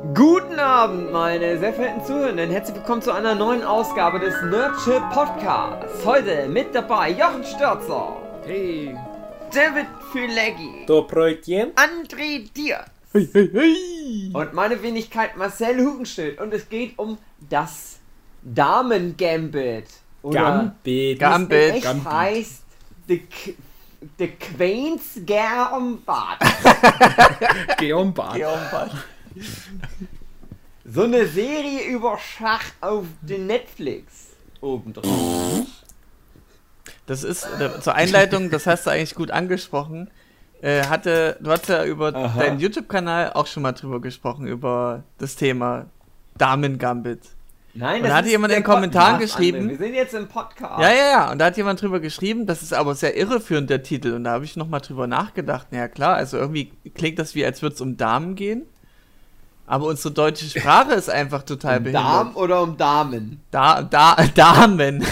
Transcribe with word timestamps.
Guten 0.00 0.58
Abend, 0.58 1.12
meine 1.12 1.58
sehr 1.58 1.74
verehrten 1.74 2.02
Zuhörenden. 2.02 2.50
Herzlich 2.50 2.74
willkommen 2.74 3.02
zu 3.02 3.12
einer 3.12 3.34
neuen 3.34 3.62
Ausgabe 3.62 4.18
des 4.18 4.34
Nerdship 4.42 5.02
Podcasts. 5.12 6.06
Heute 6.06 6.48
mit 6.48 6.74
dabei 6.74 7.10
Jochen 7.10 7.44
Störzer. 7.44 8.16
Hey. 8.46 8.96
David 9.52 9.86
Füleggi. 10.10 10.86
Dobrötchen. 10.86 11.72
André 11.74 12.50
Dier. 12.56 12.86
Hey, 13.12 13.28
hey, 13.30 13.50
hey. 13.52 14.30
Und 14.32 14.54
meine 14.54 14.82
Wenigkeit 14.82 15.36
Marcel 15.36 15.84
Hugenschild. 15.84 16.40
Und 16.40 16.54
es 16.54 16.66
geht 16.70 16.98
um 16.98 17.18
das 17.50 17.98
Damen-Gambit. 18.42 19.84
Gambit. 20.22 21.18
Gambit. 21.18 21.74
Echt 21.74 21.82
Gambit. 21.82 22.10
heißt 22.10 22.62
The, 23.06 23.18
K 23.18 23.54
The 24.18 24.28
Queen's 24.28 25.20
Gambit. 25.26 26.06
Geombad. 27.78 28.36
So 30.84 31.02
eine 31.04 31.26
Serie 31.26 31.84
über 31.88 32.18
Schach 32.18 32.64
auf 32.80 33.04
den 33.22 33.46
Netflix. 33.46 34.28
Obendrauf. 34.60 35.66
Das 37.06 37.22
ist 37.24 37.44
äh, 37.60 37.80
zur 37.80 37.94
Einleitung, 37.94 38.50
das 38.50 38.66
hast 38.66 38.86
du 38.86 38.90
eigentlich 38.90 39.14
gut 39.14 39.30
angesprochen. 39.30 40.10
Äh, 40.62 40.84
hatte, 40.84 41.36
du 41.40 41.50
hast 41.50 41.68
ja 41.68 41.84
über 41.84 42.14
Aha. 42.14 42.38
deinen 42.38 42.60
YouTube-Kanal 42.60 43.32
auch 43.32 43.46
schon 43.46 43.62
mal 43.62 43.72
drüber 43.72 44.00
gesprochen, 44.00 44.46
über 44.46 45.04
das 45.18 45.36
Thema 45.36 45.86
Damen 46.36 46.78
Gambit. 46.78 47.20
Nein, 47.72 48.02
Und 48.02 48.08
da 48.08 48.16
hat 48.16 48.26
jemand 48.26 48.52
in 48.52 48.58
den 48.60 48.64
Kommentaren 48.64 49.12
Podcast, 49.18 49.36
geschrieben- 49.36 49.58
André. 49.58 49.68
Wir 49.70 49.78
sind 49.78 49.94
jetzt 49.94 50.14
im 50.14 50.28
Podcast. 50.28 50.82
Ja, 50.82 50.90
ja, 50.90 51.10
ja. 51.10 51.32
Und 51.32 51.38
da 51.38 51.46
hat 51.46 51.56
jemand 51.56 51.80
drüber 51.80 52.00
geschrieben, 52.00 52.46
das 52.46 52.62
ist 52.62 52.72
aber 52.74 52.94
sehr 52.94 53.16
irreführend, 53.16 53.70
der 53.70 53.82
Titel. 53.82 54.12
Und 54.12 54.24
da 54.24 54.32
habe 54.32 54.44
ich 54.44 54.56
nochmal 54.56 54.80
drüber 54.80 55.06
nachgedacht. 55.06 55.68
Na 55.70 55.78
ja, 55.78 55.88
klar, 55.88 56.16
also 56.16 56.36
irgendwie 56.36 56.72
klingt 56.94 57.18
das 57.18 57.34
wie, 57.34 57.44
als 57.44 57.62
würde 57.62 57.74
es 57.76 57.80
um 57.80 57.96
Damen 57.96 58.34
gehen. 58.34 58.62
Aber 59.70 59.86
unsere 59.86 60.12
deutsche 60.12 60.46
Sprache 60.46 60.94
ist 60.94 61.08
einfach 61.08 61.44
total 61.44 61.76
Um 61.78 61.84
behindert. 61.84 62.04
Darm 62.04 62.34
oder 62.36 62.60
um 62.62 62.76
Damen? 62.76 63.40
Da, 63.52 63.82
da, 63.82 64.16
Damen. 64.34 65.04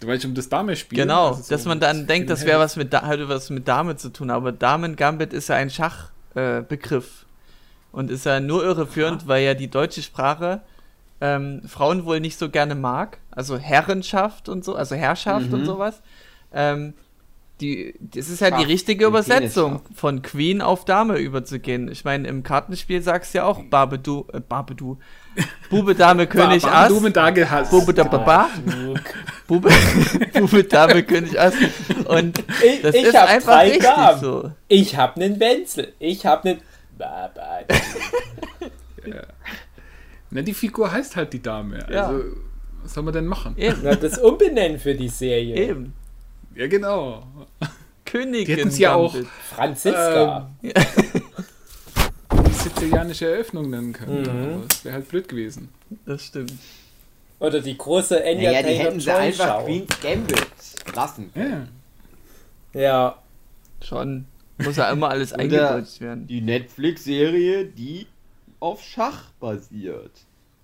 Du 0.00 0.06
weißt 0.08 0.24
um 0.24 0.34
das 0.34 0.48
Dame-Spiel. 0.48 0.98
Genau, 0.98 1.28
Also 1.28 1.42
so 1.42 1.54
dass 1.54 1.64
man 1.66 1.78
dann 1.78 2.08
denkt, 2.08 2.28
das 2.28 2.44
wäre 2.44 2.58
was 2.58 2.74
mit 2.74 2.92
da 2.92 3.06
hätte 3.06 3.28
was 3.28 3.48
mit 3.50 3.68
Dame 3.68 3.94
zu 3.96 4.08
tun, 4.08 4.30
aber 4.30 4.50
Damen 4.50 4.96
Gambit 4.96 5.32
ist 5.32 5.48
ja 5.48 5.54
ein 5.54 5.70
Schachbegriff 5.70 7.04
äh, 7.22 7.96
und 7.96 8.10
ist 8.10 8.26
ja 8.26 8.40
nur 8.40 8.64
irreführend, 8.64 9.28
weil 9.28 9.44
ja 9.44 9.54
die 9.54 9.70
deutsche 9.70 10.02
Sprache 10.02 10.62
ähm, 11.20 11.62
Frauen 11.66 12.04
wohl 12.06 12.18
nicht 12.18 12.38
so 12.40 12.50
gerne 12.50 12.74
mag, 12.74 13.18
also 13.30 13.56
Herrenschaft 13.56 14.48
und 14.48 14.64
so, 14.64 14.74
also 14.74 14.96
Herrschaft 14.96 15.52
und 15.52 15.60
Mhm. 15.60 15.66
sowas. 15.66 16.02
Ähm, 16.52 16.94
die, 17.60 17.94
das 18.00 18.28
ist 18.28 18.40
ja 18.40 18.50
die 18.50 18.56
Schaft, 18.58 18.68
richtige 18.68 18.98
die 19.04 19.08
Übersetzung, 19.08 19.80
von 19.94 20.20
Queen 20.22 20.60
auf 20.60 20.84
Dame 20.84 21.16
überzugehen. 21.18 21.88
Ich 21.90 22.04
meine, 22.04 22.28
im 22.28 22.42
Kartenspiel 22.42 23.00
sagst 23.02 23.32
du 23.32 23.38
ja 23.38 23.44
auch 23.44 23.62
Babedu, 23.64 24.26
äh, 24.32 24.40
Babedu, 24.40 24.98
Bube, 25.70 25.94
Dame, 25.94 26.26
König, 26.26 26.64
Ass. 26.66 26.88
Blumen 26.88 27.12
da 27.12 27.30
gehasst. 27.30 27.70
Bube, 27.70 27.94
da, 27.94 28.04
Baba. 28.04 28.50
Bube, 29.46 29.70
Bube, 30.34 30.64
Dame, 30.64 31.02
König, 31.02 31.38
Ass. 31.40 31.54
Und 32.06 32.38
Ich, 32.62 32.82
das 32.82 32.94
ich 32.94 33.04
ist 33.04 33.16
hab 33.16 33.28
einfach 33.28 33.52
drei 33.52 33.68
richtig 33.70 33.82
Gaben. 33.84 34.20
so. 34.20 34.52
Ich 34.68 34.96
hab 34.96 35.16
nen 35.16 35.40
Wenzel. 35.40 35.92
Ich 35.98 36.26
hab 36.26 36.44
nen. 36.44 36.58
Ba, 36.98 37.30
ba. 37.34 37.60
Na, 40.30 40.42
die 40.42 40.54
Figur 40.54 40.90
heißt 40.90 41.16
halt 41.16 41.32
die 41.32 41.42
Dame. 41.42 41.86
Ja. 41.90 42.08
Also, 42.08 42.24
was 42.82 42.94
soll 42.94 43.04
man 43.04 43.14
denn 43.14 43.26
machen? 43.26 43.54
Eben, 43.56 43.78
Na, 43.82 43.94
das 43.94 44.18
umbenennen 44.18 44.78
für 44.78 44.94
die 44.94 45.08
Serie. 45.08 45.56
eben. 45.56 45.92
Ja, 46.56 46.66
genau. 46.68 47.26
Königin. 48.04 48.46
Die 48.46 48.52
hätten's 48.52 48.78
ja 48.78 48.94
auch- 48.94 49.12
Gambit. 49.12 49.28
Franziska. 49.54 50.50
Die 50.62 50.72
sizilianische 52.52 53.26
Eröffnung 53.30 53.70
nennen 53.70 53.92
können. 53.92 54.22
Mhm. 54.22 54.54
Aber 54.54 54.64
das 54.68 54.84
wäre 54.84 54.94
halt 54.94 55.08
blöd 55.08 55.28
gewesen. 55.28 55.68
Das 56.04 56.24
stimmt. 56.24 56.52
Oder 57.38 57.60
die 57.60 57.76
große 57.76 58.22
Enya 58.24 58.50
Naja, 58.52 58.62
die 58.66 58.74
hätten 58.74 59.00
sie 59.00 59.10
einfach. 59.10 59.64
Queen's 59.64 60.00
Gambit 60.00 60.46
lassen. 60.94 61.30
Ja. 61.34 62.80
Ja. 62.80 63.18
Schon. 63.82 64.24
Muss 64.58 64.76
ja 64.76 64.90
immer 64.90 65.10
alles 65.10 65.34
eingedeutscht 65.34 66.00
werden. 66.00 66.26
Die 66.26 66.40
Netflix-Serie, 66.40 67.66
die 67.66 68.06
auf 68.58 68.82
Schach 68.82 69.24
basiert. 69.38 70.12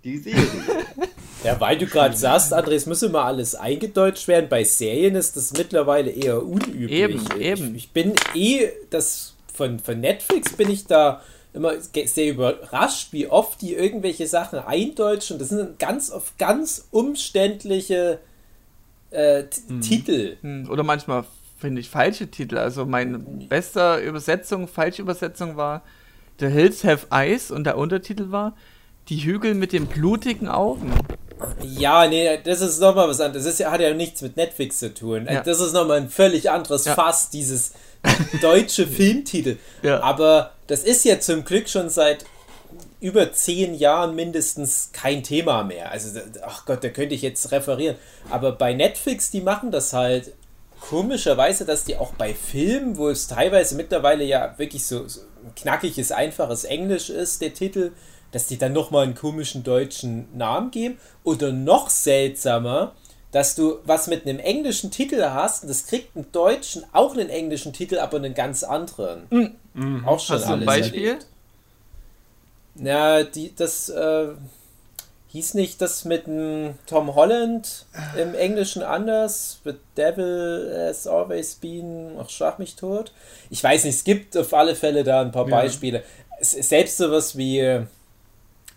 Die 0.03 0.17
Serie. 0.17 0.47
Ja, 1.45 1.59
weil 1.61 1.77
du 1.77 1.87
gerade 1.87 2.17
sagst, 2.17 2.55
André, 2.55 2.75
es 2.75 2.87
muss 2.87 3.03
immer 3.03 3.25
alles 3.25 3.55
eingedeutscht 3.57 4.29
werden. 4.29 4.49
Bei 4.49 4.63
Serien 4.63 5.17
ist 5.17 5.37
das 5.37 5.53
mittlerweile 5.53 6.11
eher 6.11 6.45
unüblich. 6.45 6.91
Eben, 6.93 7.21
ich, 7.37 7.41
eben. 7.41 7.75
Ich 7.75 7.91
bin 7.91 8.15
eh, 8.35 8.69
das 8.91 9.35
von, 9.53 9.81
von 9.81 9.99
Netflix 10.01 10.53
bin 10.53 10.71
ich 10.71 10.87
da 10.87 11.21
immer 11.53 11.73
sehr 12.07 12.31
überrascht, 12.31 13.09
wie 13.13 13.27
oft 13.27 13.61
die 13.61 13.75
irgendwelche 13.75 14.27
Sachen 14.27 14.61
eindeutschen. 14.61 15.39
Das 15.39 15.49
sind 15.49 15.79
ganz 15.79 16.11
oft 16.11 16.39
ganz 16.39 16.87
umständliche 16.93 18.21
äh, 19.11 19.43
T- 19.45 19.81
Titel. 19.81 20.37
Hm, 20.43 20.71
Oder 20.71 20.85
manchmal 20.85 21.25
finde 21.59 21.81
ich 21.81 21.91
falsche 21.91 22.29
Titel. 22.29 22.57
Also 22.57 22.87
meine 22.87 23.19
beste 23.19 23.97
Übersetzung, 23.97 24.69
falsche 24.69 25.03
Übersetzung 25.03 25.57
war 25.57 25.83
The 26.39 26.47
Hills 26.47 26.85
Have 26.85 27.09
Eyes 27.11 27.51
und 27.51 27.65
der 27.65 27.77
Untertitel 27.77 28.31
war 28.31 28.57
Die 29.09 29.19
Hügel 29.19 29.55
mit 29.55 29.73
den 29.73 29.87
blutigen 29.87 30.49
Augen. 30.49 30.93
Ja, 31.63 32.07
nee, 32.07 32.39
das 32.43 32.61
ist 32.61 32.81
nochmal 32.81 33.09
was 33.09 33.21
anderes. 33.21 33.45
Das 33.45 33.55
ist, 33.61 33.67
hat 33.67 33.81
ja 33.81 33.95
nichts 33.95 34.23
mit 34.23 34.37
Netflix 34.37 34.79
zu 34.79 34.93
tun. 34.93 35.27
Ja. 35.31 35.43
Das 35.43 35.61
ist 35.61 35.73
nochmal 35.73 35.99
ein 35.99 36.11
völlig 36.11 36.51
anderes 36.51 36.85
Ja. 36.85 36.95
Fass, 36.95 37.31
dieses 37.31 37.73
deutsche 38.41 38.87
Filmtitel. 38.89 39.57
Ja. 39.83 40.01
Aber 40.03 40.53
das 40.67 40.83
ist 40.83 41.05
ja 41.05 41.21
zum 41.21 41.45
Glück 41.45 41.69
schon 41.69 41.89
seit 41.89 42.25
über 43.01 43.33
zehn 43.33 43.75
Jahren 43.75 44.15
mindestens 44.15 44.91
kein 44.93 45.23
Thema 45.25 45.65
mehr. 45.65 45.91
Also, 45.91 46.21
ach 46.47 46.65
Gott, 46.67 46.85
da 46.85 46.89
könnte 46.89 47.15
ich 47.15 47.23
jetzt 47.23 47.51
referieren. 47.51 47.97
Aber 48.31 48.53
bei 48.53 48.75
Netflix, 48.75 49.31
die 49.31 49.41
machen 49.41 49.73
das 49.73 49.93
halt 49.93 50.33
komischerweise, 50.81 51.65
dass 51.65 51.85
die 51.85 51.97
auch 51.97 52.13
bei 52.15 52.35
Filmen, 52.35 52.97
wo 52.97 53.09
es 53.09 53.27
teilweise 53.29 53.75
mittlerweile 53.75 54.25
ja 54.25 54.55
wirklich 54.57 54.85
so, 54.85 55.07
so 55.09 55.21
ein 55.45 55.55
knackiges, 55.55 56.13
einfaches 56.13 56.65
Englisch 56.65 57.11
ist, 57.11 57.41
der 57.41 57.55
Titel, 57.55 57.93
dass 58.33 58.47
die 58.49 58.59
dann 58.59 58.73
nochmal 58.73 59.05
einen 59.05 59.15
komischen 59.15 59.63
deutschen 59.63 60.27
Namen 60.37 60.71
geben. 60.71 60.99
Oder 61.25 61.53
noch 61.53 61.89
seltsamer, 61.91 62.93
dass 63.31 63.55
du 63.55 63.79
was 63.85 64.09
mit 64.09 64.27
einem 64.27 64.39
englischen 64.41 64.91
Titel 64.91 65.23
hast 65.23 65.63
und 65.63 65.69
das 65.69 65.87
kriegt 65.87 66.17
einen 66.17 66.31
deutschen 66.33 66.85
auch 66.93 67.13
einen 67.15 67.31
englischen 67.31 67.73
Titel, 67.73 67.99
aber 67.99 68.17
einen 68.19 68.35
ganz 68.35 68.63
anderen. 68.65 69.57
Auch 70.05 70.21
schon 70.21 70.37
Hast 70.37 70.45
du 70.45 70.49
ein 70.49 70.53
alles 70.55 70.67
Beispiel? 70.67 71.05
erlebt. 71.07 71.27
Ja, 72.75 73.23
die, 73.23 73.55
das 73.55 73.89
äh, 73.91 74.29
hieß 75.29 75.55
nicht 75.55 75.81
das 75.83 76.05
mit 76.05 76.27
dem 76.27 76.75
Tom 76.87 77.15
Holland 77.15 77.87
im 78.19 78.35
Englischen 78.35 78.83
anders? 78.83 79.61
The 79.65 79.75
Devil 79.97 80.87
has 80.89 81.07
always 81.07 81.55
been, 81.55 82.17
ach, 82.19 82.31
schlag 82.31 82.59
mich 82.59 82.77
tot. 82.77 83.13
Ich 83.51 83.63
weiß 83.63 83.85
nicht, 83.85 83.97
es 83.97 84.05
gibt 84.05 84.37
auf 84.37 84.53
alle 84.55 84.75
Fälle 84.75 85.05
da 85.05 85.21
ein 85.21 85.33
paar 85.33 85.49
Ja. 85.49 85.57
Beispiele. 85.57 86.03
Selbst 86.41 86.97
sowas 86.97 87.37
wie 87.37 87.81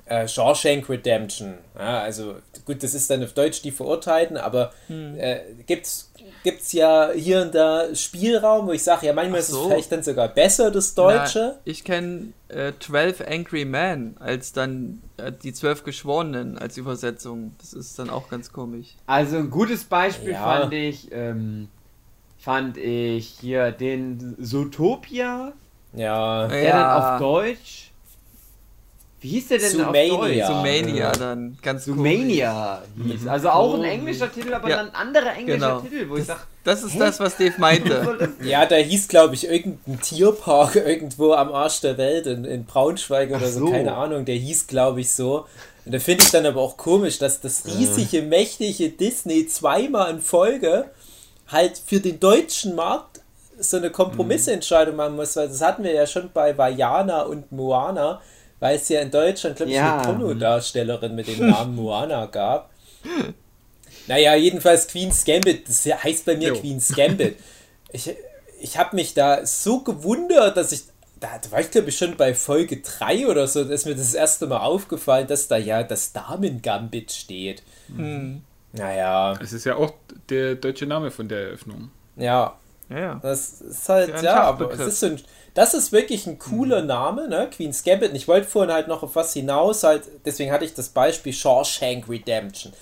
äh, 0.06 0.28
Shawshank 0.28 0.88
Redemption. 0.90 1.56
Ja, 1.78 2.00
also 2.02 2.36
gut, 2.66 2.84
das 2.84 2.94
ist 2.94 3.10
dann 3.10 3.24
auf 3.24 3.34
Deutsch 3.34 3.62
die 3.62 3.72
Verurteilten, 3.72 4.38
aber 4.38 4.72
Hm. 4.88 5.16
äh, 5.18 5.40
gibt's 5.66 6.12
gibt's 6.44 6.74
ja 6.74 7.10
hier 7.12 7.42
und 7.42 7.56
da 7.56 7.94
Spielraum, 7.96 8.68
wo 8.68 8.72
ich 8.72 8.84
sage, 8.84 9.08
ja, 9.08 9.14
manchmal 9.14 9.40
Ach 9.40 9.44
ist 9.44 9.50
es 9.50 9.56
so. 9.56 9.68
vielleicht 9.70 9.92
dann 9.92 10.04
sogar 10.04 10.28
besser, 10.28 10.70
das 10.70 10.94
Deutsche. 10.94 11.54
Na, 11.56 11.62
ich 11.66 11.84
kenne 11.84 12.34
äh, 12.50 12.72
12 12.80 13.22
Angry 13.28 13.66
Men 13.66 14.16
als 14.20 14.52
dann 14.54 15.02
äh, 15.18 15.32
die 15.32 15.54
zwölf 15.54 15.84
Geschworenen 15.84 16.58
als 16.60 16.78
Übersetzung. 16.78 17.56
Das 17.60 17.74
ist 17.74 17.98
dann 17.98 18.10
auch 18.12 18.30
ganz 18.30 18.52
komisch. 18.52 18.90
Also 19.08 19.38
ein 19.38 19.50
gutes 19.50 19.86
Beispiel 19.86 20.34
Ja. 20.34 20.44
fand 20.62 20.74
ich, 20.74 21.12
ähm, 21.12 21.68
fand 22.38 22.78
ich 22.78 23.28
hier 23.42 23.72
den 23.72 24.36
Zootopia, 24.40 25.54
Ja. 25.94 26.48
der 26.48 26.64
Ja. 26.64 26.72
dann 26.84 27.04
auf 27.04 27.20
Deutsch. 27.20 27.92
Wie 29.22 29.30
hieß 29.30 29.48
der 29.48 29.58
denn 29.58 29.72
Zoomania. 29.72 30.14
auf 30.14 30.20
Deutsch? 30.22 30.46
Zoomania 30.46 31.12
dann, 31.14 31.58
ganz 31.62 31.86
komisch. 31.86 31.98
Zoomania 31.98 32.82
hieß. 33.04 33.28
Also 33.28 33.50
auch 33.50 33.74
ein 33.76 33.84
englischer 33.84 34.32
Titel, 34.32 34.54
aber 34.54 34.70
Ja. 34.70 34.82
ein 34.82 34.94
anderer 34.94 35.34
englischer 35.36 35.58
Genau. 35.58 35.80
Titel, 35.80 36.10
wo 36.10 36.18
ich 36.18 36.26
sag, 36.26 36.46
Das 36.64 36.84
ist 36.84 36.94
Hä? 36.94 37.00
das, 37.00 37.20
was 37.20 37.38
Dave 37.38 37.54
meinte. 37.58 38.30
Ja, 38.44 38.66
da 38.66 38.76
hieß, 38.76 39.08
glaube 39.08 39.34
ich, 39.36 39.48
irgendein 39.48 40.00
Tierpark 40.02 40.76
irgendwo 40.86 41.34
am 41.34 41.52
Arsch 41.54 41.82
der 41.82 41.98
Welt 41.98 42.28
in, 42.28 42.46
in 42.46 42.66
Braunschweig 42.66 43.30
oder 43.32 43.48
so. 43.50 43.68
so. 43.68 43.72
keine 43.72 43.96
Ahnung. 43.96 44.26
Der 44.26 44.36
hieß, 44.36 44.68
glaube 44.68 45.02
ich, 45.02 45.12
so. 45.12 45.46
Und 45.86 45.94
da 45.94 46.00
finde 46.00 46.24
ich 46.24 46.32
dann 46.32 46.46
aber 46.46 46.62
auch 46.62 46.78
komisch, 46.78 47.18
dass 47.20 47.40
das 47.42 47.66
riesige, 47.66 48.22
mächtige 48.24 48.90
Disney 48.90 49.48
zweimal 49.48 50.12
in 50.12 50.20
Folge 50.22 50.86
halt 51.48 51.80
für 51.84 52.00
den 52.00 52.20
deutschen 52.20 52.76
Markt 52.76 53.22
so 53.60 53.78
eine 53.78 53.90
Kompromissentscheidung 53.92 54.96
machen 54.96 55.16
muss, 55.16 55.36
weil 55.36 55.48
das 55.48 55.62
hatten 55.62 55.84
wir 55.84 55.94
ja 55.94 56.06
schon 56.08 56.30
bei 56.34 56.58
Vajana 56.58 57.22
und 57.22 57.52
Moana, 57.52 58.20
weil 58.66 58.78
es 58.78 58.90
ja 58.90 59.02
in 59.02 59.12
Deutschland, 59.12 59.56
glaube 59.58 59.70
ich, 59.72 59.78
Ja. 59.78 59.98
eine 60.02 60.04
Pornodarstellerin 60.18 61.14
mit 61.16 61.28
dem 61.28 61.50
Namen 61.50 61.76
Moana 61.76 62.26
gab. 62.26 62.72
Naja, 64.08 64.36
jedenfalls 64.36 64.88
Queen's 64.88 65.24
Gambit, 65.26 65.68
das 65.68 65.86
heißt 65.86 66.26
bei 66.26 66.36
mir 66.36 66.50
Jo. 66.50 66.56
Queen's 66.60 66.94
Gambit. 66.96 67.38
Ich, 67.92 68.12
ich 68.60 68.78
habe 68.78 68.96
mich 68.96 69.14
da 69.14 69.46
so 69.46 69.82
gewundert, 69.82 70.58
dass 70.58 70.72
ich 70.72 70.82
da, 71.20 71.30
da 71.42 71.52
war 71.52 71.62
ich 71.62 71.72
glaube 71.72 71.90
ich 71.90 71.98
schon 71.98 72.18
bei 72.18 72.34
Folge 72.36 72.82
3 72.82 73.28
oder 73.28 73.48
so, 73.48 73.64
da 73.64 73.74
ist 73.74 73.86
mir 73.86 73.96
das 73.96 74.14
erste 74.14 74.48
Mal 74.48 74.60
aufgefallen, 74.60 75.28
dass 75.28 75.48
da 75.48 75.56
ja 75.58 75.82
das 75.84 76.12
Damen-Gambit 76.12 77.12
steht. 77.12 77.64
Hm. 77.96 78.42
Naja, 78.74 79.34
Es 79.42 79.54
ist 79.54 79.64
ja 79.66 79.76
auch 79.78 79.94
der 80.30 80.56
deutsche 80.56 80.86
Name 80.86 81.10
von 81.12 81.30
der 81.30 81.40
Eröffnung. 81.48 81.90
ja, 82.18 82.58
Ja, 82.90 83.00
ja. 83.00 83.20
das 83.24 83.62
ist 83.62 83.88
halt, 83.88 84.10
Ja, 84.10 84.22
ja, 84.24 84.44
aber 84.44 84.72
es 84.74 84.80
ist 84.80 85.00
so 85.00 85.06
ein, 85.08 85.22
das 85.56 85.74
ist 85.74 85.94
wirklich 85.94 86.28
ein 86.28 86.38
cooler 86.38 86.82
Name, 86.82 87.28
ne? 87.30 87.50
Queen's 87.50 87.84
Gambit. 87.84 88.12
Und 88.12 88.16
ich 88.18 88.28
wollte 88.28 88.48
vorhin 88.48 88.74
halt 88.74 88.88
noch 88.88 89.02
auf 89.04 89.16
was 89.16 89.34
hinaus, 89.34 89.84
halt, 89.84 90.04
deswegen 90.26 90.52
hatte 90.52 90.66
ich 90.66 90.74
das 90.74 90.90
Beispiel 90.90 91.34
Shawshank 91.34 92.08
Redemption. 92.08 92.74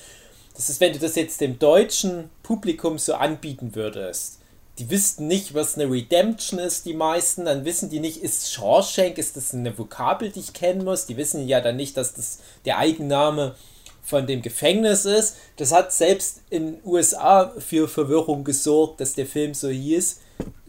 Das 0.55 0.69
ist, 0.69 0.81
wenn 0.81 0.91
du 0.91 0.99
das 0.99 1.15
jetzt 1.15 1.39
dem 1.39 1.59
deutschen 1.59 2.29
Publikum 2.41 2.97
so 2.97 3.13
anbieten 3.13 3.75
würdest. 3.75 4.39
Die 4.79 4.89
wüssten 4.89 5.27
nicht, 5.27 5.53
was 5.53 5.75
eine 5.75 5.89
Redemption 5.89 6.59
ist, 6.59 6.87
die 6.87 6.95
meisten. 6.95 7.45
Dann 7.45 7.63
wissen 7.63 7.91
die 7.91 7.99
nicht, 7.99 8.17
ist 8.17 8.51
Shawshank, 8.51 9.19
ist 9.19 9.37
das 9.37 9.53
eine 9.53 9.77
Vokabel, 9.77 10.31
die 10.31 10.39
ich 10.39 10.53
kennen 10.53 10.83
muss. 10.83 11.05
Die 11.05 11.17
wissen 11.17 11.47
ja 11.47 11.61
dann 11.61 11.75
nicht, 11.75 11.95
dass 11.95 12.15
das 12.15 12.39
der 12.65 12.79
Eigenname 12.79 13.55
von 14.01 14.25
dem 14.25 14.41
Gefängnis 14.41 15.05
ist. 15.05 15.37
Das 15.57 15.71
hat 15.71 15.93
selbst 15.93 16.41
in 16.49 16.79
USA 16.83 17.53
für 17.59 17.87
Verwirrung 17.87 18.43
gesorgt, 18.43 18.99
dass 18.99 19.13
der 19.13 19.27
Film 19.27 19.53
so 19.53 19.69
hieß. 19.69 20.21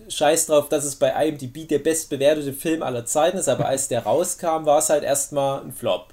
Scheiß 0.09 0.47
drauf, 0.47 0.69
dass 0.69 0.85
es 0.85 0.97
bei 0.97 1.11
IMDb 1.27 1.69
der 1.69 1.79
bestbewertete 1.79 2.53
Film 2.53 2.83
aller 2.83 3.07
Zeiten 3.07 3.39
ist, 3.39 3.49
aber 3.49 3.67
als 3.67 3.89
der 3.89 4.05
rauskam, 4.05 4.65
war 4.65 4.79
es 4.79 4.91
halt 4.91 5.05
erstmal 5.05 5.63
ein 5.63 5.73
Flop. 5.73 6.13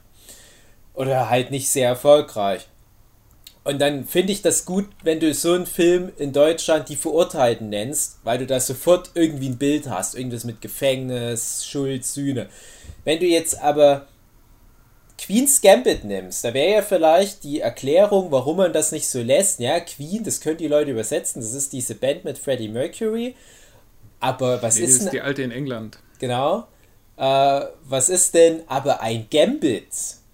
Oder 0.94 1.30
halt 1.30 1.52
nicht 1.52 1.70
sehr 1.70 1.88
erfolgreich. 1.88 2.68
Und 3.64 3.80
dann 3.80 4.06
finde 4.06 4.34
ich 4.34 4.42
das 4.42 4.66
gut, 4.66 4.88
wenn 5.04 5.20
du 5.20 5.34
so 5.34 5.54
einen 5.54 5.68
Film 5.68 6.12
in 6.18 6.34
Deutschland 6.34 6.90
die 6.90 6.96
Verurteilten 6.96 7.70
nennst, 7.70 8.18
weil 8.24 8.40
du 8.40 8.48
da 8.48 8.60
sofort 8.60 9.12
irgendwie 9.14 9.50
ein 9.50 9.58
Bild 9.58 9.88
hast. 9.88 10.16
Irgendwas 10.16 10.46
mit 10.46 10.62
Gefängnis, 10.62 11.66
Schuld, 11.66 12.04
Sühne. 12.04 12.50
Wenn 13.04 13.20
du 13.20 13.28
jetzt 13.28 13.62
aber 13.62 14.08
Queen's 15.20 15.62
Gambit 15.62 16.04
nimmst, 16.04 16.44
da 16.44 16.56
wäre 16.56 16.78
ja 16.78 16.82
vielleicht 16.82 17.44
die 17.44 17.60
Erklärung, 17.60 18.32
warum 18.32 18.58
man 18.58 18.74
das 18.74 18.92
nicht 18.92 19.08
so 19.08 19.22
lässt. 19.22 19.60
Ja, 19.60 19.80
Queen, 19.80 20.24
das 20.24 20.42
können 20.42 20.58
die 20.58 20.68
Leute 20.68 20.90
übersetzen, 20.90 21.42
das 21.42 21.54
ist 21.54 21.74
diese 21.74 21.94
Band 21.94 22.26
mit 22.26 22.40
Freddie 22.40 22.70
Mercury. 22.70 23.36
Aber 24.22 24.62
was 24.62 24.76
Nee, 24.76 24.82
das 24.84 24.90
ist 24.92 24.96
ist 24.98 25.04
denn, 25.06 25.12
die 25.12 25.22
alte 25.22 25.42
in 25.42 25.52
England. 25.52 26.00
genau, 26.20 26.68
äh, 27.18 27.62
was 27.84 28.08
ist 28.10 28.34
denn 28.34 28.62
aber 28.68 29.02
ein 29.02 29.28
Gambit? 29.30 29.88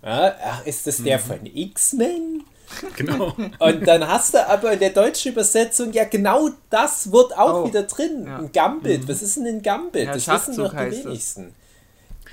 Ja, 0.04 0.36
ach, 0.44 0.66
ist 0.66 0.86
das 0.88 1.02
der 1.04 1.18
von 1.20 1.40
X-Men? 1.46 2.44
Genau. 2.98 3.34
Und 3.60 3.88
dann 3.88 4.06
hast 4.06 4.34
du 4.34 4.46
aber 4.46 4.74
in 4.74 4.80
der 4.80 4.90
deutschen 4.90 5.32
Übersetzung 5.32 5.94
ja 5.94 6.04
genau 6.04 6.50
das 6.70 7.10
Wort 7.14 7.36
auch 7.38 7.64
Oh, 7.64 7.68
wieder 7.70 7.84
drin. 7.84 8.26
ja. 8.28 8.40
Ein 8.40 8.52
Gambit. 8.52 9.08
Was 9.08 9.22
ist 9.22 9.38
denn 9.38 9.46
ein 9.48 9.62
Gambit? 9.62 10.04
Ja, 10.08 10.14
das 10.14 10.16
wissen 10.18 10.26
Schachzug 10.26 10.66
doch 10.66 10.72
die 10.72 10.78
heißt 10.78 11.06
das. 11.06 11.40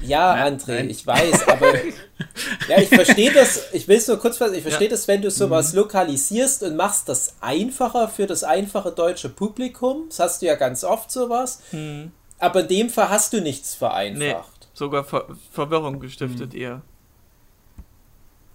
Ja, 0.01 0.35
Nein, 0.35 0.59
André, 0.59 0.75
nein. 0.75 0.91
ich 0.91 1.07
weiß, 1.07 1.49
aber 1.49 1.75
ja, 2.69 2.79
ich 2.79 2.89
verstehe 2.89 3.33
das, 3.33 3.73
ich 3.73 3.87
will 3.89 3.97
es 3.99 4.09
nur 4.09 4.19
kurz 4.19 4.37
fassen, 4.39 4.55
ich 4.55 4.63
verstehe 4.63 4.89
Ja. 4.89 4.93
das, 4.93 5.09
wenn 5.09 5.23
du 5.23 5.31
sowas 5.31 5.73
Mhm. 5.73 5.79
lokalisierst 5.81 6.63
und 6.63 6.77
machst 6.77 7.09
das 7.09 7.35
einfacher 7.41 8.09
für 8.09 8.27
das 8.27 8.45
einfache 8.45 8.93
deutsche 8.93 9.29
Publikum, 9.29 10.07
das 10.09 10.19
hast 10.21 10.43
du 10.43 10.47
ja 10.47 10.57
ganz 10.57 10.85
oft 10.85 11.11
sowas, 11.11 11.61
Hm. 11.71 12.11
aber 12.39 12.61
in 12.61 12.69
dem 12.69 12.91
Fall 12.91 13.09
hast 13.09 13.33
du 13.33 13.41
nichts 13.41 13.75
vereinfacht. 13.75 14.19
Nee, 14.61 14.67
sogar 14.75 15.05
Ver 15.05 15.27
Verwirrung 15.53 16.01
gestiftet 16.01 16.55
eher. 16.55 16.83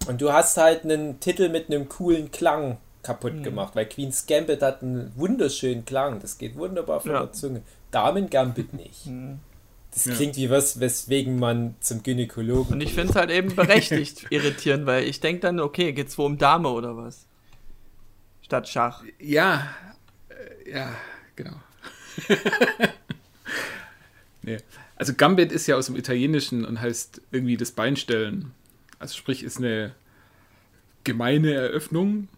Und 0.08 0.20
du 0.20 0.32
hast 0.32 0.56
halt 0.56 0.84
einen 0.84 1.20
Titel 1.20 1.48
mit 1.48 1.68
einem 1.68 1.88
coolen 1.88 2.30
Klang 2.30 2.78
kaputt 3.02 3.34
Mhm. 3.34 3.42
gemacht, 3.42 3.74
weil 3.76 3.86
Queen's 3.86 4.26
Gambit 4.26 4.62
hat 4.62 4.82
einen 4.82 5.12
wunderschönen 5.16 5.84
Klang. 5.84 6.20
Das 6.20 6.38
geht 6.38 6.56
wunderbar 6.56 7.00
von 7.00 7.12
Ja. 7.12 7.20
der 7.20 7.32
Zunge. 7.32 7.62
Damen 7.90 8.28
Gambit 8.30 8.72
nicht. 8.74 9.06
Das 9.92 10.04
Ja. 10.04 10.14
klingt 10.14 10.36
wie 10.36 10.50
was, 10.50 10.78
weswegen 10.78 11.38
man 11.38 11.74
zum 11.80 12.02
Gynäkologen. 12.02 12.74
Und 12.74 12.80
ich 12.80 12.94
finde 12.94 13.10
es 13.10 13.16
halt 13.16 13.30
eben 13.30 13.54
berechtigt 13.56 14.26
irritierend, 14.30 14.86
weil 14.86 15.04
ich 15.04 15.20
denke 15.20 15.40
dann, 15.40 15.58
okay, 15.60 15.92
geht's 15.92 16.16
wohl 16.16 16.26
um 16.26 16.38
Dame 16.38 16.68
oder 16.68 16.96
was? 16.96 17.26
Statt 18.42 18.68
Schach. 18.68 19.02
Ja, 19.18 19.74
äh, 20.28 20.70
ja, 20.70 20.94
genau. 21.36 21.56
nee. 24.42 24.58
Also 24.96 25.14
Gambit 25.14 25.50
ist 25.52 25.66
ja 25.66 25.76
aus 25.76 25.86
dem 25.86 25.96
Italienischen 25.96 26.64
und 26.64 26.80
heißt 26.80 27.22
irgendwie 27.32 27.56
das 27.56 27.72
Beinstellen. 27.72 28.52
Also 28.98 29.16
sprich 29.16 29.42
ist 29.42 29.58
eine 29.58 29.94
gemeine 31.04 31.52
Eröffnung, 31.54 32.28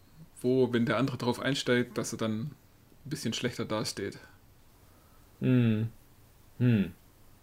wo, 0.40 0.72
wenn 0.72 0.86
der 0.86 0.96
andere 0.96 1.16
drauf 1.18 1.40
einsteigt, 1.40 1.98
dass 1.98 2.12
er 2.12 2.18
dann 2.18 2.40
ein 2.42 2.50
bisschen 3.04 3.32
schlechter 3.32 3.64
dasteht. 3.64 4.18
Hm. 5.40 5.88
Hm. 6.58 6.92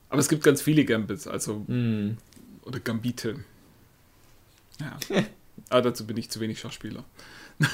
Aber 0.10 0.20
es 0.20 0.28
gibt 0.30 0.44
ganz 0.44 0.62
viele 0.62 0.86
Gambits, 0.86 1.28
also 1.28 1.64
Hm. 1.68 2.18
oder 2.64 2.80
Gambite. 2.80 3.44
Ja. 4.80 4.98
Aber 5.70 5.82
dazu 5.90 6.06
bin 6.08 6.18
ich 6.18 6.30
zu 6.30 6.40
wenig 6.40 6.60
Schachspieler. 6.60 7.04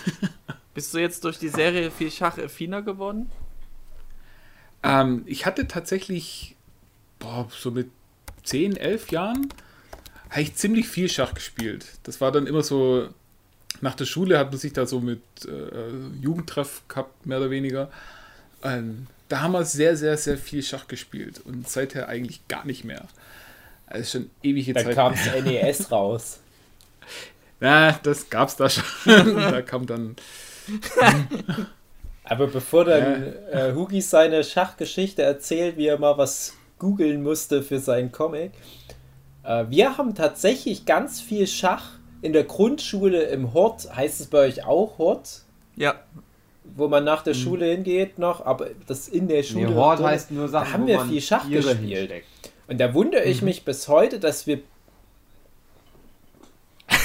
Bist 0.73 0.93
du 0.93 0.97
jetzt 0.97 1.23
durch 1.23 1.39
die 1.39 1.49
Serie 1.49 1.91
viel 1.91 2.11
Schach 2.11 2.37
affiner 2.37 2.81
geworden? 2.81 3.31
Ähm, 4.83 5.23
ich 5.25 5.45
hatte 5.45 5.67
tatsächlich, 5.67 6.55
boah, 7.19 7.47
so 7.49 7.71
mit 7.71 7.89
10, 8.43 8.75
11 8.75 9.11
Jahren, 9.11 9.47
habe 10.29 10.41
ich 10.41 10.55
ziemlich 10.55 10.87
viel 10.87 11.09
Schach 11.09 11.33
gespielt. 11.33 11.85
Das 12.03 12.19
war 12.19 12.31
dann 12.31 12.45
immer 12.47 12.61
so, 12.61 13.07
nach 13.81 13.95
der 13.95 14.05
Schule 14.05 14.37
hat 14.37 14.51
man 14.51 14.59
sich 14.59 14.73
da 14.73 14.85
so 14.85 14.99
mit 14.99 15.21
äh, 15.45 15.89
Jugendtreff 16.21 16.81
gehabt, 16.87 17.25
mehr 17.25 17.37
oder 17.39 17.49
weniger. 17.49 17.89
Ähm, 18.63 19.07
da 19.27 19.41
haben 19.41 19.53
wir 19.53 19.65
sehr, 19.65 19.97
sehr, 19.97 20.17
sehr 20.17 20.37
viel 20.37 20.63
Schach 20.63 20.87
gespielt 20.87 21.41
und 21.43 21.67
seither 21.67 22.07
eigentlich 22.09 22.47
gar 22.47 22.65
nicht 22.65 22.83
mehr. 22.83 23.05
Also 23.87 24.19
schon 24.19 24.29
ewige 24.43 24.73
Dann 24.73 24.85
Zeit. 24.85 24.95
kam 24.95 25.13
das 25.13 25.43
NES 25.43 25.91
raus. 25.91 26.39
Na, 27.59 27.93
das 28.03 28.29
gab's 28.29 28.55
da 28.55 28.69
schon. 28.69 28.83
da 29.05 29.61
kam 29.61 29.85
dann 29.85 30.15
Aber 32.23 32.47
bevor 32.47 32.85
dann 32.85 33.33
äh, 33.51 33.73
Hugi 33.73 34.01
seine 34.01 34.43
Schachgeschichte 34.43 35.21
erzählt, 35.21 35.77
wie 35.77 35.87
er 35.87 35.99
mal 35.99 36.17
was 36.17 36.53
googeln 36.79 37.21
musste 37.23 37.61
für 37.61 37.79
seinen 37.79 38.11
Comic, 38.11 38.51
äh, 39.43 39.65
wir 39.69 39.97
haben 39.97 40.15
tatsächlich 40.15 40.85
ganz 40.85 41.21
viel 41.21 41.47
Schach 41.47 41.99
in 42.21 42.33
der 42.33 42.43
Grundschule 42.43 43.23
im 43.23 43.53
Hort. 43.53 43.95
Heißt 43.95 44.21
es 44.21 44.27
bei 44.27 44.39
euch 44.39 44.65
auch 44.65 44.97
Hort? 44.97 45.43
Ja. 45.75 45.95
Wo 46.75 46.87
man 46.87 47.03
nach 47.03 47.23
der 47.23 47.33
Schule 47.33 47.67
hingeht 47.67 48.19
noch, 48.19 48.45
aber 48.45 48.67
das 48.87 49.07
in 49.07 49.27
der 49.27 49.43
Schule. 49.43 49.67
Nee, 49.69 49.75
Hort 49.75 50.01
heißt 50.01 50.31
nur 50.31 50.47
Sachen, 50.47 50.65
da 50.67 50.73
haben 50.73 50.87
wir 50.87 50.99
viel 51.01 51.21
Schach 51.21 51.45
Tiere 51.47 51.61
gespielt. 51.61 51.97
hinsteckt. 51.99 52.27
Und 52.67 52.79
da 52.79 52.93
wundere 52.93 53.23
ich 53.23 53.41
mich 53.41 53.63
bis 53.63 53.87
heute, 53.87 54.19
dass 54.19 54.47
wir. 54.47 54.59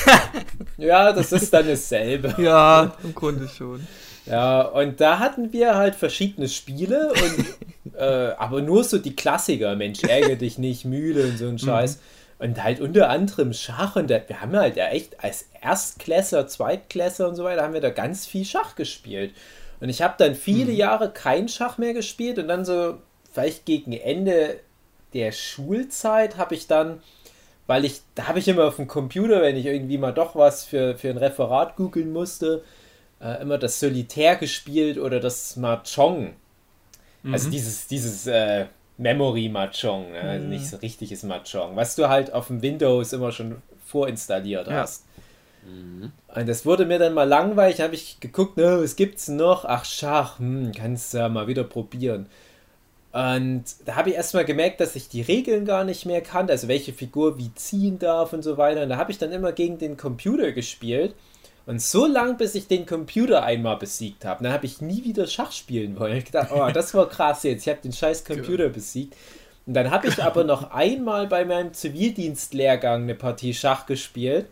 ja, 0.78 1.12
das 1.12 1.32
ist 1.32 1.52
dann 1.52 1.66
dasselbe. 1.68 2.34
Ja, 2.42 2.94
im 3.02 3.14
Grunde 3.14 3.48
schon. 3.48 3.86
Ja, 4.26 4.62
und 4.62 5.00
da 5.00 5.18
hatten 5.18 5.52
wir 5.52 5.74
halt 5.74 5.94
verschiedene 5.94 6.48
Spiele 6.48 7.12
und 7.12 7.94
äh, 7.98 8.32
aber 8.38 8.62
nur 8.62 8.84
so 8.84 8.98
die 8.98 9.16
Klassiker, 9.16 9.76
Mensch, 9.76 10.02
ärgere 10.02 10.36
dich 10.36 10.58
nicht, 10.58 10.84
Mühle 10.84 11.24
und 11.26 11.38
so 11.38 11.48
ein 11.48 11.58
Scheiß. 11.58 12.00
Und 12.40 12.62
halt 12.62 12.80
unter 12.80 13.10
anderem 13.10 13.52
Schach 13.52 13.96
und 13.96 14.10
da, 14.10 14.20
wir 14.26 14.40
haben 14.40 14.56
halt 14.56 14.76
ja 14.76 14.88
echt 14.88 15.22
als 15.22 15.50
Erstklässler, 15.60 16.48
Zweitklässler 16.48 17.28
und 17.28 17.36
so 17.36 17.44
weiter, 17.44 17.62
haben 17.62 17.74
wir 17.74 17.82
da 17.82 17.90
ganz 17.90 18.26
viel 18.26 18.46
Schach 18.46 18.76
gespielt. 18.76 19.34
Und 19.80 19.90
ich 19.90 20.00
habe 20.00 20.14
dann 20.16 20.34
viele 20.34 20.72
Jahre 20.72 21.10
kein 21.10 21.48
Schach 21.48 21.76
mehr 21.76 21.92
gespielt 21.92 22.38
und 22.38 22.48
dann 22.48 22.64
so, 22.64 22.96
vielleicht 23.30 23.66
gegen 23.66 23.92
Ende 23.92 24.58
der 25.12 25.32
Schulzeit 25.32 26.38
habe 26.38 26.54
ich 26.54 26.66
dann, 26.66 27.02
weil 27.66 27.84
ich, 27.84 28.00
da 28.14 28.26
habe 28.26 28.38
ich 28.38 28.48
immer 28.48 28.64
auf 28.64 28.76
dem 28.76 28.88
Computer, 28.88 29.42
wenn 29.42 29.56
ich 29.56 29.66
irgendwie 29.66 29.98
mal 29.98 30.12
doch 30.12 30.34
was 30.34 30.64
für, 30.64 30.96
für 30.96 31.10
ein 31.10 31.18
Referat 31.18 31.76
googeln 31.76 32.10
musste, 32.10 32.64
äh, 33.20 33.42
immer 33.42 33.58
das 33.58 33.80
Solitär 33.80 34.36
gespielt 34.36 34.98
oder 34.98 35.20
das 35.20 35.56
Mahjong. 35.56 36.34
Also 37.32 37.50
dieses, 37.50 37.86
dieses 37.86 38.26
äh, 38.26 38.64
Memory 39.00 39.48
Mahjong, 39.48 40.12
ne? 40.12 40.20
also 40.20 40.46
nicht 40.46 40.68
so 40.68 40.76
richtiges 40.76 41.22
Mahjong, 41.22 41.74
was 41.74 41.96
du 41.96 42.08
halt 42.08 42.32
auf 42.32 42.48
dem 42.48 42.60
Windows 42.60 43.12
immer 43.12 43.32
schon 43.32 43.62
vorinstalliert 43.86 44.68
Ja. 44.68 44.74
hast. 44.82 45.06
Und 46.34 46.48
das 46.48 46.64
wurde 46.64 46.86
mir 46.86 46.98
dann 46.98 47.12
mal 47.14 47.28
langweilig, 47.28 47.80
habe 47.80 47.94
ich 47.94 48.18
geguckt, 48.20 48.56
ne, 48.56 48.80
was 48.82 48.96
gibt's 48.96 49.28
noch? 49.28 49.64
Ach, 49.64 49.84
Schach, 49.84 50.38
hm, 50.38 50.72
kannst 50.76 51.12
du 51.12 51.18
ja 51.18 51.28
mal 51.28 51.46
wieder 51.46 51.64
probieren. 51.64 52.26
Und 53.12 53.64
da 53.84 53.96
habe 53.96 54.10
ich 54.10 54.16
erstmal 54.16 54.44
gemerkt, 54.44 54.80
dass 54.80 54.94
ich 54.96 55.08
die 55.08 55.20
Regeln 55.22 55.64
gar 55.64 55.84
nicht 55.84 56.06
mehr 56.06 56.20
kannte, 56.20 56.52
also 56.52 56.68
welche 56.68 56.92
Figur 56.92 57.38
wie 57.38 57.52
ziehen 57.54 57.98
darf 57.98 58.32
und 58.32 58.42
so 58.42 58.56
weiter. 58.56 58.82
Und 58.82 58.88
da 58.90 58.96
habe 58.96 59.10
ich 59.10 59.18
dann 59.18 59.32
immer 59.32 59.52
gegen 59.52 59.78
den 59.78 59.96
Computer 59.96 60.52
gespielt. 60.52 61.14
Und 61.66 61.80
so 61.80 62.06
lang, 62.06 62.36
bis 62.36 62.54
ich 62.54 62.66
den 62.66 62.86
Computer 62.86 63.42
einmal 63.42 63.76
besiegt 63.76 64.24
habe. 64.24 64.42
Dann 64.42 64.52
habe 64.52 64.66
ich 64.66 64.80
nie 64.80 65.04
wieder 65.04 65.26
Schach 65.26 65.52
spielen 65.52 65.98
wollen. 65.98 66.16
Ich 66.16 66.24
gedacht, 66.24 66.50
oh, 66.52 66.68
das 66.72 66.94
war 66.94 67.08
krass 67.08 67.42
jetzt. 67.42 67.66
Ich 67.66 67.68
habe 67.68 67.80
den 67.82 67.92
scheiß 67.92 68.24
Computer 68.24 68.68
besiegt. 68.68 69.14
Und 69.66 69.74
dann 69.74 69.90
habe 69.90 70.08
ich 70.08 70.22
aber 70.22 70.42
noch 70.44 70.72
einmal 70.72 71.26
bei 71.26 71.44
meinem 71.44 71.72
Zivildienstlehrgang 71.72 73.02
eine 73.02 73.14
Partie 73.14 73.54
Schach 73.54 73.86
gespielt. 73.86 74.46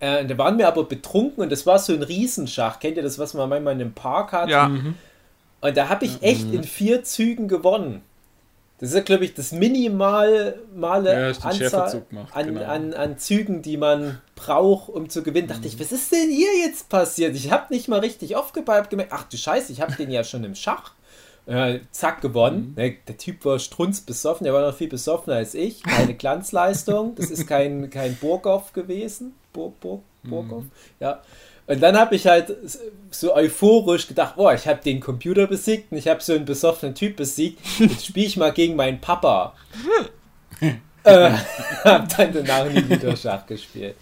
Äh, 0.00 0.24
da 0.24 0.38
waren 0.38 0.58
wir 0.58 0.68
aber 0.68 0.84
betrunken 0.84 1.42
und 1.42 1.50
das 1.50 1.66
war 1.66 1.78
so 1.78 1.92
ein 1.92 2.02
Riesenschach. 2.02 2.78
Kennt 2.78 2.96
ihr 2.96 3.02
das, 3.02 3.18
was 3.18 3.34
man 3.34 3.48
manchmal 3.48 3.74
in 3.74 3.80
einem 3.80 3.92
Park 3.92 4.32
hat? 4.32 4.48
Ja. 4.48 4.70
Und 5.60 5.76
da 5.76 5.88
habe 5.88 6.04
ich 6.04 6.22
echt 6.22 6.52
in 6.52 6.62
vier 6.62 7.02
Zügen 7.02 7.48
gewonnen. 7.48 8.02
Das 8.78 8.90
ist 8.90 8.94
ja, 8.94 9.00
glaube 9.02 9.24
ich, 9.24 9.34
das 9.34 9.50
minimale 9.52 10.60
male 10.74 11.12
Ja, 11.12 11.28
Anzahl 11.42 12.02
gemacht, 12.08 12.34
an, 12.34 12.46
genau. 12.46 12.64
an, 12.64 12.94
an 12.94 13.18
Zügen, 13.18 13.60
die 13.62 13.76
man 13.76 14.20
braucht, 14.36 14.88
um 14.88 15.08
zu 15.08 15.22
gewinnen. 15.22 15.48
Dachte 15.48 15.66
ich, 15.66 15.80
was 15.80 15.90
ist 15.90 16.12
denn 16.12 16.30
hier 16.30 16.56
jetzt 16.64 16.88
passiert? 16.88 17.34
Ich 17.34 17.50
habe 17.50 17.72
nicht 17.74 17.88
mal 17.88 17.98
richtig 18.00 18.36
aufgebaut, 18.36 18.88
gemerkt, 18.88 19.12
ach 19.12 19.24
du 19.24 19.36
Scheiße, 19.36 19.72
ich 19.72 19.80
habe 19.80 19.94
den 19.94 20.10
ja 20.10 20.22
schon 20.22 20.44
im 20.44 20.54
Schach. 20.54 20.92
Äh, 21.46 21.80
zack, 21.92 22.20
gewonnen. 22.20 22.74
Ne, 22.76 22.98
Der 23.08 23.16
Typ 23.16 23.44
war 23.46 23.58
strunzbesoffen, 23.58 24.44
der 24.44 24.52
war 24.52 24.64
noch 24.64 24.76
viel 24.76 24.88
besoffener 24.88 25.36
als 25.36 25.54
ich. 25.54 25.82
Keine 25.82 26.14
Glanzleistung. 26.18 27.14
Das 27.14 27.30
ist 27.30 27.46
kein, 27.46 27.88
kein 27.90 28.16
Burgoff 28.16 28.74
gewesen. 28.74 29.34
Bur, 29.54 29.72
Bur, 29.80 30.02
Burgoff? 30.22 30.64
Ja. 31.00 31.22
Und 31.68 31.82
dann 31.82 31.98
habe 31.98 32.16
ich 32.16 32.26
halt 32.26 32.56
so 33.10 33.34
euphorisch 33.34 34.08
gedacht, 34.08 34.36
boah, 34.36 34.54
ich 34.54 34.66
habe 34.66 34.80
den 34.82 35.00
Computer 35.00 35.46
besiegt 35.46 35.92
und 35.92 35.98
ich 35.98 36.08
habe 36.08 36.22
so 36.22 36.32
einen 36.32 36.46
besoffenen 36.46 36.94
Typ 36.94 37.16
besiegt. 37.16 37.60
Jetzt 37.78 38.06
spiele 38.06 38.26
ich 38.26 38.38
mal 38.38 38.52
gegen 38.52 38.74
meinen 38.74 39.02
Papa. 39.02 39.54
äh, 41.04 41.30
hab 41.84 42.16
dann 42.16 42.32
danach 42.32 42.70
nie 42.70 42.88
wieder 42.88 43.14
Schach 43.14 43.44
gespielt. 43.44 43.96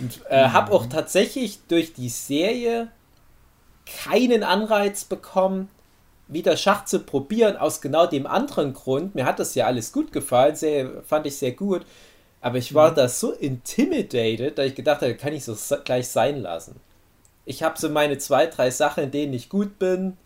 Und 0.00 0.18
äh, 0.30 0.48
habe 0.48 0.72
auch 0.72 0.86
tatsächlich 0.86 1.58
durch 1.68 1.92
die 1.92 2.08
Serie 2.08 2.88
keinen 3.84 4.42
Anreiz 4.42 5.04
bekommen, 5.04 5.68
wieder 6.26 6.56
Schach 6.56 6.86
zu 6.86 7.00
probieren, 7.00 7.58
aus 7.58 7.82
genau 7.82 8.06
dem 8.06 8.26
anderen 8.26 8.72
Grund. 8.72 9.14
Mir 9.14 9.26
hat 9.26 9.38
das 9.38 9.54
ja 9.54 9.66
alles 9.66 9.92
gut 9.92 10.10
gefallen, 10.10 10.56
sehr, 10.56 11.02
fand 11.06 11.26
ich 11.26 11.36
sehr 11.36 11.52
gut. 11.52 11.84
Aber 12.40 12.56
ich 12.56 12.72
war 12.72 12.94
da 12.94 13.08
so 13.08 13.32
intimidated, 13.32 14.56
dass 14.56 14.66
ich 14.66 14.74
gedacht 14.74 15.02
habe, 15.02 15.16
kann 15.16 15.34
ich 15.34 15.44
so 15.44 15.54
gleich 15.84 16.08
sein 16.08 16.40
lassen. 16.40 16.80
Ich 17.46 17.62
habe 17.62 17.78
so 17.78 17.88
meine 17.90 18.18
zwei, 18.18 18.46
drei 18.46 18.70
Sachen, 18.70 19.04
in 19.04 19.10
denen 19.10 19.32
ich 19.34 19.48
gut 19.48 19.78
bin. 19.78 20.16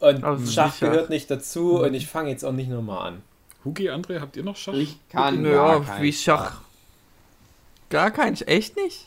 Und 0.00 0.22
Also 0.24 0.50
Schach 0.50 0.72
sicher. 0.74 0.90
gehört 0.90 1.10
nicht 1.10 1.30
dazu 1.30 1.80
und 1.82 1.94
ich 1.94 2.06
fange 2.06 2.30
jetzt 2.30 2.44
auch 2.44 2.52
nicht 2.52 2.68
nochmal 2.68 3.08
an. 3.08 3.22
Hugi, 3.64 3.88
André, 3.90 4.20
habt 4.20 4.36
ihr 4.36 4.42
noch 4.42 4.56
Schach? 4.56 4.74
Ich 4.74 4.98
kann 5.08 5.42
Naja, 5.42 5.54
gar 5.78 5.84
keinen 5.84 6.02
wie 6.02 6.12
Schach. 6.12 6.60
Gar 7.88 8.10
kein, 8.10 8.34
echt 8.34 8.76
nicht? 8.76 9.06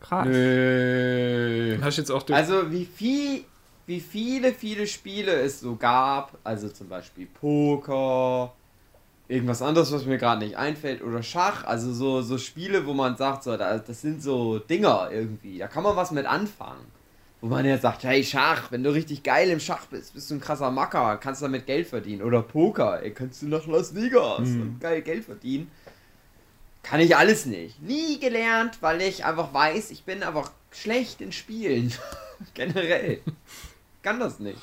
Krass. 0.00 0.26
Nö. 0.26 1.78
Hast 1.80 1.98
jetzt 1.98 2.10
auch. 2.10 2.28
Also 2.30 2.72
wie 2.72 2.84
viel, 2.86 3.44
wie 3.86 4.00
viele, 4.00 4.52
viele 4.52 4.86
Spiele 4.88 5.32
es 5.32 5.60
so 5.60 5.76
gab, 5.76 6.36
also 6.42 6.68
zum 6.68 6.88
Beispiel 6.88 7.26
Poker, 7.26 8.52
irgendwas 9.32 9.62
anderes, 9.62 9.90
was 9.92 10.04
mir 10.04 10.18
gerade 10.18 10.44
nicht 10.44 10.56
einfällt, 10.56 11.02
oder 11.02 11.22
Schach, 11.22 11.64
also 11.64 11.92
so, 11.92 12.22
so 12.22 12.38
Spiele, 12.38 12.86
wo 12.86 12.92
man 12.94 13.16
sagt, 13.16 13.44
so, 13.44 13.56
da- 13.56 13.78
das 13.78 14.00
sind 14.02 14.22
so 14.22 14.58
Dinger 14.58 15.08
irgendwie, 15.10 15.58
da 15.58 15.68
kann 15.68 15.82
man 15.82 15.96
was 15.96 16.10
mit 16.10 16.26
anfangen. 16.26 16.84
Wo 17.40 17.48
man 17.48 17.64
ja 17.64 17.76
sagt, 17.76 18.04
hey 18.04 18.22
Schach, 18.22 18.70
wenn 18.70 18.84
du 18.84 18.90
richtig 18.94 19.24
geil 19.24 19.50
im 19.50 19.58
Schach 19.58 19.86
bist, 19.86 20.14
bist 20.14 20.30
du 20.30 20.34
ein 20.36 20.40
krasser 20.40 20.70
Macker, 20.70 21.16
kannst 21.16 21.42
damit 21.42 21.66
Geld 21.66 21.88
verdienen. 21.88 22.22
Oder 22.22 22.40
Poker, 22.42 23.02
ey, 23.02 23.10
kannst 23.12 23.42
du 23.42 23.46
nach 23.48 23.66
Las 23.66 23.94
Vegas 23.96 24.38
und 24.48 24.78
geil 24.80 25.02
Geld 25.02 25.24
verdienen. 25.24 25.68
Kann 26.84 27.00
ich 27.00 27.16
alles 27.16 27.46
nicht. 27.46 27.82
Nie 27.82 28.20
gelernt, 28.20 28.78
weil 28.80 29.00
ich 29.02 29.24
einfach 29.24 29.52
weiß, 29.52 29.90
ich 29.90 30.04
bin 30.04 30.22
einfach 30.22 30.52
schlecht 30.70 31.20
in 31.20 31.32
Spielen. 31.32 31.92
Generell. 32.54 33.20
Kann 34.02 34.20
das 34.20 34.38
nicht. 34.38 34.60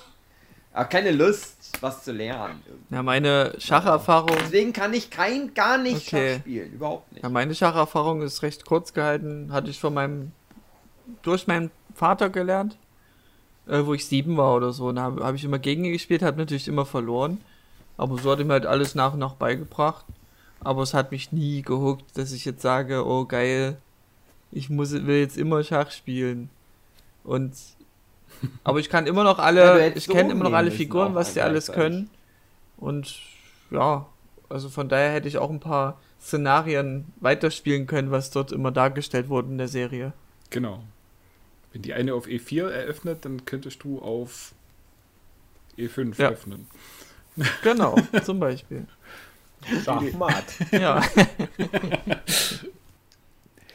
Aber 0.74 0.86
keine 0.86 1.12
Lust, 1.12 1.59
was 1.82 2.04
zu 2.04 2.12
lernen. 2.12 2.62
irgendwie. 2.68 2.96
Ja, 2.96 3.04
meine 3.04 3.54
Schacherfahrung, 3.58 4.36
Deswegen 4.40 4.74
kann 4.74 4.94
ich 4.94 5.10
kein, 5.10 5.54
gar 5.54 5.78
nicht 5.78 6.08
Okay. 6.08 6.34
Schach 6.34 6.42
spielen. 6.42 6.74
Überhaupt 6.74 7.12
nicht. 7.12 7.24
ja, 7.24 7.30
meine 7.30 7.56
Schacherfahrung 7.56 8.22
ist 8.22 8.42
recht 8.42 8.66
kurz 8.66 8.94
gehalten. 8.94 9.52
Hatte 9.52 9.70
ich 9.70 9.80
von 9.80 9.94
meinem, 9.94 10.32
durch 11.22 11.48
meinen 11.48 11.72
Vater 11.96 12.30
gelernt, 12.30 12.78
äh, 13.68 13.86
wo 13.86 13.94
ich 13.94 14.06
sieben 14.06 14.38
war 14.38 14.56
oder 14.56 14.72
so. 14.72 14.92
Da 14.92 15.02
habe 15.02 15.24
hab 15.24 15.36
ich 15.36 15.44
immer 15.44 15.60
gegen 15.60 15.86
ihn 15.86 15.94
gespielt, 15.94 16.22
habe 16.22 16.38
natürlich 16.38 16.68
immer 16.68 16.86
verloren. 16.86 17.40
Aber 17.98 18.18
so 18.18 18.32
hat 18.32 18.40
ihm 18.40 18.52
halt 18.52 18.66
alles 18.66 18.96
nach 18.96 19.14
und 19.14 19.20
nach 19.20 19.36
beigebracht. 19.36 20.06
Aber 20.62 20.84
es 20.84 20.94
hat 20.94 21.12
mich 21.12 21.32
nie 21.32 21.62
gehuckt, 21.62 22.18
dass 22.18 22.32
ich 22.32 22.46
jetzt 22.46 22.62
sage, 22.62 23.06
oh 23.06 23.26
geil, 23.26 23.78
ich 24.52 24.70
muss, 24.70 24.92
will 24.92 25.20
jetzt 25.20 25.38
immer 25.38 25.64
Schach 25.64 25.92
spielen. 25.92 26.50
Und 27.24 27.54
aber 28.64 28.80
ich 28.80 28.90
kann 28.90 29.08
immer 29.08 29.24
noch 29.24 29.38
Ja, 29.38 29.44
alle, 29.46 29.82
hättest 29.82 30.08
ich 30.08 30.14
kenne 30.14 30.32
immer 30.32 30.46
noch 30.46 30.54
alle 30.54 30.72
Figuren, 30.72 31.16
was 31.16 31.34
die 31.34 31.42
alles 31.42 31.66
gleichzeitig. 31.68 31.92
können. 31.94 32.10
Und 32.78 33.20
ja, 33.72 34.06
also 34.50 34.70
von 34.70 34.90
daher 34.90 35.12
hätte 35.12 35.28
ich 35.28 35.38
auch 35.38 35.50
ein 35.50 35.60
paar 35.60 36.00
Szenarien 36.22 37.06
weiterspielen 37.22 37.88
können, 37.88 38.12
was 38.12 38.32
dort 38.32 38.52
immer 38.52 38.72
dargestellt 38.72 39.30
wurde 39.30 39.50
in 39.50 39.58
der 39.58 39.68
Serie. 39.68 40.14
Genau. 40.50 40.84
Wenn 41.72 41.82
die 41.84 41.94
eine 41.94 42.14
auf 42.14 42.26
E4 42.28 42.68
eröffnet, 42.70 43.26
dann 43.26 43.46
könntest 43.46 43.84
du 43.84 44.00
auf 44.02 44.54
E5 45.78 46.20
Ja. 46.22 46.30
öffnen. 46.30 46.68
Genau, 47.64 47.96
zum 48.24 48.40
Beispiel. 48.40 48.86
Schachmat. 49.86 50.44
Ja. 50.72 51.02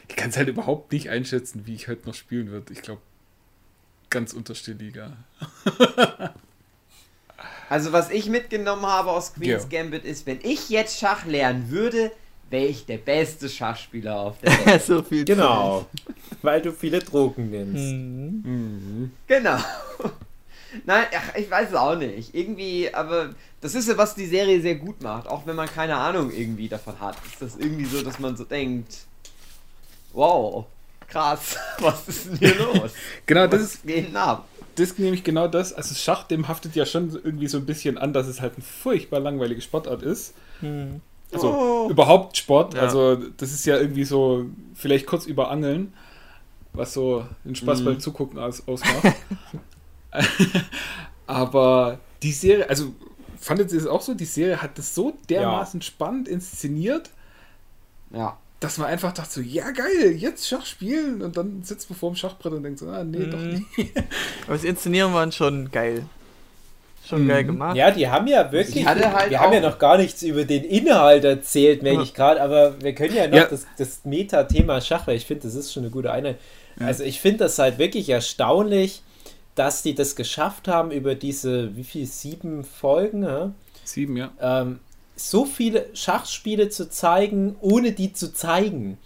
Ich 0.07 0.15
kann 0.15 0.29
es 0.29 0.37
halt 0.37 0.47
überhaupt 0.49 0.91
nicht 0.91 1.09
einschätzen, 1.09 1.65
wie 1.65 1.73
ich 1.75 1.87
heute 1.87 2.07
noch 2.07 2.13
spielen 2.15 2.49
würde. 2.49 2.71
Ich 2.73 2.81
glaube, 2.81 3.01
ganz 4.09 4.33
unterste 4.33 4.73
Liga. 4.73 5.13
Also 7.69 7.91
was 7.91 8.11
ich 8.11 8.29
mitgenommen 8.29 8.85
habe 8.85 9.09
aus 9.11 9.33
Queen's 9.33 9.67
Ja. 9.71 9.81
Gambit 9.81 10.05
ist, 10.05 10.25
wenn 10.27 10.39
ich 10.43 10.69
jetzt 10.69 10.99
Schach 10.99 11.25
lernen 11.25 11.71
würde, 11.71 12.11
wäre 12.51 12.65
ich 12.67 12.85
der 12.85 12.97
beste 12.99 13.49
Schachspieler 13.49 14.19
auf 14.19 14.39
der 14.39 14.51
Welt. 14.67 14.83
so 14.83 15.01
viel 15.01 15.25
Genau. 15.25 15.87
Weil 16.43 16.61
du 16.61 16.71
viele 16.71 16.99
Drogen 16.99 17.49
nimmst. 17.49 17.83
Mhm. 17.83 19.11
genau. 19.27 19.57
Nein, 20.85 21.05
ach, 21.17 21.35
ich 21.35 21.49
weiß 21.49 21.69
es 21.69 21.75
auch 21.75 21.95
nicht. 21.95 22.35
Irgendwie, 22.35 22.93
aber 22.93 23.33
das 23.61 23.73
ist 23.73 23.87
ja, 23.87 23.97
was 23.97 24.13
die 24.13 24.27
Serie 24.27 24.61
sehr 24.61 24.75
gut 24.75 25.01
macht. 25.01 25.27
Auch 25.27 25.47
wenn 25.47 25.55
man 25.55 25.67
keine 25.67 25.95
Ahnung 25.95 26.31
irgendwie 26.31 26.69
davon 26.69 26.99
hat. 26.99 27.17
Ist 27.25 27.41
das 27.41 27.55
irgendwie 27.55 27.85
so, 27.85 28.03
dass 28.03 28.19
man 28.19 28.37
so 28.37 28.43
denkt, 28.43 28.93
wow, 30.13 30.65
krass, 31.07 31.57
was 31.79 32.07
ist 32.07 32.27
denn 32.27 32.37
hier 32.37 32.55
los? 32.55 32.91
Genau, 33.25 33.47
das 33.47 33.61
was 33.61 33.75
ist, 33.85 34.15
ab? 34.15 34.47
das 34.75 34.89
ist 34.91 34.99
nämlich 34.99 35.23
genau 35.23 35.47
das. 35.47 35.73
Also 35.73 35.95
Schach, 35.95 36.23
dem 36.23 36.47
haftet 36.47 36.75
ja 36.75 36.85
schon 36.85 37.09
irgendwie 37.23 37.47
so 37.47 37.57
ein 37.57 37.65
bisschen 37.65 37.97
an, 37.97 38.13
dass 38.13 38.27
es 38.27 38.41
halt 38.41 38.53
eine 38.55 38.63
furchtbar 38.63 39.19
langweilige 39.19 39.61
Sportart 39.61 40.01
ist. 40.03 40.33
Mhm. 40.61 41.01
Also 41.31 41.49
Oh. 41.53 41.89
überhaupt 41.89 42.37
Sport. 42.37 42.73
Ja. 42.75 42.81
Also 42.81 43.15
das 43.15 43.51
ist 43.51 43.65
ja 43.65 43.77
irgendwie 43.77 44.03
so, 44.05 44.45
vielleicht 44.75 45.05
kurz 45.07 45.25
über 45.25 45.49
Angeln, 45.51 45.93
was 46.73 46.93
so 46.93 47.25
den 47.43 47.55
Spaß 47.55 47.81
Mhm. 47.81 47.85
beim 47.85 47.99
Zugucken 47.99 48.39
aus, 48.39 48.67
ausmacht. 48.67 49.13
Aber 51.27 51.99
die 52.21 52.31
Serie, 52.31 52.69
also 52.69 52.93
fandet 53.39 53.71
ihr 53.71 53.79
es 53.79 53.87
auch 53.87 54.01
so? 54.01 54.13
Die 54.13 54.25
Serie 54.25 54.61
hat 54.61 54.77
das 54.77 54.93
so 54.95 55.13
dermaßen 55.29 55.81
spannend 55.81 56.27
inszeniert, 56.27 57.09
Ja. 58.11 58.37
Dass 58.59 58.77
man 58.77 58.87
einfach 58.87 59.13
dachte 59.13 59.31
so, 59.31 59.41
ja 59.41 59.69
geil, 59.71 60.11
jetzt 60.17 60.47
Schach 60.47 60.65
spielen 60.65 61.21
und 61.21 61.35
dann 61.37 61.63
sitzt 61.63 61.89
man 61.89 61.99
vor 61.99 62.11
dem 62.11 62.15
Schachbrett 62.15 62.53
und 62.53 62.63
denkt 62.63 62.79
so, 62.79 62.87
ah 62.87 63.03
nee, 63.03 63.25
doch 63.25 63.37
Mhm. 63.39 63.65
nicht. 63.77 63.91
Aber 64.45 64.53
das 64.53 64.63
Inszenieren 64.63 65.13
waren 65.13 65.31
schon 65.31 65.69
geil. 65.71 66.05
Schon 67.07 67.25
Mhm. 67.25 67.27
geil 67.27 67.43
gemacht. 67.43 67.75
Ja, 67.75 67.91
die 67.91 68.07
haben 68.07 68.25
ja 68.27 68.51
wirklich. 68.51 68.85
Halt 68.85 68.99
wir 69.29 69.39
haben 69.39 69.53
ja 69.53 69.59
noch 69.59 69.77
gar 69.77 69.97
nichts 69.97 70.23
über 70.23 70.43
den 70.45 70.63
Inhalt 70.63 71.23
erzählt, 71.23 71.83
merke 71.83 71.97
Ja. 71.97 72.03
ich 72.03 72.13
gerade, 72.15 72.41
aber 72.41 72.81
wir 72.81 72.95
können 72.95 73.13
ja 73.15 73.27
noch 73.27 73.37
Ja. 73.37 73.45
das, 73.45 73.67
das 73.77 74.05
Meta-Thema 74.05 74.81
Schach, 74.81 75.05
weil 75.05 75.17
ich 75.17 75.25
finde, 75.25 75.43
das 75.43 75.53
ist 75.55 75.71
schon 75.73 75.83
eine 75.83 75.91
gute 75.91 76.11
Einheit. 76.11 76.39
Also 76.79 77.03
ich 77.03 77.21
finde 77.21 77.39
das 77.39 77.57
halt 77.59 77.77
wirklich 77.77 78.09
erstaunlich, 78.09 79.01
dass 79.53 79.81
die 79.83 79.95
das 79.95 80.15
geschafft 80.17 80.67
haben, 80.67 80.91
über 80.91 81.15
diese, 81.15 81.75
wie 81.77 81.83
viel, 81.85 82.05
sieben 82.05 82.63
Folgen, 82.65 83.23
ja? 83.23 83.51
Sieben, 83.85 84.17
ja. 84.17 84.31
ähm, 84.41 84.79
so 85.15 85.45
viele 85.45 85.87
Schachspiele 85.93 86.69
zu 86.69 86.89
zeigen, 86.89 87.55
ohne 87.61 87.91
die 87.91 88.13
zu 88.13 88.33
zeigen. 88.33 88.97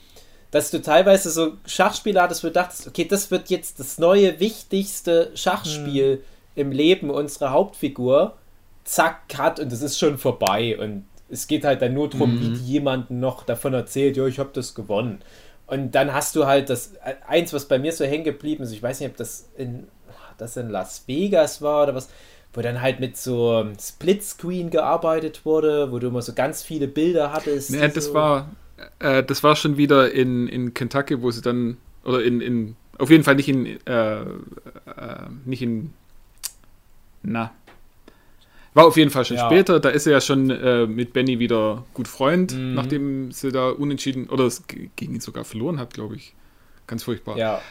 Dass 0.51 0.71
du 0.71 0.81
teilweise 0.81 1.29
so 1.29 1.53
Schachspiele 1.65 2.21
hattest, 2.21 2.43
wo 2.43 2.47
du 2.47 2.53
dachtest, 2.53 2.87
okay, 2.87 3.05
das 3.05 3.29
wird 3.29 3.49
jetzt 3.49 3.79
das 3.79 3.99
neue, 3.99 4.39
wichtigste 4.39 5.31
Schachspiel 5.35 6.23
im 6.55 6.71
Leben 6.71 7.11
unserer 7.11 7.51
Hauptfigur. 7.51 8.35
Zack, 8.83 9.29
cut 9.29 9.59
und 9.59 9.71
es 9.71 9.83
ist 9.83 9.99
schon 9.99 10.17
vorbei. 10.17 10.77
Und 10.79 11.05
es 11.29 11.45
geht 11.45 11.63
halt 11.63 11.83
dann 11.83 11.93
nur 11.93 12.09
darum, 12.09 12.39
wie 12.41 12.57
die 12.57 12.65
jemanden 12.65 13.19
noch 13.19 13.43
davon 13.43 13.75
erzählt, 13.75 14.17
ja, 14.17 14.25
ich 14.25 14.39
habe 14.39 14.49
das 14.53 14.73
gewonnen. 14.73 15.21
Und 15.67 15.93
dann 15.93 16.13
hast 16.13 16.35
du 16.35 16.47
halt 16.47 16.71
das, 16.71 16.93
eins, 17.27 17.53
was 17.53 17.67
bei 17.67 17.77
mir 17.77 17.91
so 17.91 18.03
hängen 18.03 18.23
geblieben 18.23 18.63
ist, 18.63 18.71
ich 18.71 18.81
weiß 18.81 18.99
nicht, 18.99 19.11
ob 19.11 19.17
das 19.17 19.49
in, 19.55 19.87
das 20.39 20.57
in 20.57 20.69
Las 20.69 21.03
Vegas 21.05 21.61
war 21.61 21.83
oder 21.83 21.93
was, 21.93 22.09
wo 22.53 22.61
dann 22.61 22.81
halt 22.81 22.99
mit 22.99 23.17
so 23.17 23.65
Splitscreen 23.79 24.69
gearbeitet 24.71 25.45
wurde, 25.45 25.91
wo 25.91 25.99
du 25.99 26.07
immer 26.07 26.21
so 26.21 26.33
ganz 26.33 26.63
viele 26.63 26.87
Bilder 26.87 27.31
hattest. 27.31 27.71
Nee, 27.71 27.87
das 27.89 28.05
so, 28.05 28.13
war, 28.15 28.49
äh, 28.99 29.23
das 29.23 29.43
war 29.43 29.55
schon 29.55 29.77
wieder 29.77 30.11
in, 30.11 30.47
in 30.47 30.73
Kentucky, 30.73 31.21
wo 31.21 31.31
sie 31.31 31.41
dann, 31.41 31.77
oder 32.03 32.23
in, 32.23 32.41
in 32.41 32.75
auf 32.97 33.09
jeden 33.09 33.23
Fall 33.23 33.35
nicht 33.35 33.47
in, 33.49 33.65
äh, 33.85 34.21
äh, 34.21 34.25
nicht 35.45 35.61
in, 35.61 35.93
na, 37.23 37.51
war 38.73 38.85
auf 38.85 38.97
jeden 38.97 39.09
Fall 39.09 39.25
schon 39.25 39.37
Ja. 39.37 39.47
später, 39.47 39.79
da 39.79 39.89
ist 39.89 40.05
er 40.05 40.13
ja 40.13 40.21
schon 40.21 40.49
äh, 40.49 40.85
mit 40.85 41.11
Benny 41.13 41.39
wieder 41.39 41.85
gut 41.93 42.07
Freund, 42.07 42.53
Mhm. 42.53 42.75
nachdem 42.75 43.31
sie 43.31 43.51
da 43.51 43.69
unentschieden, 43.69 44.29
oder 44.29 44.45
es 44.45 44.63
gegen 44.67 45.15
ihn 45.15 45.21
sogar 45.21 45.43
verloren 45.43 45.79
hat, 45.79 45.93
glaube 45.93 46.15
ich. 46.15 46.33
Ganz 46.87 47.03
furchtbar. 47.03 47.37
Ja, 47.37 47.61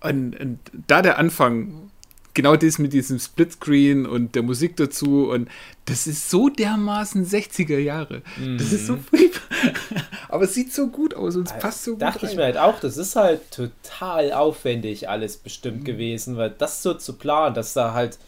Und, 0.00 0.38
und 0.38 0.58
da 0.86 1.02
der 1.02 1.18
Anfang 1.18 1.90
genau 2.38 2.56
das 2.56 2.78
mit 2.78 2.92
diesem 2.92 3.18
Splitscreen 3.18 4.06
und 4.06 4.34
der 4.36 4.42
Musik 4.42 4.76
dazu 4.76 5.28
und 5.30 5.48
das 5.86 6.06
ist 6.06 6.30
so 6.30 6.48
dermaßen 6.48 7.26
60er 7.26 7.78
Jahre. 7.78 8.22
Das 8.58 8.72
ist 8.72 8.86
so 8.86 8.94
Mhm. 8.94 9.00
furchtbar. 9.04 9.42
Aber 10.28 10.44
es 10.44 10.54
sieht 10.54 10.72
so 10.72 10.86
gut 10.88 11.14
aus 11.14 11.34
und 11.36 11.48
es 11.50 11.58
passt 11.58 11.84
so 11.84 11.92
gut. 11.92 12.02
Dachte 12.02 12.24
ich 12.26 12.30
rein. 12.30 12.36
mir 12.36 12.44
halt 12.44 12.56
auch, 12.58 12.78
das 12.80 12.96
ist 12.96 13.16
halt 13.16 13.50
total 13.50 14.32
aufwendig 14.32 15.08
alles 15.08 15.38
Mhm. 15.38 15.42
bestimmt 15.42 15.84
gewesen, 15.84 16.36
weil 16.36 16.50
das 16.50 16.82
so 16.82 16.94
zu 16.94 17.14
planen, 17.14 17.54
dass 17.54 17.72
da 17.74 17.92
halt 17.92 18.18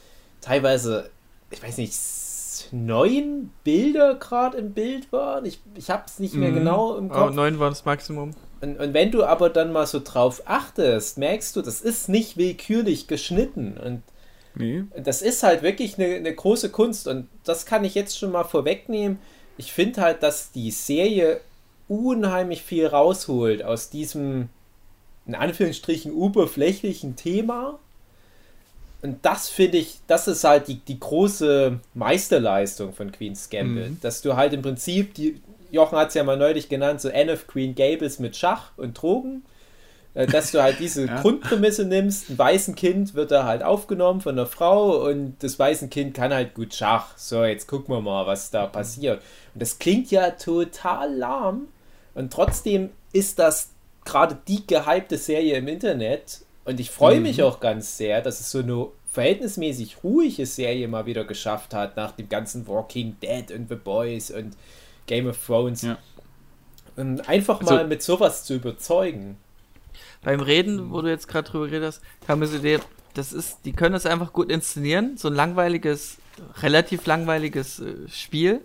teilweise, 0.41 1.11
ich 1.51 1.63
weiß 1.63 1.77
nicht, 1.79 1.93
s- 1.93 2.67
neun 2.73 3.51
Bilder 3.65 4.15
gerade 4.17 4.59
im 4.59 4.73
Bild 4.73 5.13
waren. 5.13 5.45
Ich, 5.45 5.61
ich 5.77 5.89
habe 5.91 6.03
es 6.07 6.19
nicht 6.19 6.35
mehr 6.35 6.51
Mhm. 6.51 6.55
genau 6.57 6.97
im 6.97 7.11
Oh, 7.11 7.15
Kopf. 7.15 7.35
neun 7.35 7.59
war 7.59 7.69
das 7.71 7.85
Maximum. 7.85 8.33
Und, 8.61 8.79
und 8.79 8.95
wenn 8.95 9.11
du 9.11 9.25
aber 9.25 9.49
dann 9.49 9.73
mal 9.73 9.87
so 9.87 10.01
drauf 10.05 10.43
achtest, 10.45 11.19
merkst 11.19 11.57
du, 11.57 11.63
das 11.63 11.81
ist 11.81 12.09
nicht 12.09 12.37
willkürlich 12.37 13.07
geschnitten. 13.07 13.79
Und 13.79 14.03
Nee. 14.55 14.83
das 14.97 15.23
ist 15.23 15.43
halt 15.45 15.63
wirklich 15.63 15.97
eine, 15.99 16.17
eine 16.17 16.35
große 16.35 16.71
Kunst. 16.71 17.07
Und 17.09 17.29
das 17.45 17.67
kann 17.67 17.85
ich 17.85 17.95
jetzt 17.95 18.19
schon 18.19 18.33
mal 18.33 18.45
vorwegnehmen. 18.45 19.19
Ich 19.57 19.73
finde 19.73 20.01
halt, 20.03 20.23
dass 20.23 20.51
die 20.53 20.71
Serie 20.71 21.41
unheimlich 21.89 22.63
viel 22.63 22.87
rausholt 22.87 23.63
aus 23.65 23.91
diesem, 23.91 24.49
in 25.27 25.35
Anführungsstrichen, 25.35 26.13
oberflächlichen 26.13 27.17
Thema. 27.17 27.79
Und 29.03 29.25
das 29.25 29.49
finde 29.49 29.79
ich, 29.79 29.99
das 30.07 30.29
ist 30.29 30.45
halt 30.45 30.69
die, 30.69 30.77
die 30.77 31.01
große 31.01 31.79
Meisterleistung 31.95 32.93
von 32.93 33.13
Queen's 33.13 33.49
Gambit. 33.51 33.91
Mhm. 33.91 34.01
Dass 34.03 34.21
du 34.21 34.37
halt 34.37 34.53
im 34.53 34.63
Prinzip, 34.63 35.15
die, 35.15 35.41
Jochen 35.71 35.99
hat 35.99 36.09
es 36.09 36.15
ja 36.15 36.25
mal 36.25 36.37
neulich 36.37 36.69
genannt, 36.69 37.01
so 37.01 37.11
Anne 37.13 37.33
of 37.33 37.47
Queen 37.47 37.75
Gables 37.75 38.19
mit 38.19 38.37
Schach 38.37 38.73
und 38.77 39.01
Drogen. 39.01 39.43
Äh, 40.15 40.27
Dass 40.27 40.51
du 40.51 40.63
halt 40.63 40.79
diese 40.81 41.07
Ja. 41.07 41.21
Grundprämisse 41.21 41.85
nimmst, 41.85 42.31
ein 42.31 42.39
weißen 42.39 42.75
Kind 42.75 43.15
wird 43.15 43.31
da 43.31 43.45
halt 43.45 43.63
aufgenommen 43.63 44.21
von 44.21 44.33
einer 44.39 44.47
Frau 44.47 45.07
und 45.09 45.37
das 45.41 45.59
weiße 45.59 45.89
Kind 45.89 46.15
kann 46.15 46.35
halt 46.35 46.55
gut 46.55 46.75
Schach. 46.75 47.17
So, 47.17 47.45
jetzt 47.45 47.69
gucken 47.69 47.95
wir 47.95 48.01
mal, 48.01 48.27
was 48.27 48.51
da 48.51 48.67
passiert. 48.67 49.23
Und 49.55 49.63
das 49.63 49.79
klingt 49.79 50.11
ja 50.11 50.31
total 50.31 51.15
lahm 51.15 51.69
und 52.15 52.33
trotzdem 52.33 52.91
ist 53.13 53.39
das 53.39 53.71
gerade 54.05 54.39
die 54.49 54.67
gehypte 54.67 55.17
Serie 55.19 55.57
im 55.57 55.69
Internet 55.69 56.41
und 56.65 56.81
ich 56.81 56.91
freue 56.91 57.21
mich 57.21 57.43
auch 57.43 57.61
ganz 57.61 57.97
sehr, 57.97 58.21
dass 58.23 58.41
es 58.41 58.51
so 58.51 58.59
eine 58.61 58.87
verhältnismäßig 59.13 60.05
ruhige 60.05 60.47
Serie 60.47 60.87
mal 60.89 61.07
wieder 61.07 61.25
geschafft 61.25 61.75
hat 61.75 61.97
nach 61.97 62.13
dem 62.13 62.29
ganzen 62.29 62.67
Walking 62.69 63.17
Dead 63.23 63.51
und 63.53 63.69
The 63.69 63.75
Boys 63.75 64.31
und 64.31 64.57
Game 65.07 65.27
of 65.27 65.39
Thrones. 65.45 65.83
Ja. 65.83 65.99
Und 66.97 67.29
einfach 67.29 67.61
Also- 67.61 67.75
mal 67.75 67.87
mit 67.87 68.03
sowas 68.03 68.45
zu 68.45 68.55
überzeugen. 68.55 69.37
Beim 70.23 70.41
Reden, 70.41 70.91
wo 70.91 71.01
du 71.01 71.09
jetzt 71.09 71.29
gerade 71.29 71.49
drüber 71.51 71.67
geredet 71.67 71.89
hast, 71.95 72.03
kam 72.27 72.41
mir 72.41 72.47
so 72.47 72.59
die 72.59 72.75
Idee, 72.75 72.81
das 73.15 73.33
ist, 73.33 73.59
die 73.65 73.73
können 73.73 73.93
das 73.95 74.07
einfach 74.07 74.33
gut 74.33 74.51
inszenieren, 74.51 75.17
so 75.17 75.29
ein 75.29 75.35
langweiliges, 75.35 76.19
relativ 76.63 77.07
langweiliges 77.07 77.81
äh, 77.81 77.95
Spiel, 78.09 78.61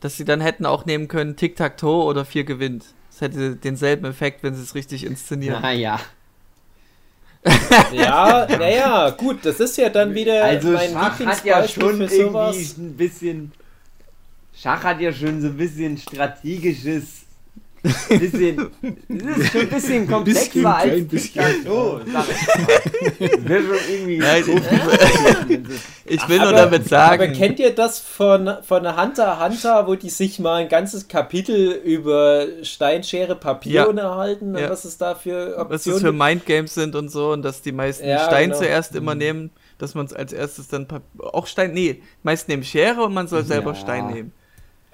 dass 0.00 0.16
sie 0.16 0.24
dann 0.24 0.40
hätten 0.40 0.64
auch 0.64 0.86
nehmen 0.86 1.08
können 1.08 1.36
Tic-Tac-Toe 1.36 2.04
oder 2.04 2.24
4 2.24 2.44
gewinnt. 2.44 2.84
Das 3.10 3.20
hätte 3.20 3.56
denselben 3.56 4.04
Effekt, 4.06 4.42
wenn 4.42 4.54
sie 4.54 4.62
es 4.62 4.74
richtig 4.74 5.04
inszenieren. 5.04 5.60
Naja. 5.62 5.98
Ja, 7.92 8.46
naja, 8.48 9.10
gut, 9.10 9.44
das 9.44 9.60
ist 9.60 9.76
ja 9.76 9.88
dann 9.88 10.14
wieder 10.14 10.44
Also 10.44 10.70
mein 10.70 10.90
Schach 10.92 11.20
hat 11.20 11.44
ja 11.44 11.66
schon 11.68 12.00
irgendwie 12.00 12.22
sowas. 12.22 12.76
ein 12.76 12.96
bisschen. 12.96 13.52
Schach 14.60 14.82
hat 14.84 15.00
ja 15.00 15.12
schon 15.12 15.40
so 15.40 15.48
ein 15.48 15.56
bisschen 15.56 15.96
strategisches. 15.98 17.22
Bisschen. 18.08 18.68
Das 19.08 19.36
ist 19.38 19.52
schon 19.52 19.60
ein 19.60 19.68
bisschen 19.68 20.08
komplexer 20.08 20.44
Bisschen, 20.50 20.66
als 20.66 20.82
klein 20.84 21.06
bisschen. 21.08 21.44
Tic-Tac-Toe, 21.44 22.00
sag 22.12 22.24
ich 22.28 23.48
mal. 23.48 23.60
Schon 23.62 23.76
irgendwie. 23.92 24.18
Nein, 24.18 24.42
so 24.44 24.52
Ich 26.04 26.28
will 26.28 26.38
nur 26.38 26.48
Aber- 26.48 26.56
damit 26.56 26.88
sagen, 26.88 27.22
Aber 27.22 27.32
kennt 27.32 27.58
ihr 27.60 27.72
das 27.74 28.00
von, 28.00 28.50
von 28.62 29.00
Hunter 29.00 29.38
x 29.40 29.44
Hunter, 29.62 29.86
wo 29.86 29.94
die 29.94 30.10
sich 30.10 30.38
mal 30.40 30.56
ein 30.62 30.68
ganzes 30.68 31.06
Kapitel 31.06 31.70
über 31.84 32.46
Steinschere 32.62 33.36
Papier 33.36 33.72
Ja. 33.72 33.84
unterhalten 33.84 34.54
und 34.56 34.60
Ja. 34.62 34.70
was 34.70 34.84
es 34.84 34.98
da 34.98 35.14
für 35.14 35.54
was 35.68 35.86
es 35.86 36.00
für? 36.00 36.12
Mindgames 36.12 36.74
sind 36.74 36.94
und 36.96 37.08
so 37.10 37.30
und 37.32 37.42
dass 37.42 37.62
die 37.62 37.72
meisten 37.72 38.08
Ja, 38.08 38.24
Stein 38.26 38.48
genau. 38.50 38.60
zuerst 38.62 38.94
immer 38.96 39.14
nehmen, 39.14 39.50
dass 39.78 39.94
man 39.94 40.06
es 40.06 40.12
als 40.12 40.32
erstes 40.32 40.66
dann 40.68 40.88
Pap 40.88 41.02
auch 41.20 41.46
Stein, 41.46 41.72
nee, 41.72 42.02
meist 42.24 42.48
nehmen 42.48 42.64
Schere 42.64 43.02
und 43.04 43.14
man 43.14 43.28
soll 43.28 43.44
selber 43.44 43.72
Ja. 43.74 43.76
Stein 43.76 44.06
nehmen. 44.08 44.32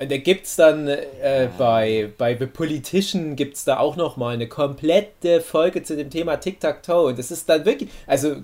Und 0.03 0.11
da 0.11 0.17
gibt 0.17 0.47
es 0.47 0.57
dann 0.57 0.89
äh, 0.89 1.49
bei, 1.57 2.11
bei 2.19 2.37
The 2.37 2.47
Politician 2.47 3.37
gibt 3.37 3.55
es 3.55 3.65
da 3.65 3.79
auch 3.79 3.95
noch 3.95 4.17
mal 4.17 4.35
eine 4.35 4.49
komplette 4.49 5.41
Folge 5.41 5.85
zu 5.85 5.95
dem 5.95 6.11
Thema 6.11 6.39
Tic-Tac-Toe. 6.39 7.11
Und 7.11 7.21
das 7.21 7.31
ist 7.31 7.49
dann 7.49 7.65
wirklich, 7.65 7.89
also 8.09 8.43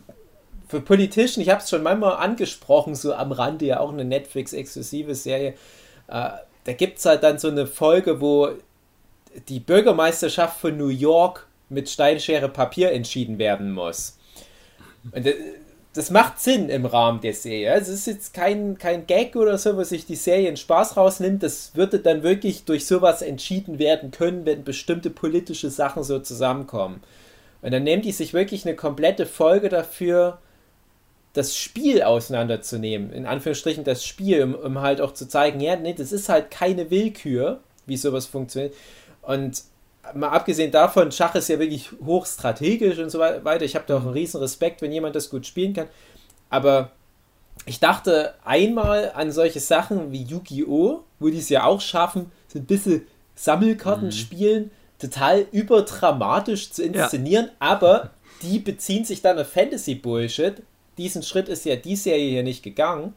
für 0.69 0.81
Politician, 0.81 1.43
ich 1.43 1.51
habe 1.51 1.61
es 1.61 1.69
schon 1.69 1.83
manchmal 1.83 2.15
angesprochen, 2.15 2.95
so 2.95 3.13
am 3.13 3.33
Rande 3.33 3.67
ja 3.67 3.81
auch 3.81 3.93
eine 3.93 4.05
Netflix-exklusive 4.05 5.17
Serie. 5.17 5.55
Äh, 6.07 6.31
da 6.63 6.73
gibt 6.77 6.99
es 6.99 7.07
halt 7.07 7.25
dann 7.25 7.41
so 7.41 7.49
eine 7.49 7.67
Folge, 7.67 8.21
wo 8.21 8.51
die 9.49 9.59
Bürgermeisterschaft 9.59 10.61
von 10.61 10.77
New 10.77 10.91
York 10.91 11.49
mit 11.71 11.91
Steinschere 11.91 12.49
Papier 12.49 12.93
entschieden 12.93 13.39
werden 13.39 13.73
muss. 13.73 14.17
Und 15.11 15.27
äh, 15.27 15.35
das 15.99 16.11
macht 16.13 16.39
Sinn 16.39 16.69
im 16.69 16.87
Rahmen 16.87 17.21
der 17.21 17.35
Serie. 17.35 17.75
Es 17.75 17.89
ist 17.89 18.07
jetzt 18.07 18.33
kein, 18.33 18.79
kein 18.79 19.09
Gag 19.09 19.35
oder 19.35 19.59
so, 19.59 19.77
wo 19.77 19.83
sich 19.83 20.07
die 20.07 20.15
Serie 20.15 20.47
einen 20.47 20.57
Spaß 20.57 20.97
rausnimmt. 20.97 21.43
Das 21.43 21.75
würde 21.75 21.99
dann 21.99 22.23
wirklich 22.23 22.65
durch 22.65 22.87
sowas 22.87 23.21
entschieden 23.21 23.81
werden 23.81 24.13
können, 24.13 24.47
wenn 24.47 24.63
bestimmte 24.63 25.11
politische 25.11 25.71
Sachen 25.71 26.05
so 26.05 26.21
zusammenkommen. 26.21 27.03
Und 27.63 27.73
dann 27.73 27.83
nehmen 27.83 28.03
die 28.03 28.13
sich 28.13 28.33
wirklich 28.33 28.65
eine 28.65 28.77
komplette 28.77 29.27
Folge 29.27 29.69
dafür, 29.71 30.39
das 31.33 31.57
Spiel 31.57 32.05
auseinanderzunehmen. 32.05 33.13
In 33.13 33.27
Anführungsstrichen 33.27 33.83
das 33.83 34.05
Spiel, 34.05 34.45
um, 34.45 34.55
um 34.55 34.81
halt 34.81 35.01
auch 35.01 35.15
zu 35.15 35.27
zeigen, 35.27 35.59
ja, 35.59 35.75
nee, 35.75 35.95
das 35.95 36.13
ist 36.13 36.29
halt 36.29 36.53
keine 36.53 36.93
Willkür, 36.93 37.59
wie 37.87 37.97
sowas 37.97 38.27
funktioniert. 38.27 38.73
Und 39.23 39.65
mal 40.15 40.31
abgesehen 40.31 40.71
davon, 40.71 41.13
Schach 41.13 41.35
ist 41.35 41.49
ja 41.49 41.59
wirklich 41.59 41.91
hochstrategisch 42.05 42.99
und 42.99 43.11
so 43.11 43.19
weiter. 43.19 43.65
Ich 43.65 43.75
habe 43.75 43.85
da 43.87 43.97
auch 43.97 44.03
einen 44.03 44.13
riesen 44.13 44.41
Respekt, 44.41 44.83
wenn 44.83 44.93
jemand 44.93 45.17
das 45.17 45.31
gut 45.31 45.47
spielen 45.47 45.73
kann. 45.73 45.89
Aber 46.51 46.93
ich 47.67 47.81
dachte 47.81 48.35
einmal 48.45 49.13
an 49.15 49.31
solche 49.33 49.61
Sachen 49.61 50.13
wie 50.13 50.23
Yu-Gi-Oh!, 50.23 51.05
wo 51.19 51.29
die 51.29 51.39
es 51.39 51.49
ja 51.49 51.65
auch 51.65 51.81
schaffen, 51.81 52.31
so 52.47 52.59
ein 52.59 52.65
bisschen 52.65 53.07
Sammelkarten 53.35 54.13
spielen, 54.13 54.71
total 54.99 55.47
überdramatisch 55.53 56.71
zu 56.71 56.83
inszenieren, 56.83 57.51
aber 57.59 58.11
die 58.43 58.59
beziehen 58.59 59.05
sich 59.05 59.23
dann 59.23 59.39
auf 59.39 59.49
Fantasy-Bullshit. 59.49 60.63
Diesen 60.97 61.23
Schritt 61.23 61.49
ist 61.49 61.65
ja 61.65 61.77
die 61.77 61.97
Serie 61.97 62.31
hier 62.31 62.43
nicht 62.43 62.63
gegangen. 62.63 63.15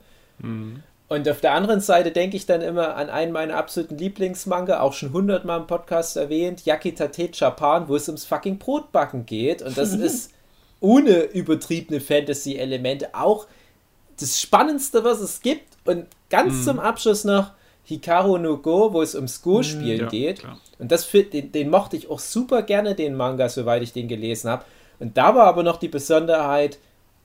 Und 1.12 1.28
auf 1.28 1.42
der 1.42 1.52
anderen 1.56 1.82
Seite 1.82 2.12
denke 2.12 2.38
ich 2.38 2.46
dann 2.46 2.62
immer 2.62 2.96
an 2.96 3.10
einen 3.10 3.34
meiner 3.34 3.58
absoluten 3.58 3.98
Lieblingsmanga, 3.98 4.80
auch 4.80 4.94
schon 4.94 5.12
hundertmal 5.12 5.60
im 5.60 5.68
Podcast 5.68 6.16
erwähnt, 6.16 6.64
Yakitate 6.64 7.32
Japan, 7.34 7.90
wo 7.90 7.98
es 7.98 8.08
ums 8.08 8.24
fucking 8.24 8.60
Brotbacken 8.60 9.26
geht. 9.26 9.62
Und 9.62 9.78
das 9.78 9.92
ist 9.94 10.32
ohne 10.80 11.24
übertriebene 11.24 12.00
Fantasy-Elemente 12.00 13.14
auch 13.14 13.48
das 14.22 14.40
Spannendste, 14.40 15.04
was 15.04 15.20
es 15.20 15.42
gibt. 15.42 15.68
Und 15.84 16.06
ganz 16.30 16.64
zum 16.64 16.80
Abschluss 16.80 17.26
noch 17.26 17.52
Hikaru 17.84 18.38
no 18.38 18.56
Go, 18.60 18.94
wo 18.94 19.02
es 19.02 19.14
ums 19.14 19.42
Go-Spielen 19.42 20.00
ja, 20.00 20.08
geht. 20.08 20.40
klar. 20.40 20.62
Und 20.80 20.94
das 20.94 21.04
für, 21.04 21.24
den, 21.24 21.52
den 21.52 21.70
mochte 21.70 21.98
ich 21.98 22.10
auch 22.10 22.20
super 22.20 22.62
gerne, 22.62 22.96
den 22.96 23.16
Manga, 23.16 23.50
soweit 23.50 23.84
ich 23.84 23.92
den 23.92 24.08
gelesen 24.08 24.50
habe. 24.50 24.64
Und 25.00 25.18
da 25.18 25.36
war 25.36 25.48
aber 25.48 25.64
noch 25.64 25.76
die 25.76 25.90
Besonderheit, 25.90 26.80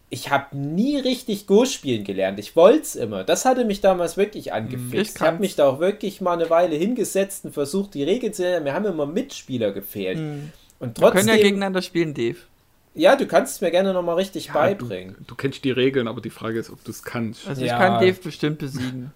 ich 0.08 0.30
habe 0.30 0.56
nie 0.56 0.96
richtig 0.98 1.46
Go 1.46 1.64
spielen 1.64 2.04
gelernt. 2.04 2.38
Ich 2.38 2.54
wollte 2.54 2.82
es 2.82 2.94
immer. 2.96 3.24
Das 3.24 3.44
hatte 3.44 3.64
mich 3.64 3.80
damals 3.80 4.16
wirklich 4.16 4.46
Ich 4.46 4.52
angefixt. 4.52 5.16
Ich, 5.16 5.20
habe 5.20 5.30
kann's. 5.32 5.40
mich 5.40 5.56
da 5.56 5.68
auch 5.68 5.80
wirklich 5.80 6.20
mal 6.20 6.34
eine 6.34 6.48
Weile 6.48 6.76
hingesetzt 6.76 7.44
und 7.44 7.52
versucht, 7.52 7.94
die 7.94 8.04
Regeln 8.04 8.32
zu 8.32 8.42
lernen. 8.42 8.64
Mir 8.64 8.72
haben 8.74 8.84
immer 8.86 9.06
Mitspieler 9.06 9.72
gefehlt. 9.72 10.18
Und 10.18 10.50
Wir 10.80 10.94
trotzdem, 10.94 11.10
können 11.12 11.28
ja 11.28 11.36
gegeneinander 11.42 11.82
spielen, 11.82 12.14
Dave. 12.14 12.36
ja, 12.94 13.16
du 13.16 13.26
kannst 13.26 13.56
es 13.56 13.60
mir 13.60 13.70
gerne 13.70 13.92
nochmal 13.92 14.14
richtig 14.16 14.46
Ja, 14.46 14.52
beibringen. 14.52 15.16
Du, 15.18 15.24
du 15.28 15.34
kennst 15.34 15.64
die 15.64 15.70
Regeln, 15.72 16.06
aber 16.06 16.20
die 16.20 16.30
Frage 16.30 16.58
ist, 16.60 16.70
ob 16.70 16.84
du 16.84 16.90
es 16.92 17.02
kannst. 17.02 17.48
Also 17.48 17.64
Ja. 17.64 17.74
ich 17.74 17.78
kann 17.78 18.00
Dave 18.00 18.18
bestimmt 18.22 18.58
besiegen. 18.58 19.10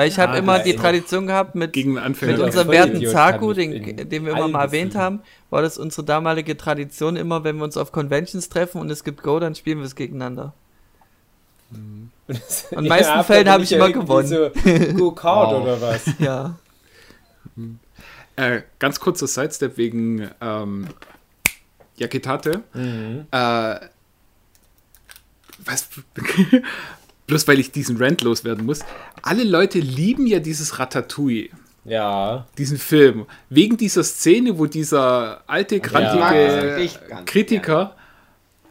Weil 0.00 0.08
ich 0.08 0.18
habe 0.18 0.32
Ja, 0.32 0.38
immer 0.38 0.58
die 0.60 0.74
Tradition 0.74 1.26
gehabt 1.26 1.54
mit, 1.54 1.76
mit 1.76 1.84
Ja, 1.86 2.04
unserem 2.06 2.68
werten 2.68 3.04
Zaku, 3.04 3.52
den, 3.52 3.70
in 3.70 4.08
den 4.08 4.24
wir 4.24 4.32
immer 4.32 4.48
mal 4.48 4.62
erwähnt 4.64 4.94
haben, 4.94 5.20
war 5.50 5.60
das 5.60 5.76
unsere 5.76 6.04
damalige 6.04 6.56
Tradition 6.56 7.16
immer, 7.16 7.44
wenn 7.44 7.58
wir 7.58 7.64
uns 7.64 7.76
auf 7.76 7.92
Conventions 7.92 8.48
treffen 8.48 8.80
und 8.80 8.88
es 8.88 9.04
gibt 9.04 9.22
Go, 9.22 9.38
dann 9.38 9.54
spielen 9.54 9.76
wir 9.80 9.84
es 9.84 9.94
gegeneinander. 9.94 10.54
In 11.70 12.10
den 12.70 12.88
meisten 12.88 13.24
Fällen 13.24 13.50
habe 13.50 13.62
ich 13.62 13.72
immer 13.72 13.92
gewonnen. 13.92 14.26
So 14.26 14.50
Go-Kart 14.94 15.52
Wow. 15.52 15.62
oder 15.64 15.80
was? 15.82 16.06
Ja. 16.18 16.54
Äh, 18.36 18.62
ganz 18.78 19.00
kurzer 19.00 19.26
Sidestep 19.26 19.76
wegen 19.76 20.30
ähm, 20.40 20.86
Yakitate. 21.98 22.62
Mhm. 22.72 23.26
Äh, 23.32 23.80
was? 25.62 25.90
Bloß 27.30 27.46
weil 27.46 27.60
ich 27.60 27.70
diesen 27.70 27.96
Rant 27.96 28.22
loswerden 28.22 28.66
muss. 28.66 28.80
Alle 29.22 29.44
Leute 29.44 29.78
lieben 29.78 30.26
ja 30.26 30.40
dieses 30.40 30.80
Ratatouille, 30.80 31.50
Ja. 31.84 32.44
diesen 32.58 32.76
Film. 32.76 33.26
Wegen 33.48 33.76
dieser 33.76 34.02
Szene, 34.02 34.58
wo 34.58 34.66
dieser 34.66 35.44
alte, 35.46 35.76
ich 35.76 36.98
ganz 37.08 37.24
Kritiker 37.26 37.94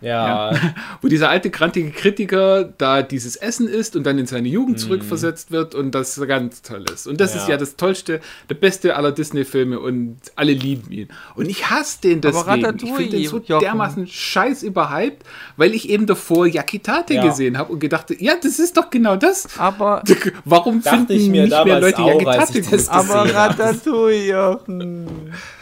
Ja. 0.02 0.52
Ja. 0.52 0.60
Wo 1.02 1.08
dieser 1.08 1.30
alte, 1.30 1.50
krantige 1.50 1.92
Kritiker 1.92 2.64
da 2.78 3.02
dieses 3.02 3.36
Essen 3.36 3.68
isst 3.68 3.96
und 3.96 4.04
dann 4.06 4.18
in 4.18 4.28
seine 4.28 4.48
Jugend 4.48 4.80
zurückversetzt 4.80 5.52
wird 5.52 5.76
und 5.76 5.92
das 5.92 6.20
ganz 6.28 6.62
toll 6.62 6.86
ist. 6.94 7.08
Und 7.08 7.20
das 7.20 7.36
Ja. 7.36 7.42
ist 7.42 7.50
ja 7.50 7.58
das 7.58 7.76
tollste, 7.76 8.22
der 8.50 8.56
beste 8.56 8.96
aller 8.96 9.12
Disney-Filme 9.12 9.80
und 9.80 10.18
alle 10.36 10.54
lieben 10.54 10.92
ihn. 10.92 11.08
Und 11.36 11.50
ich 11.50 11.70
hasse 11.70 12.02
den 12.02 12.20
Aber 12.20 12.30
deswegen. 12.32 12.60
Ich 12.60 12.64
Ratatouille, 12.66 12.96
finde 12.96 13.18
den 13.18 13.28
so 13.28 13.40
Jochen. 13.40 13.60
dermaßen 13.64 14.08
scheiß 14.08 14.64
überhyped, 14.64 15.24
weil 15.58 15.74
ich 15.74 15.90
eben 15.90 16.06
davor 16.06 16.48
Yakitate 16.48 17.16
Ja. 17.16 17.26
gesehen 17.26 17.58
habe 17.58 17.74
und 17.74 17.80
gedachte, 17.80 18.16
ja, 18.22 18.34
das 18.42 18.60
ist 18.60 18.78
doch 18.78 18.90
genau 18.90 19.16
das. 19.16 19.48
Aber, 19.60 20.04
Warum 20.46 20.82
finden 20.82 21.12
ich 21.12 21.28
mir 21.30 21.44
nicht 21.46 21.66
mehr 21.66 21.80
Leute 21.82 22.00
auch, 22.00 22.22
Yakitate 22.22 22.60
ich 22.60 22.70
das 22.70 22.88
gut? 22.88 22.96
aber. 22.96 23.34
Ratatouille, 23.34 24.30
Jochen. 24.32 25.08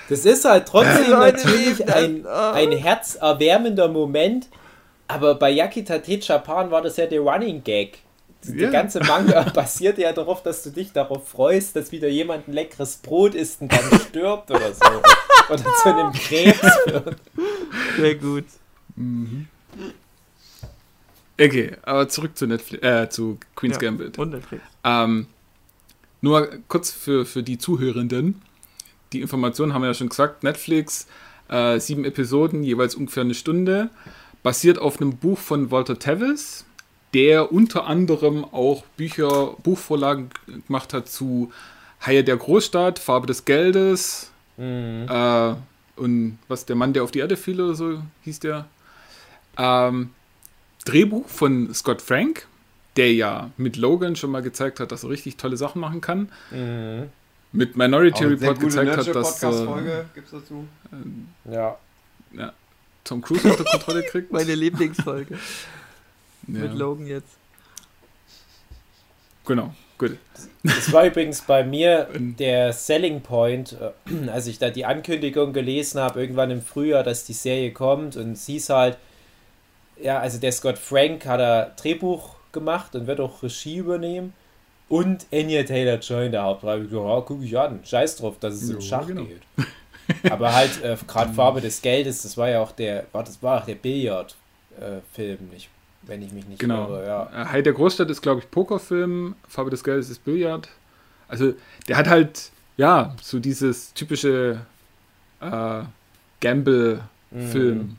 Das 0.10 0.26
ist 0.26 0.46
halt 0.46 0.68
trotzdem 0.68 1.12
natürlich 1.12 1.88
ein. 1.94 2.26
Ah. 2.26 2.54
ein 2.54 2.72
herzerwärmender 2.72 3.88
Moment. 3.88 4.48
Aber 5.08 5.36
bei 5.36 5.50
Yakitate 5.52 6.20
Japan 6.20 6.70
war 6.72 6.82
das 6.82 6.98
ja 6.98 7.06
der 7.06 7.22
Running 7.22 7.64
Gag. 7.64 8.00
Ja. 8.46 8.54
Der 8.56 8.70
ganze 8.72 9.00
Manga 9.00 9.42
basiert 9.54 9.98
ja 9.98 10.12
darauf, 10.14 10.44
dass 10.44 10.64
du 10.64 10.70
dich 10.70 10.92
darauf 10.92 11.28
freust, 11.28 11.76
dass 11.76 11.92
wieder 11.92 12.08
jemand 12.08 12.48
ein 12.48 12.54
leckeres 12.54 12.98
Brot 12.98 13.34
isst 13.34 13.62
und 13.62 13.72
dann 13.72 14.00
stirbt 14.02 14.52
oder 14.52 14.74
so. 14.74 15.02
Oder 15.50 15.64
zu 15.64 15.96
einem 15.96 16.12
Krebs 16.14 16.62
wird. 16.86 17.16
Sehr 17.98 18.16
gut. 18.16 18.46
Okay, 21.40 21.72
aber 21.84 22.10
zurück 22.10 22.38
zu 22.38 22.48
Netflix, 22.48 22.84
äh, 22.84 23.10
zu 23.10 23.38
Queen's 23.56 23.76
Ja. 23.76 23.82
Gambit. 23.82 24.18
Und 24.18 24.32
Netflix. 24.32 24.64
Ähm, 24.84 25.28
nur 26.22 26.50
kurz 26.68 26.92
für, 26.92 27.26
für 27.26 27.44
die 27.44 27.58
Zuhörenden. 27.58 28.42
Die 29.14 29.22
Informationen 29.22 29.74
haben 29.74 29.82
wir 29.82 29.88
ja 29.88 29.94
schon 29.94 30.10
gesagt. 30.10 30.44
Netflix, 30.44 31.08
äh, 31.50 31.80
sieben 31.80 32.06
Episoden, 32.06 32.64
jeweils 32.64 32.96
ungefähr 32.96 33.22
eine 33.22 33.34
Stunde. 33.34 33.90
Basiert 34.44 34.80
auf 34.80 35.02
einem 35.02 35.18
Buch 35.18 35.38
von 35.38 35.72
Walter 35.72 35.98
Tevis, 35.98 36.66
der 37.14 37.52
unter 37.52 37.88
anderem 37.88 38.46
auch 38.46 38.84
Bücher, 38.98 39.56
Buchvorlagen 39.64 40.30
gemacht 40.68 40.94
hat 40.94 41.10
zu 41.10 41.52
Haie 42.06 42.24
der 42.24 42.38
Großstadt, 42.38 43.00
Farbe 43.00 43.28
des 43.28 43.46
Geldes 43.46 44.32
äh, 45.08 45.56
und 45.96 46.38
was 46.48 46.66
der 46.66 46.76
Mann, 46.76 46.94
der 46.94 47.04
auf 47.04 47.12
die 47.12 47.20
Erde 47.20 47.38
fiel 47.38 47.60
oder 47.60 47.76
so 47.76 48.02
hieß 48.24 48.40
der. 48.40 48.68
Ähm, 49.58 50.12
Drehbuch 50.86 51.28
von 51.28 51.74
Scott 51.74 52.02
Frank, 52.02 52.48
der 52.96 53.14
ja 53.14 53.52
mit 53.58 53.78
Logan 53.78 54.16
schon 54.16 54.32
mal 54.32 54.42
gezeigt 54.42 54.80
hat, 54.80 54.92
dass 54.92 55.04
er 55.04 55.10
richtig 55.10 55.38
tolle 55.38 55.58
Sachen 55.58 55.82
machen 55.82 56.02
kann. 56.02 56.30
Mit 57.52 57.78
Minority 57.78 58.26
Auch 58.26 58.30
Report 58.30 58.60
gezeigt 58.60 58.92
hat, 58.92 58.98
dass 58.98 59.08
äh, 59.08 59.14
Nerdship-Podcast-Folge 59.14 60.06
gibt's 60.14 60.32
dazu. 60.32 60.68
Ja. 61.50 61.78
Tom 63.08 63.22
Cruise 63.22 63.50
unter 63.50 63.64
Kontrolle 63.64 64.04
kriegt. 64.04 64.32
Meine 64.32 64.54
Lieblingsfolge. 64.54 65.36
ja, 66.48 66.60
Mit 66.60 66.74
Logan 66.74 67.08
jetzt. 67.08 67.38
Genau, 69.46 69.74
gut. 69.98 70.18
Das 70.64 70.92
war 70.92 71.06
übrigens 71.06 71.42
bei 71.42 71.64
mir 71.64 72.10
der 72.14 72.74
Selling 72.74 73.22
Point, 73.22 73.78
äh, 74.10 74.30
als 74.30 74.48
ich 74.48 74.60
da 74.60 74.70
die 74.70 74.86
Ankündigung 74.86 75.54
gelesen 75.54 76.02
habe, 76.02 76.20
irgendwann 76.20 76.52
im 76.52 76.62
Frühjahr, 76.62 77.04
dass 77.04 77.24
die 77.24 77.34
Serie 77.34 77.72
kommt 77.72 78.18
und 78.18 78.38
sie 78.38 78.58
ist 78.58 78.70
halt, 78.70 78.98
ja, 80.02 80.20
also 80.20 80.38
der 80.38 80.52
Scott 80.52 80.78
Frank 80.78 81.26
hat 81.26 81.40
da 81.40 81.72
Drehbuch 81.82 82.36
gemacht 82.52 82.94
und 82.96 83.08
wird 83.08 83.22
auch 83.22 83.42
Regie 83.42 83.78
übernehmen 83.78 84.34
und 84.90 85.26
Anya 85.34 85.64
Taylor-Joy 85.64 86.28
in 86.28 86.32
der 86.32 86.44
Hauptrolle. 86.44 86.84
Ich 86.84 86.90
dachte, 86.90 87.04
Ja, 87.04 87.22
guck 87.22 87.42
ich 87.44 87.58
an, 87.58 87.80
scheiß 87.84 88.18
drauf, 88.18 88.36
dass 88.40 88.56
es 88.56 88.72
Jo, 88.72 88.80
Schach 88.82 89.06
genau. 89.08 89.24
geht. 89.26 89.42
Aber 90.32 90.54
halt, 90.54 90.82
äh, 90.84 90.96
gerade 91.06 91.34
Farbe 91.34 91.60
des 91.60 91.82
Geldes, 91.82 92.22
das 92.24 92.38
war 92.38 92.50
ja 92.50 92.62
auch 92.62 92.72
der, 92.72 93.06
war, 93.12 93.24
das 93.24 93.42
war 93.44 93.62
auch 93.62 93.66
der 93.66 93.76
Billard-Film, 93.76 95.50
nicht, 95.52 95.70
wenn 96.04 96.22
ich 96.22 96.32
mich 96.32 96.48
nicht 96.48 96.60
Genau. 96.60 96.88
irre, 96.90 97.06
ja. 97.06 97.44
Äh, 97.44 97.46
Hai 97.48 97.62
der 97.62 97.74
Großstadt 97.74 98.10
ist, 98.10 98.22
glaube 98.22 98.40
ich, 98.42 98.50
Pokerfilm, 98.50 99.36
Farbe 99.50 99.70
des 99.70 99.84
Geldes 99.84 100.10
ist 100.10 100.24
Billard. 100.24 100.70
Also, 101.28 101.54
der 101.90 101.98
hat 101.98 102.08
halt, 102.08 102.52
ja, 102.78 103.16
so 103.22 103.40
dieses 103.40 103.94
typische 103.94 104.62
äh, 105.42 105.82
Gamble-Film. 106.40 107.78
Mhm. 107.78 107.98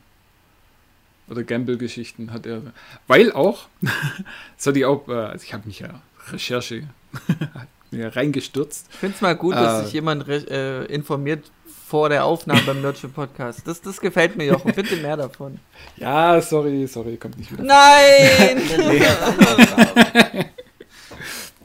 Oder 1.29 1.43
Gamble-Geschichten 1.43 2.33
hat 2.33 2.47
er. 2.47 2.61
Weil 3.05 3.31
auch, 3.33 3.67
das 4.57 4.65
hatte 4.65 4.79
ich 4.79 4.85
auch, 4.85 5.07
äh, 5.07 5.11
also 5.13 5.43
ich 5.43 5.53
habe 5.53 5.67
mich 5.67 5.79
ja 5.79 6.01
Recherche 6.31 6.83
mir 7.91 8.15
reingestürzt. 8.15 8.87
Ich 8.91 8.97
finde 8.97 9.15
es 9.15 9.21
mal 9.21 9.35
gut, 9.35 9.55
dass 9.55 9.81
Äh. 9.81 9.83
sich 9.85 9.93
jemand 9.93 10.27
äh, 10.27 10.85
informiert 10.85 11.51
vor 11.87 12.09
der 12.09 12.23
Aufnahme 12.25 12.61
beim 12.61 12.81
Nerdship 12.81 13.15
Podcast. 13.15 13.67
Das, 13.67 13.81
das 13.81 13.99
gefällt 13.99 14.35
mir, 14.37 14.45
Jochen. 14.45 14.73
Bitte 14.73 14.95
mehr 14.97 15.17
davon. 15.17 15.59
Ja, 15.97 16.39
sorry, 16.39 16.85
sorry, 16.85 17.17
kommt 17.17 17.37
nicht 17.39 17.51
wieder. 17.51 17.63
Nein! 17.63 18.61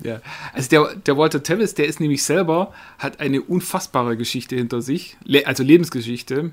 Ja, 0.02 0.20
also 0.52 0.68
der, 0.68 0.96
der 0.96 1.16
Walter 1.16 1.42
Tevis, 1.42 1.72
der 1.74 1.86
ist 1.86 1.98
nämlich 1.98 2.22
selber, 2.24 2.74
hat 2.98 3.20
eine 3.20 3.40
unfassbare 3.40 4.18
Geschichte 4.18 4.54
hinter 4.54 4.82
sich, 4.82 5.16
Le 5.24 5.46
also 5.46 5.62
Lebensgeschichte, 5.62 6.50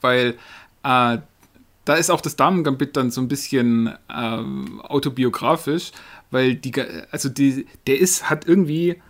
weil 0.00 0.38
äh, 0.82 1.18
da 1.84 1.94
ist 1.94 2.10
auch 2.10 2.22
das 2.22 2.34
Damengambit 2.36 2.96
dann 2.96 3.10
so 3.10 3.20
ein 3.20 3.28
bisschen 3.28 3.92
ähm, 4.10 4.80
autobiografisch, 4.80 5.92
weil 6.32 6.56
die, 6.56 6.72
also 7.12 7.28
die, 7.28 7.66
der 7.86 8.00
ist, 8.00 8.28
hat 8.28 8.48
irgendwie 8.48 9.00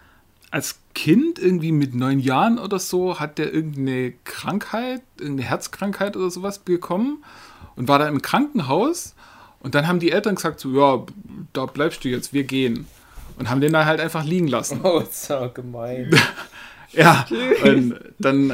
als 0.50 0.80
Kind, 0.94 1.38
irgendwie 1.38 1.72
mit 1.72 1.94
neun 1.94 2.20
Jahren 2.20 2.58
oder 2.58 2.78
so, 2.78 3.18
hat 3.18 3.38
der 3.38 3.54
irgendeine 3.54 4.12
Krankheit, 4.24 5.00
irgendeine 5.18 5.48
Herzkrankheit 5.48 6.14
oder 6.14 6.30
sowas 6.30 6.58
bekommen 6.58 7.24
und 7.74 7.88
war 7.88 7.98
da 7.98 8.06
im 8.06 8.20
Krankenhaus 8.20 9.14
und 9.60 9.74
dann 9.74 9.86
haben 9.88 9.98
die 9.98 10.10
Eltern 10.10 10.34
gesagt 10.34 10.60
so, 10.60 10.70
ja, 10.74 11.06
da 11.54 11.64
bleibst 11.64 12.04
du 12.04 12.10
jetzt, 12.10 12.34
wir 12.34 12.44
gehen. 12.44 12.86
Und 13.38 13.48
haben 13.48 13.62
den 13.62 13.72
da 13.72 13.86
halt 13.86 13.98
einfach 13.98 14.24
liegen 14.24 14.46
lassen. 14.46 14.80
Oh, 14.82 14.98
ist 14.98 15.24
so 15.24 15.50
gemein. 15.54 16.10
Ja, 16.92 17.26
und 17.64 17.98
dann, 18.18 18.52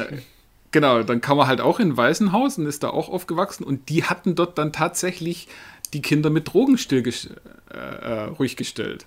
genau, 0.71 1.03
dann 1.03 1.19
kam 1.19 1.39
er 1.39 1.47
halt 1.47 1.59
auch 1.59 1.81
in 1.81 1.89
ein 1.89 1.97
Waisenhaus 1.97 2.57
und 2.57 2.67
ist 2.67 2.83
da 2.83 2.89
auch 2.89 3.09
aufgewachsen 3.09 3.65
und 3.65 3.89
die 3.89 4.05
hatten 4.05 4.35
dort 4.35 4.57
dann 4.57 4.71
tatsächlich 4.71 5.49
die 5.91 6.01
Kinder 6.01 6.29
mit 6.29 6.53
Drogen 6.53 6.77
still 6.77 7.01
gest- 7.01 7.31
äh, 7.73 7.77
äh, 7.77 8.23
ruhig 8.25 8.55
gestellt. 8.55 9.05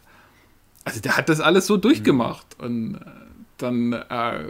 Also 0.85 1.01
der 1.01 1.17
hat 1.17 1.29
das 1.29 1.41
alles 1.41 1.67
so 1.67 1.77
durchgemacht 1.77 2.59
und 2.59 2.97
äh, 2.97 2.99
dann 3.59 3.93
äh, 3.93 4.45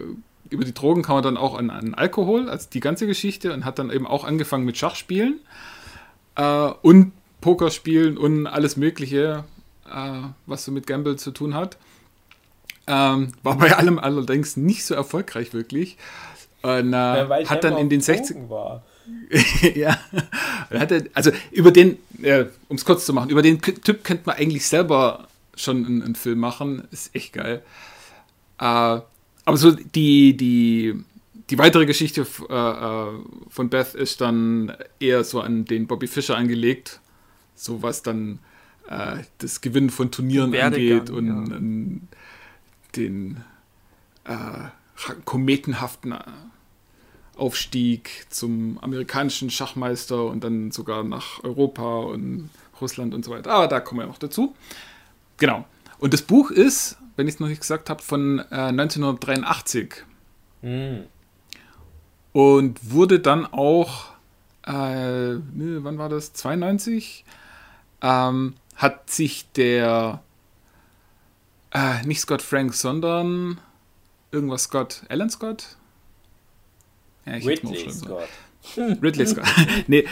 über 0.49 0.65
die 0.65 0.75
Drogen 0.75 1.03
kam 1.03 1.17
er 1.17 1.23
dann 1.23 1.37
auch 1.37 1.57
an, 1.57 1.71
an 1.71 1.95
Alkohol, 1.95 2.49
also 2.49 2.69
die 2.73 2.81
ganze 2.81 3.07
Geschichte 3.07 3.53
und 3.53 3.65
hat 3.65 3.79
dann 3.79 3.91
eben 3.91 4.07
auch 4.07 4.25
angefangen 4.25 4.65
mit 4.65 4.77
Schachspielen 4.77 5.41
äh, 6.37 6.71
und 6.83 7.13
Pokerspielen 7.41 8.17
und 8.17 8.47
alles 8.47 8.77
Mögliche, 8.77 9.45
äh, 9.91 10.21
was 10.47 10.65
so 10.65 10.73
mit 10.73 10.87
Gamble 10.87 11.17
zu 11.17 11.31
tun 11.31 11.55
hat. 11.55 11.77
Ähm, 12.87 13.33
war 13.43 13.59
bei 13.59 13.77
allem 13.77 13.99
allerdings 13.99 14.57
nicht 14.57 14.85
so 14.85 14.95
erfolgreich 14.95 15.53
wirklich. 15.53 15.97
Und, 16.63 16.93
äh, 16.93 16.97
Ja, 16.97 17.49
hat 17.49 17.65
dann 17.65 17.77
in 17.77 17.89
den 17.89 18.01
auf 18.01 18.07
60 18.07 18.37
Drogen 18.37 18.51
war. 18.51 18.83
ja, 19.75 19.99
also 21.15 21.31
über 21.51 21.71
den, 21.71 21.99
äh, 22.23 22.47
um 22.69 22.77
es 22.77 22.85
kurz 22.85 23.07
zu 23.07 23.13
machen, 23.13 23.31
über 23.31 23.43
den 23.43 23.61
Typ 23.61 24.05
könnte 24.05 24.23
man 24.27 24.37
eigentlich 24.37 24.67
selber 24.67 25.29
schon 25.57 25.85
einen, 25.85 26.03
einen 26.03 26.15
Film 26.15 26.39
machen. 26.39 26.87
Ist 26.91 27.15
echt 27.15 27.33
geil. 27.33 27.63
Äh, 28.59 29.01
aber 29.45 29.57
so 29.57 29.73
die, 29.73 30.37
die, 30.37 30.95
die 31.51 31.59
weitere 31.59 31.87
Geschichte 31.87 32.27
äh, 32.49 32.55
äh, 32.55 33.07
von 33.49 33.69
Beth 33.69 33.95
ist 33.95 34.21
dann 34.21 34.75
eher 35.01 35.25
so 35.25 35.41
an 35.41 35.65
den 35.65 35.87
Bobby 35.87 36.07
Fischer 36.07 36.37
angelegt. 36.37 37.01
So 37.55 37.83
was 37.83 38.03
dann 38.03 38.39
äh, 38.89 39.19
das 39.39 39.61
Gewinnen 39.61 39.91
von 39.91 40.11
Turnieren 40.11 40.55
angeht 40.55 41.11
und 41.11 41.27
ja. 41.27 41.59
den 42.97 43.45
äh, 44.25 44.69
kometenhaften 45.25 46.15
Aufstieg 47.37 48.27
zum 48.31 48.79
amerikanischen 48.81 49.51
Schachmeister 49.51 50.25
und 50.27 50.45
dann 50.45 50.71
sogar 50.71 51.03
nach 51.03 51.43
Europa 51.43 52.01
und 52.01 52.51
Russland 52.81 53.15
und 53.15 53.25
so 53.25 53.31
weiter. 53.31 53.53
Aber 53.53 53.69
da 53.69 53.81
kommen 53.81 54.01
wir 54.01 54.07
noch 54.07 54.19
dazu. 54.19 54.55
Genau. 55.39 55.65
Und 55.99 56.13
das 56.13 56.23
Buch 56.23 56.51
ist, 56.51 56.99
wenn 57.17 57.29
ich 57.29 57.35
es 57.35 57.41
noch 57.41 57.49
nicht 57.49 57.61
gesagt 57.61 57.91
habe, 57.91 58.03
von 58.03 58.39
äh, 58.51 58.55
1983 58.55 60.05
Hm. 60.63 61.07
und 62.33 62.93
wurde 62.93 63.19
dann 63.19 63.47
auch, 63.47 64.11
äh, 64.67 64.73
ne, 65.35 65.83
wann 65.83 65.99
war 65.99 66.09
das? 66.09 66.33
92? 66.35 67.25
Ähm, 68.01 68.55
hat 68.77 69.11
sich 69.11 69.51
der, 69.53 70.23
äh, 71.73 72.03
nicht 72.07 72.21
Scott 72.21 72.43
Frank, 72.43 72.75
sondern 72.75 73.61
irgendwas 74.31 74.65
Scott, 74.65 75.03
Alan 75.09 75.31
Scott? 75.31 75.77
Ja, 77.27 77.33
mal 77.33 77.41
Ridley. 77.47 77.91
Scott. 77.91 78.29
Ridley 78.77 79.27
Scott. 79.29 79.45
nee. 79.87 80.05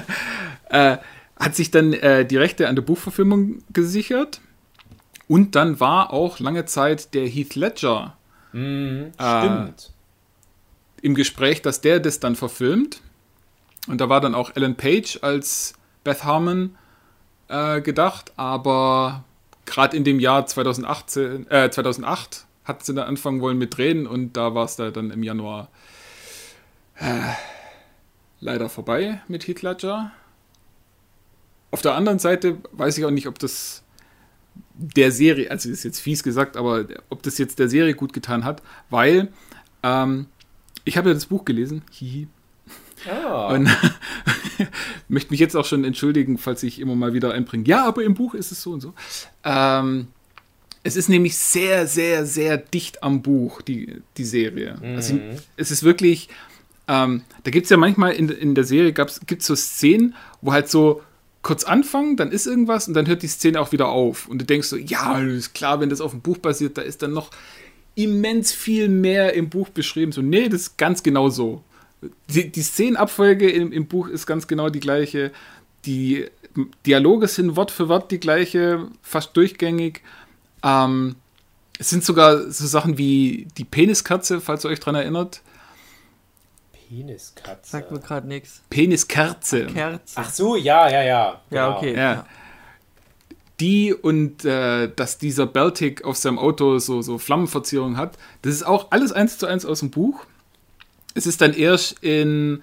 äh, 0.70 0.98
hat 1.36 1.54
sich 1.56 1.70
dann 1.70 1.92
äh, 1.92 2.24
die 2.24 2.36
Rechte 2.36 2.68
an 2.68 2.76
der 2.76 2.82
Buchverfilmung 2.82 3.62
gesichert. 3.72 4.40
Und 5.26 5.54
dann 5.54 5.80
war 5.80 6.12
auch 6.12 6.38
lange 6.38 6.64
Zeit 6.66 7.14
der 7.14 7.26
Heath 7.26 7.54
Ledger 7.54 8.16
Mhm, 8.52 9.10
stimmt. 9.14 9.92
im 11.02 11.14
Gespräch, 11.16 11.60
dass 11.60 11.80
der 11.80 11.98
das 11.98 12.20
dann 12.20 12.36
verfilmt. 12.36 13.00
Und 13.88 14.00
da 14.00 14.08
war 14.08 14.20
dann 14.20 14.34
auch 14.34 14.54
Ellen 14.54 14.76
Page 14.76 15.18
als 15.22 15.74
Beth 16.04 16.22
Harmon 16.24 16.76
äh, 17.48 17.80
gedacht, 17.80 18.32
aber 18.36 19.24
gerade 19.66 19.96
in 19.96 20.04
dem 20.04 20.20
Jahr 20.20 20.46
2018, 20.46 21.50
äh, 21.50 21.68
2008 21.70 22.46
hat 22.64 22.84
sie 22.84 22.94
dann 22.94 23.08
anfangen 23.08 23.40
wollen 23.40 23.58
mit 23.58 23.76
Drehen 23.76 24.06
und 24.06 24.34
da 24.36 24.54
war 24.54 24.66
es 24.66 24.76
da 24.76 24.90
dann 24.90 25.10
im 25.10 25.22
Januar 25.24 25.68
äh, 26.96 27.32
leider 28.40 28.68
vorbei 28.68 29.20
mit 29.28 29.46
Heath 29.46 29.62
Ledger. 29.62 30.12
Auf 31.70 31.82
der 31.82 31.94
anderen 31.94 32.18
Seite 32.18 32.58
weiß 32.72 32.98
ich 32.98 33.04
auch 33.04 33.10
nicht, 33.10 33.26
ob 33.26 33.38
das 33.38 33.82
der 34.74 35.10
Serie, 35.10 35.50
also 35.50 35.68
ist 35.68 35.82
jetzt 35.84 36.00
fies 36.00 36.22
gesagt, 36.22 36.56
aber 36.56 36.86
ob 37.10 37.22
das 37.22 37.38
jetzt 37.38 37.58
der 37.58 37.68
Serie 37.68 37.94
gut 37.94 38.12
getan 38.12 38.44
hat, 38.44 38.62
weil 38.90 39.32
ähm, 39.82 40.26
ich 40.84 40.96
habe 40.96 41.08
ja 41.08 41.14
das 41.14 41.26
Buch 41.26 41.44
gelesen, 41.44 41.82
hihi, 41.90 42.28
Ah. 43.10 43.48
und 43.52 43.68
möchte 45.08 45.30
mich 45.30 45.40
jetzt 45.40 45.56
auch 45.56 45.66
schon 45.66 45.84
entschuldigen, 45.84 46.38
falls 46.38 46.62
ich 46.62 46.80
immer 46.80 46.94
mal 46.94 47.12
wieder 47.12 47.32
einbringe. 47.34 47.66
Ja, 47.68 47.84
aber 47.84 48.02
im 48.02 48.14
Buch 48.14 48.32
ist 48.34 48.50
es 48.50 48.62
so 48.62 48.72
und 48.72 48.80
so. 48.80 48.94
Ähm, 49.44 50.08
es 50.84 50.96
ist 50.96 51.08
nämlich 51.10 51.36
sehr, 51.36 51.86
sehr, 51.86 52.24
sehr 52.24 52.56
dicht 52.56 53.02
am 53.02 53.20
Buch, 53.20 53.60
die, 53.60 54.00
die 54.16 54.24
Serie. 54.24 54.76
Also, 54.82 55.18
es 55.56 55.70
ist 55.70 55.82
wirklich, 55.82 56.28
ähm, 56.88 57.22
da 57.42 57.50
gibt 57.50 57.64
es 57.64 57.70
ja 57.70 57.76
manchmal 57.76 58.12
in, 58.12 58.28
in 58.28 58.54
der 58.54 58.64
Serie, 58.64 58.92
gibt 58.92 59.40
es 59.40 59.46
so 59.46 59.54
Szenen, 59.54 60.14
wo 60.40 60.52
halt 60.52 60.68
so 60.68 61.02
kurz 61.42 61.64
anfangen, 61.64 62.16
dann 62.16 62.32
ist 62.32 62.46
irgendwas 62.46 62.88
und 62.88 62.94
dann 62.94 63.06
hört 63.06 63.22
die 63.22 63.28
Szene 63.28 63.60
auch 63.60 63.70
wieder 63.70 63.88
auf. 63.88 64.26
Und 64.26 64.40
du 64.40 64.44
denkst 64.44 64.68
so, 64.68 64.76
ja, 64.76 65.18
ist 65.18 65.54
klar, 65.54 65.80
wenn 65.80 65.90
das 65.90 66.00
auf 66.00 66.10
dem 66.10 66.20
Buch 66.20 66.38
basiert, 66.38 66.78
da 66.78 66.82
ist 66.82 67.02
dann 67.02 67.12
noch 67.12 67.30
immens 67.94 68.52
viel 68.52 68.88
mehr 68.88 69.34
im 69.34 69.50
Buch 69.50 69.68
beschrieben. 69.68 70.10
So, 70.10 70.22
nee, 70.22 70.48
das 70.48 70.62
ist 70.62 70.78
ganz 70.78 71.02
genau 71.02 71.28
so. 71.28 71.62
Die, 72.28 72.50
die 72.50 72.62
Szenenabfolge 72.62 73.48
im, 73.50 73.72
im 73.72 73.86
Buch 73.86 74.08
ist 74.08 74.26
ganz 74.26 74.46
genau 74.46 74.68
die 74.68 74.80
gleiche. 74.80 75.32
Die 75.84 76.26
Dialoge 76.86 77.28
sind 77.28 77.56
Wort 77.56 77.70
für 77.70 77.88
Wort 77.88 78.10
die 78.10 78.20
gleiche, 78.20 78.88
fast 79.02 79.36
durchgängig. 79.36 80.02
Ähm, 80.62 81.16
es 81.78 81.90
sind 81.90 82.04
sogar 82.04 82.50
so 82.50 82.66
Sachen 82.66 82.98
wie 82.98 83.46
die 83.58 83.64
Peniskatze, 83.64 84.40
falls 84.40 84.64
ihr 84.64 84.70
euch 84.70 84.80
dran 84.80 84.94
erinnert. 84.94 85.42
Peniskatze. 86.94 87.70
Sagt 87.70 87.90
mir 87.90 87.98
gerade 87.98 88.28
nichts. 88.28 88.62
Peniskerze. 88.70 89.66
Kerze. 89.66 90.14
Ach 90.14 90.30
so, 90.30 90.54
ja, 90.54 90.88
ja, 90.88 91.02
ja. 91.02 91.40
ja, 91.50 91.66
genau. 91.66 91.78
okay. 91.78 91.96
Ja. 91.96 92.26
Die 93.60 93.92
und 93.92 94.44
äh, 94.44 94.88
dass 94.94 95.18
dieser 95.18 95.46
Baltic 95.46 96.04
auf 96.04 96.16
seinem 96.16 96.38
Auto 96.38 96.78
so, 96.78 97.02
so 97.02 97.18
Flammenverzierung 97.18 97.96
hat, 97.96 98.16
das 98.42 98.54
ist 98.54 98.64
auch 98.64 98.90
alles 98.90 99.12
eins 99.12 99.38
zu 99.38 99.46
eins 99.46 99.64
aus 99.64 99.80
dem 99.80 99.90
Buch. 99.90 100.24
Es 101.14 101.26
ist 101.26 101.40
dann 101.40 101.52
erst 101.52 101.98
in 102.00 102.62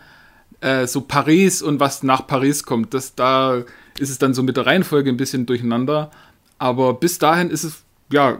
äh, 0.61 0.87
so 0.87 1.01
Paris 1.01 1.61
und 1.61 1.79
was 1.79 2.03
nach 2.03 2.25
Paris 2.27 2.63
kommt. 2.63 2.93
Das, 2.93 3.15
da 3.15 3.63
ist 3.99 4.09
es 4.09 4.17
dann 4.17 4.33
so 4.33 4.43
mit 4.43 4.55
der 4.55 4.65
Reihenfolge 4.65 5.09
ein 5.09 5.17
bisschen 5.17 5.45
durcheinander. 5.45 6.11
Aber 6.57 6.93
bis 6.93 7.19
dahin 7.19 7.49
ist 7.49 7.63
es 7.63 7.83
ja 8.11 8.39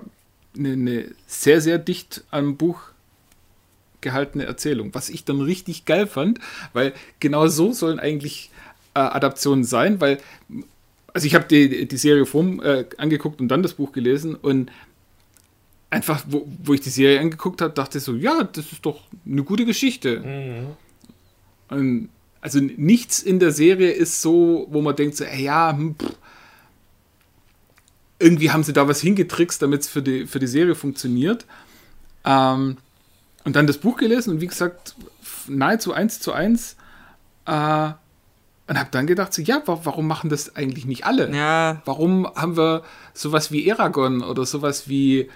eine, 0.57 0.71
eine 0.73 1.11
sehr, 1.27 1.59
sehr 1.59 1.79
dicht 1.79 2.23
am 2.31 2.55
Buch 2.55 2.90
gehaltene 4.01 4.45
Erzählung, 4.45 4.93
was 4.93 5.09
ich 5.09 5.25
dann 5.25 5.41
richtig 5.41 5.85
geil 5.85 6.07
fand, 6.07 6.39
weil 6.73 6.93
genau 7.19 7.47
so 7.47 7.71
sollen 7.71 7.99
eigentlich 7.99 8.51
äh, 8.93 8.99
Adaptionen 8.99 9.63
sein, 9.63 10.01
weil 10.01 10.19
also 11.13 11.27
ich 11.27 11.35
habe 11.35 11.45
die, 11.45 11.87
die 11.87 11.97
Serie 11.97 12.25
vorm 12.25 12.61
äh, 12.61 12.85
angeguckt 12.97 13.41
und 13.41 13.49
dann 13.49 13.63
das 13.63 13.73
Buch 13.73 13.91
gelesen 13.91 14.35
und 14.35 14.71
einfach, 15.89 16.23
wo, 16.27 16.47
wo 16.63 16.73
ich 16.73 16.81
die 16.81 16.89
Serie 16.89 17.19
angeguckt 17.19 17.61
habe, 17.61 17.73
dachte 17.73 17.97
ich 17.97 18.03
so, 18.03 18.15
ja, 18.15 18.43
das 18.43 18.71
ist 18.71 18.85
doch 18.85 19.01
eine 19.25 19.43
gute 19.43 19.65
Geschichte. 19.65 20.19
Mhm. 20.19 20.67
Und 21.69 22.09
also 22.39 22.59
nichts 22.59 23.21
in 23.21 23.39
der 23.39 23.51
Serie 23.51 23.91
ist 23.91 24.21
so, 24.21 24.67
wo 24.71 24.81
man 24.81 24.95
denkt 24.95 25.17
so, 25.17 25.25
ey, 25.25 25.43
ja, 25.43 25.71
hm, 25.71 25.95
pff, 25.95 26.15
irgendwie 28.19 28.51
haben 28.51 28.63
sie 28.63 28.73
da 28.73 28.87
was 28.87 29.01
hingetrickst, 29.01 29.61
damit 29.61 29.81
es 29.81 29.89
für 29.89 30.01
die, 30.01 30.27
für 30.27 30.39
die 30.39 30.47
Serie 30.47 30.75
funktioniert. 30.75 31.45
Ähm, 32.23 32.77
und 33.43 33.55
dann 33.55 33.67
das 33.67 33.77
Buch 33.77 33.97
gelesen 33.97 34.31
und 34.31 34.41
wie 34.41 34.47
gesagt, 34.47 34.95
nahezu 35.47 35.93
eins 35.93 36.19
zu 36.19 36.33
eins. 36.33 36.75
Äh, 37.45 37.91
und 38.67 38.79
habe 38.79 38.89
dann 38.91 39.05
gedacht, 39.07 39.33
so, 39.33 39.41
ja, 39.41 39.61
wa 39.65 39.81
warum 39.83 40.07
machen 40.07 40.29
das 40.29 40.55
eigentlich 40.55 40.85
nicht 40.85 41.05
alle? 41.05 41.35
Ja, 41.35 41.81
Warum 41.85 42.25
haben 42.35 42.55
wir 42.55 42.83
sowas 43.13 43.51
wie 43.51 43.67
Eragon 43.67 44.23
oder 44.23 44.45
sowas 44.45 44.87
wie 44.87 45.29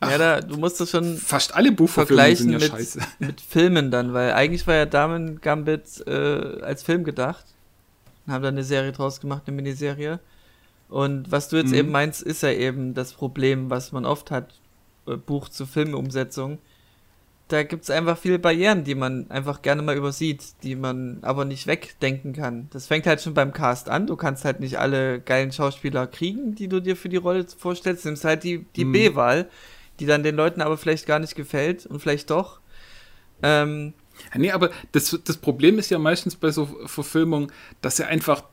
ja 0.00 0.18
da, 0.18 0.40
du 0.40 0.56
musst 0.56 0.80
das 0.80 0.90
schon 0.90 1.16
fast 1.16 1.54
alle 1.54 1.72
vergleichen 1.86 2.50
ja 2.50 2.58
mit, 2.58 2.70
scheiße. 2.70 3.00
mit 3.20 3.40
Filmen 3.40 3.90
dann, 3.90 4.12
weil 4.14 4.32
eigentlich 4.32 4.66
war 4.66 4.74
ja 4.74 4.86
Damen 4.86 5.40
Gambit 5.40 6.04
äh, 6.06 6.60
als 6.62 6.82
Film 6.82 7.04
gedacht. 7.04 7.44
Und 8.26 8.32
haben 8.32 8.42
da 8.42 8.48
eine 8.48 8.64
Serie 8.64 8.92
draus 8.92 9.20
gemacht, 9.20 9.42
eine 9.46 9.56
Miniserie. 9.56 10.18
Und 10.88 11.30
was 11.30 11.48
du 11.48 11.56
jetzt 11.56 11.70
Mhm. 11.70 11.74
eben 11.76 11.90
meinst, 11.90 12.22
ist 12.22 12.42
ja 12.42 12.50
eben 12.50 12.94
das 12.94 13.12
Problem, 13.12 13.70
was 13.70 13.92
man 13.92 14.04
oft 14.04 14.30
hat, 14.30 14.54
äh, 15.06 15.16
Buch 15.16 15.48
zu 15.48 15.66
Filmumsetzung. 15.66 16.58
Da 17.48 17.64
gibt 17.64 17.82
es 17.82 17.90
einfach 17.90 18.16
viele 18.16 18.38
Barrieren, 18.38 18.84
die 18.84 18.94
man 18.94 19.30
einfach 19.30 19.60
gerne 19.60 19.82
mal 19.82 19.96
übersieht, 19.96 20.42
die 20.62 20.74
man 20.74 21.18
aber 21.22 21.44
nicht 21.44 21.66
wegdenken 21.66 22.32
kann. 22.32 22.68
Das 22.70 22.86
fängt 22.86 23.06
halt 23.06 23.20
schon 23.20 23.34
beim 23.34 23.52
Cast 23.52 23.90
an. 23.90 24.06
Du 24.06 24.16
kannst 24.16 24.44
halt 24.46 24.60
nicht 24.60 24.78
alle 24.78 25.20
geilen 25.20 25.52
Schauspieler 25.52 26.06
kriegen, 26.06 26.54
die 26.54 26.68
du 26.68 26.80
dir 26.80 26.96
für 26.96 27.10
die 27.10 27.18
Rolle 27.18 27.46
vorstellst. 27.58 28.04
Du 28.04 28.08
nimmst 28.08 28.24
halt 28.24 28.42
die, 28.44 28.64
die 28.76 28.86
Mhm. 28.86 28.92
B-Wahl, 28.92 29.50
die 30.00 30.06
dann 30.06 30.22
den 30.22 30.34
Leuten 30.36 30.62
aber 30.62 30.78
vielleicht 30.78 31.06
gar 31.06 31.18
nicht 31.18 31.34
gefällt 31.34 31.84
und 31.84 32.00
vielleicht 32.00 32.30
doch. 32.30 32.60
Ähm, 33.42 33.92
Nee, 34.36 34.52
aber 34.52 34.70
das, 34.92 35.18
das 35.24 35.36
Problem 35.36 35.78
ist 35.78 35.90
ja 35.90 35.98
meistens 35.98 36.36
bei 36.36 36.50
so 36.50 36.66
Verfilmungen, 36.86 37.50
dass 37.80 37.96
sie 37.96 38.06
einfach 38.06 38.44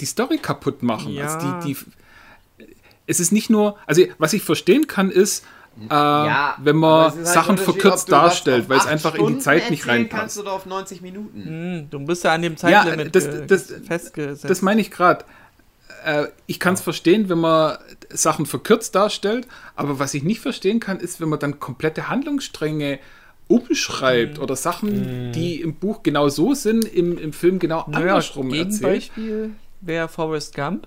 die 0.00 0.06
Story 0.06 0.38
kaputt 0.38 0.82
machen. 0.82 1.12
Ja. 1.12 1.26
Also 1.26 1.60
die, 1.66 1.74
die, 1.74 2.66
es 3.06 3.18
ist 3.18 3.32
nicht 3.32 3.50
nur, 3.50 3.76
also 3.86 4.02
was 4.18 4.34
ich 4.34 4.42
verstehen 4.42 4.86
kann, 4.86 5.10
ist, 5.10 5.44
äh, 5.78 5.88
wenn 5.88 5.94
aber 5.94 6.72
man 6.74 7.12
halt 7.12 7.26
Sachen 7.26 7.58
verkürzt 7.58 8.08
das 8.08 8.20
darstellt, 8.20 8.68
weil 8.68 8.78
es 8.78 8.86
einfach 8.86 9.14
in 9.14 9.18
die 9.20 9.24
Stunden 9.24 9.40
Zeit 9.40 9.70
nicht 9.70 9.86
reinpasst. 9.86 10.20
kannst 10.20 10.38
oder 10.38 10.52
auf 10.52 10.66
90 10.66 11.02
Minuten. 11.02 11.44
Hm, 11.44 11.90
du 11.90 12.00
bist 12.06 12.24
ja 12.24 12.32
an 12.32 12.42
dem 12.42 12.56
Zeitlimit 12.56 13.14
das- 13.14 13.26
äh, 13.26 13.46
das- 13.46 13.72
festgesetzt. 13.86 14.48
Das 14.48 14.62
meine 14.62 14.80
ich 14.80 14.90
gerade. 14.90 15.24
Äh, 16.04 16.26
ich 16.46 16.60
kann 16.60 16.74
es 16.74 16.80
verstehen, 16.80 17.28
wenn 17.28 17.38
man 17.40 17.78
Sachen 18.10 18.46
verkürzt 18.46 18.94
darstellt, 18.94 19.46
aber 19.74 19.98
was 19.98 20.14
ich 20.14 20.22
nicht 20.22 20.40
verstehen 20.40 20.80
kann, 20.80 20.98
ist, 21.00 21.20
wenn 21.20 21.28
man 21.28 21.38
dann 21.40 21.58
komplette 21.60 22.08
Handlungsstränge 22.08 22.98
umschreibt 23.48 24.38
oder 24.38 24.56
Sachen, 24.56 25.30
die 25.32 25.60
im 25.60 25.74
Buch 25.74 26.02
genau 26.02 26.28
so 26.28 26.54
sind, 26.54 26.84
im, 26.84 27.16
im 27.18 27.32
Film 27.32 27.58
genau 27.58 27.84
naja, 27.88 28.06
andersrum 28.06 28.52
erzählt. 28.52 28.70
Gegenbeispiel 29.14 29.50
wäre 29.80 30.08
Forrest 30.08 30.54
Gump. 30.54 30.86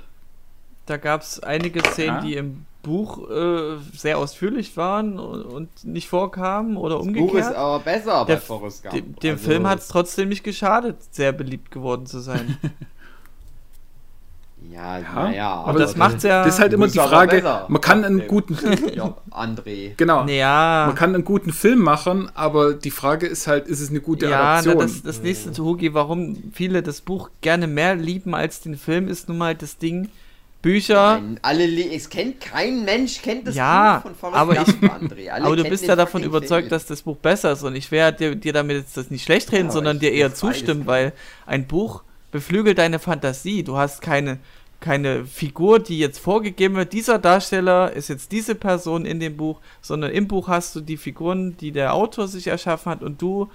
Da 0.86 0.98
gab 0.98 1.22
es 1.22 1.40
einige 1.42 1.82
Szenen, 1.82 2.16
Ja. 2.16 2.22
die 2.22 2.34
im 2.36 2.66
Buch 2.82 3.30
äh, 3.30 3.78
sehr 3.94 4.18
ausführlich 4.18 4.78
waren 4.78 5.20
und, 5.20 5.70
nicht 5.84 6.08
vorkamen 6.08 6.78
oder 6.78 7.00
Buch 7.00 7.36
ist 7.36 7.48
umgekehrt. 7.50 7.56
aber 7.56 7.80
besser 7.80 8.26
Der 8.26 8.36
bei 8.36 8.42
Forrest 8.42 8.84
Gump. 8.84 8.94
Dem, 8.96 9.16
dem 9.18 9.32
Also, 9.34 9.46
Film 9.46 9.68
hat 9.68 9.80
es 9.80 9.88
trotzdem 9.90 10.30
nicht 10.30 10.44
geschadet, 10.44 10.98
sehr 11.12 11.32
beliebt 11.34 11.72
geworden 11.72 12.06
zu 12.06 12.20
sein. 12.20 12.58
Ja, 14.72 15.00
Ja, 15.00 15.24
naja. 15.24 15.54
aber 15.54 15.80
das 15.80 15.96
macht's 15.96 16.24
ja. 16.24 16.44
Das 16.44 16.56
ist 16.56 16.60
halt 16.60 16.74
immer 16.74 16.88
die 16.88 16.98
Frage, 17.00 17.42
man 17.70 17.82
kann 17.82 18.04
einen 18.04 18.28
guten, 18.28 18.58
Ja, 18.94 19.16
André. 19.32 19.94
genau, 19.96 20.26
ja, 20.28 20.84
man 20.88 20.96
kann 20.96 21.16
einen 21.16 21.24
guten 21.24 21.54
Film 21.54 21.80
machen, 21.80 22.30
aber 22.36 22.74
die 22.74 22.92
Frage 22.92 23.26
ist 23.26 23.48
halt, 23.48 23.68
ist 23.68 23.80
es 23.80 23.90
eine 23.90 24.02
gute 24.02 24.26
ja, 24.26 24.32
na, 24.38 24.52
Adaption? 24.60 24.78
das, 24.80 25.02
das 25.02 25.22
nächste 25.22 25.54
zu 25.54 25.64
Hugi, 25.64 25.94
warum 25.94 26.52
viele 26.54 26.84
das 26.84 27.00
Buch 27.02 27.30
gerne 27.42 27.68
mehr 27.68 27.96
lieben 27.96 28.36
als 28.36 28.60
den 28.60 28.78
Film, 28.78 29.08
ist 29.08 29.30
nun 29.30 29.38
mal 29.38 29.56
das 29.56 29.78
Ding. 29.78 30.10
Bücher, 30.62 31.20
Nein, 31.22 31.40
alle 31.42 31.66
le- 31.66 31.94
es 31.96 32.10
kennt 32.10 32.42
kein 32.42 32.84
Mensch 32.84 33.22
kennt 33.22 33.48
das 33.48 33.56
Ja, 33.56 33.96
Buch 33.98 34.04
von 34.10 34.16
Forrest 34.16 34.38
aber 34.38 34.56
Gump, 34.56 34.84
André. 34.84 35.30
Alle 35.30 35.46
aber 35.46 35.56
du 35.56 35.64
bist 35.64 35.86
ja 35.86 35.96
davon 35.96 36.22
überzeugt, 36.24 36.64
Film. 36.64 36.70
dass 36.70 36.86
das 36.86 37.02
Buch 37.04 37.16
besser 37.16 37.54
ist 37.54 37.64
und 37.64 37.76
ich 37.76 37.92
werde 37.92 38.18
dir, 38.18 38.36
dir 38.36 38.52
damit 38.54 38.76
jetzt 38.78 38.98
das 38.98 39.10
nicht 39.10 39.24
schlecht 39.24 39.52
reden, 39.54 39.68
Ja, 39.68 39.72
sondern 39.72 39.96
ich- 39.98 40.02
dir 40.02 40.12
eher 40.12 40.34
zustimmen, 40.34 40.82
ich. 40.82 40.88
weil 40.88 41.14
ein 41.46 41.66
Buch 41.66 42.04
beflügelt 42.32 42.78
deine 42.78 43.00
Fantasie. 43.00 43.64
Du 43.64 43.78
hast 43.78 44.02
keine, 44.02 44.38
keine 44.82 45.24
Figur, 45.26 45.80
die 45.80 45.98
jetzt 45.98 46.20
vorgegeben 46.20 46.76
wird, 46.76 46.92
dieser 46.92 47.20
Darsteller 47.20 47.94
ist 47.94 48.10
jetzt 48.10 48.34
diese 48.34 48.54
Person 48.54 49.06
in 49.06 49.22
dem 49.22 49.38
Buch, 49.38 49.62
sondern 49.82 50.12
im 50.12 50.28
Buch 50.28 50.50
hast 50.50 50.76
du 50.76 50.82
die 50.82 50.98
Figuren, 50.98 51.56
die 51.58 51.72
der 51.72 51.94
Autor 51.94 52.28
sich 52.28 52.48
erschaffen 52.48 52.92
hat 52.92 53.02
und 53.02 53.22
du 53.22 53.50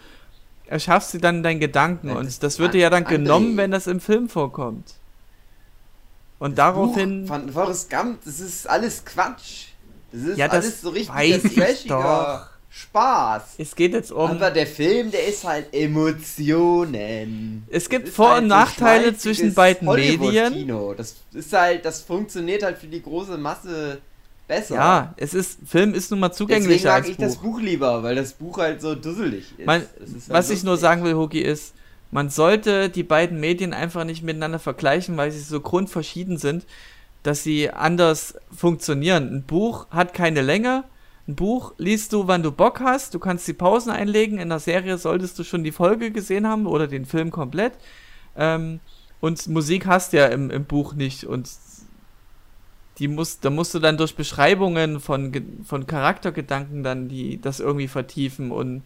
erschaffst 0.67 1.11
sie 1.11 1.19
dann 1.19 1.37
in 1.37 1.43
deinen 1.43 1.61
Gedanken 1.61 2.09
und 2.11 2.25
das- 2.25 2.39
das 2.39 2.59
wird 2.59 2.73
dir 2.73 2.81
ja 2.81 2.89
dann 2.91 3.05
André. 3.05 3.09
genommen, 3.11 3.59
wenn 3.59 3.71
das 3.71 3.87
im 3.87 4.01
Film 4.01 4.31
vorkommt. 4.31 4.95
Und 6.45 6.59
daraufhin... 6.59 7.23
Buch 7.23 7.29
von 7.29 7.51
Forrest 7.51 7.89
Gump, 7.89 8.19
das 8.27 8.39
ist 8.39 8.69
alles 8.69 9.03
Quatsch. 9.03 9.69
Das 10.13 10.23
ist 10.25 10.37
Ja, 10.37 10.47
das 10.47 10.67
alles 10.67 10.81
so 10.83 10.91
richtig 10.91 11.15
weiß 11.15 11.45
ich 11.45 11.55
trashiger 11.55 12.51
Spaß. 12.69 13.43
Es 13.57 13.75
geht 13.75 13.95
jetzt 13.95 14.13
um... 14.13 14.31
Aber 14.31 14.51
der 14.51 14.67
Film, 14.67 15.11
der 15.11 15.27
ist 15.27 15.45
halt 15.45 15.73
Emotionen. 15.73 17.65
Es 17.71 17.89
gibt 17.89 18.11
Vor- 18.11 18.33
halt 18.33 18.43
und 18.43 18.49
Nachteile 18.49 19.17
zwischen 19.17 19.55
beiden 19.55 19.89
Medien. 19.89 20.69
Das 20.99 21.15
ist 21.33 21.51
halt, 21.55 21.83
das 21.87 22.03
funktioniert 22.03 22.63
halt 22.63 22.77
für 22.77 22.89
die 22.89 23.01
große 23.01 23.39
Masse 23.39 24.03
besser. 24.47 24.75
Ja, 24.75 25.15
es 25.17 25.33
ist, 25.33 25.61
Film 25.67 25.95
ist 25.95 26.11
nun 26.11 26.21
mal 26.21 26.29
Deswegen 26.29 26.49
zugänglicher 26.49 26.89
mag 26.91 26.97
als 26.97 27.09
ich 27.09 27.17
Buch. 27.17 27.25
das 27.25 27.37
Buch 27.37 27.59
lieber, 27.59 28.03
weil 28.03 28.17
das 28.17 28.35
Buch 28.35 28.59
halt 28.59 28.83
so 28.83 28.95
dusselig 28.95 29.47
ist. 29.57 29.65
Mein, 29.65 29.81
ist 29.81 29.89
halt 30.13 30.29
was 30.29 30.51
ich 30.51 30.63
nur 30.63 30.75
lustig. 30.75 30.83
sagen 30.83 31.05
will, 31.05 31.15
Hugi, 31.15 31.41
ist, 31.41 31.73
man 32.15 32.31
sollte 32.31 32.91
die 32.91 33.03
beiden 33.03 33.41
Medien 33.41 33.75
einfach 33.75 34.05
nicht 34.05 34.23
miteinander 34.23 34.61
vergleichen, 34.61 35.17
weil 35.17 35.33
sie 35.33 35.41
so 35.41 35.61
grundverschieden 35.61 36.39
sind, 36.39 36.65
dass 37.25 37.43
sie 37.43 37.71
anders 37.71 38.37
funktionieren. 38.55 39.35
Ein 39.35 39.43
Buch 39.43 39.91
hat 39.91 40.15
keine 40.15 40.41
Länge. 40.41 40.85
Ein 41.27 41.35
Buch 41.35 41.75
liest 41.77 42.13
du, 42.13 42.29
wann 42.29 42.45
du 42.45 42.53
Bock 42.53 42.79
hast. 42.79 43.15
Du 43.15 43.19
kannst 43.19 43.49
die 43.49 43.53
Pausen 43.53 43.91
einlegen. 43.91 44.39
In 44.39 44.51
der 44.51 44.61
Serie 44.61 44.97
solltest 44.97 45.41
du 45.41 45.43
schon 45.43 45.65
die 45.65 45.73
Folge 45.73 46.13
gesehen 46.13 46.47
haben 46.47 46.67
oder 46.67 46.87
den 46.87 47.05
Film 47.05 47.33
komplett. 47.33 47.73
Ähm, 48.37 48.79
und 49.19 49.49
Musik 49.49 49.87
hast 49.87 50.13
du 50.13 50.19
ja 50.19 50.27
im, 50.27 50.53
im 50.53 50.67
Buch 50.67 50.95
nicht. 50.95 51.25
Und 51.25 51.51
die 52.99 53.09
muss, 53.09 53.41
da 53.41 53.51
musst 53.51 53.75
du 53.75 53.81
dann 53.81 53.97
durch 53.97 54.15
Beschreibungen 54.15 55.01
von, 55.01 55.33
von 55.65 55.89
Charaktergedanken 55.89 56.85
dann 56.85 57.09
die, 57.09 57.41
das 57.41 57.59
irgendwie 57.59 57.89
vertiefen. 57.89 58.53
Und 58.53 58.85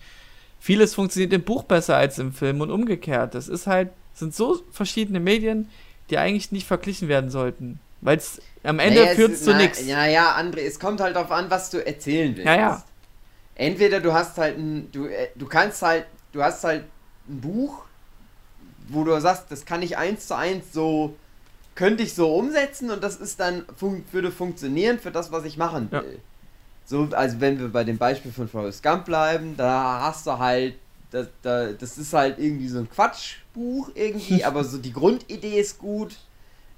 vieles 0.59 0.95
funktioniert 0.95 1.33
im 1.33 1.43
Buch 1.43 1.65
besser 1.65 1.97
als 1.97 2.19
im 2.19 2.33
Film 2.33 2.61
und 2.61 2.71
umgekehrt. 2.71 3.35
Das 3.35 3.49
ist 3.49 3.67
halt, 3.67 3.91
sind 4.15 4.35
so 4.35 4.63
verschiedene 4.73 5.21
Medien, 5.21 5.69
die 6.11 6.19
eigentlich 6.19 6.53
nicht 6.53 6.67
verglichen 6.67 7.09
werden 7.09 7.31
sollten. 7.31 7.81
Weil 8.01 8.17
es 8.17 8.41
am 8.63 8.79
Ende 8.79 9.01
naja, 9.01 9.15
führt 9.15 9.33
es 9.33 9.45
zu 9.45 9.55
nichts. 9.55 9.85
Ja, 9.87 10.07
ja, 10.07 10.37
André, 10.37 10.61
es 10.61 10.79
kommt 10.79 11.01
halt 11.01 11.17
darauf 11.17 11.31
an, 11.31 11.51
was 11.51 11.71
du 11.71 11.85
erzählen 11.85 12.35
willst. 12.37 12.47
Ja, 12.47 12.57
ja. 12.57 12.85
Entweder 13.55 14.01
du 14.01 14.13
hast 14.13 14.39
halt 14.39 14.57
ein, 14.57 14.91
du, 14.93 15.07
äh, 15.07 15.29
du 15.35 15.47
kannst 15.47 15.83
halt, 15.83 16.07
du 16.33 16.43
hast 16.43 16.63
halt 16.63 16.85
ein 17.29 17.41
Buch, 17.41 17.85
wo 18.89 19.05
du 19.05 19.21
sagst, 19.21 19.47
das 19.51 19.65
kann 19.65 19.83
ich 19.83 19.97
eins 19.97 20.29
zu 20.29 20.37
eins 20.37 20.73
so, 20.73 21.17
könnte 21.75 22.03
ich 22.03 22.15
so 22.15 22.35
umsetzen 22.35 22.91
und 22.91 23.03
das 23.03 23.17
ist 23.17 23.41
dann, 23.41 23.65
fun 23.77 24.05
würde 24.13 24.31
funktionieren 24.31 24.99
für 24.99 25.11
das, 25.11 25.33
was 25.33 25.45
ich 25.45 25.57
machen 25.57 25.91
will. 25.91 26.13
Ja. 26.15 26.28
So, 26.89 27.09
also 27.13 27.41
wenn 27.41 27.61
wir 27.61 27.69
bei 27.69 27.85
dem 27.85 27.99
Beispiel 27.99 28.33
von 28.33 28.49
Forrest 28.49 28.83
Gump 28.83 29.05
bleiben, 29.05 29.55
da 29.57 30.01
hast 30.03 30.27
du 30.27 30.39
halt, 30.39 30.75
das, 31.11 31.29
da, 31.43 31.73
das 31.73 31.99
ist 31.99 32.13
halt 32.13 32.39
irgendwie 32.39 32.69
so 32.69 32.79
ein 32.79 32.91
Quatschbuch 32.91 33.91
irgendwie, 33.95 34.43
aber 34.45 34.65
so 34.65 34.79
die 34.79 34.93
Grundidee 34.93 35.61
ist 35.61 35.79
gut 35.79 36.17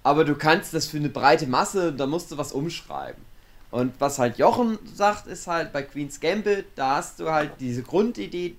aber 0.03 0.25
du 0.25 0.35
kannst 0.35 0.75
das 0.75 0.87
für 0.87 0.97
eine 0.97 1.09
breite 1.09 1.47
Masse, 1.47 1.93
da 1.93 2.07
musst 2.07 2.31
du 2.31 2.39
was 2.39 2.53
umschreiben. 2.53 3.23
Und 3.71 3.93
was 4.01 4.19
halt 4.19 4.39
Jochen 4.39 4.79
sagt, 4.95 5.27
ist 5.27 5.47
halt 5.47 5.73
bei 5.73 5.83
Queen's 5.83 6.19
Gambit, 6.19 6.67
da 6.75 6.97
hast 6.97 7.21
du 7.21 7.31
halt 7.31 7.53
diese 7.61 7.83
Grundidee, 7.83 8.57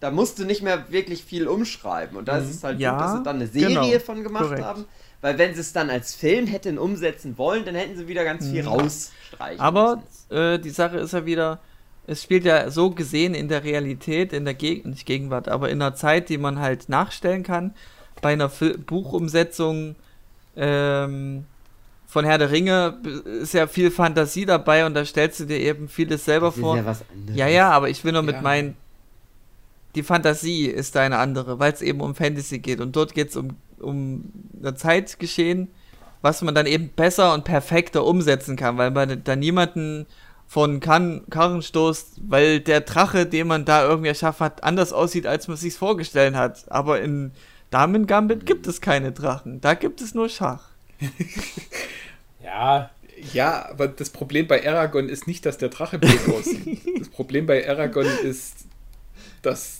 da 0.00 0.10
musst 0.10 0.38
du 0.38 0.44
nicht 0.44 0.62
mehr 0.62 0.90
wirklich 0.90 1.22
viel 1.22 1.46
umschreiben. 1.46 2.16
Und 2.16 2.26
da 2.26 2.38
mhm. 2.38 2.44
ist 2.44 2.56
es 2.56 2.64
halt 2.64 2.80
ja, 2.80 2.92
gut, 2.92 3.00
dass 3.00 3.12
sie 3.12 3.22
dann 3.22 3.36
eine 3.36 3.46
Serie 3.46 3.74
genau, 3.74 3.98
von 4.00 4.22
gemacht 4.24 4.44
korrekt. 4.44 4.64
haben. 4.64 4.84
Weil 5.20 5.38
wenn 5.38 5.54
sie 5.54 5.60
es 5.60 5.72
dann 5.72 5.90
als 5.90 6.14
Film 6.14 6.46
hätten 6.46 6.78
umsetzen 6.78 7.38
wollen, 7.38 7.64
dann 7.64 7.74
hätten 7.74 7.96
sie 7.96 8.06
wieder 8.06 8.24
ganz 8.24 8.48
viel 8.48 8.62
mhm. 8.62 8.68
rausstreichen 8.68 9.60
Aber 9.60 10.02
äh, 10.30 10.58
die 10.58 10.70
Sache 10.70 10.98
ist 10.98 11.12
ja 11.12 11.26
wieder, 11.26 11.58
es 12.06 12.22
spielt 12.22 12.44
ja 12.44 12.70
so 12.70 12.90
gesehen 12.90 13.34
in 13.34 13.48
der 13.48 13.64
Realität, 13.64 14.32
in 14.32 14.44
der 14.44 14.54
Geg 14.54 14.86
nicht 14.86 15.06
Gegenwart, 15.06 15.48
aber 15.48 15.70
in 15.70 15.82
einer 15.82 15.94
Zeit, 15.94 16.28
die 16.28 16.38
man 16.38 16.60
halt 16.60 16.88
nachstellen 16.88 17.42
kann. 17.42 17.74
Bei 18.22 18.32
einer 18.32 18.48
Fil 18.48 18.78
Buchumsetzung 18.78 19.96
ähm, 20.56 21.44
von 22.06 22.24
Herr 22.24 22.38
der 22.38 22.50
Ringe 22.50 22.98
ist 23.42 23.54
ja 23.54 23.66
viel 23.66 23.90
Fantasie 23.90 24.46
dabei 24.46 24.86
und 24.86 24.94
da 24.94 25.04
stellst 25.04 25.40
du 25.40 25.44
dir 25.44 25.58
eben 25.58 25.88
vieles 25.88 26.24
selber 26.24 26.46
das 26.46 26.58
vor. 26.58 26.76
Ja, 26.76 26.94
ja, 27.34 27.48
ja, 27.48 27.70
aber 27.70 27.90
ich 27.90 28.02
will 28.02 28.12
nur 28.12 28.22
ja. 28.22 28.32
mit 28.32 28.42
meinen. 28.42 28.76
Die 29.94 30.02
Fantasie 30.02 30.66
ist 30.66 30.94
da 30.94 31.00
eine 31.00 31.18
andere, 31.18 31.58
weil 31.58 31.72
es 31.72 31.82
eben 31.82 32.00
um 32.00 32.14
Fantasy 32.14 32.60
geht 32.60 32.80
und 32.80 32.94
dort 32.96 33.14
geht 33.14 33.30
es 33.30 33.36
um, 33.36 33.56
um 33.80 34.32
ein 34.62 34.76
Zeitgeschehen, 34.76 35.68
was 36.22 36.42
man 36.42 36.54
dann 36.54 36.66
eben 36.66 36.90
besser 36.90 37.34
und 37.34 37.44
perfekter 37.44 38.04
umsetzen 38.04 38.56
kann, 38.56 38.78
weil 38.78 38.90
man 38.90 39.22
da 39.24 39.36
niemanden 39.36 40.06
von 40.46 40.80
kan 40.80 41.24
Karren 41.28 41.62
stoßt, 41.62 42.22
weil 42.26 42.60
der 42.60 42.80
Drache, 42.80 43.26
den 43.26 43.46
man 43.46 43.64
da 43.66 43.86
irgendwie 43.86 44.08
erschaffen 44.08 44.46
hat, 44.46 44.64
anders 44.64 44.92
aussieht, 44.92 45.26
als 45.26 45.46
man 45.46 45.58
sich 45.58 45.74
vorgestellt 45.74 46.34
hat. 46.34 46.70
Aber 46.70 47.00
in 47.00 47.32
Damen 47.70 48.06
Gambit 48.06 48.46
gibt 48.46 48.66
es 48.66 48.80
keine 48.80 49.12
Drachen. 49.12 49.60
Da 49.60 49.74
gibt 49.74 50.00
es 50.00 50.14
nur 50.14 50.28
Schach. 50.28 50.70
ja. 52.42 52.90
Ja, 53.32 53.68
aber 53.68 53.88
das 53.88 54.10
Problem 54.10 54.46
bei 54.46 54.66
Aragon 54.66 55.08
ist 55.08 55.26
nicht, 55.26 55.44
dass 55.44 55.58
der 55.58 55.70
Drache 55.70 55.98
blöd 55.98 56.20
aussieht. 56.28 56.80
Das 56.98 57.08
Problem 57.08 57.46
bei 57.46 57.68
Aragon 57.68 58.06
ist, 58.22 58.66
dass. 59.42 59.77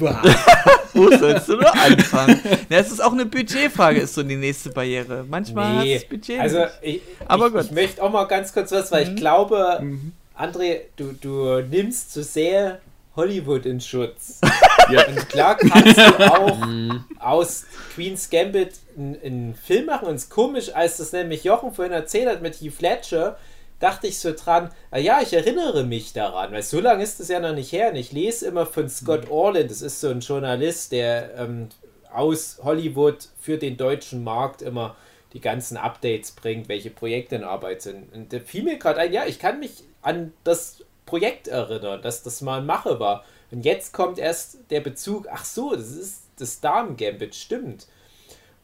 Wo 0.94 1.10
sollst 1.10 1.48
du 1.48 1.56
nur 1.56 1.74
anfangen? 1.74 2.40
Ja, 2.68 2.78
es 2.78 2.90
ist 2.90 3.02
auch 3.02 3.12
eine 3.12 3.26
Budgetfrage, 3.26 4.00
ist 4.00 4.14
so 4.14 4.22
die 4.22 4.36
nächste 4.36 4.70
Barriere. 4.70 5.24
Manchmal 5.28 5.84
nee, 5.84 5.94
das 5.94 6.04
Budget. 6.04 6.40
Also, 6.40 6.64
ich, 6.82 7.00
aber 7.26 7.46
ich, 7.46 7.52
gut. 7.52 7.64
ich 7.66 7.70
möchte 7.70 8.02
auch 8.02 8.10
mal 8.10 8.24
ganz 8.24 8.52
kurz 8.52 8.72
was, 8.72 8.90
weil 8.90 9.04
mhm. 9.04 9.10
ich 9.10 9.16
glaube, 9.16 9.78
mhm. 9.80 10.12
André, 10.38 10.80
du, 10.96 11.12
du 11.12 11.60
nimmst 11.60 12.12
zu 12.12 12.22
sehr 12.22 12.80
Hollywood 13.16 13.66
in 13.66 13.80
Schutz. 13.80 14.40
Ja. 14.90 15.06
Und 15.06 15.28
klar 15.28 15.56
kannst 15.56 15.96
du 15.96 16.32
auch 16.32 16.66
mhm. 16.66 17.04
aus 17.20 17.64
Queen's 17.94 18.28
Gambit 18.28 18.72
einen 18.96 19.54
Film 19.54 19.86
machen. 19.86 20.08
Und 20.08 20.16
es 20.16 20.24
ist 20.24 20.30
komisch, 20.30 20.74
als 20.74 20.96
das 20.96 21.12
nämlich 21.12 21.44
Jochen 21.44 21.72
vorhin 21.72 21.92
erzählt 21.92 22.28
hat 22.28 22.42
mit 22.42 22.60
Heath 22.60 22.80
Ledger, 22.80 23.38
dachte 23.80 24.06
ich 24.06 24.18
so 24.18 24.32
dran, 24.32 24.70
ah 24.90 24.98
ja, 24.98 25.20
ich 25.20 25.32
erinnere 25.32 25.84
mich 25.84 26.12
daran, 26.12 26.52
weil 26.52 26.62
so 26.62 26.80
lange 26.80 27.02
ist 27.02 27.18
es 27.18 27.28
ja 27.28 27.40
noch 27.40 27.54
nicht 27.54 27.72
her. 27.72 27.90
Und 27.90 27.96
ich 27.96 28.12
lese 28.12 28.46
immer 28.46 28.66
von 28.66 28.88
Scott 28.88 29.26
mhm. 29.26 29.32
Orland, 29.32 29.70
das 29.70 29.82
ist 29.82 30.00
so 30.00 30.08
ein 30.08 30.20
Journalist, 30.20 30.92
der 30.92 31.34
ähm, 31.36 31.68
aus 32.12 32.60
Hollywood 32.62 33.28
für 33.40 33.58
den 33.58 33.76
deutschen 33.76 34.22
Markt 34.22 34.62
immer 34.62 34.96
die 35.32 35.40
ganzen 35.40 35.76
Updates 35.76 36.32
bringt, 36.32 36.68
welche 36.68 36.90
Projekte 36.90 37.36
in 37.36 37.44
Arbeit 37.44 37.82
sind. 37.82 38.12
Und 38.14 38.32
da 38.32 38.38
fiel 38.40 38.64
mir 38.64 38.78
gerade 38.78 39.00
ein, 39.00 39.12
ja, 39.12 39.26
ich 39.26 39.38
kann 39.38 39.60
mich 39.60 39.84
an 40.02 40.32
das 40.44 40.84
Projekt 41.06 41.48
erinnern, 41.48 42.02
dass 42.02 42.22
das 42.22 42.40
mal 42.40 42.58
ein 42.58 42.66
Mache 42.66 43.00
war. 43.00 43.24
Und 43.50 43.64
jetzt 43.64 43.92
kommt 43.92 44.18
erst 44.18 44.58
der 44.70 44.80
Bezug, 44.80 45.26
ach 45.30 45.44
so, 45.44 45.74
das 45.74 45.90
ist 45.90 46.22
das 46.36 46.60
Damen-Gambit, 46.60 47.34
stimmt. 47.34 47.86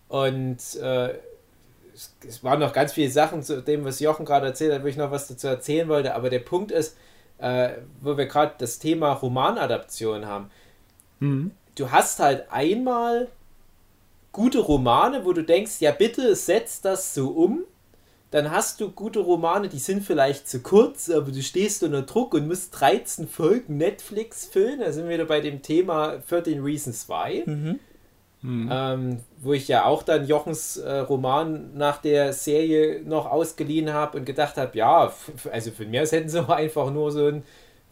Und 0.09 0.77
äh, 0.77 1.15
es, 2.25 2.45
waren 2.45 2.61
noch 2.61 2.73
ganz 2.73 2.93
viele 2.93 3.11
Sachen 3.11 3.43
zu 3.43 3.63
dem, 3.63 3.85
was 3.85 4.01
Jochen 4.01 4.25
gerade 4.25 4.47
erzählt 4.47 4.73
hat, 4.73 4.83
wo 4.85 4.87
ich 4.87 4.97
noch 4.97 5.11
was 5.11 5.29
dazu 5.29 5.49
erzählen 5.49 5.89
wollte, 5.89 6.15
aber 6.15 6.31
der 6.31 6.41
Punkt 6.41 6.71
ist, 6.71 6.97
äh, 7.39 7.71
wo 8.01 8.17
wir 8.17 8.27
gerade 8.27 8.55
das 8.59 8.79
Thema 8.79 9.13
Romanadaption 9.13 10.27
haben. 10.27 10.51
Mhm. 11.21 11.51
Du 11.75 11.91
hast 11.91 12.21
halt 12.21 12.51
einmal 12.51 13.29
gute 14.33 14.59
Romane, 14.59 15.25
wo 15.25 15.33
du 15.33 15.43
denkst, 15.43 15.81
ja 15.81 15.93
bitte 15.93 16.35
setz 16.37 16.81
das 16.81 17.15
so 17.15 17.29
um 17.29 17.65
dann 18.31 18.51
hast 18.51 18.81
du 18.81 18.91
gute 18.91 19.21
Romane, 19.21 19.69
die 19.69 19.79
sind 19.79 20.03
vielleicht 20.03 20.49
zu 20.49 20.61
kurz, 20.61 21.09
aber 21.09 21.31
du 21.31 21.41
stehst 21.43 21.83
unter 21.83 22.03
Druck 22.03 22.35
und 22.35 22.49
musst 22.49 22.79
13 22.79 23.29
Folgen 23.29 23.77
Netflix 23.77 24.47
füllen. 24.47 24.81
Da 24.81 24.93
sind 24.93 25.05
wir 25.05 25.15
wieder 25.15 25.27
bei 25.27 25.41
dem 25.41 25.63
Thema 25.63 26.19
13 26.29 26.63
Reasons 26.63 27.09
Why. 27.09 27.45
Mhm. 27.47 27.79
Mhm. 28.47 28.71
Ähm, 28.73 29.21
wo 29.39 29.53
ich 29.53 29.67
ja 29.67 29.85
auch 29.85 30.03
dann 30.03 30.27
Jochens 30.27 30.77
äh, 30.77 30.99
Roman 30.99 31.77
nach 31.77 31.99
der 31.99 32.33
Serie 32.33 33.03
noch 33.03 33.27
ausgeliehen 33.27 33.93
habe 33.93 34.19
und 34.19 34.25
gedacht 34.25 34.57
habe, 34.57 34.77
ja, 34.79 35.13
also 35.51 35.71
für 35.71 35.85
mich 35.85 36.13
hätten 36.13 36.29
sie 36.29 36.49
einfach 36.55 36.91
nur 36.91 37.11
so 37.11 37.27
ein 37.27 37.43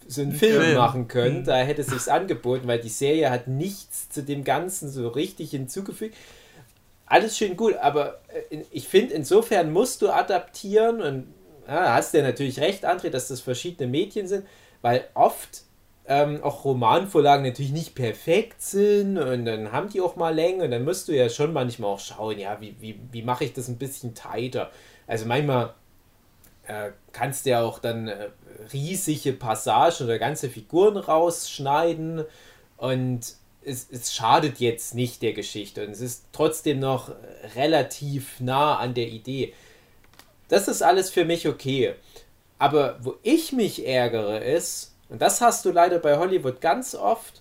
so 0.06 0.20
einen 0.20 0.32
Film, 0.32 0.60
Film 0.60 0.76
machen 0.76 1.08
können, 1.08 1.40
mhm. 1.40 1.44
da 1.44 1.56
hätte 1.56 1.80
es 1.80 1.86
sich 1.86 2.12
angeboten, 2.12 2.68
weil 2.68 2.78
die 2.78 2.90
Serie 2.90 3.30
hat 3.30 3.48
nichts 3.48 4.10
zu 4.10 4.22
dem 4.22 4.44
Ganzen 4.44 4.90
so 4.90 5.08
richtig 5.08 5.50
hinzugefügt 5.52 6.14
alles 7.06 7.36
schön 7.36 7.56
gut, 7.56 7.76
aber 7.76 8.20
äh, 8.50 8.64
ich 8.70 8.88
finde, 8.88 9.14
insofern 9.14 9.72
musst 9.72 10.02
du 10.02 10.10
adaptieren 10.10 11.02
und 11.02 11.26
ja, 11.66 11.94
hast 11.94 12.14
ja 12.14 12.22
natürlich 12.22 12.60
recht, 12.60 12.86
André, 12.86 13.10
dass 13.10 13.28
das 13.28 13.40
verschiedene 13.40 13.88
Mädchen 13.88 14.26
sind, 14.26 14.46
weil 14.82 15.06
oft 15.14 15.63
ähm, 16.06 16.42
auch 16.42 16.64
Romanvorlagen 16.64 17.44
natürlich 17.44 17.72
nicht 17.72 17.94
perfekt 17.94 18.60
sind 18.60 19.16
und 19.16 19.46
dann 19.46 19.72
haben 19.72 19.88
die 19.88 20.00
auch 20.00 20.16
mal 20.16 20.34
Länge 20.34 20.64
und 20.64 20.70
dann 20.70 20.84
musst 20.84 21.08
du 21.08 21.12
ja 21.12 21.28
schon 21.28 21.52
manchmal 21.52 21.90
auch 21.90 22.00
schauen, 22.00 22.38
ja, 22.38 22.60
wie, 22.60 22.76
wie, 22.80 23.00
wie 23.10 23.22
mache 23.22 23.44
ich 23.44 23.54
das 23.54 23.68
ein 23.68 23.78
bisschen 23.78 24.14
tighter. 24.14 24.70
Also 25.06 25.24
manchmal 25.24 25.74
äh, 26.66 26.90
kannst 27.12 27.46
du 27.46 27.50
ja 27.50 27.62
auch 27.62 27.78
dann 27.78 28.08
äh, 28.08 28.28
riesige 28.72 29.32
Passagen 29.32 30.04
oder 30.04 30.18
ganze 30.18 30.50
Figuren 30.50 30.96
rausschneiden 30.98 32.24
und 32.76 33.20
es, 33.64 33.88
es 33.90 34.14
schadet 34.14 34.60
jetzt 34.60 34.94
nicht 34.94 35.22
der 35.22 35.32
Geschichte 35.32 35.86
und 35.86 35.92
es 35.92 36.02
ist 36.02 36.26
trotzdem 36.32 36.80
noch 36.80 37.12
relativ 37.56 38.40
nah 38.40 38.76
an 38.76 38.92
der 38.92 39.08
Idee. 39.08 39.54
Das 40.48 40.68
ist 40.68 40.82
alles 40.82 41.08
für 41.08 41.24
mich 41.24 41.48
okay. 41.48 41.94
Aber 42.58 42.98
wo 43.00 43.16
ich 43.22 43.52
mich 43.52 43.86
ärgere 43.86 44.38
ist, 44.38 44.93
und 45.14 45.22
das 45.22 45.40
hast 45.40 45.64
du 45.64 45.70
leider 45.70 46.00
bei 46.00 46.18
Hollywood 46.18 46.60
ganz 46.60 46.96
oft, 46.96 47.40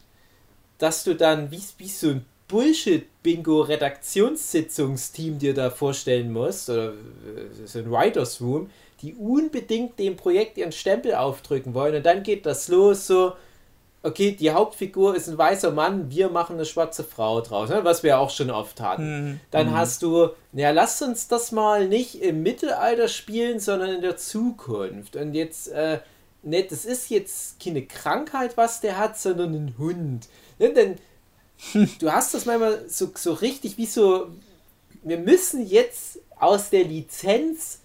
dass 0.77 1.03
du 1.03 1.15
dann 1.15 1.49
wie, 1.49 1.63
wie 1.79 1.87
so 1.87 2.09
ein 2.09 2.23
Bullshit-Bingo-Redaktionssitzungsteam 2.47 5.39
dir 5.39 5.55
da 5.55 5.71
vorstellen 5.71 6.31
musst, 6.31 6.69
oder 6.69 6.89
äh, 6.89 6.93
so 7.65 7.79
ein 7.79 7.89
Writers 7.89 8.39
Room, 8.41 8.69
die 9.01 9.15
unbedingt 9.15 9.97
dem 9.97 10.17
Projekt 10.17 10.59
ihren 10.59 10.71
Stempel 10.71 11.15
aufdrücken 11.15 11.73
wollen. 11.73 11.95
Und 11.95 12.05
dann 12.05 12.21
geht 12.21 12.45
das 12.45 12.67
los 12.67 13.07
so, 13.07 13.33
okay, 14.03 14.33
die 14.33 14.51
Hauptfigur 14.51 15.15
ist 15.15 15.27
ein 15.27 15.39
weißer 15.39 15.71
Mann, 15.71 16.11
wir 16.11 16.29
machen 16.29 16.57
eine 16.57 16.65
schwarze 16.65 17.03
Frau 17.03 17.41
draus, 17.41 17.69
ne? 17.69 17.83
was 17.83 18.03
wir 18.03 18.19
auch 18.19 18.29
schon 18.29 18.51
oft 18.51 18.81
hatten. 18.81 19.31
Mhm. 19.31 19.39
Dann 19.49 19.71
mhm. 19.71 19.77
hast 19.77 20.03
du, 20.03 20.29
ja, 20.51 20.69
lass 20.69 21.01
uns 21.01 21.27
das 21.27 21.51
mal 21.51 21.87
nicht 21.87 22.21
im 22.21 22.43
Mittelalter 22.43 23.07
spielen, 23.07 23.59
sondern 23.59 23.89
in 23.89 24.01
der 24.01 24.17
Zukunft. 24.17 25.15
Und 25.15 25.33
jetzt, 25.33 25.69
äh, 25.69 25.97
ne, 26.43 26.63
das 26.63 26.85
ist 26.85 27.09
jetzt 27.09 27.59
keine 27.59 27.85
Krankheit, 27.85 28.57
was 28.57 28.81
der 28.81 28.97
hat, 28.97 29.17
sondern 29.17 29.53
ein 29.53 29.75
Hund. 29.77 30.27
Ne? 30.59 30.73
Denn 30.73 30.95
du 31.99 32.11
hast 32.11 32.33
das 32.33 32.45
manchmal 32.45 32.87
so, 32.87 33.11
so 33.15 33.33
richtig 33.33 33.77
wie 33.77 33.85
so, 33.85 34.27
wir 35.03 35.17
müssen 35.17 35.65
jetzt 35.65 36.19
aus 36.37 36.69
der 36.69 36.83
Lizenz 36.83 37.79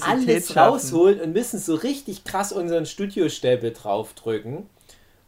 alles 0.00 0.48
schaffen. 0.48 0.58
rausholen 0.58 1.20
und 1.20 1.32
müssen 1.32 1.58
so 1.58 1.74
richtig 1.74 2.24
krass 2.24 2.52
unseren 2.52 2.86
Studiostäbel 2.86 3.72
draufdrücken. 3.72 4.68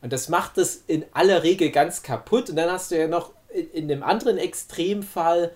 Und 0.02 0.12
das 0.12 0.28
macht 0.28 0.56
es 0.56 0.82
in 0.86 1.04
aller 1.12 1.42
Regel 1.42 1.70
ganz 1.70 2.02
kaputt. 2.02 2.48
Und 2.48 2.56
dann 2.56 2.70
hast 2.70 2.90
du 2.90 2.98
ja 2.98 3.06
noch 3.06 3.32
in, 3.52 3.70
in 3.72 3.88
dem 3.88 4.02
anderen 4.02 4.38
Extremfall 4.38 5.52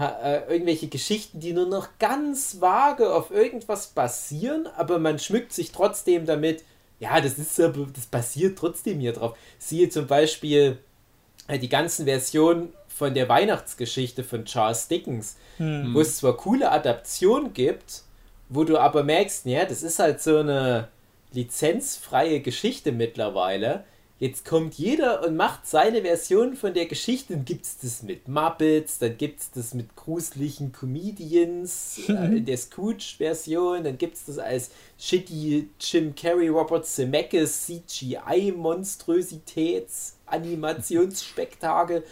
äh, 0.00 0.52
irgendwelche 0.52 0.88
Geschichten, 0.88 1.40
die 1.40 1.52
nur 1.52 1.66
noch 1.66 1.88
ganz 1.98 2.60
vage 2.60 3.12
auf 3.12 3.30
irgendwas 3.30 3.88
basieren, 3.88 4.66
aber 4.76 4.98
man 4.98 5.18
schmückt 5.18 5.52
sich 5.52 5.72
trotzdem 5.72 6.26
damit. 6.26 6.64
Ja, 6.98 7.20
das 7.20 7.38
ist 7.38 7.58
das 7.58 8.06
basiert 8.06 8.58
trotzdem 8.58 9.00
hier 9.00 9.12
drauf. 9.12 9.36
Siehe 9.58 9.88
zum 9.88 10.06
Beispiel 10.06 10.78
äh, 11.48 11.58
die 11.58 11.68
ganzen 11.68 12.06
Versionen 12.06 12.72
von 12.88 13.14
der 13.14 13.28
Weihnachtsgeschichte 13.28 14.24
von 14.24 14.44
Charles 14.44 14.88
Dickens, 14.88 15.36
wo 15.58 16.00
es 16.00 16.18
zwar 16.18 16.36
coole 16.36 16.70
Adaptionen 16.70 17.54
gibt, 17.54 18.02
wo 18.50 18.64
du 18.64 18.76
aber 18.76 19.04
merkst, 19.04 19.46
ja, 19.46 19.64
das 19.64 19.82
ist 19.82 19.98
halt 19.98 20.20
so 20.20 20.38
eine 20.38 20.88
lizenzfreie 21.32 22.40
Geschichte 22.40 22.92
mittlerweile. 22.92 23.84
Jetzt 24.20 24.44
kommt 24.44 24.74
jeder 24.74 25.26
und 25.26 25.34
macht 25.34 25.66
seine 25.66 26.02
Version 26.02 26.54
von 26.54 26.74
der 26.74 26.84
Geschichte. 26.84 27.32
Dann 27.32 27.46
gibt 27.46 27.64
es 27.64 27.78
das 27.78 28.02
mit 28.02 28.28
Muppets, 28.28 28.98
dann 28.98 29.16
gibt 29.16 29.40
es 29.40 29.50
das 29.50 29.72
mit 29.72 29.96
gruseligen 29.96 30.72
Comedians 30.72 32.02
äh, 32.06 32.36
in 32.36 32.44
der 32.44 32.58
Scrooge-Version, 32.58 33.82
dann 33.82 33.96
gibt 33.96 34.16
es 34.16 34.26
das 34.26 34.38
als 34.38 34.72
shitty 34.98 35.70
Jim 35.80 36.14
Carrey, 36.14 36.48
Robert 36.48 36.84
Zemeckis, 36.84 37.64
CGI-Monstrositäts, 37.64 40.16
Animationsspektakel. 40.26 42.04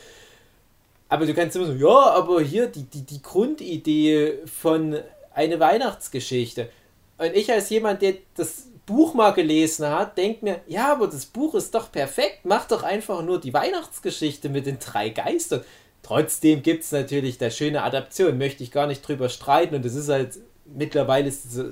Aber 1.10 1.26
du 1.26 1.34
kannst 1.34 1.56
immer 1.56 1.66
so, 1.66 1.74
ja, 1.74 2.12
aber 2.12 2.40
hier 2.40 2.68
die, 2.68 2.84
die, 2.84 3.02
die 3.02 3.20
Grundidee 3.20 4.38
von 4.46 4.96
eine 5.34 5.60
Weihnachtsgeschichte. 5.60 6.70
Und 7.18 7.34
ich 7.34 7.52
als 7.52 7.68
jemand, 7.68 8.00
der 8.00 8.14
das 8.34 8.68
Buch 8.88 9.12
mal 9.12 9.32
gelesen 9.32 9.86
hat, 9.86 10.16
denkt 10.16 10.42
mir, 10.42 10.60
ja, 10.66 10.90
aber 10.90 11.08
das 11.08 11.26
Buch 11.26 11.54
ist 11.54 11.74
doch 11.74 11.92
perfekt, 11.92 12.40
mach 12.44 12.66
doch 12.66 12.82
einfach 12.82 13.22
nur 13.22 13.38
die 13.38 13.52
Weihnachtsgeschichte 13.52 14.48
mit 14.48 14.64
den 14.64 14.78
drei 14.78 15.10
Geistern. 15.10 15.62
Trotzdem 16.02 16.62
gibt 16.62 16.84
es 16.84 16.90
natürlich 16.90 17.36
da 17.36 17.50
schöne 17.50 17.82
Adaptionen, 17.82 18.38
möchte 18.38 18.62
ich 18.62 18.70
gar 18.70 18.86
nicht 18.86 19.06
drüber 19.06 19.28
streiten 19.28 19.74
und 19.74 19.84
es 19.84 19.94
ist 19.94 20.08
halt, 20.08 20.38
mittlerweile 20.64 21.28
ist 21.28 21.52
so, 21.52 21.64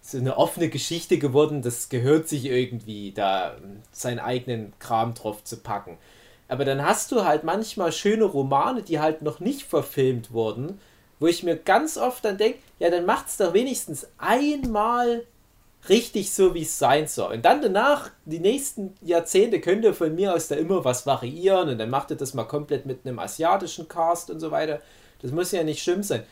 so 0.00 0.18
eine 0.18 0.36
offene 0.36 0.68
Geschichte 0.68 1.18
geworden, 1.18 1.62
das 1.62 1.90
gehört 1.90 2.28
sich 2.28 2.46
irgendwie, 2.46 3.12
da 3.12 3.56
seinen 3.92 4.18
eigenen 4.18 4.72
Kram 4.80 5.14
drauf 5.14 5.44
zu 5.44 5.58
packen. 5.58 5.96
Aber 6.48 6.64
dann 6.64 6.84
hast 6.84 7.12
du 7.12 7.24
halt 7.24 7.44
manchmal 7.44 7.92
schöne 7.92 8.24
Romane, 8.24 8.82
die 8.82 8.98
halt 8.98 9.22
noch 9.22 9.38
nicht 9.38 9.62
verfilmt 9.62 10.32
wurden, 10.32 10.80
wo 11.20 11.28
ich 11.28 11.44
mir 11.44 11.56
ganz 11.56 11.96
oft 11.96 12.24
dann 12.24 12.36
denke, 12.36 12.58
ja, 12.80 12.90
dann 12.90 13.06
macht's 13.06 13.36
doch 13.36 13.54
wenigstens 13.54 14.08
einmal 14.18 15.22
richtig 15.88 16.32
so, 16.32 16.54
wie 16.54 16.62
es 16.62 16.78
sein 16.78 17.06
soll. 17.06 17.34
Und 17.34 17.44
dann 17.44 17.62
danach, 17.62 18.10
die 18.24 18.40
nächsten 18.40 18.94
Jahrzehnte, 19.00 19.60
könnt 19.60 19.84
ihr 19.84 19.94
von 19.94 20.14
mir 20.14 20.34
aus 20.34 20.48
da 20.48 20.56
immer 20.56 20.84
was 20.84 21.06
variieren 21.06 21.68
und 21.68 21.78
dann 21.78 21.90
macht 21.90 22.10
ihr 22.10 22.16
das 22.16 22.34
mal 22.34 22.44
komplett 22.44 22.86
mit 22.86 23.06
einem 23.06 23.18
asiatischen 23.18 23.88
Cast 23.88 24.30
und 24.30 24.40
so 24.40 24.50
weiter. 24.50 24.80
Das 25.22 25.30
muss 25.30 25.52
ja 25.52 25.62
nicht 25.62 25.82
schlimm 25.82 26.02
sein. 26.02 26.24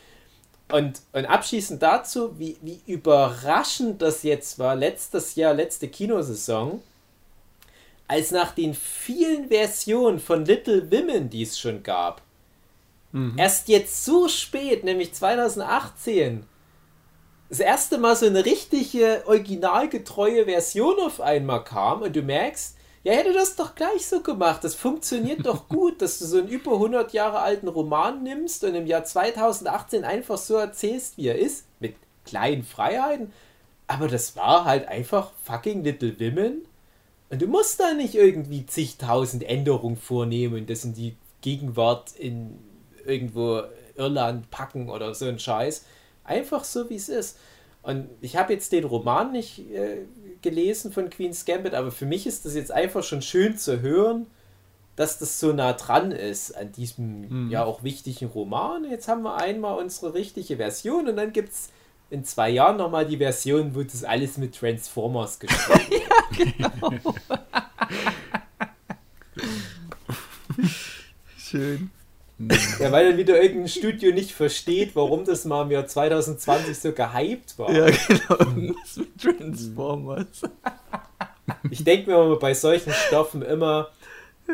Und, 0.71 1.01
und 1.13 1.25
abschließend 1.25 1.81
dazu, 1.81 2.37
wie, 2.37 2.57
wie 2.61 2.81
überraschend 2.85 4.01
das 4.01 4.23
jetzt 4.23 4.59
war, 4.59 4.75
letztes 4.75 5.35
Jahr, 5.35 5.53
letzte 5.53 5.87
Kinosaison, 5.87 6.81
als 8.07 8.31
nach 8.31 8.51
den 8.53 8.73
vielen 8.73 9.47
Versionen 9.47 10.19
von 10.19 10.45
Little 10.45 10.91
Women, 10.91 11.29
die 11.29 11.43
es 11.43 11.59
schon 11.59 11.83
gab, 11.83 12.21
erst 13.37 13.69
jetzt 13.69 14.05
so 14.05 14.27
spät, 14.27 14.83
nämlich 14.83 15.13
2018, 15.13 16.43
das 17.49 17.59
erste 17.59 17.97
Mal 17.97 18.15
so 18.15 18.25
eine 18.25 18.45
richtige, 18.45 19.23
originalgetreue 19.25 20.45
Version 20.45 20.99
auf 20.99 21.21
einmal 21.21 21.63
kam 21.63 22.01
und 22.01 22.15
du 22.15 22.21
merkst, 22.21 22.75
ja, 23.03 23.13
hätte 23.13 23.31
das 23.31 23.55
doch 23.55 23.73
gleich 23.73 24.05
so 24.05 24.21
gemacht. 24.21 24.63
Das 24.63 24.75
funktioniert 24.75 25.45
doch 25.45 25.67
gut, 25.69 26.01
dass 26.01 26.19
du 26.19 26.25
so 26.25 26.39
einen 26.39 26.49
über 26.49 26.73
100 26.73 27.13
Jahre 27.13 27.39
alten 27.39 27.69
Roman 27.69 28.21
nimmst 28.21 28.63
und 28.65 28.75
im 28.75 28.85
Jahr 28.85 29.05
2018 29.05 30.03
einfach 30.03 30.37
so 30.37 30.55
erzählst, 30.55 31.17
wie 31.17 31.27
er 31.27 31.39
ist, 31.39 31.65
mit 31.79 31.95
kleinen 32.25 32.63
Freiheiten. 32.63 33.31
Aber 33.87 34.09
das 34.09 34.35
war 34.35 34.65
halt 34.65 34.89
einfach 34.89 35.31
fucking 35.43 35.83
Little 35.83 36.19
Women. 36.19 36.65
Und 37.29 37.41
du 37.41 37.47
musst 37.47 37.79
da 37.79 37.93
nicht 37.93 38.15
irgendwie 38.15 38.65
zigtausend 38.65 39.43
Änderungen 39.43 39.97
vornehmen 39.97 40.55
und 40.55 40.69
das 40.69 40.83
in 40.83 40.93
die 40.93 41.15
Gegenwart 41.41 42.13
in 42.17 42.59
irgendwo 43.05 43.61
Irland 43.95 44.49
packen 44.51 44.89
oder 44.89 45.13
so 45.15 45.25
ein 45.25 45.39
Scheiß. 45.39 45.85
Einfach 46.27 46.63
so, 46.63 46.89
wie 46.89 46.95
es 46.95 47.09
ist. 47.09 47.39
Und 47.81 48.09
ich 48.21 48.35
habe 48.35 48.53
jetzt 48.53 48.71
den 48.73 48.83
Roman 48.83 49.31
nicht 49.31 49.59
äh, 49.71 50.05
gelesen 50.41 50.91
von 50.91 51.09
Queen's 51.09 51.45
Gambit, 51.45 51.73
aber 51.73 51.91
für 51.91 52.05
mich 52.05 52.27
ist 52.27 52.45
das 52.45 52.53
jetzt 52.53 52.71
einfach 52.71 53.03
schon 53.03 53.21
schön 53.21 53.57
zu 53.57 53.81
hören, 53.81 54.27
dass 54.97 55.19
das 55.19 55.39
so 55.39 55.53
nah 55.53 55.73
dran 55.73 56.11
ist 56.11 56.51
an 56.51 56.71
diesem 56.71 57.49
ja 57.49 57.63
auch 57.63 57.83
wichtigen 57.83 58.25
Roman. 58.25 58.83
Jetzt 58.83 59.07
haben 59.07 59.23
wir 59.23 59.37
einmal 59.37 59.77
unsere 59.77 60.13
richtige 60.13 60.57
Version 60.57 61.07
und 61.07 61.15
dann 61.15 61.31
gibt 61.31 61.49
es 61.49 61.69
in 62.09 62.25
zwei 62.25 62.49
Jahren 62.49 62.77
nochmal 62.77 63.05
die 63.05 63.17
Version, 63.17 63.75
wo 63.75 63.83
das 63.83 64.03
alles 64.03 64.37
mit 64.37 64.55
Transformers 64.55 65.39
gespielt 65.39 66.03
wird. 66.59 67.03
Schön. 71.37 71.91
Ja, 72.79 72.91
weil 72.91 73.09
dann 73.09 73.17
wieder 73.17 73.41
irgendein 73.41 73.67
Studio 73.67 74.13
nicht 74.13 74.31
versteht, 74.31 74.95
warum 74.95 75.25
das 75.25 75.45
mal 75.45 75.63
im 75.63 75.71
Jahr 75.71 75.87
2020 75.87 76.77
so 76.77 76.91
gehypt 76.91 77.57
war. 77.57 77.71
Ja, 77.71 77.85
genau. 77.85 78.39
Irgendwas 78.39 78.97
mit 78.97 79.21
Transformers. 79.21 80.41
Ich 81.71 81.83
denke 81.83 82.11
mir 82.11 82.35
bei 82.35 82.53
solchen 82.53 82.93
Stoffen 82.93 83.41
immer, 83.41 83.89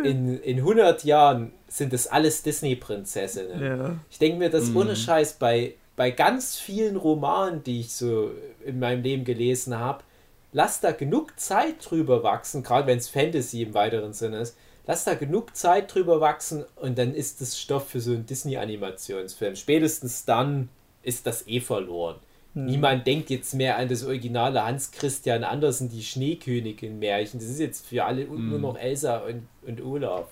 in, 0.04 0.40
in 0.40 0.58
100 0.60 1.04
Jahren 1.04 1.52
sind 1.68 1.94
das 1.94 2.08
alles 2.08 2.44
Disney-Prinzessinnen. 2.44 3.62
Ja. 3.62 3.96
Ich 4.10 4.18
denke 4.18 4.38
mir, 4.38 4.50
das 4.50 4.74
ohne 4.74 4.96
Scheiß 4.96 5.34
bei, 5.34 5.76
bei 5.96 6.12
ganz 6.12 6.58
vielen 6.58 6.96
Romanen, 6.96 7.64
die 7.64 7.82
ich 7.82 7.94
so 7.94 8.32
in 8.66 8.80
meinem 8.80 9.04
Leben 9.04 9.26
gelesen 9.26 9.78
habe, 9.78 10.04
lass 10.52 10.80
da 10.80 10.92
genug 10.92 11.40
Zeit 11.40 11.76
drüber 11.90 12.24
wachsen, 12.24 12.64
gerade 12.64 12.88
wenn 12.88 12.98
es 12.98 13.10
Fantasy 13.10 13.64
im 13.64 13.74
weiteren 13.74 14.14
Sinne 14.14 14.40
ist, 14.40 14.58
lass 14.86 15.06
da 15.06 15.14
genug 15.16 15.56
Zeit 15.56 15.94
drüber 15.94 16.22
wachsen 16.22 16.66
und 16.76 16.98
dann 16.98 17.14
ist 17.14 17.42
das 17.42 17.60
Stoff 17.60 17.90
für 17.90 18.00
so 18.00 18.12
einen 18.12 18.26
Disney-Animationsfilm. 18.26 19.56
Spätestens 19.56 20.26
dann 20.26 20.70
ist 21.04 21.26
das 21.28 21.48
eh 21.48 21.60
verloren. 21.60 22.18
Niemand 22.56 23.08
denkt 23.08 23.32
jetzt 23.32 23.56
mehr 23.56 23.78
an 23.78 23.88
das 23.88 24.04
originale 24.04 24.64
Hans 24.64 24.92
Christian 24.92 25.44
Andersen, 25.44 25.90
die 25.90 26.04
Schneekönigin-Märchen. 26.04 27.40
Das 27.40 27.50
ist 27.50 27.60
jetzt 27.60 27.88
für 27.88 28.06
alle 28.06 28.26
nur 28.26 28.60
noch 28.60 28.78
Elsa 28.78 29.18
und, 29.18 29.48
und 29.64 29.82
Olaf. 29.82 30.28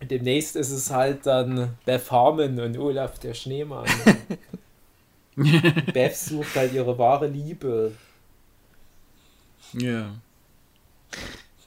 Und 0.00 0.10
demnächst 0.10 0.56
ist 0.56 0.70
es 0.70 0.90
halt 0.90 1.26
dann 1.26 1.76
Beth 1.84 2.10
Harmon 2.10 2.58
und 2.58 2.78
Olaf 2.78 3.18
der 3.18 3.34
Schneemann. 3.34 3.86
Beth 5.92 6.16
sucht 6.16 6.56
halt 6.56 6.72
ihre 6.72 6.96
wahre 6.96 7.26
Liebe. 7.26 7.92
Ja. 9.74 10.14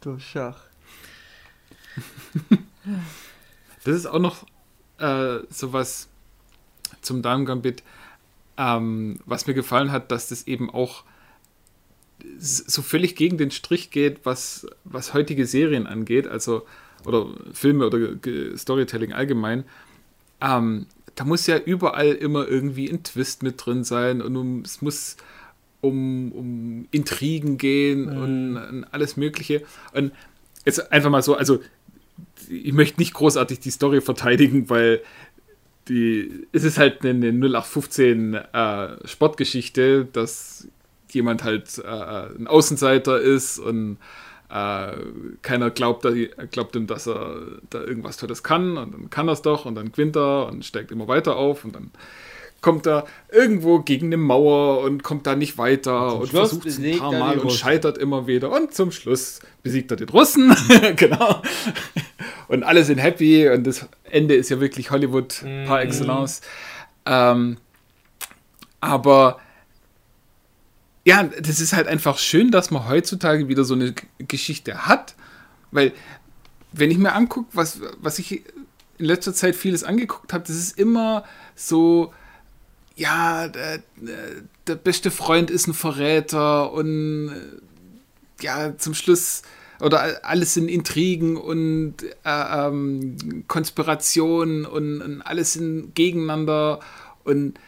Du 0.01 0.17
Schach. 0.17 0.72
Das 3.85 3.95
ist 3.95 4.05
auch 4.05 4.19
noch 4.19 4.45
äh, 4.97 5.39
sowas 5.49 6.07
zum 7.01 7.21
Damen 7.21 7.45
Gambit, 7.45 7.83
ähm, 8.57 9.19
was 9.25 9.47
mir 9.47 9.53
gefallen 9.53 9.91
hat, 9.91 10.11
dass 10.11 10.29
das 10.29 10.47
eben 10.47 10.69
auch 10.69 11.03
so 12.39 12.81
völlig 12.81 13.15
gegen 13.15 13.37
den 13.37 13.51
Strich 13.51 13.91
geht, 13.91 14.25
was, 14.25 14.67
was 14.85 15.13
heutige 15.13 15.45
Serien 15.45 15.87
angeht, 15.87 16.27
also 16.27 16.65
oder 17.05 17.27
Filme 17.51 17.87
oder 17.87 18.17
Storytelling 18.57 19.11
allgemein. 19.11 19.65
Ähm, 20.39 20.87
da 21.15 21.25
muss 21.25 21.47
ja 21.47 21.57
überall 21.57 22.13
immer 22.13 22.47
irgendwie 22.47 22.89
ein 22.89 23.03
Twist 23.03 23.43
mit 23.43 23.63
drin 23.65 23.83
sein 23.83 24.21
und 24.21 24.37
um, 24.37 24.61
es 24.61 24.81
muss 24.81 25.17
um, 25.81 26.31
um 26.31 26.87
Intrigen 26.91 27.57
gehen 27.57 28.07
und, 28.07 28.57
und 28.57 28.83
alles 28.85 29.17
Mögliche. 29.17 29.63
Und 29.91 30.13
jetzt 30.65 30.91
einfach 30.91 31.09
mal 31.09 31.21
so, 31.21 31.35
also 31.35 31.59
ich 32.49 32.73
möchte 32.73 32.99
nicht 32.99 33.13
großartig 33.13 33.59
die 33.59 33.71
Story 33.71 34.01
verteidigen, 34.01 34.69
weil 34.69 35.01
die, 35.87 36.47
es 36.51 36.63
ist 36.63 36.77
halt 36.77 37.03
eine 37.03 37.29
0815 37.29 38.33
äh, 38.35 39.07
Sportgeschichte, 39.07 40.05
dass 40.05 40.67
jemand 41.11 41.43
halt 41.43 41.77
äh, 41.79 41.87
ein 42.37 42.47
Außenseiter 42.47 43.19
ist 43.19 43.59
und 43.59 43.97
äh, 44.49 44.91
keiner 45.41 45.71
glaubt, 45.71 46.07
glaubt 46.51 46.75
ihm, 46.75 46.87
dass 46.87 47.07
er 47.07 47.41
da 47.69 47.81
irgendwas 47.81 48.17
Tolles 48.17 48.43
kann 48.43 48.77
und 48.77 48.93
dann 48.93 49.09
kann 49.09 49.27
er 49.27 49.33
es 49.33 49.41
doch 49.41 49.65
und 49.65 49.75
dann 49.75 49.91
gewinnt 49.91 50.15
er 50.15 50.47
und 50.47 50.63
steigt 50.63 50.91
immer 50.91 51.07
weiter 51.07 51.35
auf 51.35 51.65
und 51.65 51.75
dann 51.75 51.91
kommt 52.63 52.87
er 52.87 53.05
irgendwo 53.31 53.79
gegen 53.79 54.07
eine 54.07 54.17
Mauer 54.17 54.81
und 54.81 55.03
kommt 55.03 55.27
da 55.27 55.35
nicht 55.35 55.59
weiter 55.59 56.15
und, 56.15 56.29
Schluss 56.29 56.49
versucht 56.49 56.65
es 56.65 56.79
ein 56.79 56.97
paar 56.97 57.11
Mal 57.11 57.37
und 57.37 57.51
scheitert 57.51 57.99
immer 57.99 58.25
wieder 58.25 58.49
und 58.49 58.73
zum 58.73 58.91
Schluss 58.91 59.39
besiegt 59.61 59.91
er 59.91 59.97
den 59.97 60.09
Russen, 60.09 60.55
genau. 60.95 61.43
und 62.47 62.63
alle 62.63 62.83
sind 62.83 62.97
happy 62.97 63.47
und 63.49 63.65
das 63.65 63.85
Ende 64.09 64.33
ist 64.33 64.49
ja 64.49 64.59
wirklich 64.59 64.89
Hollywood 64.89 65.43
Mhm. 65.43 65.65
par 65.65 65.81
excellence. 65.81 66.41
Ähm, 67.05 67.57
aber 68.81 69.39
ja, 71.05 71.23
das 71.23 71.59
ist 71.59 71.73
halt 71.73 71.87
einfach 71.87 72.17
schön, 72.17 72.49
dass 72.49 72.71
man 72.71 72.87
heutzutage 72.87 73.47
wieder 73.49 73.65
so 73.65 73.73
eine 73.73 73.93
Geschichte 74.19 74.87
hat, 74.87 75.15
weil 75.71 75.91
wenn 76.71 76.89
ich 76.91 76.97
mir 76.97 77.13
angucke, 77.13 77.49
was, 77.53 77.81
was 77.99 78.19
ich 78.19 78.43
in 78.97 79.05
letzter 79.05 79.33
Zeit 79.33 79.55
vieles 79.55 79.83
angeguckt 79.83 80.33
habe, 80.33 80.43
das 80.47 80.55
ist 80.55 80.79
immer 80.79 81.23
so, 81.55 82.13
ja, 82.95 83.47
der, 83.47 83.79
der 84.67 84.75
beste 84.75 85.11
Freund 85.11 85.49
ist 85.49 85.67
ein 85.67 85.73
Verräter 85.73 86.71
und 86.71 87.29
äh, 87.29 88.43
ja, 88.43 88.77
zum 88.77 88.93
Schluss 88.93 89.41
oder 89.79 90.23
alles 90.23 90.53
sind 90.53 90.69
Intrigen 90.69 91.35
und 91.37 91.95
äh, 92.03 92.67
ähm, 92.67 93.45
Konspirationen 93.47 94.65
und, 94.65 95.01
und 95.01 95.21
alles 95.23 95.53
sind 95.53 95.95
gegeneinander 95.95 96.79
und 97.23 97.59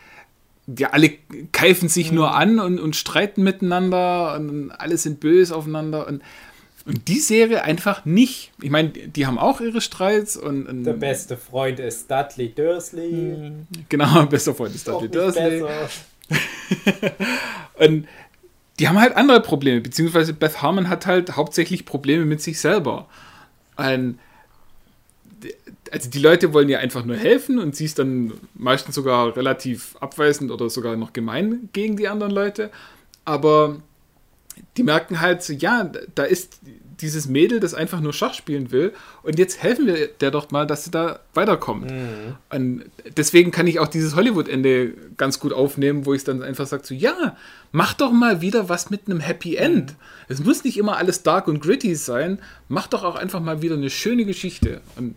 ja, 0.68 0.90
alle 0.90 1.12
keifen 1.52 1.90
sich 1.90 2.12
nur 2.12 2.36
an 2.36 2.60
und, 2.60 2.80
und 2.80 2.96
streiten 2.96 3.44
miteinander 3.44 4.36
und 4.36 4.72
alle 4.72 4.98
sind 4.98 5.20
böse 5.20 5.56
aufeinander 5.56 6.08
und, 6.08 6.22
und 6.86 7.08
die 7.08 7.20
Serie 7.20 7.64
einfach 7.64 8.06
nicht. 8.06 8.52
Ich 8.62 8.70
meine, 8.70 8.90
die 8.90 9.26
haben 9.26 9.40
auch 9.40 9.60
ihre 9.60 9.82
Streits 9.82 10.38
und, 10.38 10.68
und 10.68 10.84
Der 10.84 10.94
beste 10.94 11.36
Freund 11.36 11.80
ist 11.80 12.10
Dudley 12.10 12.54
Dursley. 12.54 13.52
genau, 13.90 14.26
bester 14.30 14.54
Freund 14.54 14.76
ist 14.76 14.88
Dudley 14.88 15.10
Dursley. 15.10 15.64
Und 17.78 18.08
die 18.80 18.88
haben 18.88 19.00
halt 19.00 19.16
andere 19.16 19.42
Probleme, 19.42 19.82
beziehungsweise 19.82 20.34
Beth 20.34 20.62
Harmon 20.62 20.90
hat 20.90 21.06
halt 21.06 21.36
hauptsächlich 21.36 21.86
Probleme 21.86 22.26
mit 22.26 22.42
sich 22.42 22.60
selber. 22.60 23.08
Und 23.78 24.18
also 25.92 26.10
die 26.10 26.20
Leute 26.20 26.54
wollen 26.54 26.70
ihr 26.70 26.80
einfach 26.80 27.06
nur 27.06 27.16
helfen 27.16 27.60
und 27.60 27.76
sie 27.76 27.86
ist 27.86 28.00
dann 28.00 28.34
meistens 28.54 28.96
sogar 28.96 29.36
relativ 29.36 29.96
abweisend 30.00 30.52
oder 30.52 30.70
sogar 30.70 30.96
noch 30.96 31.14
gemein 31.14 31.70
gegen 31.74 31.98
die 31.98 32.08
anderen 32.08 32.34
Leute. 32.34 32.72
Aber 33.24 33.78
die 34.78 34.84
merken 34.84 35.22
halt 35.22 35.44
so, 35.44 35.54
ja, 35.54 35.90
da 36.16 36.24
ist 36.24 36.60
dieses 37.02 37.28
Mädel, 37.28 37.60
das 37.60 37.74
einfach 37.74 38.00
nur 38.00 38.14
Schach 38.14 38.34
spielen 38.34 38.72
will 38.72 38.94
und 39.24 39.38
jetzt 39.38 39.62
helfen 39.62 39.86
wir 39.86 40.08
der 40.08 40.32
doch 40.32 40.52
mal, 40.52 40.66
dass 40.66 40.86
sie 40.86 40.92
da 40.92 41.20
weiterkommt. 41.34 41.92
Und 42.50 42.86
deswegen 43.18 43.52
kann 43.52 43.68
ich 43.68 43.80
auch 43.80 43.88
dieses 43.88 44.16
Hollywood-Ende 44.16 44.94
ganz 45.18 45.40
gut 45.40 45.52
aufnehmen, 45.52 46.06
wo 46.06 46.14
ich 46.14 46.24
dann 46.24 46.42
einfach 46.42 46.68
sage, 46.68 46.86
so, 46.86 46.94
ja, 46.94 47.36
mach 47.72 47.94
doch 47.94 48.12
mal 48.12 48.42
wieder 48.42 48.70
was 48.70 48.90
mit 48.90 49.02
einem 49.08 49.20
Happy 49.20 49.56
End. 49.58 49.96
Es 50.30 50.44
muss 50.44 50.64
nicht 50.64 50.78
immer 50.78 50.98
alles 50.98 51.24
dark 51.24 51.48
und 51.48 51.60
gritty 51.60 51.96
sein, 51.96 52.40
mach 52.70 52.88
doch 52.88 53.04
auch 53.04 53.16
einfach 53.16 53.42
mal 53.42 53.62
wieder 53.62 53.76
eine 53.76 53.90
schöne 53.90 54.24
Geschichte. 54.26 54.82
Und 54.96 55.16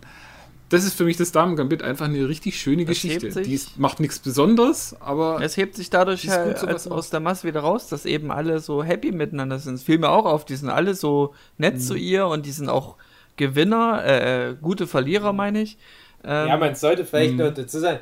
das 0.71 0.85
ist 0.85 0.95
für 0.95 1.05
mich 1.05 1.17
das 1.17 1.33
Damen 1.33 1.57
Gambit 1.57 1.83
einfach 1.83 2.05
eine 2.07 2.29
richtig 2.29 2.61
schöne 2.61 2.85
Das 2.85 2.91
Geschichte. 2.95 3.27
hebt 3.27 3.35
sich- 3.35 3.47
Die 3.47 3.55
ist, 3.55 3.79
macht 3.79 4.01
nichts 4.01 4.19
Besonderes, 4.19 4.95
aber 5.01 5.41
Es 5.43 5.57
hebt 5.57 5.75
sich 5.77 5.91
dadurch 5.91 6.23
gut, 6.23 6.31
halt 6.33 6.59
sowas 6.59 6.73
als 6.75 6.89
auch. 6.89 6.97
aus 6.97 7.11
der 7.11 7.21
Masse 7.21 7.47
wieder 7.49 7.61
raus, 7.61 7.89
dass 7.89 8.05
eben 8.05 8.31
alle 8.31 8.61
so 8.61 8.83
happy 8.83 9.13
miteinander 9.13 9.59
sind. 9.59 9.75
Es 9.75 9.83
fiel 9.83 9.99
mir 9.99 10.11
auch 10.11 10.25
auf, 10.27 10.45
die 10.45 10.57
sind 10.57 10.69
alle 10.69 10.95
so 10.95 11.35
nett 11.57 11.75
Mhm. 11.77 11.81
zu 11.81 11.95
ihr 11.95 12.27
und 12.27 12.45
die 12.47 12.53
sind 12.53 12.69
auch 12.69 12.97
Gewinner, 13.37 14.03
äh, 14.05 14.51
äh, 14.51 14.55
gute 14.61 14.87
Verlierer, 14.87 15.33
meine 15.33 15.63
ich. 15.63 15.79
Ähm, 16.25 16.49
Ja, 16.49 16.57
man 16.57 16.75
sollte 16.75 17.05
vielleicht 17.05 17.33
Mhm. 17.35 17.39
noch 17.39 17.55
dazu 17.55 17.79
sagen, 17.79 18.01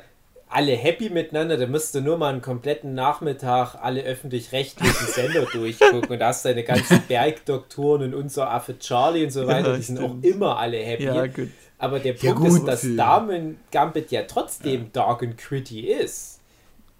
alle 0.49 0.71
happy 0.71 1.09
miteinander, 1.09 1.57
da 1.57 1.67
musst 1.67 1.93
du 1.93 2.01
nur 2.01 2.17
mal 2.17 2.29
einen 2.29 2.41
kompletten 2.41 2.93
Nachmittag 2.95 3.75
alle 3.81 4.01
öffentlich-rechtlichen 4.03 5.07
Sender 5.13 5.45
durchgucken 5.51 6.09
und 6.09 6.19
da 6.19 6.27
hast 6.29 6.43
du 6.45 6.49
deine 6.49 6.63
ganzen 6.63 7.01
Bergdoktoren 7.07 8.01
und 8.01 8.13
unser 8.15 8.49
Affe 8.49 8.79
Charlie 8.79 9.25
und 9.25 9.31
so 9.31 9.45
weiter, 9.45 9.71
Ja, 9.71 9.75
die 9.75 9.81
sind 9.83 9.97
stimmt. 9.97 10.23
auch 10.25 10.27
immer 10.27 10.57
alle 10.57 10.77
happy. 10.77 11.03
ja, 11.03 11.27
gut. 11.27 11.49
Aber 11.79 11.99
der 11.99 12.15
Ja, 12.15 12.33
Punkt 12.33 12.49
gut, 12.49 12.59
ist, 12.59 12.67
dass 12.67 12.83
ja. 12.83 12.95
Damen 12.95 13.59
Gambit 13.71 14.11
ja 14.11 14.23
trotzdem 14.23 14.91
dark 14.93 15.21
and 15.23 15.37
gritty 15.37 15.81
ist. 15.81 16.39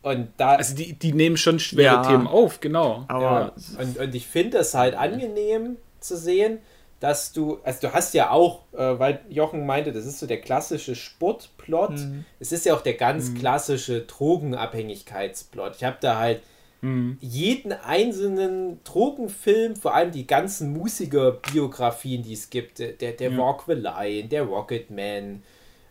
Und 0.04 0.30
da 0.38 0.52
also 0.52 0.76
die, 0.76 0.94
die 0.94 1.14
nehmen 1.14 1.36
schon 1.38 1.60
schwere 1.60 1.96
Ja. 1.96 2.02
Themen 2.04 2.28
auf, 2.28 2.60
genau. 2.62 3.04
Aber 3.08 3.22
Ja, 3.22 3.82
und, 3.82 3.98
und 3.98 4.16
ich 4.16 4.28
finde 4.28 4.60
es 4.60 4.74
halt 4.74 4.96
angenehm 4.96 5.78
zu 6.00 6.16
sehen, 6.16 6.60
dass 7.00 7.32
du, 7.34 7.60
also 7.64 7.88
du 7.88 7.94
hast 7.94 8.14
ja 8.14 8.30
auch, 8.32 8.62
äh, 8.74 8.98
weil 9.00 9.20
Jochen 9.30 9.66
meinte, 9.66 9.92
das 9.92 10.06
ist 10.06 10.20
so 10.20 10.26
der 10.28 10.40
klassische 10.42 10.96
Sportplot. 10.96 11.92
Mhm. 11.92 12.26
Es 12.40 12.52
ist 12.52 12.66
ja 12.66 12.74
auch 12.76 12.82
der 12.82 12.94
ganz 12.96 13.34
klassische 13.36 14.02
Drogenabhängigkeitsplot. 14.02 15.76
Ich 15.78 15.84
habe 15.84 15.98
da 16.00 16.18
halt 16.18 16.42
Mhm. 16.88 17.18
jeden 17.20 17.72
einzelnen 17.74 18.80
Drogenfilm, 18.84 19.76
vor 19.76 19.94
allem 19.94 20.12
die 20.12 20.26
ganzen 20.28 20.72
Musikerbiografien, 20.74 22.24
die 22.24 22.34
es 22.34 22.50
gibt, 22.50 22.80
der, 22.80 22.94
der, 22.94 23.12
der 23.14 23.32
Ja. 23.32 23.38
Walk 23.38 23.64
the 23.68 23.74
Line, 23.74 24.28
der 24.30 24.44
Rocket 24.44 24.90
Man 24.90 25.44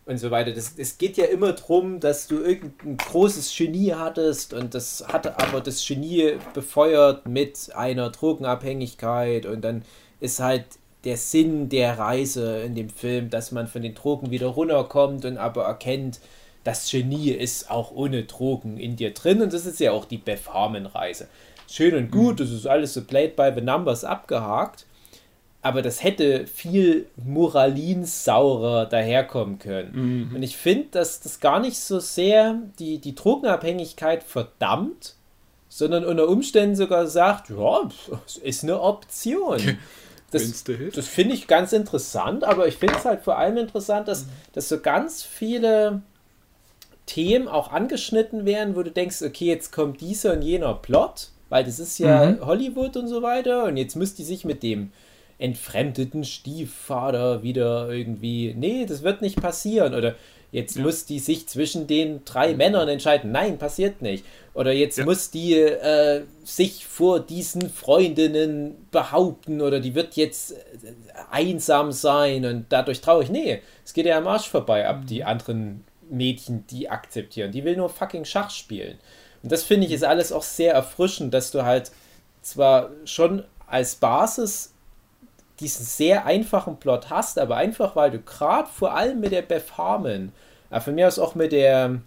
und 0.07 0.19
so 0.19 0.31
weiter. 0.31 0.53
Das, 0.53 0.75
es 0.77 0.99
geht 0.99 1.17
ja 1.17 1.27
immer 1.27 1.53
darum, 1.53 2.01
dass 2.01 2.29
du 2.29 2.41
irgendein 2.41 2.97
großes 2.97 3.55
Genie 3.57 3.93
hattest 3.93 4.55
und 4.55 4.75
das 4.75 5.05
hatte 5.09 5.39
aber 5.39 5.61
das 5.61 5.85
Genie 5.87 6.35
befeuert 6.55 7.27
mit 7.29 7.71
einer 7.75 8.11
Drogenabhängigkeit 8.11 9.47
und 9.47 9.63
dann 9.63 9.83
ist 10.21 10.41
halt 10.41 10.65
der 11.05 11.17
Sinn 11.17 11.69
der 11.69 11.99
Reise 11.99 12.63
in 12.63 12.75
dem 12.75 12.89
Film, 12.91 13.31
dass 13.31 13.53
man 13.53 13.67
von 13.69 13.83
den 13.83 13.95
Drogen 13.95 14.31
wieder 14.31 14.49
runterkommt 14.49 15.25
und 15.25 15.37
aber 15.39 15.65
erkennt, 15.65 16.21
das 16.67 16.91
Genie 16.91 17.31
ist 17.31 17.71
auch 17.71 17.93
ohne 17.93 18.25
Drogen 18.25 18.77
in 18.77 18.97
dir 18.97 19.15
drin 19.15 19.41
und 19.41 19.53
das 19.53 19.67
ist 19.67 19.79
ja 19.79 19.93
auch 19.93 20.05
die 20.05 20.19
Beth 20.19 20.53
Harmon 20.53 20.87
Reise. 20.87 21.29
Schön 21.71 21.95
und 21.95 22.11
gut, 22.11 22.41
das 22.41 22.51
ist 22.51 22.67
alles 22.67 22.95
so 22.95 23.05
played 23.05 23.37
by 23.37 23.53
the 23.55 23.61
numbers 23.61 24.05
abgehakt, 24.05 24.85
aber 25.63 25.81
das 25.83 26.03
hätte 26.03 26.47
viel 26.47 27.07
moralinsaurer 27.17 28.87
daherkommen 28.87 29.59
können. 29.59 30.31
Und 30.35 30.43
ich 30.43 30.57
finde, 30.57 30.89
dass 30.93 31.21
das 31.21 31.39
gar 31.39 31.61
nicht 31.61 31.79
so 31.79 32.01
sehr 32.01 32.59
die, 32.79 32.99
die 32.99 33.15
Drogenabhängigkeit 33.15 34.25
verdammt, 34.25 35.15
sondern 35.69 36.05
unter 36.05 36.29
Umständen 36.29 36.75
sogar 36.75 37.07
sagt, 37.07 37.51
ja, 37.51 37.89
es 38.27 38.39
ist 38.39 38.65
eine 38.65 38.81
Option. 38.81 39.79
Das, 40.33 40.65
das 40.95 41.07
finde 41.07 41.35
ich 41.35 41.47
ganz 41.47 41.73
interessant, 41.73 42.43
aber 42.43 42.67
ich 42.67 42.77
finde 42.77 42.97
es 42.97 43.05
halt 43.05 43.23
vor 43.23 43.39
allem 43.39 43.57
interessant, 43.57 44.09
dass, 44.09 44.27
dass 44.53 44.69
so 44.69 44.81
ganz 44.81 45.23
viele 45.23 46.03
Themen 47.07 47.49
auch 47.49 47.73
angeschnitten 47.73 48.45
werden, 48.45 48.77
wo 48.77 48.83
du 48.83 48.91
denkst, 48.91 49.23
okay, 49.23 49.47
jetzt 49.47 49.73
kommt 49.73 50.01
dieser 50.01 50.33
und 50.35 50.43
jener 50.43 50.75
Plot, 50.75 51.29
weil 51.49 51.65
das 51.65 51.79
ist 51.79 51.99
ja 51.99 52.37
Hollywood 52.41 52.97
und 52.97 53.09
so 53.09 53.23
weiter 53.23 53.65
und 53.65 53.77
jetzt 53.77 53.95
müsst 53.97 54.19
die 54.19 54.25
sich 54.25 54.45
mit 54.45 54.63
dem 54.63 54.91
entfremdeten 55.39 56.25
Stiefvater 56.25 57.43
wieder 57.43 57.91
irgendwie, 57.91 58.55
nee, 58.57 58.87
das 58.87 59.03
wird 59.03 59.23
nicht 59.23 59.41
passieren 59.41 59.95
oder 59.95 60.15
jetzt 60.53 60.79
muss 60.79 61.05
die 61.05 61.19
sich 61.19 61.47
zwischen 61.49 61.87
den 61.87 62.25
drei 62.25 62.55
Männern 62.55 62.89
entscheiden, 62.89 63.33
nein, 63.33 63.59
passiert 63.59 64.01
nicht. 64.01 64.25
Oder 64.55 64.73
jetzt 64.73 64.97
Ja. 64.97 65.05
muss 65.05 65.31
die 65.31 65.53
äh, 65.55 66.23
sich 66.45 66.87
vor 66.87 67.21
diesen 67.21 67.69
Freundinnen 67.69 68.75
behaupten 68.91 69.61
oder 69.61 69.81
die 69.81 69.95
wird 69.95 70.17
jetzt 70.17 70.53
äh, 70.53 70.57
einsam 71.31 71.93
sein 71.93 72.47
und 72.47 72.67
dadurch 72.71 73.03
traurig, 73.03 73.29
nee, 73.29 73.61
es 73.85 73.93
geht 73.93 74.07
ja 74.07 74.17
am 74.17 74.27
Arsch 74.27 74.49
vorbei 74.49 74.89
ab 74.89 75.07
die 75.07 75.25
anderen 75.25 75.85
Mädchen, 76.11 76.67
die 76.69 76.89
akzeptieren, 76.89 77.53
die 77.53 77.65
will 77.65 77.77
nur 77.77 77.89
fucking 77.89 78.25
Schach 78.25 78.51
spielen 78.51 78.99
und 79.43 79.53
das 79.53 79.63
finde 79.63 79.87
ich 79.87 79.93
ist 79.93 80.05
alles 80.05 80.33
auch 80.33 80.43
sehr 80.43 80.75
erfrischend, 80.75 81.33
dass 81.33 81.51
du 81.51 81.65
halt 81.65 81.93
zwar 82.43 82.91
schon 83.05 83.45
als 83.67 83.97
Basis 83.97 84.73
diesen 85.61 85.85
sehr 85.85 86.27
einfachen 86.27 86.79
Plot 86.79 87.11
hast, 87.11 87.39
aber 87.39 87.57
einfach 87.57 87.97
weil 87.97 88.11
du 88.11 88.19
gerade 88.21 88.69
vor 88.69 88.95
allem 88.95 89.21
mit 89.21 89.33
der 89.33 89.43
Beth 89.43 89.79
Harmon, 89.79 90.33
äh, 90.71 90.81
von 90.81 90.95
mir 90.95 91.09
aus 91.09 91.19
auch 91.19 91.35
mit 91.35 91.53
der 91.53 92.01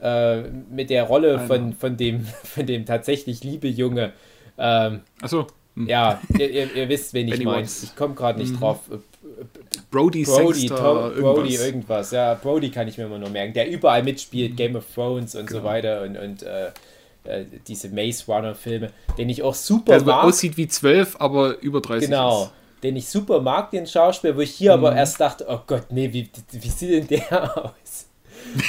äh, 0.00 0.42
mit 0.42 0.90
der 0.90 1.04
Rolle 1.04 1.40
von, 1.40 1.72
von 1.72 1.96
dem 1.96 2.24
von 2.44 2.66
dem 2.66 2.86
tatsächlich 2.86 3.44
liebe 3.44 3.68
Junge, 3.68 4.12
ähm, 4.56 5.00
Achso, 5.20 5.46
hm. 5.74 5.86
ja, 5.88 6.20
ihr, 6.38 6.50
ihr, 6.50 6.74
ihr 6.74 6.88
wisst, 6.88 7.14
wen 7.14 7.28
ich 7.28 7.42
meine. 7.42 7.66
Ich 7.66 7.94
komme 7.96 8.14
gerade 8.14 8.40
nicht 8.40 8.60
drauf. 8.60 8.80
Brody, 9.90 10.24
Brody, 10.24 10.24
Sangster, 10.24 10.76
Tom, 10.76 11.22
Brody, 11.22 11.54
irgendwas. 11.54 11.66
irgendwas. 11.66 12.10
Ja, 12.10 12.34
Brody 12.34 12.70
kann 12.70 12.88
ich 12.88 12.98
mir 12.98 13.04
immer 13.04 13.18
nur 13.18 13.30
merken. 13.30 13.54
Der 13.54 13.68
überall 13.70 14.02
mitspielt, 14.02 14.56
Game 14.56 14.76
of 14.76 14.84
Thrones 14.94 15.34
und 15.34 15.48
so 15.50 15.62
weiter 15.64 16.02
und, 16.02 16.16
und 16.16 16.42
äh, 16.42 16.66
äh, 17.24 17.44
diese 17.66 17.88
Maze 17.90 18.24
Runner 18.26 18.54
Filme, 18.54 18.90
den 19.16 19.28
ich 19.28 19.42
auch 19.42 19.54
super 19.54 19.98
Der 19.98 20.02
mag. 20.06 20.24
aussieht 20.24 20.56
wie 20.56 20.68
12, 20.68 21.16
aber 21.20 21.58
über 21.60 21.80
30 21.80 22.08
Genau, 22.08 22.44
ist. 22.44 22.52
den 22.82 22.96
ich 22.96 23.08
super 23.08 23.40
mag, 23.40 23.70
den 23.70 23.86
Schauspieler, 23.86 24.36
wo 24.36 24.40
ich 24.40 24.50
hier 24.52 24.74
aber 24.74 24.94
erst 24.94 25.20
dachte, 25.20 25.46
oh 25.48 25.60
Gott, 25.66 25.86
nee, 25.90 26.12
wie, 26.12 26.28
wie 26.52 26.68
sieht 26.68 26.90
denn 26.90 27.06
der 27.08 27.56
aus? 27.64 28.06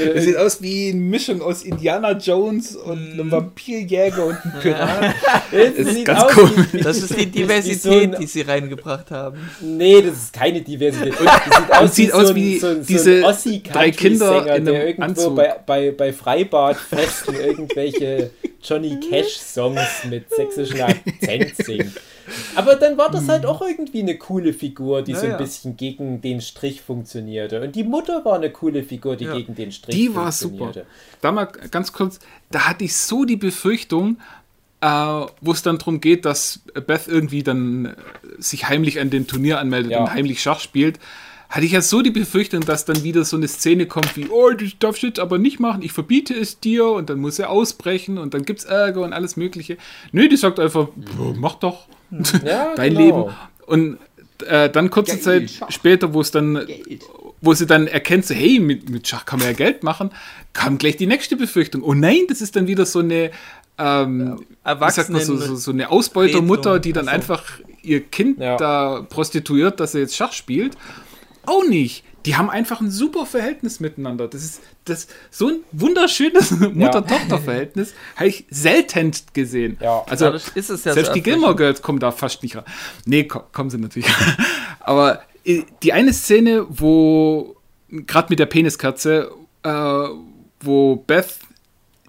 Er 0.00 0.22
sieht 0.22 0.36
aus 0.36 0.62
wie 0.62 0.90
eine 0.90 1.00
Mischung 1.00 1.42
aus 1.42 1.62
Indiana 1.62 2.12
Jones 2.12 2.76
und 2.76 3.12
einem 3.12 3.30
Vampirjäger 3.30 4.26
und 4.26 4.36
einem 4.44 4.60
Pirat. 4.60 5.14
Das 5.50 5.74
ist 5.76 5.94
sieht 5.94 6.04
ganz 6.04 6.36
wie- 6.72 6.78
Das 6.82 6.96
ist 6.98 7.10
die 7.16 7.22
so 7.24 7.30
Diversität, 7.30 8.18
die 8.18 8.26
sie 8.26 8.40
reingebracht 8.42 9.10
haben. 9.10 9.38
Nee, 9.60 10.02
das 10.02 10.14
ist 10.16 10.32
keine 10.32 10.60
Diversität. 10.62 11.14
Das 11.20 11.24
sieht 11.60 11.70
aus, 11.74 11.94
sieht 11.94 12.08
wie, 12.08 12.12
aus 12.12 12.26
so 12.26 12.28
ein, 12.32 12.36
wie 12.36 12.58
so 12.58 12.66
ein, 12.68 12.86
diese 12.86 13.24
Ossi 13.24 13.62
drei 13.62 13.90
Kinder 13.90 14.56
in 14.56 14.64
der 14.64 14.74
einem 14.74 14.86
irgendwo 14.86 15.02
Anzug. 15.04 15.36
bei, 15.36 15.54
bei, 15.66 15.90
bei 15.92 16.12
Freibadfesten 16.12 17.34
irgendwelche 17.34 18.30
Johnny 18.62 18.98
Cash-Songs 19.08 20.04
mit 20.08 20.24
sächsischen 20.34 20.80
Akzent 20.80 21.56
singt. 21.64 21.92
Aber 22.54 22.76
dann 22.76 22.96
war 22.98 23.10
das 23.10 23.28
halt 23.28 23.46
auch 23.46 23.62
irgendwie 23.62 24.00
eine 24.00 24.16
coole 24.16 24.52
Figur, 24.52 25.02
die 25.02 25.14
so 25.14 25.20
ein 25.20 25.26
Naja. 25.32 25.38
bisschen 25.38 25.76
gegen 25.76 26.20
den 26.20 26.40
Strich 26.40 26.80
funktionierte. 26.82 27.60
Und 27.62 27.74
die 27.76 27.84
Mutter 27.84 28.24
war 28.24 28.34
eine 28.36 28.50
coole 28.50 28.82
Figur, 28.82 29.16
die 29.16 29.24
Ja. 29.24 29.34
gegen 29.34 29.54
den 29.54 29.72
Strich 29.72 29.94
Die 29.96 30.14
war 30.14 30.30
super. 30.32 30.56
funktionierte. 30.58 30.86
Da 31.20 31.32
mal 31.32 31.46
ganz 31.70 31.92
kurz, 31.92 32.18
da 32.50 32.68
hatte 32.68 32.84
ich 32.84 32.96
so 32.96 33.24
die 33.24 33.36
Befürchtung, 33.36 34.18
äh, 34.80 34.86
wo 35.40 35.52
es 35.52 35.62
dann 35.62 35.78
darum 35.78 36.00
geht, 36.00 36.24
dass 36.24 36.60
Beth 36.86 37.06
irgendwie 37.06 37.42
dann 37.42 37.86
äh, 37.86 37.92
sich 38.38 38.68
heimlich 38.68 38.98
an 39.00 39.10
dem 39.10 39.26
Turnier 39.26 39.58
anmeldet 39.58 39.92
Ja. 39.92 40.00
und 40.00 40.14
heimlich 40.14 40.40
Schach 40.42 40.60
spielt. 40.60 40.98
Hatte 41.50 41.66
ich 41.66 41.72
ja 41.72 41.82
so 41.82 42.00
die 42.00 42.10
Befürchtung, 42.12 42.60
dass 42.64 42.84
dann 42.84 43.02
wieder 43.02 43.24
so 43.24 43.36
eine 43.36 43.48
Szene 43.48 43.86
kommt 43.86 44.16
wie, 44.16 44.28
oh, 44.28 44.50
das 44.50 44.70
darfst 44.78 45.02
du 45.02 45.08
jetzt 45.08 45.18
aber 45.18 45.36
nicht 45.38 45.58
machen, 45.58 45.82
ich 45.82 45.92
verbiete 45.92 46.32
es 46.32 46.60
dir 46.60 46.86
und 46.86 47.10
dann 47.10 47.18
muss 47.18 47.38
er 47.40 47.50
ausbrechen 47.50 48.18
und 48.18 48.34
dann 48.34 48.44
gibt's 48.44 48.64
Ärger 48.64 49.00
und 49.02 49.12
alles 49.12 49.36
Mögliche. 49.36 49.76
Nö, 50.12 50.28
die 50.28 50.36
sagt 50.36 50.60
einfach, 50.60 50.88
"Ja, 50.96 51.34
mach 51.36 51.56
doch 51.56 51.86
Ja, 52.44 52.72
dein 52.76 52.94
genau. 52.94 53.00
Leben. 53.26 53.36
Und 53.66 53.98
äh, 54.46 54.70
dann 54.70 54.90
kurze 54.90 55.16
Geil, 55.16 55.22
Zeit 55.22 55.50
Schach. 55.50 55.70
später, 55.70 56.14
wo 56.14 56.20
es 56.20 56.30
dann 56.30 56.54
Geld. 56.66 57.02
wo 57.40 57.52
sie 57.54 57.66
dann 57.66 57.86
erkennt, 57.88 58.26
so, 58.26 58.34
hey, 58.34 58.60
mit, 58.60 58.88
mit 58.88 59.06
Schach 59.08 59.24
kann 59.24 59.38
man 59.40 59.48
ja 59.48 59.54
Geld 59.54 59.82
machen, 59.82 60.10
kam 60.52 60.78
gleich 60.78 60.96
die 60.98 61.06
nächste 61.06 61.36
Befürchtung. 61.36 61.82
Oh 61.82 61.94
nein, 61.94 62.20
das 62.28 62.40
ist 62.40 62.54
dann 62.56 62.66
wieder 62.68 62.86
so 62.86 63.00
eine, 63.00 63.30
ähm, 63.76 64.40
man, 64.64 64.90
so, 65.20 65.36
so, 65.36 65.56
so 65.56 65.70
eine 65.72 65.90
Ausbeutermutter, 65.90 66.78
die 66.78 66.92
dann 66.92 67.06
so. 67.06 67.10
einfach 67.10 67.42
ihr 67.82 68.00
Kind 68.00 68.38
Ja. 68.38 68.56
da 68.56 69.06
prostituiert, 69.08 69.80
dass 69.80 69.94
er 69.94 70.02
jetzt 70.02 70.14
Schach 70.16 70.32
spielt. 70.32 70.76
Auch 71.50 71.66
nicht. 71.66 72.04
Die 72.26 72.36
haben 72.36 72.48
einfach 72.48 72.80
ein 72.80 72.92
super 72.92 73.26
Verhältnis 73.26 73.80
miteinander. 73.80 74.28
Das 74.28 74.44
ist 74.44 74.60
das, 74.84 75.08
so 75.32 75.48
ein 75.48 75.56
wunderschönes 75.72 76.52
Mutter-Tochter-Verhältnis 76.60 77.92
habe 78.16 78.28
ich 78.28 78.44
selten 78.50 79.10
gesehen. 79.32 79.76
Ja. 79.80 80.04
Also, 80.08 80.28
ist 80.28 80.70
es 80.70 80.84
ja 80.84 80.92
selbst 80.92 81.08
so 81.08 81.14
die 81.14 81.22
Gilmore 81.24 81.56
Girls 81.56 81.82
kommen 81.82 81.98
da 81.98 82.12
fast 82.12 82.44
nicht 82.44 82.54
ran. 82.54 82.62
Nee, 83.04 83.24
ko 83.24 83.42
kommen 83.50 83.68
sie 83.68 83.78
natürlich. 83.78 84.08
Aber 84.80 85.22
äh, 85.44 85.62
die 85.82 85.92
eine 85.92 86.12
Szene, 86.12 86.66
wo, 86.68 87.56
gerade 87.88 88.28
mit 88.30 88.38
der 88.38 88.46
Peniskatze, 88.46 89.32
äh, 89.64 90.04
wo 90.60 90.96
Beth 91.04 91.34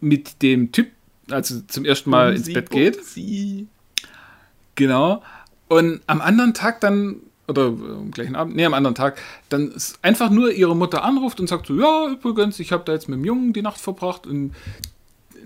mit 0.02 0.44
dem 0.44 0.72
Typ, 0.72 0.92
also 1.32 1.62
zum 1.62 1.84
ersten 1.84 2.12
Mal 2.12 2.36
ins 2.36 2.46
Sie, 2.46 2.54
Bett 2.54 2.70
geht, 2.70 3.04
Sie. 3.04 3.68
genau, 4.76 5.24
und 5.68 6.02
am 6.06 6.22
anderen 6.22 6.54
Tag 6.54 6.80
dann, 6.82 7.22
oder 7.48 7.68
äh, 7.68 7.68
am 7.68 8.12
gleichen 8.12 8.36
Abend, 8.36 8.56
nee, 8.56 8.66
am 8.66 8.74
anderen 8.74 8.96
Tag, 8.96 9.20
dann 9.50 9.74
einfach 10.02 10.30
nur 10.30 10.52
ihre 10.52 10.76
Mutter 10.76 11.04
anruft 11.04 11.40
und 11.40 11.48
sagt 11.48 11.68
so, 11.68 11.76
ja, 11.76 12.08
übrigens, 12.10 12.60
ich 12.60 12.72
habe 12.72 12.84
da 12.86 12.94
jetzt 12.94 13.10
mit 13.10 13.20
dem 13.20 13.26
Jungen 13.26 13.54
die 13.54 13.62
Nacht 13.62 13.80
verbracht 13.80 14.28
und 14.28 14.54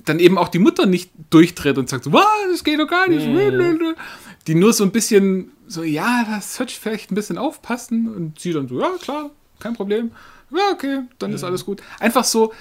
dann 0.06 0.20
eben 0.20 0.38
auch 0.38 0.50
die 0.50 0.60
Mutter 0.60 0.86
nicht 0.86 1.12
durchdreht 1.30 1.78
und 1.78 1.90
sagt 1.90 2.04
so, 2.04 2.14
was, 2.14 2.26
das 2.52 2.64
geht 2.64 2.80
doch 2.80 2.88
gar 2.88 3.08
nicht. 3.08 3.26
Die 4.48 4.56
nur 4.56 4.74
so 4.74 4.84
ein 4.84 4.92
bisschen 4.92 5.52
so, 5.68 5.84
ja, 5.84 6.26
das 6.30 6.56
sollte 6.56 6.72
ich 6.72 6.80
vielleicht 6.80 7.12
ein 7.12 7.16
bisschen 7.16 7.38
aufpassen. 7.38 8.14
Und 8.14 8.40
sie 8.40 8.54
dann 8.54 8.68
so, 8.68 8.80
ja, 8.80 8.92
klar, 9.02 9.32
kein 9.60 9.74
Problem. 9.74 10.12
Ja, 10.52 10.72
okay, 10.72 11.02
dann 11.18 11.34
ist 11.34 11.44
alles 11.44 11.66
gut. 11.66 11.82
Einfach 12.00 12.24
so, 12.24 12.54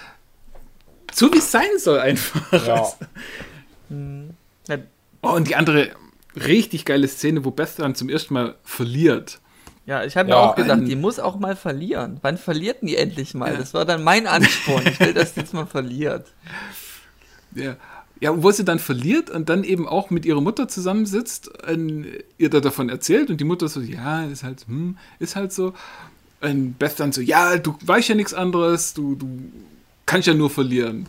so 1.12 1.30
wie 1.32 1.38
es 1.38 1.50
sein 1.50 1.68
soll 1.78 1.98
einfach. 1.98 2.66
Ja. 2.66 2.92
Ja, 4.68 4.78
Oh, 5.24 5.30
und 5.30 5.48
die 5.48 5.56
andere 5.56 5.90
richtig 6.36 6.84
geile 6.84 7.08
Szene, 7.08 7.44
wo 7.44 7.50
Beth 7.50 7.78
dann 7.78 7.94
zum 7.94 8.08
ersten 8.08 8.34
Mal 8.34 8.54
verliert. 8.64 9.40
Ja, 9.86 10.02
ich 10.04 10.16
habe 10.16 10.30
Ja. 10.30 10.36
mir 10.36 10.42
auch 10.42 10.54
gedacht, 10.56 10.80
die 10.86 10.96
muss 10.96 11.18
auch 11.18 11.38
mal 11.38 11.56
verlieren. 11.56 12.18
Wann 12.22 12.38
verliert 12.38 12.78
die 12.82 12.96
endlich 12.96 13.34
mal? 13.34 13.56
Das 13.56 13.74
war 13.74 13.84
dann 13.84 14.02
mein 14.02 14.26
Ansporn. 14.26 14.82
Ich 14.86 14.98
will, 14.98 15.12
dass 15.12 15.34
die 15.34 15.40
jetzt 15.40 15.52
mal 15.52 15.66
verliert. 15.66 16.26
Ja. 17.54 17.76
Ja, 18.20 18.42
wo 18.42 18.50
sie 18.52 18.64
dann 18.64 18.78
verliert 18.78 19.28
und 19.28 19.48
dann 19.48 19.64
eben 19.64 19.86
auch 19.86 20.08
mit 20.08 20.24
ihrer 20.24 20.40
Mutter 20.40 20.68
zusammensitzt, 20.68 21.50
und 21.68 22.06
ihr 22.38 22.48
da 22.48 22.60
davon 22.60 22.88
erzählt 22.88 23.28
und 23.28 23.38
die 23.40 23.44
Mutter 23.44 23.68
so, 23.68 23.80
ja, 23.80 24.24
ist 24.24 24.44
halt, 24.44 24.64
hm, 24.66 24.96
ist 25.18 25.36
halt 25.36 25.52
so. 25.52 25.74
Und 26.40 26.78
Beth 26.78 26.98
dann 27.00 27.12
so, 27.12 27.20
ja, 27.20 27.58
du 27.58 27.76
weißt 27.84 28.08
ja 28.08 28.14
nichts 28.14 28.32
anderes, 28.32 28.94
du, 28.94 29.16
du 29.16 29.28
kannst 30.06 30.28
ja 30.28 30.32
nur 30.34 30.48
verlieren. 30.48 31.06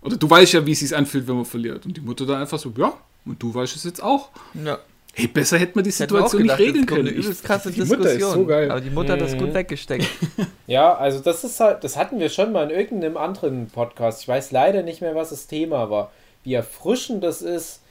Oder 0.00 0.16
du 0.16 0.30
weißt 0.30 0.52
ja, 0.54 0.64
wie 0.64 0.72
es 0.72 0.78
sich 0.78 0.96
anfühlt, 0.96 1.26
wenn 1.26 1.36
man 1.36 1.44
verliert. 1.44 1.84
Und 1.84 1.96
die 1.96 2.00
Mutter 2.00 2.24
dann 2.24 2.40
einfach 2.40 2.58
so, 2.60 2.72
ja, 2.76 2.94
und 3.26 3.42
du 3.42 3.54
weißt 3.54 3.76
es 3.76 3.84
jetzt 3.84 4.02
auch. 4.02 4.30
Ja. 4.54 4.78
Hey, 5.18 5.28
besser 5.28 5.56
hätte 5.58 5.72
man 5.76 5.84
die 5.84 5.90
Situation 5.90 6.42
gedacht, 6.42 6.58
nicht 6.58 6.68
regeln 6.68 6.84
können. 6.86 7.08
Eine 7.08 7.34
krasse 7.36 7.70
die 7.70 7.80
Diskussion. 7.80 7.98
Mutter 7.98 8.12
ist 8.12 8.32
so 8.32 8.44
geil. 8.44 8.70
Aber 8.70 8.80
die 8.82 8.90
Mutter 8.90 9.14
hat 9.14 9.20
das 9.22 9.36
gut 9.36 9.54
weggesteckt. 9.54 10.06
Ja, 10.68 10.96
also 10.96 11.20
das 11.20 11.44
ist 11.44 11.60
halt, 11.60 11.84
das 11.84 11.96
hatten 11.96 12.18
wir 12.18 12.28
schon 12.28 12.50
mal 12.50 12.64
in 12.64 12.76
irgendeinem 12.76 13.16
anderen 13.16 13.68
Podcast. 13.68 14.22
Ich 14.22 14.28
weiß 14.28 14.50
leider 14.50 14.82
nicht 14.82 15.00
mehr, 15.00 15.14
was 15.14 15.30
das 15.30 15.46
Thema 15.46 15.90
war. 15.90 16.10
Wie 16.42 16.54
erfrischend 16.54 17.22
das 17.22 17.40
ist, 17.40 17.82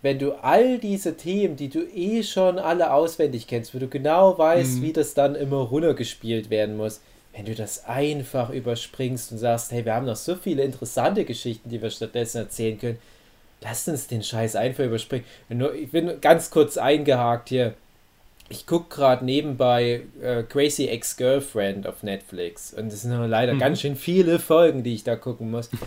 wenn 0.00 0.20
du 0.20 0.32
all 0.40 0.78
diese 0.78 1.16
Themen, 1.16 1.56
die 1.56 1.68
du 1.68 1.80
eh 1.80 2.22
schon 2.22 2.60
alle 2.60 2.92
auswendig 2.92 3.48
kennst, 3.48 3.74
wo 3.74 3.80
du 3.80 3.88
genau 3.88 4.38
weißt, 4.38 4.80
wie 4.80 4.92
das 4.92 5.14
dann 5.14 5.34
immer 5.34 5.56
runtergespielt 5.56 6.50
werden 6.50 6.76
muss, 6.76 7.00
wenn 7.34 7.46
du 7.46 7.54
das 7.56 7.84
einfach 7.84 8.50
überspringst 8.50 9.32
und 9.32 9.38
sagst, 9.38 9.72
hey, 9.72 9.84
wir 9.84 9.94
haben 9.94 10.06
noch 10.06 10.16
so 10.16 10.36
viele 10.36 10.62
interessante 10.62 11.24
Geschichten, 11.24 11.68
die 11.68 11.82
wir 11.82 11.90
stattdessen 11.90 12.38
erzählen 12.38 12.78
können. 12.78 12.98
Lasst 13.62 13.88
uns 13.88 14.06
den 14.06 14.22
Scheiß 14.22 14.56
einfach 14.56 14.84
überspringen. 14.84 15.24
Ich 15.74 15.90
bin 15.90 16.20
ganz 16.20 16.50
kurz 16.50 16.76
eingehakt 16.76 17.50
hier. 17.50 17.74
Ich 18.48 18.66
gucke 18.66 18.94
gerade 18.94 19.24
nebenbei 19.24 20.02
äh, 20.20 20.42
Crazy 20.42 20.86
Ex-Girlfriend 20.86 21.86
auf 21.86 22.02
Netflix. 22.02 22.72
Und 22.72 22.92
es 22.92 23.02
sind 23.02 23.12
aber 23.12 23.28
leider 23.28 23.54
ganz 23.56 23.80
schön 23.80 23.96
viele 23.96 24.38
Folgen, 24.38 24.82
die 24.82 24.94
ich 24.94 25.04
da 25.04 25.14
gucken 25.14 25.50
muss. 25.50 25.70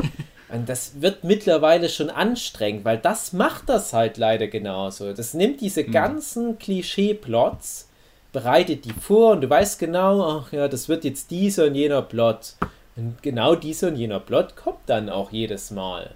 Und 0.54 0.70
das 0.70 1.02
wird 1.02 1.24
mittlerweile 1.24 1.90
schon 1.90 2.12
anstrengend, 2.12 2.86
weil 2.86 3.00
das 3.00 3.34
macht 3.34 3.70
das 3.70 3.92
halt 3.92 4.18
leider 4.18 4.48
genauso. 4.48 5.12
Das 5.12 5.34
nimmt 5.34 5.62
diese 5.62 5.84
ganzen 5.84 6.60
Klischee-Plots, 6.60 7.90
bereitet 8.32 8.86
die 8.86 8.94
vor 8.94 9.32
und 9.32 9.42
du 9.42 9.50
weißt 9.50 9.80
genau, 9.80 10.22
ach 10.22 10.54
ja, 10.54 10.68
das 10.68 10.90
wird 10.90 11.06
jetzt 11.06 11.32
dieser 11.32 11.66
und 11.66 11.76
jener 11.76 12.04
Plot. 12.04 12.56
Und 12.96 13.24
genau 13.24 13.56
dieser 13.56 13.88
und 13.88 13.96
jener 13.96 14.20
Plot 14.20 14.56
kommt 14.56 14.82
dann 14.86 15.10
auch 15.10 15.32
jedes 15.32 15.72
Mal. 15.72 16.12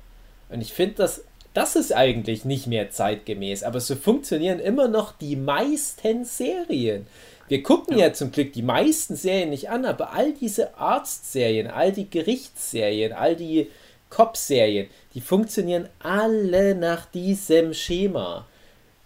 Und 0.50 0.62
ich 0.62 0.72
finde, 0.72 0.96
das, 0.96 1.24
das 1.58 1.76
ist 1.76 1.92
eigentlich 1.92 2.46
nicht 2.46 2.68
mehr 2.68 2.92
zeitgemäß, 2.92 3.64
aber 3.64 3.80
so 3.80 3.96
funktionieren 3.96 4.60
immer 4.60 4.88
noch 4.88 5.12
die 5.18 5.36
meisten 5.36 6.24
Serien. 6.24 7.08
Wir 7.48 7.64
gucken 7.64 7.98
ja. 7.98 8.14
zum 8.14 8.32
Glück 8.32 8.54
die 8.54 8.62
meisten 8.62 9.16
Serien 9.16 9.50
nicht 9.50 9.68
an, 9.72 9.84
aber 9.84 10.14
all 10.14 10.34
diese 10.34 10.78
Arztserien, 10.78 11.66
all 11.66 11.92
die 11.92 12.12
Gerichtsserien, 12.12 13.12
all 13.12 13.36
die 13.36 13.72
Cop-Serien, 14.12 14.86
die 15.16 15.22
funktionieren 15.22 15.90
alle 15.98 16.76
nach 16.76 17.08
diesem 17.08 17.74
Schema. 17.74 18.46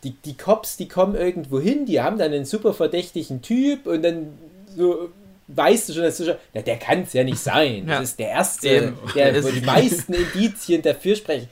Die, 0.04 0.12
die 0.26 0.36
Cops, 0.36 0.76
die 0.76 0.90
kommen 0.90 1.16
irgendwo 1.16 1.58
hin, 1.58 1.86
die 1.86 2.02
haben 2.02 2.18
dann 2.18 2.34
einen 2.34 2.44
super 2.44 2.74
verdächtigen 2.74 3.42
Typ 3.42 3.88
und 3.88 4.02
dann 4.04 4.38
so 4.76 5.10
weißt 5.48 5.88
du 5.88 5.94
schon, 5.94 6.04
dass 6.04 6.18
du 6.18 6.26
schon, 6.26 6.36
na, 6.54 6.62
der 6.62 6.78
kann 6.78 7.04
es 7.04 7.14
ja 7.14 7.24
nicht 7.24 7.40
sein. 7.40 7.86
Das 7.88 7.96
Ja. 7.96 8.02
ist 8.02 8.20
der 8.20 8.30
Erste, 8.30 8.94
der, 9.16 9.42
wo 9.44 9.50
die 9.50 9.62
meisten 9.62 10.14
Indizien 10.14 10.82
dafür 10.82 11.16
sprechen. 11.16 11.48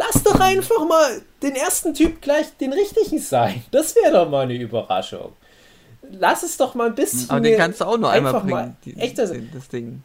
Lass 0.00 0.22
doch 0.22 0.40
einfach 0.40 0.86
mal 0.88 1.20
den 1.42 1.54
ersten 1.56 1.92
Typ 1.92 2.22
gleich 2.22 2.46
den 2.58 2.72
richtigen 2.72 3.18
sein. 3.18 3.62
Das 3.70 3.94
wäre 3.94 4.12
doch 4.12 4.30
mal 4.30 4.42
eine 4.44 4.54
Überraschung. 4.54 5.32
Lass 6.10 6.42
es 6.42 6.56
doch 6.56 6.74
mal 6.74 6.86
ein 6.88 6.94
bisschen. 6.94 7.28
Aber 7.28 7.40
den 7.40 7.58
kannst 7.58 7.80
du 7.80 7.84
auch 7.84 7.98
nur 7.98 8.10
einmal 8.10 8.34
einfach 8.34 8.46
bringen, 8.46 8.58
mal- 8.60 8.76
die, 8.84 8.96
echt, 8.96 9.20
also- 9.20 9.34
den, 9.34 9.50
das 9.52 9.68
Ding. 9.68 10.02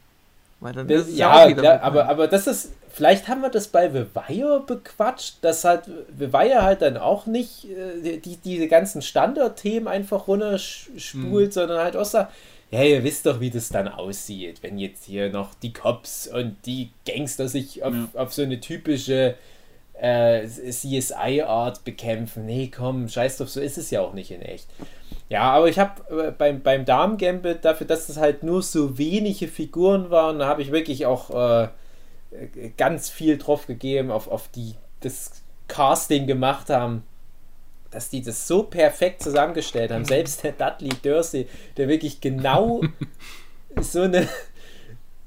Weil 0.60 0.74
dann 0.74 0.88
Das, 0.88 1.08
ja, 1.14 1.52
klar, 1.52 1.82
aber, 1.82 2.08
aber 2.10 2.28
das 2.28 2.48
ist, 2.48 2.72
vielleicht 2.90 3.28
haben 3.28 3.42
wir 3.42 3.50
das 3.50 3.68
bei 3.68 3.90
The 3.90 4.06
Wire 4.16 4.64
bequatscht, 4.66 5.36
dass 5.42 5.64
halt 5.66 5.84
The 6.18 6.32
Wire 6.32 6.64
halt 6.64 6.82
dann 6.82 6.98
auch 6.98 7.26
nicht 7.26 7.66
äh, 7.66 8.18
die, 8.20 8.38
diese 8.38 8.68
ganzen 8.70 9.02
Standardthemen 9.02 9.88
einfach 9.88 10.28
runterspult, 10.28 11.54
sondern 11.54 11.80
halt 11.80 11.96
auch 11.98 12.06
sagt, 12.06 12.34
ja, 12.72 12.84
ihr 12.84 13.04
wisst 13.04 13.26
doch, 13.26 13.40
wie 13.42 13.50
das 13.52 13.70
dann 13.70 13.88
aussieht, 13.90 14.64
wenn 14.64 14.78
jetzt 14.80 15.06
hier 15.06 15.30
noch 15.30 15.54
die 15.56 15.72
Cops 15.74 16.28
und 16.28 16.56
die 16.66 16.90
Gangster 17.06 17.48
sich 17.48 17.84
auf, 17.84 17.94
auf 18.16 18.34
so 18.34 18.42
eine 18.42 18.60
typische 18.60 19.36
äh, 20.00 20.46
CSI-Art 20.46 21.84
bekämpfen. 21.84 22.46
Nee, 22.46 22.72
komm, 22.76 23.08
scheiß 23.08 23.38
drauf, 23.38 23.50
so 23.50 23.62
ist 23.62 23.78
es 23.78 23.92
ja 23.92 24.02
auch 24.02 24.14
nicht 24.14 24.32
in 24.32 24.42
echt. 24.42 24.68
Ja, 25.30 25.52
aber 25.52 25.68
ich 25.68 25.80
habe 25.80 26.28
äh, 26.28 26.32
beim, 26.32 26.62
beim 26.62 26.86
Damen-Gambit, 26.86 27.66
dafür, 27.66 27.88
dass 27.88 28.10
es 28.10 28.18
halt 28.18 28.44
nur 28.44 28.62
so 28.62 28.98
wenige 28.98 29.48
Figuren 29.48 30.12
waren, 30.12 30.40
da 30.40 30.48
habe 30.48 30.62
ich 30.62 30.72
wirklich 30.72 31.06
auch 31.06 31.30
äh, 31.32 31.68
ganz 32.78 33.10
viel 33.10 33.38
drauf 33.38 33.68
gegeben, 33.68 34.12
auf, 34.12 34.28
auf 34.28 34.48
die 34.50 34.76
das 35.00 35.32
Casting 35.68 36.28
gemacht 36.28 36.70
haben, 36.70 37.04
dass 37.92 38.10
die 38.10 38.22
das 38.22 38.48
so 38.48 38.64
perfekt 38.64 39.24
zusammengestellt 39.24 39.92
haben. 39.92 40.06
Selbst 40.06 40.44
der 40.44 40.52
Dudley 40.52 40.94
Dursley, 41.02 41.48
der 41.78 41.88
wirklich 41.88 42.22
genau 42.22 42.82
so 43.82 44.02
eine 44.02 44.28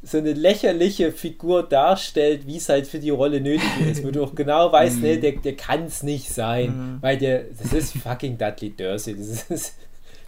so 0.03 0.19
eine 0.19 0.33
lächerliche 0.33 1.11
Figur 1.13 1.63
darstellt, 1.65 2.47
wie 2.47 2.57
es 2.57 2.69
halt 2.69 2.87
für 2.87 3.01
die 3.01 3.11
Rolle 3.11 3.41
nötig 3.41 3.69
ist, 3.91 4.05
wo 4.05 4.11
du 4.13 4.23
auch 4.23 4.35
genau 4.35 4.71
weißt, 4.71 5.01
ne, 5.03 5.19
der, 5.19 5.33
der 5.33 5.57
kann 5.57 5.85
es 5.85 6.03
nicht 6.05 6.33
sein, 6.33 6.99
weil 7.01 7.19
der, 7.19 7.45
das 7.61 7.73
ist 7.73 7.97
fucking 7.99 8.39
Dudley 8.39 8.71
Dursley, 8.77 9.17
das 9.17 9.43
ist 9.51 9.75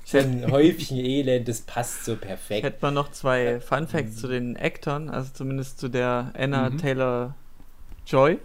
so 0.04 0.18
ein 0.18 0.50
Häufchen 0.50 0.98
Elend, 0.98 1.46
das 1.46 1.60
passt 1.60 2.04
so 2.04 2.16
perfekt. 2.16 2.64
hätte 2.64 2.78
mal 2.82 2.90
noch 2.90 3.12
zwei 3.12 3.60
Fun 3.60 3.86
Facts 3.86 4.16
zu 4.16 4.26
den 4.26 4.56
Actern, 4.56 5.08
also 5.08 5.30
zumindest 5.32 5.78
zu 5.78 5.88
der 5.88 6.32
Anna 6.36 6.68
Mhm. 6.70 6.78
Taylor 6.78 7.34
Joy, 8.08 8.38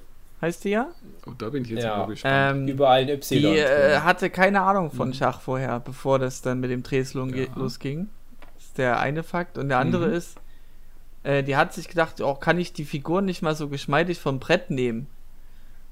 heißt 0.43 0.63
die 0.63 0.69
ja. 0.69 0.89
Oh, 1.26 1.32
da 1.36 1.49
bin 1.49 1.63
ich 1.63 1.71
jetzt 1.71 1.84
Ja. 1.86 2.05
gespannt. 2.05 2.57
Ähm, 2.59 2.67
Überall 2.67 3.01
ein 3.01 3.09
Y. 3.09 3.41
die 3.41 3.57
äh, 3.57 3.97
hatte 4.01 4.30
keine 4.30 4.61
Ahnung 4.61 4.91
von 4.91 5.07
Mhm. 5.07 5.13
Schach 5.15 5.41
vorher, 5.41 5.80
bevor 5.80 6.19
das 6.19 6.43
dann 6.43 6.59
mit 6.59 6.69
dem 6.69 6.84
ge- 6.84 7.47
Ja. 7.47 7.55
losging. 7.55 8.09
Das 8.57 8.65
ist 8.65 8.78
der 8.78 8.99
eine 8.99 9.23
Fakt. 9.23 9.57
Und 9.57 9.69
der 9.69 9.80
andere 9.80 10.09
Mhm. 10.09 10.13
ist, 10.13 10.36
äh, 11.26 11.43
die 11.43 11.55
hat 11.55 11.73
sich 11.73 11.88
gedacht, 11.88 12.21
oh, 12.21 12.36
kann 12.36 12.59
ich 12.59 12.73
die 12.73 12.86
Figuren 12.86 13.26
nicht 13.26 13.41
mal 13.41 13.55
so 13.55 13.67
geschmeidig 13.67 14.19
vom 14.19 14.39
Brett 14.39 14.69
nehmen? 14.71 15.07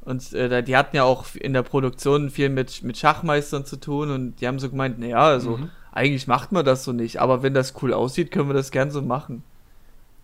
Und 0.01 0.33
äh, 0.33 0.61
die 0.63 0.75
hatten 0.75 0.95
ja 0.95 1.03
auch 1.03 1.25
in 1.35 1.53
der 1.53 1.63
Produktion 1.63 2.29
viel 2.29 2.49
mit, 2.49 2.83
mit 2.83 2.97
Schachmeistern 2.97 3.65
zu 3.65 3.77
tun 3.77 4.11
und 4.11 4.41
die 4.41 4.47
haben 4.47 4.59
so 4.59 4.69
gemeint, 4.69 4.99
naja, 4.99 5.19
also 5.19 5.57
Mhm. 5.57 5.69
eigentlich 5.93 6.27
macht 6.27 6.51
man 6.51 6.65
das 6.65 6.83
so 6.83 6.91
nicht, 6.91 7.21
aber 7.21 7.41
wenn 7.41 7.53
das 7.53 7.73
cool 7.81 7.93
aussieht, 7.93 8.29
können 8.31 8.49
wir 8.49 8.53
das 8.53 8.71
gern 8.71 8.91
so 8.91 9.01
machen. 9.01 9.43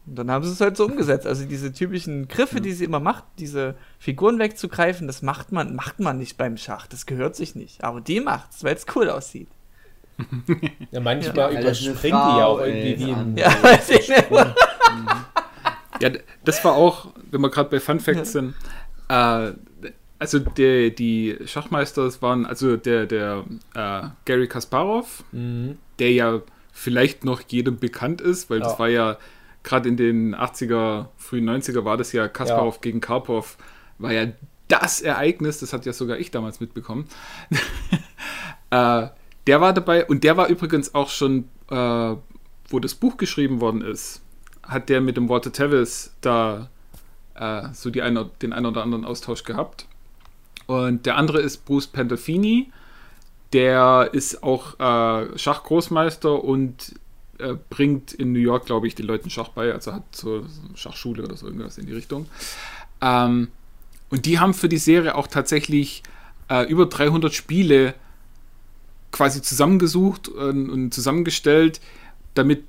Und 0.06 0.16
dann 0.16 0.32
haben 0.32 0.44
sie 0.44 0.52
es 0.52 0.60
halt 0.60 0.76
so 0.76 0.86
umgesetzt. 0.86 1.28
Also 1.28 1.46
diese 1.46 1.72
typischen 1.72 2.28
Griffe, 2.28 2.62
die 2.62 2.72
sie 2.74 2.84
immer 2.86 3.00
macht, 3.00 3.24
diese 3.38 3.76
Figuren 4.00 4.40
wegzugreifen, 4.40 5.08
das 5.08 5.22
macht 5.22 5.52
man, 5.52 5.76
macht 5.76 6.00
man 6.00 6.18
nicht 6.18 6.36
beim 6.36 6.58
Schach. 6.58 6.88
Das 6.88 7.06
gehört 7.06 7.36
sich 7.36 7.54
nicht. 7.56 7.84
Aber 7.84 8.02
die 8.02 8.20
macht's, 8.20 8.64
weil 8.64 8.76
es 8.76 8.86
cool 8.96 9.10
aussieht. 9.10 9.50
Ja, 10.92 11.00
manchmal 11.00 11.54
Ja, 11.54 11.62
das 11.62 11.82
überspringt 11.82 12.04
die 12.16 12.38
ja 12.38 12.46
auch 12.46 12.60
irgendwie 12.60 12.92
ist, 12.94 13.06
wie 13.06 13.12
ein. 13.14 13.38
Ja. 13.38 14.56
Ja, 16.02 16.10
das 16.46 16.64
war 16.64 16.74
auch, 16.76 17.08
wenn 17.30 17.42
wir 17.42 17.50
gerade 17.50 17.70
bei 17.70 17.80
Fun 17.80 18.00
Facts 18.00 18.32
sind, 18.32 18.54
äh, 19.10 19.52
also 20.18 20.40
der, 20.40 20.90
die 20.92 21.38
Schachmeister 21.46 22.06
das 22.06 22.22
waren, 22.22 22.46
also 22.46 22.78
der, 22.78 23.06
der 23.06 23.44
äh, 23.74 24.02
Gary 24.26 24.48
Kasparov, 24.48 25.24
Mhm. 25.32 25.78
der 26.00 26.12
ja 26.14 26.42
vielleicht 26.72 27.26
noch 27.26 27.42
jedem 27.48 27.80
bekannt 27.80 28.22
ist, 28.22 28.50
weil 28.50 28.60
das 28.60 28.74
Ja. 28.74 28.80
war 28.80 28.88
ja 28.90 29.18
gerade 29.64 29.90
in 29.90 29.98
den 29.98 30.36
80er, 30.36 31.08
frühen 31.18 31.50
90er 31.50 31.84
war 31.84 31.98
das 31.98 32.14
ja 32.14 32.28
Kasparov 32.30 32.80
gegen 32.82 33.02
Karpov, 33.02 33.58
war 33.98 34.14
ja 34.14 34.28
das 34.70 35.02
Ereignis, 35.02 35.60
das 35.60 35.74
hat 35.74 35.86
ja 35.86 35.92
sogar 35.92 36.18
ich 36.18 36.32
damals 36.32 36.62
mitbekommen. 36.62 37.10
äh, 38.72 39.08
der 39.50 39.62
war 39.62 39.74
dabei 39.74 40.06
und 40.06 40.24
der 40.24 40.38
war 40.38 40.48
übrigens 40.48 40.94
auch 40.94 41.10
schon, 41.10 41.46
äh, 41.72 41.76
wo 42.68 42.80
das 42.80 42.94
Buch 42.94 43.18
geschrieben 43.18 43.62
worden 43.62 43.82
ist, 43.82 44.22
hat 44.62 44.90
der 44.90 45.02
mit 45.02 45.18
dem 45.18 45.28
Walter 45.28 45.52
Tevis 45.52 46.14
da 46.22 46.70
äh, 47.34 47.70
so 47.74 47.90
die 47.90 48.04
eine, 48.04 48.30
den 48.44 48.54
einen 48.54 48.68
oder 48.68 48.84
anderen 48.84 49.06
Austausch 49.06 49.44
gehabt. 49.44 49.88
Und 50.68 51.08
der 51.08 51.18
andere 51.18 51.42
ist 51.42 51.66
Bruce 51.66 51.88
Pandolfini, 51.88 52.72
der 53.52 54.12
ist 54.12 54.44
auch 54.44 54.80
äh, 54.80 55.36
Schachgroßmeister 55.36 56.44
und 56.44 56.94
äh, 57.40 57.56
bringt 57.72 58.14
in 58.14 58.34
New 58.34 58.40
York, 58.40 58.68
glaube 58.68 58.86
ich, 58.86 58.94
den 58.94 59.08
Leuten 59.08 59.32
Schach 59.32 59.50
bei, 59.50 59.74
also 59.74 59.94
hat 59.94 60.16
so 60.16 60.46
eine 60.68 60.78
Schachschule 60.78 61.24
oder 61.24 61.36
so 61.36 61.48
irgendwas 61.48 61.80
in 61.80 61.88
die 61.88 61.94
Richtung. 61.94 62.28
Ähm, 63.02 63.48
und 64.12 64.28
die 64.28 64.38
haben 64.38 64.54
für 64.54 64.70
die 64.70 64.78
Serie 64.78 65.16
auch 65.16 65.26
tatsächlich 65.26 66.04
äh, 66.52 66.70
über 66.70 66.86
300 66.86 67.34
Spiele 67.34 67.96
quasi 69.12 69.42
zusammengesucht 69.42 70.28
und, 70.28 70.70
und 70.70 70.94
zusammengestellt, 70.94 71.80
damit 72.34 72.64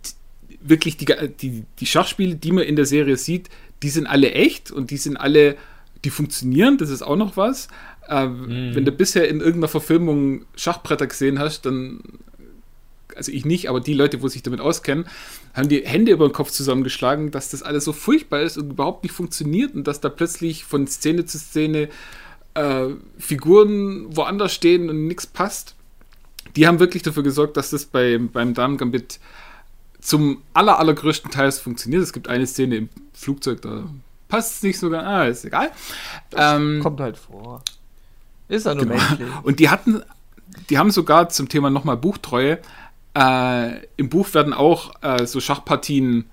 wirklich 0.60 0.96
die, 0.96 1.06
die, 1.40 1.64
die 1.78 1.86
Schachspiele, 1.86 2.34
die 2.36 2.52
man 2.52 2.64
in 2.64 2.76
der 2.76 2.86
Serie 2.86 3.16
sieht, 3.16 3.48
die 3.82 3.90
sind 3.90 4.06
alle 4.06 4.32
echt 4.32 4.70
und 4.70 4.90
die 4.90 4.96
sind 4.96 5.16
alle, 5.16 5.56
die 6.04 6.10
funktionieren, 6.10 6.78
das 6.78 6.90
ist 6.90 7.02
auch 7.02 7.16
noch 7.16 7.36
was. 7.36 7.68
Äh, 8.08 8.26
Wenn 8.26 8.84
du 8.84 8.92
bisher 8.92 9.28
in 9.28 9.40
irgendeiner 9.40 9.68
Verfilmung 9.68 10.44
Schachbretter 10.56 11.06
gesehen 11.06 11.38
hast, 11.38 11.62
dann, 11.62 12.00
also 13.16 13.32
ich 13.32 13.44
nicht, 13.44 13.68
aber 13.68 13.80
die 13.80 13.94
Leute, 13.94 14.22
wo 14.22 14.28
sich 14.28 14.42
damit 14.42 14.60
auskennen, 14.60 15.06
haben 15.54 15.68
die 15.68 15.82
Hände 15.84 16.12
über 16.12 16.28
den 16.28 16.32
Kopf 16.32 16.50
zusammengeschlagen, 16.50 17.30
dass 17.30 17.50
das 17.50 17.62
alles 17.62 17.84
so 17.84 17.92
furchtbar 17.92 18.42
ist 18.42 18.58
und 18.58 18.70
überhaupt 18.70 19.02
nicht 19.02 19.12
funktioniert 19.12 19.74
und 19.74 19.86
dass 19.86 20.00
da 20.00 20.08
plötzlich 20.08 20.64
von 20.64 20.86
Szene 20.86 21.24
zu 21.24 21.38
Szene 21.38 21.88
äh, 22.54 22.88
Figuren 23.18 24.14
woanders 24.14 24.52
stehen 24.52 24.90
und 24.90 25.06
nichts 25.06 25.26
passt. 25.26 25.74
Die 26.56 26.66
haben 26.66 26.78
wirklich 26.78 27.02
dafür 27.02 27.22
gesorgt, 27.22 27.56
dass 27.56 27.70
das 27.70 27.84
bei, 27.86 28.18
beim 28.18 28.54
Damen 28.54 28.76
Gambit 28.76 29.20
zum 30.00 30.42
aller, 30.54 30.78
allergrößten 30.78 31.30
Teil 31.30 31.52
funktioniert. 31.52 32.02
Es 32.02 32.12
gibt 32.12 32.28
eine 32.28 32.46
Szene 32.46 32.76
im 32.76 32.88
Flugzeug, 33.12 33.60
da 33.62 33.84
passt 34.28 34.56
es 34.56 34.62
nicht 34.62 34.78
sogar. 34.78 35.04
Ah, 35.04 35.24
ist 35.26 35.44
egal. 35.44 35.70
Ähm, 36.36 36.80
Kommt 36.82 37.00
halt 37.00 37.16
vor. 37.18 37.62
Ist 38.48 38.66
ja 38.66 38.74
nur 38.74 38.84
Genau. 38.84 38.96
menschlich. 38.96 39.28
und 39.42 39.58
die 39.60 39.68
hatten, 39.68 40.02
die 40.70 40.78
haben 40.78 40.90
sogar 40.90 41.28
zum 41.28 41.48
Thema 41.48 41.70
nochmal 41.70 41.96
Buchtreue, 41.96 42.58
äh, 43.14 43.86
im 43.96 44.08
Buch 44.08 44.32
werden 44.34 44.52
auch 44.52 44.92
äh, 45.02 45.26
so 45.26 45.40
Schachpartien 45.40 46.26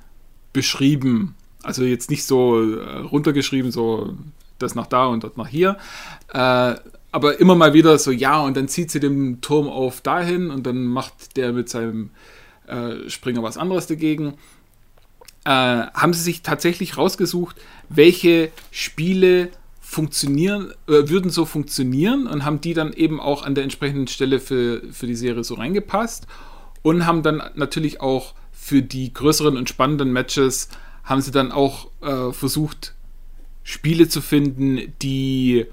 beschrieben. 0.53 1.35
Also 1.63 1.83
jetzt 1.83 2.09
nicht 2.09 2.23
so 2.25 2.61
äh, 2.79 2.99
runtergeschrieben, 2.99 3.71
so 3.71 4.15
das 4.59 4.75
nach 4.75 4.87
da 4.87 5.05
und 5.05 5.23
dort 5.23 5.37
nach 5.37 5.47
hier. 5.47 5.77
Äh, 6.33 6.75
aber 7.17 7.39
immer 7.39 7.55
mal 7.55 7.73
wieder 7.73 7.97
so, 7.97 8.11
ja, 8.11 8.39
und 8.41 8.55
dann 8.55 8.67
zieht 8.67 8.91
sie 8.91 8.99
den 8.99 9.41
Turm 9.41 9.67
auf 9.67 10.01
dahin 10.01 10.51
und 10.51 10.67
dann 10.67 10.85
macht 10.85 11.35
der 11.35 11.51
mit 11.51 11.67
seinem 11.67 12.11
äh, 12.67 13.09
Springer 13.09 13.41
was 13.41 13.57
anderes 13.57 13.87
dagegen. 13.87 14.35
Äh, 15.43 15.49
haben 15.49 16.13
sie 16.13 16.21
sich 16.21 16.43
tatsächlich 16.43 16.95
rausgesucht, 16.95 17.55
welche 17.89 18.51
Spiele 18.69 19.49
funktionieren, 19.81 20.73
äh, 20.87 21.09
würden 21.09 21.31
so 21.31 21.45
funktionieren 21.45 22.27
und 22.27 22.45
haben 22.45 22.61
die 22.61 22.75
dann 22.75 22.93
eben 22.93 23.19
auch 23.19 23.41
an 23.41 23.55
der 23.55 23.63
entsprechenden 23.63 24.05
Stelle 24.05 24.39
für, 24.39 24.83
für 24.91 25.07
die 25.07 25.15
Serie 25.15 25.43
so 25.43 25.55
reingepasst 25.55 26.27
und 26.83 27.07
haben 27.07 27.23
dann 27.23 27.41
natürlich 27.55 27.99
auch 27.99 28.35
für 28.51 28.83
die 28.83 29.11
größeren 29.11 29.57
und 29.57 29.69
spannenden 29.69 30.13
Matches 30.13 30.69
haben 31.03 31.21
sie 31.21 31.31
dann 31.31 31.51
auch 31.51 31.89
äh, 32.01 32.31
versucht, 32.31 32.93
Spiele 33.63 34.07
zu 34.07 34.21
finden, 34.21 34.93
die, 35.01 35.65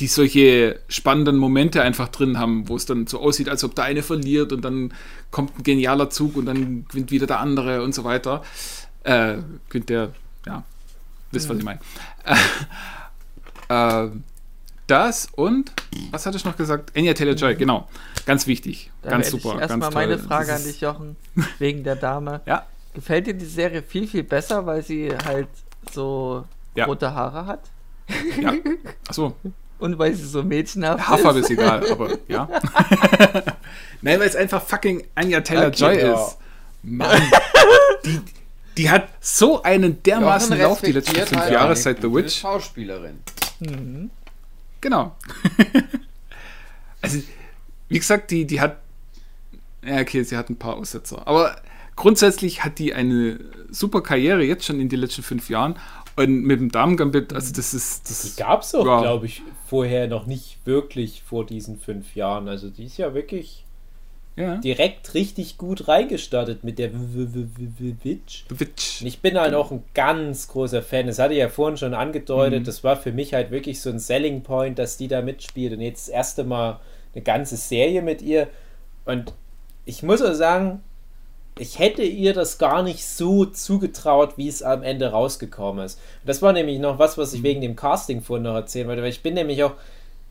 die 0.00 0.08
solche 0.08 0.80
spannenden 0.88 1.36
Momente 1.36 1.82
einfach 1.82 2.08
drin 2.08 2.38
haben, 2.38 2.68
wo 2.68 2.76
es 2.76 2.84
dann 2.86 3.06
so 3.06 3.20
aussieht, 3.20 3.48
als 3.48 3.62
ob 3.62 3.74
der 3.74 3.84
eine 3.84 4.02
verliert 4.02 4.52
und 4.52 4.62
dann 4.62 4.92
kommt 5.30 5.58
ein 5.58 5.62
genialer 5.62 6.10
Zug 6.10 6.36
und 6.36 6.46
dann 6.46 6.84
gewinnt 6.88 7.10
wieder 7.10 7.26
der 7.26 7.40
andere 7.40 7.82
und 7.82 7.94
so 7.94 8.02
weiter. 8.04 8.42
Äh, 9.04 9.36
gewinnt 9.68 9.90
der, 9.90 10.10
ja, 10.46 10.64
wisst, 11.30 11.48
was 11.48 11.58
ich 11.58 11.64
meine. 11.64 11.80
Äh, 13.66 14.08
das 14.86 15.26
und, 15.34 15.72
was 16.10 16.26
hatte 16.26 16.36
ich 16.36 16.44
noch 16.44 16.54
gesagt? 16.54 16.92
Anya 16.94 17.14
Taylor-Joy, 17.14 17.54
genau. 17.56 17.88
Ganz 18.26 18.46
wichtig. 18.46 18.90
Da 19.00 19.08
ganz 19.08 19.30
super. 19.30 19.54
Ich 19.54 19.60
erstmal 19.62 19.90
meine. 19.90 20.18
Frage 20.18 20.52
an 20.52 20.62
dich, 20.62 20.82
Jochen, 20.82 21.16
wegen 21.58 21.82
der 21.82 21.96
Dame. 21.96 22.42
Ja, 22.44 22.66
Gefällt 22.94 23.26
dir 23.26 23.34
die 23.34 23.44
Serie 23.44 23.82
viel, 23.82 24.06
viel 24.06 24.22
besser, 24.22 24.66
weil 24.66 24.82
sie 24.84 25.10
halt 25.24 25.48
so 25.92 26.44
Ja. 26.76 26.84
rote 26.84 27.12
Haare 27.12 27.46
hat? 27.46 27.60
ja. 28.40 28.52
Achso, 29.08 29.34
Und 29.84 29.98
weil 29.98 30.14
sie 30.14 30.24
so 30.24 30.42
mädchenhaft 30.42 31.06
Haarfarbe 31.06 31.40
ist? 31.40 31.50
ist 31.50 31.58
egal, 31.58 31.86
aber 31.90 32.16
ja. 32.26 32.48
Nein, 34.00 34.18
weil 34.18 34.26
es 34.26 34.34
einfach 34.34 34.62
fucking 34.62 35.06
Anya 35.14 35.42
Taylor-Joy 35.42 35.96
Okay, 35.96 36.06
ja. 36.06 36.26
ist. 36.26 36.38
Mann. 36.82 37.20
Die, 38.06 38.20
die 38.78 38.88
hat 38.88 39.10
so 39.20 39.62
einen 39.62 40.02
dermaßen 40.02 40.58
Lauf 40.58 40.80
die 40.80 40.92
letzten 40.92 41.16
fünf 41.16 41.36
halt 41.36 41.52
Jahre 41.52 41.76
seit 41.76 42.00
The 42.00 42.10
Witch. 42.10 42.40
Schauspielerin. 42.40 43.18
Mhm. 43.60 44.08
Genau. 44.80 45.14
also, 47.02 47.18
wie 47.90 47.98
gesagt, 47.98 48.30
die, 48.30 48.46
die 48.46 48.62
hat. 48.62 48.78
Ja, 49.84 50.00
okay, 50.00 50.22
sie 50.22 50.38
hat 50.38 50.48
ein 50.48 50.56
paar 50.56 50.76
Aussetzer. 50.76 51.28
Aber 51.28 51.60
grundsätzlich 51.94 52.64
hat 52.64 52.78
die 52.78 52.94
eine 52.94 53.38
super 53.68 54.02
Karriere 54.02 54.44
jetzt 54.44 54.64
schon 54.64 54.80
in 54.80 54.88
den 54.88 55.00
letzten 55.00 55.22
fünf 55.22 55.50
Jahren. 55.50 55.78
Und 56.16 56.42
mit 56.42 56.60
dem 56.60 56.70
Damen-Gambit, 56.70 57.32
also 57.32 57.52
das 57.52 57.74
ist. 57.74 58.08
Das 58.08 58.22
Die 58.22 58.40
gab 58.40 58.62
es 58.62 58.74
auch, 58.74 58.86
Ja. 58.86 59.00
glaube 59.00 59.26
ich, 59.26 59.42
vorher 59.66 60.06
noch 60.06 60.26
nicht 60.26 60.58
wirklich 60.64 61.22
vor 61.22 61.44
diesen 61.44 61.78
fünf 61.78 62.14
Jahren. 62.14 62.48
Also 62.48 62.70
die 62.70 62.84
ist 62.84 62.98
ja 62.98 63.14
wirklich 63.14 63.64
ja, 64.36 64.56
direkt 64.56 65.14
richtig 65.14 65.58
gut 65.58 65.86
reingestartet 65.88 66.64
mit 66.64 66.78
der 66.78 66.90
Witch. 66.92 68.44
Witch. 68.48 69.00
Und 69.00 69.06
ich 69.06 69.20
bin 69.20 69.38
halt 69.38 69.54
auch 69.54 69.70
ein 69.70 69.82
ganz 69.94 70.48
großer 70.48 70.82
Fan. 70.82 71.06
Das 71.06 71.18
hatte 71.18 71.34
ich 71.34 71.40
ja 71.40 71.48
vorhin 71.48 71.76
schon 71.76 71.94
angedeutet. 71.94 72.60
Mhm. 72.60 72.64
Das 72.64 72.84
war 72.84 72.96
für 72.96 73.12
mich 73.12 73.34
halt 73.34 73.50
wirklich 73.50 73.80
so 73.80 73.90
ein 73.90 73.98
Selling 73.98 74.42
Point, 74.42 74.78
dass 74.78 74.96
die 74.96 75.08
da 75.08 75.22
mitspielt. 75.22 75.72
Und 75.72 75.80
jetzt 75.80 76.08
das 76.08 76.14
erste 76.14 76.44
Mal 76.44 76.80
eine 77.14 77.22
ganze 77.22 77.56
Serie 77.56 78.02
mit 78.02 78.22
ihr. 78.22 78.48
Und 79.04 79.32
ich 79.84 80.02
muss 80.02 80.22
auch 80.22 80.34
sagen, 80.34 80.82
ich 81.58 81.78
hätte 81.78 82.02
ihr 82.02 82.34
das 82.34 82.58
gar 82.58 82.82
nicht 82.82 83.04
so 83.04 83.44
zugetraut, 83.44 84.36
wie 84.36 84.48
es 84.48 84.62
am 84.62 84.82
Ende 84.82 85.10
rausgekommen 85.10 85.84
ist. 85.84 85.98
Und 86.22 86.28
das 86.28 86.42
war 86.42 86.52
nämlich 86.52 86.78
noch 86.80 86.98
was, 86.98 87.16
was 87.16 87.32
ich 87.32 87.42
wegen 87.42 87.60
dem 87.60 87.76
Casting 87.76 88.22
vorhin 88.22 88.44
noch 88.44 88.54
erzählen 88.54 88.88
wollte, 88.88 89.02
weil 89.02 89.10
ich 89.10 89.22
bin 89.22 89.34
nämlich 89.34 89.62
auch 89.62 89.74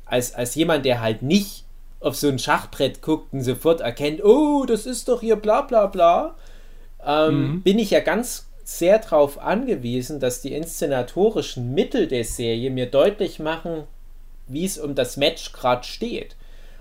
als, 0.05 0.35
als 0.35 0.55
jemand, 0.55 0.85
der 0.85 1.01
halt 1.01 1.21
nicht 1.21 1.63
auf 2.01 2.15
so 2.17 2.27
ein 2.27 2.39
Schachbrett 2.39 3.01
guckt 3.01 3.31
und 3.33 3.41
sofort 3.41 3.79
erkennt, 3.79 4.23
oh, 4.23 4.65
das 4.65 4.85
ist 4.85 5.07
doch 5.07 5.21
hier 5.21 5.37
bla 5.37 5.61
bla 5.61 5.87
bla, 5.87 6.35
ähm, 7.05 7.61
bin 7.63 7.79
ich 7.79 7.91
ja 7.91 8.01
ganz 8.01 8.47
sehr 8.65 8.99
darauf 8.99 9.39
angewiesen, 9.39 10.19
dass 10.19 10.41
die 10.41 10.53
inszenatorischen 10.53 11.73
Mittel 11.73 12.07
der 12.07 12.25
Serie 12.25 12.69
mir 12.69 12.85
deutlich 12.87 13.39
machen, 13.39 13.83
wie 14.47 14.65
es 14.65 14.77
um 14.77 14.95
das 14.95 15.15
Match 15.17 15.53
gerade 15.53 15.85
steht. 15.85 16.35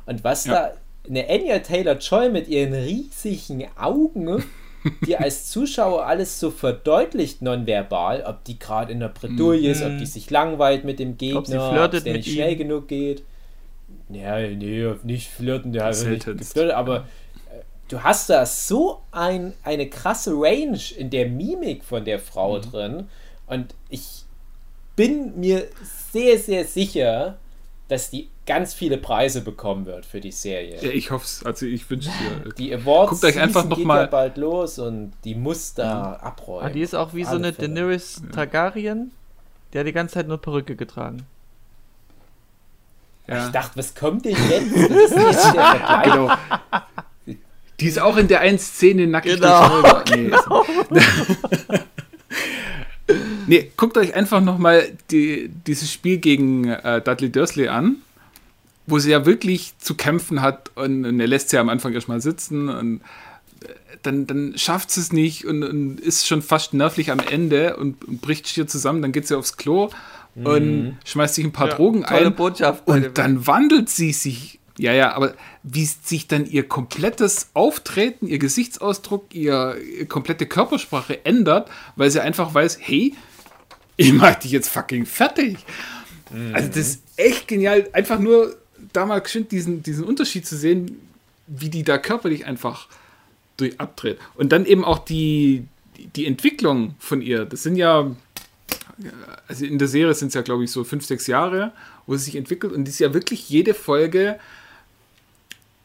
Und 0.07 0.25
was 0.25 0.47
Ja. 0.47 0.53
da 0.53 0.73
eine 1.09 1.29
Anya 1.29 1.59
Taylor-Joy 1.59 2.31
mit 2.31 2.49
ihren 2.49 2.75
riesigen 2.75 3.67
Augen 3.77 4.43
dir 5.07 5.21
als 5.23 5.51
Zuschauer 5.51 6.07
alles 6.07 6.39
so 6.41 6.51
verdeutlicht 6.51 7.43
nonverbal, 7.43 8.25
ob 8.27 8.45
die 8.45 8.59
gerade 8.59 8.93
in 8.93 9.01
der 9.01 9.09
Bredouille 9.09 9.71
ist, 9.71 9.83
ob 9.83 9.99
die 9.99 10.07
sich 10.07 10.31
langweilt 10.31 10.85
mit 10.85 10.99
dem 10.99 11.17
Gegner, 11.19 11.39
Ob 11.39 11.47
sie 11.47 11.59
flirtet 11.59 12.07
der 12.07 12.15
nicht 12.15 12.31
schnell 12.31 12.53
ihm. 12.53 12.59
genug 12.59 12.89
geht. 12.89 13.23
Ja, 14.09 14.39
nee, 14.41 14.93
nicht 15.05 15.29
flirten, 15.29 15.73
der 15.73 15.85
hat 15.85 15.97
nicht 16.07 16.25
geflirtet, 16.27 16.75
aber 16.75 16.99
äh, 16.99 17.63
du 17.89 18.03
hast 18.03 18.31
da 18.31 18.45
so 18.47 19.01
ein, 19.11 19.53
eine 19.65 19.89
krasse 19.89 20.33
Range 20.35 20.79
in 20.97 21.11
der 21.11 21.27
Mimik 21.29 21.85
von 21.85 22.05
der 22.05 22.19
Frau 22.19 22.59
Mhm. 22.59 22.63
drin 22.63 23.09
und 23.47 23.75
ich 23.89 24.25
bin 24.97 25.39
mir 25.41 25.67
sehr, 26.13 26.39
sehr 26.39 26.65
sicher, 26.65 27.39
dass 27.89 28.11
die 28.11 28.29
ganz 28.47 28.73
viele 28.75 28.97
Preise 28.97 29.43
bekommen 29.43 29.87
wird 29.87 30.07
für 30.07 30.21
die 30.21 30.33
Serie. 30.33 30.77
Ja, 30.81 30.91
ich 30.91 31.11
hoffe 31.11 31.25
es. 31.25 31.45
Also 31.45 31.67
ich 31.67 31.89
wünsche 31.91 32.09
dir. 32.11 32.53
Die 32.55 32.75
Awards 32.75 33.11
Guckt 33.21 33.25
euch 33.25 33.39
einfach 33.41 33.65
noch 33.67 33.77
geht 33.77 33.87
mal- 33.87 34.03
ja 34.03 34.07
bald 34.07 34.37
los 34.39 34.79
und 34.79 35.13
die 35.25 35.35
muss 35.35 35.75
da 35.75 36.15
abräumen. 36.15 36.67
Ah, 36.67 36.71
die 36.71 36.81
ist 36.81 36.95
auch 36.95 37.13
wie 37.15 37.25
so 37.25 37.37
eine 37.37 37.53
Fälle. 37.53 37.69
Daenerys 37.69 38.23
Targaryen. 38.33 39.11
Die 39.73 39.79
hat 39.79 39.87
die 39.87 39.93
ganze 39.93 40.15
Zeit 40.15 40.29
nur 40.29 40.39
Perücke 40.41 40.75
getragen. 40.77 41.27
Ich 43.27 43.35
Ja. 43.35 43.49
dachte, 43.51 43.79
was 43.79 43.95
kommt 43.95 44.25
denn 44.25 44.37
jetzt? 44.51 44.75
Das 44.75 45.11
ist 45.11 45.17
nicht 45.17 45.55
der. 45.55 46.03
Genau. 46.05 46.31
Die 47.81 47.87
ist 47.89 47.99
auch 48.01 48.17
in 48.17 48.29
der 48.29 48.41
einen 48.41 48.59
Szene 48.59 49.07
nackig. 49.07 49.35
Genau, 49.37 49.83
durch 49.83 50.05
Nee, 50.17 50.31
nee, 53.53 53.71
guckt 53.77 53.99
euch 53.99 54.15
einfach 54.15 54.41
nochmal 54.41 54.93
die, 55.11 55.51
dieses 55.67 55.93
Spiel 55.93 56.19
gegen 56.19 56.69
äh, 56.69 57.03
Dudley 57.03 57.31
Dursley 57.31 57.69
an, 57.69 57.97
wo 58.87 58.99
sie 58.99 59.11
ja 59.11 59.27
wirklich 59.27 59.75
zu 59.79 59.95
kämpfen 59.95 60.41
hat 60.41 60.71
und, 60.75 61.05
und 61.05 61.21
er 61.21 61.27
lässt 61.27 61.51
sie 61.51 61.59
am 61.59 61.69
Anfang 61.69 61.93
erstmal 61.93 62.23
sitzen 62.23 62.71
und 62.71 63.01
äh, 63.63 63.69
dann, 64.03 64.27
dann 64.27 64.55
schafft 64.57 64.91
sie 64.91 65.01
es 65.01 65.13
nicht 65.13 65.45
und, 65.45 65.63
und 65.63 66.01
ist 66.01 66.27
schon 66.27 66.41
fast 66.41 66.73
nervlich 66.73 67.11
am 67.11 67.21
Ende 67.21 67.77
und, 67.77 68.03
und 68.05 68.23
bricht 68.23 68.49
schier 68.49 68.67
zusammen. 68.67 69.03
Dann 69.03 69.13
geht 69.13 69.29
sie 69.29 69.37
aufs 69.37 69.59
Klo 69.59 69.91
und 70.35 70.97
schmeißt 71.05 71.35
sich 71.35 71.45
ein 71.45 71.53
paar 71.53 71.69
Ja, 71.69 71.75
Drogen 71.75 72.05
ein. 72.07 72.35
Botschaft. 72.35 72.89
Und 72.89 73.19
dann 73.19 73.47
wandelt 73.47 73.91
sie 73.91 74.13
sich. 74.13 74.61
Ja, 74.79 74.95
ja, 74.95 75.13
aber 75.13 75.35
wie 75.63 75.85
sich 75.85 76.27
dann 76.27 76.47
ihr 76.47 76.67
komplettes 76.67 77.51
Auftreten, 77.53 78.27
ihr 78.27 78.39
Gesichtsausdruck, 78.39 79.35
ihr, 79.35 79.77
ihre 79.77 80.07
komplette 80.07 80.47
Körpersprache 80.47 81.27
ändert, 81.27 81.71
weil 81.97 82.11
sie 82.11 82.21
einfach 82.21 82.55
weiß, 82.55 82.79
hey, 82.81 83.15
ich 83.97 84.13
mach 84.13 84.35
dich 84.37 84.51
jetzt 84.53 84.69
fucking 84.69 85.07
fertig. 85.07 85.59
Also 86.53 86.69
das 86.69 86.77
ist 86.77 87.03
echt 87.17 87.47
genial, 87.49 87.89
einfach 87.93 88.19
nur 88.19 88.57
da 88.93 89.05
mal 89.07 89.21
geschwind 89.21 89.53
diesen, 89.53 89.83
diesen 89.83 90.05
Unterschied 90.05 90.47
zu 90.47 90.57
sehen, 90.57 90.99
wie 91.47 91.69
die 91.69 91.83
da 91.83 91.99
körperlich 91.99 92.47
einfach 92.47 92.89
durch 93.57 93.79
abdreht. 93.79 94.19
Und 94.35 94.51
dann 94.53 94.65
eben 94.65 94.85
auch 94.85 95.01
die, 95.05 95.65
die, 95.99 96.07
die 96.07 96.27
Entwicklung 96.27 96.95
von 96.99 97.21
ihr. 97.21 97.45
Das 97.45 97.63
sind 97.63 97.77
ja, 97.77 98.11
also 99.47 99.65
in 99.67 99.79
der 99.79 99.89
Serie 99.89 100.15
sind 100.15 100.29
es 100.29 100.35
ja, 100.35 100.41
glaube 100.41 100.65
ich, 100.65 100.71
so 100.71 100.85
fünf, 100.85 101.05
sechs 101.05 101.27
Jahre, 101.27 101.73
wo 102.07 102.17
sie 102.17 102.25
sich 102.25 102.37
entwickelt 102.37 102.73
und 102.73 102.85
die 102.85 102.91
ist 102.91 102.99
ja 102.99 103.13
wirklich 103.13 103.49
jede 103.51 103.75
Folge 103.75 104.39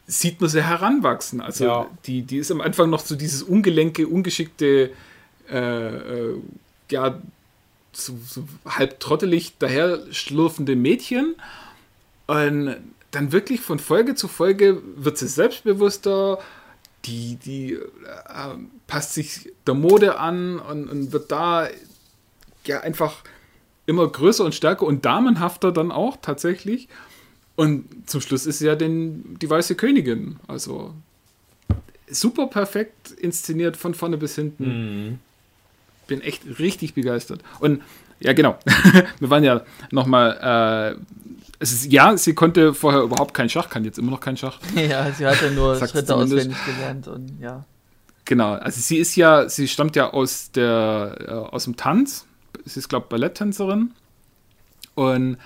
sieht 0.10 0.40
man 0.40 0.50
sie 0.50 0.64
heranwachsen. 0.64 1.42
Also 1.42 1.66
Ja. 1.66 1.90
die, 2.06 2.22
die 2.22 2.38
ist 2.38 2.50
am 2.52 2.62
Anfang 2.62 2.90
noch 2.90 3.02
so 3.02 3.16
dieses 3.16 3.44
ungelenke, 3.44 4.08
ungeschickte, 4.08 4.92
äh, 5.52 5.58
äh, 5.58 6.36
ja, 6.90 7.22
so, 7.98 8.18
so 8.26 8.48
halb 8.66 9.00
trottelig 9.00 9.54
daher 9.60 10.00
schlurfende 10.12 10.76
Mädchen. 10.76 11.36
Und 12.28 12.76
dann 13.12 13.32
wirklich 13.32 13.62
von 13.62 13.80
Folge 13.80 14.16
zu 14.16 14.28
Folge 14.28 14.82
wird 14.96 15.18
sie 15.18 15.28
selbstbewusster, 15.28 16.40
die, 17.06 17.38
die 17.38 17.74
äh, 17.74 17.80
passt 18.86 19.14
sich 19.14 19.52
der 19.66 19.74
Mode 19.74 20.20
an 20.20 20.60
und, 20.60 20.90
und 20.90 21.12
wird 21.12 21.32
da 21.32 21.68
ja 22.66 22.82
einfach 22.82 23.24
immer 23.86 24.08
größer 24.08 24.44
und 24.44 24.54
stärker 24.54 24.86
und 24.86 25.06
damenhafter 25.06 25.72
dann 25.72 25.92
auch 25.92 26.18
tatsächlich. 26.22 26.90
Und 27.56 28.10
zum 28.10 28.22
Schluss 28.22 28.46
ist 28.46 28.60
sie 28.60 28.68
ja 28.68 28.76
den, 28.76 29.40
die 29.40 29.50
weiße 29.50 29.76
Königin. 29.76 30.38
Also 30.48 30.94
super 32.10 32.48
perfekt 32.48 33.12
inszeniert 33.12 33.78
von 33.78 33.94
vorne 33.94 34.18
bis 34.18 34.36
hinten. 34.36 35.20
Bin 36.08 36.22
echt 36.22 36.60
richtig 36.60 36.94
begeistert. 36.94 37.42
Und 37.60 37.82
ja, 38.20 38.34
genau. 38.34 38.58
Wir 39.20 39.30
waren 39.30 39.44
ja 39.44 39.62
nochmal. 39.92 40.96
Äh, 40.98 41.02
es 41.60 41.72
ist, 41.72 41.92
ja, 41.92 42.16
sie 42.18 42.34
konnte 42.34 42.74
vorher 42.74 43.02
überhaupt 43.02 43.34
keinen 43.34 43.50
Schach, 43.50 43.70
kann 43.70 43.84
jetzt 43.84 43.98
immer 43.98 44.12
noch 44.12 44.20
keinen 44.20 44.38
Schach. 44.38 44.60
Ja, 44.76 45.12
sie 45.12 45.26
hat 45.26 45.42
ja 45.42 45.50
nur 45.50 45.76
Schritte 45.88 46.16
auswendig 46.16 46.58
gelernt 46.66 47.08
und 47.08 47.40
ja. 47.42 47.66
Genau, 48.26 48.54
also 48.54 48.80
sie 48.82 48.98
ist 48.98 49.16
ja, 49.16 49.48
sie 49.50 49.68
stammt 49.68 49.96
ja 49.96 50.12
aus 50.12 50.52
der 50.52 51.18
äh, 51.28 51.32
aus 51.32 51.64
dem 51.64 51.78
Tanz. 51.78 52.26
Sie 52.66 52.80
ist, 52.80 52.90
glaube 52.90 53.06
ich, 53.06 53.10
Balletttänzerin 53.10 53.92
und 54.94 55.38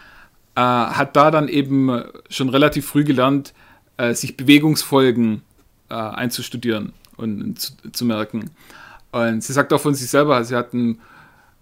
äh, 0.56 0.62
hat 0.62 1.16
da 1.16 1.30
dann 1.30 1.48
eben 1.48 2.04
schon 2.30 2.50
relativ 2.50 2.88
früh 2.88 3.04
gelernt, 3.04 3.54
äh, 3.98 4.14
sich 4.16 4.36
Bewegungsfolgen 4.36 5.44
äh, 5.90 5.94
einzustudieren 5.94 6.94
und 7.18 7.60
zu, 7.60 7.74
zu 7.92 8.06
merken. 8.06 8.50
Und 9.12 9.44
sie 9.44 9.54
sagt 9.54 9.74
auch 9.74 9.82
von 9.82 9.94
sich 9.94 10.10
selber, 10.10 10.44
sie 10.44 10.56
hat 10.56 10.74
ein 10.74 11.00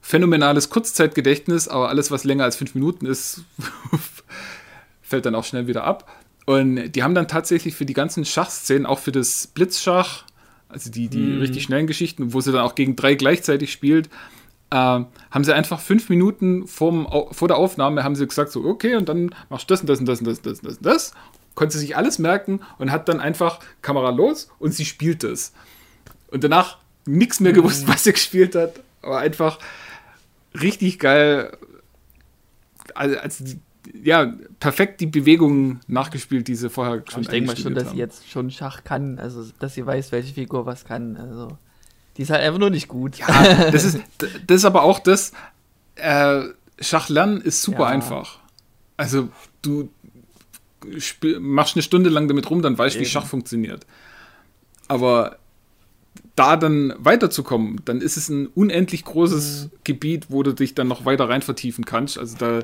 phänomenales 0.02 0.70
Kurzzeitgedächtnis, 0.70 1.68
aber 1.68 1.90
alles, 1.90 2.12
was 2.12 2.24
länger 2.24 2.44
als 2.44 2.56
fünf 2.56 2.76
Minuten 2.76 3.06
ist, 3.06 3.44
fällt 5.02 5.26
dann 5.26 5.36
auch 5.36 5.44
schnell 5.44 5.68
wieder 5.68 5.84
ab. 5.84 6.10
Und 6.46 6.94
die 6.94 7.04
haben 7.04 7.16
dann 7.16 7.28
tatsächlich 7.28 7.76
für 7.76 7.86
die 7.86 7.94
ganzen 7.94 8.26
Schachszenen, 8.26 8.86
auch 8.86 9.00
für 9.00 9.12
das 9.12 9.48
Blitzschach, 9.48 10.24
also 10.68 10.90
die, 10.90 11.08
die 11.08 11.38
richtig 11.38 11.64
schnellen 11.64 11.88
Geschichten, 11.88 12.34
wo 12.34 12.42
sie 12.42 12.52
dann 12.52 12.62
auch 12.62 12.76
gegen 12.76 12.96
drei 12.96 13.16
gleichzeitig 13.16 13.72
spielt, 13.72 14.08
äh, 14.72 14.76
haben 14.76 15.44
sie 15.44 15.54
einfach 15.54 15.80
fünf 15.80 16.10
Minuten 16.10 16.68
vorm, 16.68 17.08
vor 17.32 17.48
der 17.48 17.58
Aufnahme 17.58 18.04
haben 18.04 18.16
sie 18.16 18.28
gesagt, 18.28 18.52
so, 18.52 18.64
okay, 18.64 18.96
und 18.96 19.10
dann 19.10 19.34
machst 19.50 19.70
du 19.70 19.74
das 19.74 19.82
und 19.82 19.90
das 19.90 20.00
und 20.00 20.08
das 20.08 20.20
und 20.20 20.28
das 20.28 20.38
und 20.38 20.46
das 20.46 20.60
und 20.60 20.66
das, 20.66 20.78
und 20.78 20.86
das. 20.86 21.14
Konnte 21.56 21.74
sie 21.74 21.82
sich 21.82 21.98
alles 21.98 22.20
merken 22.20 22.62
und 22.78 22.92
hat 22.92 23.10
dann 23.10 23.20
einfach 23.20 23.60
Kamera 23.82 24.12
los 24.12 24.50
und 24.60 24.74
sie 24.74 24.86
spielt 24.86 25.24
es. 25.24 25.54
Und 26.32 26.44
danach 26.44 26.78
nichts 27.06 27.40
mehr 27.40 27.54
gewusst, 27.54 27.88
was 27.88 28.04
sie 28.04 28.14
gespielt 28.14 28.56
hat, 28.56 28.80
aber 29.02 29.20
einfach 29.20 29.60
richtig 30.60 31.00
geil. 31.00 31.56
Also, 32.96 33.16
die, 33.44 33.60
ja, 34.04 34.34
perfekt 34.60 35.00
die 35.02 35.06
Bewegungen 35.08 35.80
nachgespielt, 35.88 36.48
die 36.48 36.56
sie 36.56 36.70
vorher 36.70 37.04
schon 37.10 37.22
ich 37.22 37.28
denke 37.30 37.48
mal 37.48 37.56
schon, 37.58 37.68
eingestudiert 37.68 37.78
dass 37.78 37.84
sie 37.86 37.90
haben. 37.92 37.98
jetzt 37.98 38.30
schon 38.30 38.52
Schach 38.52 38.84
kann, 38.84 39.20
also 39.20 39.46
dass 39.60 39.74
sie 39.74 39.86
weiß, 39.86 40.12
welche 40.12 40.34
Figur 40.34 40.66
was 40.66 40.86
kann. 40.86 41.18
Also 41.18 41.58
die 42.18 42.24
ist 42.24 42.30
halt 42.32 42.42
einfach 42.42 42.60
nur 42.60 42.70
nicht 42.70 42.88
gut. 42.88 43.18
Ja, 43.18 43.72
das 43.72 43.84
ist, 43.86 44.00
das 44.18 44.58
ist 44.58 44.66
aber 44.66 44.84
auch 44.84 45.00
das, 45.00 45.32
äh, 45.96 46.42
Schach 46.80 47.10
lernen 47.10 47.42
ist 47.42 47.62
super 47.62 47.84
Ja. 47.84 47.88
einfach. 47.88 48.40
Also 48.98 49.30
du 49.62 49.90
machst 51.40 51.76
eine 51.76 51.84
Stunde 51.84 52.10
lang 52.10 52.28
damit 52.28 52.50
rum, 52.50 52.62
dann 52.62 52.78
weißt 52.78 52.96
du, 52.96 53.00
wie. 53.02 53.06
Schach 53.06 53.26
funktioniert. 53.26 53.86
Aber 54.88 55.38
da 56.40 56.56
dann 56.58 56.94
weiterzukommen, 56.98 57.82
dann 57.86 58.02
ist 58.02 58.18
es 58.18 58.30
ein 58.30 58.48
unendlich 58.48 59.04
großes 59.06 59.66
Mhm. 59.66 59.70
Gebiet, 59.84 60.26
wo 60.30 60.42
du 60.44 60.54
dich 60.54 60.74
dann 60.76 60.88
noch 60.88 61.06
weiter 61.06 61.28
rein 61.30 61.42
vertiefen 61.42 61.86
kannst. 61.86 62.18
Also 62.18 62.38
da, 62.38 62.62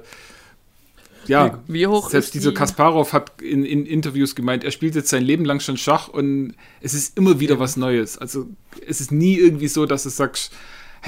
ja, 1.28 1.59
Wie- 1.67 1.73
wie 1.73 1.88
hoch 1.88 2.09
selbst 2.09 2.34
dieser 2.36 2.51
die- 2.51 2.55
Kasparov 2.55 3.11
hat 3.13 3.41
in, 3.41 3.65
in 3.65 3.86
Interviews 3.86 4.36
gemeint, 4.36 4.63
er 4.63 4.71
spielt 4.71 4.95
jetzt 4.95 5.09
sein 5.09 5.23
Leben 5.23 5.43
lang 5.43 5.59
schon 5.59 5.76
Schach 5.78 6.07
und 6.07 6.53
es 6.82 6.93
ist 6.93 7.17
immer 7.17 7.39
wieder 7.39 7.59
was 7.59 7.78
Neues. 7.78 8.17
Also 8.17 8.47
es 8.88 9.01
ist 9.01 9.11
nie 9.11 9.36
irgendwie 9.38 9.67
so, 9.67 9.86
dass 9.86 10.03
du 10.03 10.09
sagst, 10.09 10.53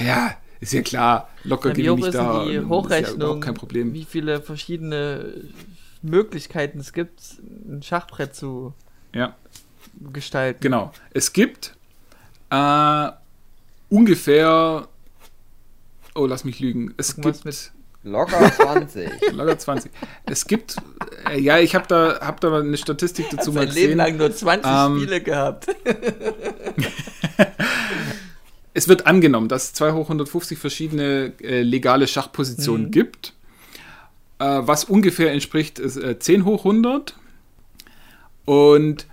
ja, 0.04 0.36
ist 0.60 0.74
ja 0.74 0.82
klar, 0.82 1.30
locker 1.44 1.70
hoch 1.70 1.76
gewinne 1.76 2.08
ich 2.08 2.14
da. 2.14 2.46
die 2.46 2.60
Hochrechnung? 2.62 3.36
Ja 3.36 3.40
kein 3.40 3.54
Problem. 3.54 3.94
Wie 3.94 4.06
viele 4.06 4.42
verschiedene 4.42 5.36
Möglichkeiten 6.02 6.80
es 6.80 6.94
gibt, 6.94 7.22
ein 7.70 7.82
Schachbrett 7.84 8.36
zu 8.36 8.74
Ja. 9.14 9.36
gestalten. 10.12 10.60
Genau. 10.62 10.92
Es 11.14 11.32
gibt 11.32 11.77
äh, 12.50 13.12
ungefähr, 13.90 14.88
oh, 16.16 16.26
lass 16.26 16.44
mich 16.44 16.60
lügen, 16.60 16.94
es 16.98 17.10
Irgendwas 17.12 17.34
gibt 17.44 17.46
mit- 17.46 17.72
Locker 18.04 18.52
20. 18.54 19.10
locker 19.34 19.58
20. 19.60 19.92
Es 20.28 20.46
gibt, 20.46 20.78
äh, 21.30 21.40
ja, 21.42 21.58
ich 21.60 21.76
habe 21.76 21.86
da, 21.90 22.20
hab 22.22 22.40
da 22.40 22.50
mal 22.50 22.62
eine 22.62 22.78
Statistik 22.78 23.26
dazu 23.32 23.52
mal 23.52 23.66
Sein 23.68 23.76
Leben 23.76 23.98
gesehen. 23.98 23.98
lang 23.98 24.18
nur 24.18 24.32
20 24.34 24.72
Ähm, 24.72 24.98
Spiele 25.02 25.22
gehabt. 25.22 25.68
Es 28.74 28.88
wird 28.88 29.08
angenommen, 29.08 29.50
dass 29.50 29.64
es 29.66 29.74
2 29.74 29.94
hoch 29.94 30.04
150 30.04 30.58
verschiedene 30.58 31.34
äh, 31.42 31.64
legale 31.64 32.06
Schachpositionen 32.08 32.92
gibt, 32.92 33.34
äh, 34.38 34.46
was 34.62 34.84
ungefähr 34.84 35.32
entspricht 35.32 35.80
ist, 35.80 35.98
äh, 35.98 36.20
10 36.20 36.46
hoch 36.46 36.64
100. 36.64 37.16
Und 38.46 39.08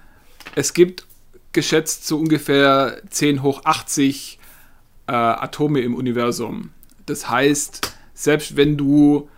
es 0.55 0.75
gibt 0.75 1.07
geschätzt 1.55 2.07
so 2.07 2.19
ungefähr 2.19 3.01
10 3.09 3.43
hoch 3.43 3.63
80 3.65 4.39
äh, 5.07 5.13
Atome 5.13 5.81
im 5.81 5.95
Universum. 5.95 6.71
Das 7.07 7.31
heißt, 7.31 7.97
selbst 8.13 8.57
wenn 8.57 8.77
du 8.77 9.29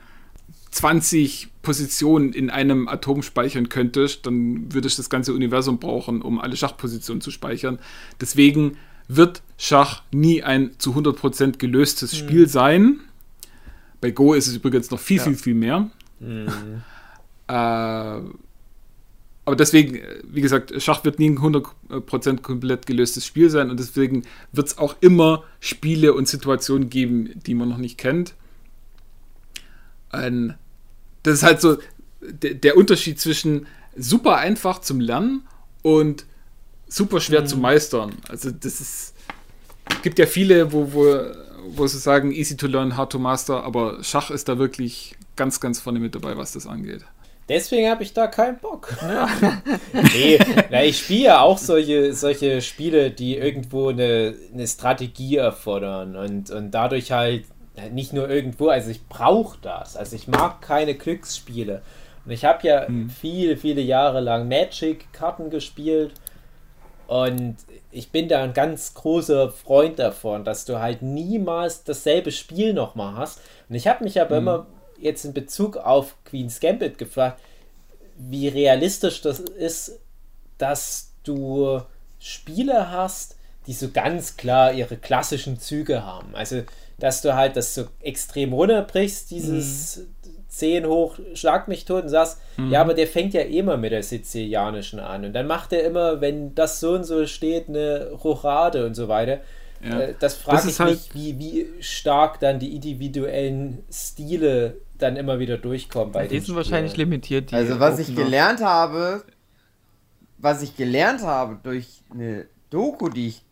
20 0.71 1.49
Positionen 1.63 2.33
in 2.33 2.51
einem 2.51 2.87
Atom 2.87 3.23
speichern 3.23 3.69
könntest, 3.69 4.27
dann 4.27 4.73
würdest 4.73 4.99
du 4.99 5.03
das 5.03 5.11
ganze 5.11 5.33
Universum 5.33 5.79
brauchen, 5.79 6.23
um 6.23 6.41
alle 6.41 6.57
Schachpositionen 6.57 7.21
zu 7.21 7.31
speichern. 7.31 7.79
Deswegen 8.21 8.77
wird 9.09 9.43
Schach 9.57 10.03
nie 10.13 10.43
ein 10.43 10.73
zu 10.79 10.93
100% 10.93 11.59
gelöstes 11.59 12.13
mhm. 12.13 12.17
Spiel 12.17 12.49
sein. 12.49 13.01
Bei 14.01 14.11
Go 14.11 14.35
ist 14.35 14.47
es 14.47 14.57
übrigens 14.57 14.91
noch 14.91 15.01
viel, 15.01 15.17
ja. 15.19 15.25
viel, 15.25 15.35
viel 15.35 15.55
mehr. 15.55 15.91
Mhm. 16.21 16.83
Äh, 17.49 18.21
aber 19.47 19.55
deswegen, 19.55 20.01
wie 20.25 20.41
gesagt, 20.41 20.75
Schach 20.83 21.05
wird 21.05 21.21
nie 21.21 21.31
ein 21.31 21.39
100% 21.39 22.43
komplett 22.43 22.85
gelöstes 22.85 23.25
Spiel 23.25 23.49
sein 23.49 23.71
und 23.71 23.79
deswegen 23.79 24.25
wird 24.51 24.67
es 24.67 24.77
auch 24.77 24.97
immer 25.01 25.45
Spiele 25.61 26.15
und 26.15 26.27
Situationen 26.27 26.91
geben, 26.91 27.31
die 27.47 27.55
man 27.55 27.69
noch 27.69 27.79
nicht 27.79 27.97
kennt. 27.97 28.35
Ein, 30.11 30.57
das 31.23 31.35
ist 31.35 31.43
halt 31.45 31.61
so 31.61 31.79
der, 32.21 32.55
der 32.55 32.77
Unterschied 32.77 33.21
zwischen 33.21 33.69
super 33.97 34.39
einfach 34.39 34.81
zum 34.81 34.99
Lernen 34.99 35.47
und 35.83 36.27
super 36.89 37.21
schwer 37.21 37.43
mhm. 37.43 37.47
zu 37.47 37.57
meistern. 37.57 38.15
Also 38.29 38.51
das 38.51 38.81
ist, 38.81 39.15
es 39.91 40.03
gibt 40.03 40.19
ja 40.19 40.27
viele, 40.27 40.73
wo, 40.73 40.93
wo, 40.93 41.21
wo 41.69 41.87
sie 41.87 41.99
sagen, 41.99 42.33
easy 42.33 42.57
to 42.57 42.67
learn, 42.67 42.97
hard 42.97 43.13
to 43.13 43.21
master, 43.21 43.63
aber 43.63 44.03
Schach 44.03 44.31
ist 44.31 44.49
da 44.49 44.59
wirklich 44.59 45.15
ganz, 45.37 45.61
ganz 45.61 45.79
vorne 45.79 46.01
mit 46.01 46.17
dabei, 46.17 46.37
was 46.37 46.51
das 46.51 46.67
angeht. 46.67 47.05
Deswegen 47.49 47.89
habe 47.89 48.03
ich 48.03 48.13
da 48.13 48.27
keinen 48.27 48.59
Bock. 48.59 48.97
Nee, 49.93 50.39
na, 50.71 50.83
ich 50.83 50.99
spiele 50.99 51.25
ja 51.25 51.41
auch 51.41 51.59
solche, 51.59 52.13
solche 52.13 52.61
Spiele, 52.61 53.11
die 53.11 53.37
irgendwo 53.37 53.89
eine, 53.89 54.35
eine 54.53 54.67
Strategie 54.67 55.37
erfordern 55.37 56.17
und, 56.17 56.51
und 56.51 56.71
dadurch 56.73 57.13
halt 57.13 57.45
nicht 57.93 58.13
nur 58.13 58.29
irgendwo, 58.29 58.69
also 58.69 58.91
ich 58.91 59.07
brauche 59.07 59.59
das. 59.63 59.97
Also 59.97 60.17
ich 60.17 60.29
mag 60.29 60.61
keine 60.61 60.95
Glücksspiele. 60.95 61.83
Und 62.25 62.33
ich 62.33 62.45
habe 62.45 62.67
ja 62.67 62.87
hm. 62.87 63.11
viele, 63.11 63.57
viele 63.57 63.81
Jahre 63.81 64.21
lang 64.21 64.49
Magic-Karten 64.49 65.51
gespielt 65.51 66.15
und 67.07 67.57
ich 67.93 68.11
bin 68.11 68.29
da 68.29 68.43
ein 68.43 68.53
ganz 68.53 68.95
großer 68.95 69.51
Freund 69.51 69.99
davon, 69.99 70.45
dass 70.45 70.65
du 70.65 70.81
halt 70.81 71.03
niemals 71.03 71.85
dasselbe 71.85 72.33
Spiel 72.33 72.75
nochmal 72.75 73.17
hast. 73.17 73.41
Und 73.69 73.77
ich 73.77 73.87
habe 73.87 74.05
mich 74.05 74.21
aber 74.21 74.37
hm. 74.37 74.43
immer 74.43 74.67
jetzt 75.01 75.25
in 75.25 75.33
Bezug 75.33 75.77
auf 75.77 76.15
Queen's 76.25 76.61
Gambit 76.61 76.99
gefragt, 76.99 77.41
wie 78.17 78.49
realistisch 78.49 79.21
das 79.21 79.41
ist, 79.41 80.01
dass 80.59 81.13
du 81.23 81.81
Spiele 82.19 82.91
hast, 82.91 83.37
die 83.67 83.73
so 83.73 83.91
ganz 83.91 84.37
klar 84.37 84.73
ihre 84.73 84.97
klassischen 84.97 85.59
Züge 85.59 86.05
haben. 86.05 86.35
Also, 86.35 86.63
dass 86.99 87.21
du 87.21 87.35
halt 87.35 87.57
das 87.57 87.75
so 87.75 87.87
extrem 88.01 88.53
runterbrichst, 88.53 89.31
dieses 89.31 89.99
mhm. 89.99 90.35
10 90.49 90.87
hoch, 90.87 91.19
schlag 91.35 91.69
mich 91.69 91.85
tot 91.85 92.05
und 92.05 92.09
sagst, 92.09 92.39
mhm. 92.57 92.71
ja, 92.71 92.81
aber 92.81 92.95
der 92.95 93.07
fängt 93.07 93.35
ja 93.35 93.43
immer 93.43 93.77
mit 93.77 93.93
der 93.93 94.03
Sizilianischen 94.03 95.01
an. 95.01 95.25
Und 95.25 95.33
dann 95.35 95.47
macht 95.47 95.73
er 95.73 95.85
immer, 95.85 96.21
wenn 96.21 96.55
das 96.55 96.81
so 96.81 96.93
und 96.93 97.05
so 97.05 97.27
steht, 97.27 97.69
eine 97.69 98.11
Rochade 98.13 98.87
und 98.87 98.95
so 98.95 99.09
weiter. 99.09 99.41
Ja. 99.85 100.01
Äh, 100.01 100.15
das 100.19 100.35
frage 100.35 100.71
ich 100.71 100.79
halt 100.79 100.91
mich, 100.91 101.15
wie, 101.15 101.39
wie 101.39 101.83
stark 101.83 102.41
dann 102.41 102.59
die 102.59 102.75
individuellen 102.75 103.85
Stile 103.93 104.79
dann 104.99 105.17
immer 105.17 105.39
wieder 105.39 105.59
durchkommen. 105.59 106.13
Bei 106.13 106.27
die 106.27 106.41
sind 106.41 106.55
wahrscheinlich 106.57 106.97
limitiert. 106.97 107.53
also 107.53 107.81
was 107.81 107.99
ich 107.99 108.15
gelernt 108.15 108.61
habe, 108.61 109.25
was 110.39 110.63
ich 110.63 110.77
gelernt 110.77 111.23
habe 111.23 111.59
durch 111.63 112.03
eine 112.13 112.47
Doku, 112.71 113.09
die 113.09 113.29
ich 113.29 113.43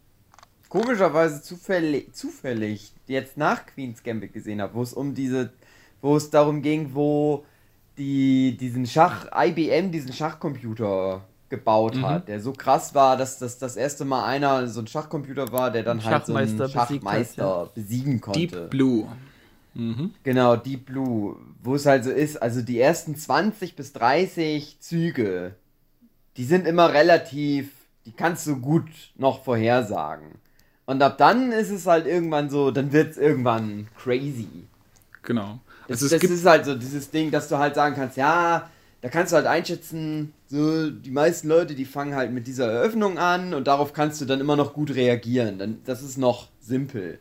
komischerweise 0.69 1.41
zufällig, 1.43 2.13
zufällig 2.15 2.93
jetzt 3.07 3.37
nach 3.37 3.67
Queen's 3.67 4.03
Gambit 4.03 4.33
gesehen 4.33 4.61
habe, 4.61 4.75
wo 4.75 4.83
es 4.83 4.93
um 4.93 5.15
diese, 5.15 5.53
wo 6.01 6.17
es 6.17 6.31
darum 6.31 6.63
ging, 6.63 6.95
wo 6.95 7.45
die 7.97 8.57
diesen 8.57 8.87
Schach, 8.87 9.27
IBM 9.33 9.93
diesen 9.93 10.13
Schachcomputer 10.13 11.23
gebaut 11.49 11.95
mhm. 11.97 12.07
hat, 12.07 12.29
der 12.29 12.41
so 12.41 12.53
krass 12.53 12.95
war, 12.95 13.17
dass 13.17 13.39
das 13.39 13.59
das 13.59 13.77
erste 13.77 14.05
Mal 14.05 14.25
einer 14.25 14.67
so 14.67 14.81
ein 14.81 14.87
Schachcomputer 14.87 15.53
war, 15.53 15.71
der 15.71 15.85
dann 15.85 16.05
halt 16.05 16.27
so 16.27 16.35
einen 16.35 16.69
Schachmeister 16.69 17.45
hat, 17.45 17.67
ja. 17.67 17.71
besiegen 17.75 18.21
konnte. 18.21 18.41
Deep 18.41 18.71
Blue. 18.71 19.09
Mhm. 19.75 20.13
Genau, 20.23 20.57
Deep 20.57 20.87
Blue. 20.87 21.37
Wo 21.63 21.75
es 21.75 21.87
halt 21.87 22.05
so 22.05 22.11
ist, 22.11 22.41
also 22.41 22.63
die 22.63 22.81
ersten 22.81 23.17
20 23.17 23.77
bis 23.77 23.93
30 23.93 24.79
Züge, 24.81 25.55
die 26.37 26.45
sind 26.45 26.67
immer 26.67 26.93
relativ, 26.93 27.71
die 28.07 28.13
kannst 28.13 28.47
du 28.47 28.57
gut 28.57 28.89
noch 29.17 29.45
vorhersagen. 29.45 30.37
Und 30.87 31.03
ab 31.03 31.19
dann 31.19 31.53
ist 31.53 31.71
es 31.71 31.87
halt 31.87 32.07
irgendwann 32.07 32.51
so, 32.51 32.71
dann 32.71 32.93
wird 32.93 33.13
es 33.13 33.17
irgendwann 33.17 33.89
crazy. 33.97 34.67
Genau. 35.23 35.61
Also 35.89 36.09
das, 36.09 36.21
das 36.21 36.31
ist 36.31 36.47
halt 36.47 36.65
so 36.65 36.75
dieses 36.75 37.11
Ding, 37.11 37.31
dass 37.31 37.49
du 37.49 37.59
halt 37.59 37.75
sagen 37.75 37.95
kannst, 37.95 38.17
ja, 38.17 38.71
da 39.01 39.09
kannst 39.09 39.33
du 39.33 39.37
halt 39.37 39.47
einschätzen, 39.47 40.33
so 40.47 40.91
die 40.91 41.11
meisten 41.11 41.49
Leute, 41.49 41.75
die 41.75 41.85
fangen 41.85 42.15
halt 42.15 42.33
mit 42.33 42.47
dieser 42.47 42.71
Eröffnung 42.71 43.19
an 43.19 43.53
und 43.53 43.67
darauf 43.67 43.93
kannst 43.93 44.21
du 44.21 44.25
dann 44.25 44.41
immer 44.41 44.57
noch 44.57 44.73
gut 44.73 44.95
reagieren. 44.95 45.59
Dann, 45.59 45.79
das 45.85 46.03
ist 46.03 46.17
noch 46.17 46.49
simpel. 46.61 47.19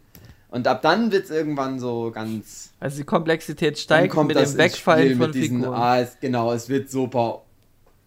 Und 0.53 0.67
ab 0.67 0.83
dann 0.83 1.11
wird 1.11 1.23
es 1.23 1.31
irgendwann 1.31 1.79
so 1.79 2.11
ganz. 2.13 2.73
Also 2.79 2.97
die 2.97 3.05
Komplexität 3.05 3.79
steigt 3.79 4.15
mit 4.15 4.37
dem 4.37 4.57
Wegfallen 4.57 5.17
von 5.17 5.31
diesen, 5.31 5.61
Figuren. 5.61 5.73
Ah, 5.73 5.99
es, 5.99 6.19
genau, 6.19 6.53
es 6.53 6.69
wird 6.69 6.91
super. 6.91 7.41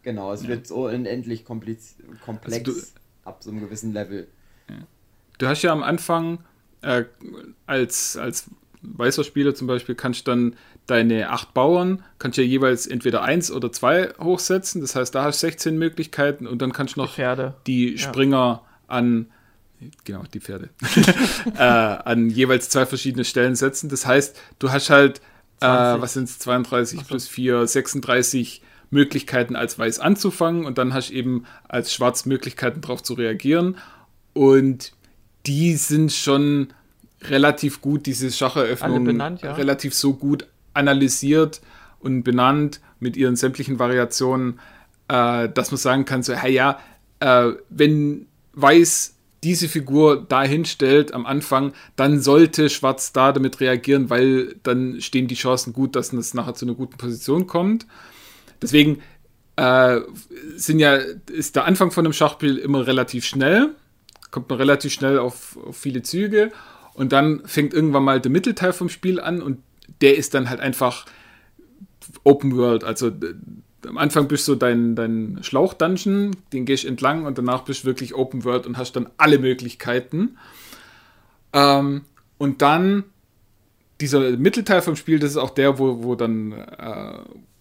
Genau, 0.05 0.33
es 0.33 0.45
ja. 0.45 0.51
wird 0.51 0.69
so 0.69 0.87
unendlich 0.87 1.45
komplex, 1.45 1.97
komplex 2.25 2.69
also 2.69 2.81
du, 2.81 2.87
ab 3.25 3.39
so 3.41 3.51
einem 3.51 3.59
gewissen 3.59 3.93
Level. 3.93 4.29
Ja. 4.69 4.77
Du 5.39 5.49
hast 5.49 5.63
ja 5.63 5.73
am 5.73 5.83
Anfang 5.83 6.39
äh, 6.83 7.07
als, 7.67 8.17
als 8.17 8.49
weißer 8.81 9.25
Spieler 9.25 9.57
zum 9.57 9.67
Beispiel, 9.67 9.97
kannst 9.97 10.29
du 10.29 10.31
dann 10.31 10.57
deine 10.87 11.31
acht 11.31 11.53
Bauern, 11.53 12.05
kannst 12.21 12.39
ja 12.39 12.45
jeweils 12.45 12.87
entweder 12.87 13.23
eins 13.23 13.51
oder 13.51 13.73
zwei 13.73 14.11
hochsetzen. 14.21 14.81
Das 14.83 14.95
heißt, 14.95 15.13
da 15.13 15.25
hast 15.25 15.43
du 15.43 15.49
16 15.49 15.77
Möglichkeiten 15.77 16.47
und 16.47 16.63
dann 16.63 16.73
kannst 16.73 16.95
du 16.95 17.01
noch 17.01 17.17
die, 17.17 17.51
die 17.67 17.99
Springer 17.99 18.63
ja. 18.63 18.67
an 18.87 19.33
genau, 20.05 20.23
die 20.33 20.41
Pferde, 20.41 20.71
äh, 21.57 21.63
an 21.63 22.31
jeweils 22.31 22.69
zwei 22.69 22.87
verschiedene 22.87 23.25
Stellen 23.25 23.57
setzen. 23.57 23.89
Das 23.89 24.07
heißt, 24.07 24.39
du 24.59 24.71
hast 24.71 24.91
halt, 24.91 25.21
äh, 25.61 25.67
was 25.67 26.15
sind 26.15 26.25
es, 26.25 26.39
32 26.39 27.01
so. 27.01 27.07
plus 27.07 27.29
4, 27.29 27.67
36 27.67 28.63
Möglichkeiten 28.91 29.57
als 29.57 29.79
Weiß 29.79 29.99
anzufangen 29.99 30.65
und 30.65 30.79
dann 30.79 30.95
hast 30.95 31.11
du 31.11 31.15
eben 31.15 31.45
als 31.69 31.93
Schwarz 31.93 32.25
Möglichkeiten 32.27 32.81
darauf 32.81 33.03
zu 33.03 33.15
reagieren. 33.15 33.77
Und 34.33 34.93
die 35.47 35.77
sind 35.77 36.13
schon 36.13 36.69
relativ 37.23 37.81
gut, 37.81 38.07
diese 38.07 38.31
Schacheröffnung, 38.31 39.05
benannt, 39.05 39.43
ja. 39.43 39.55
relativ 39.55 39.95
so 39.95 40.15
gut 40.15 40.47
analysiert 40.75 41.61
und 42.01 42.23
benannt 42.23 42.81
mit 43.01 43.17
ihren 43.17 43.37
sämtlichen 43.37 43.79
Variationen, 43.79 44.61
äh, 45.09 45.49
dass 45.49 45.71
man 45.71 45.79
sagen 45.79 46.05
kann, 46.05 46.23
so, 46.23 46.35
hey 46.35 46.53
ja, 46.53 46.79
äh, 47.21 47.53
wenn 47.69 48.27
Weiß 48.59 49.16
diese 49.47 49.69
Figur 49.69 50.27
dahin 50.29 50.65
stellt 50.65 51.15
am 51.15 51.25
Anfang, 51.25 51.73
dann 51.95 52.21
sollte 52.21 52.69
Schwarz 52.69 53.13
da 53.13 53.31
damit 53.31 53.61
reagieren, 53.61 54.11
weil 54.11 54.57
dann 54.65 55.01
stehen 55.01 55.29
die 55.29 55.37
Chancen 55.37 55.73
gut, 55.73 55.95
dass 55.95 56.13
es 56.13 56.35
nachher 56.35 56.55
zu 56.55 56.67
einer 56.67 56.75
guten 56.75 56.97
Position 56.97 57.47
kommt. 57.47 57.87
Deswegen 58.61 59.03
äh, 59.55 60.01
sind 60.57 60.81
ja, 60.81 60.97
ist 61.31 61.55
der 61.55 61.65
Anfang 61.65 61.93
von 61.93 62.05
einem 62.05 62.13
Schachspiel 62.13 62.57
immer 62.57 62.89
relativ 62.89 63.25
schnell, 63.25 63.77
kommt 64.33 64.51
man 64.51 64.59
relativ 64.59 64.93
schnell 64.93 65.21
auf, 65.21 65.57
auf 65.65 65.77
viele 65.77 66.03
Züge 66.03 66.51
und 66.95 67.13
dann 67.13 67.47
fängt 67.47 67.73
irgendwann 67.73 68.03
mal 68.03 68.21
der 68.21 68.33
Mittelteil 68.33 68.73
vom 68.73 68.89
Spiel 68.89 69.21
an 69.21 69.43
und 69.43 69.59
der 70.01 70.17
ist 70.17 70.35
dann 70.35 70.51
halt 70.51 70.59
einfach 70.59 71.07
Open 72.25 72.57
World. 72.57 72.83
Also 72.83 73.13
am 73.87 73.99
Anfang 73.99 74.29
bist 74.29 74.47
du 74.49 74.55
dein, 74.55 74.95
dein 74.95 75.39
Schlauch-Dungeon, 75.43 76.37
den 76.53 76.65
gehst 76.65 76.85
du 76.85 76.89
entlang 76.89 77.25
und 77.25 77.39
danach 77.39 77.63
bist 77.63 77.83
du 77.83 77.87
wirklich 77.87 78.15
Open 78.15 78.45
World 78.45 78.67
und 78.67 78.77
hast 78.77 78.93
dann 78.93 79.09
alle 79.17 79.39
Möglichkeiten. 79.39 80.37
Ähm, 81.53 82.03
und 82.39 82.63
dann 82.63 83.05
dieser 84.01 84.37
Mittelteil 84.37 84.83
vom 84.83 84.97
Spiel, 84.97 85.19
das 85.19 85.31
ist 85.31 85.37
auch 85.37 85.51
der, 85.51 85.79
wo, 85.79 86.03
wo 86.03 86.15
dann, 86.15 86.53
äh, 86.53 87.19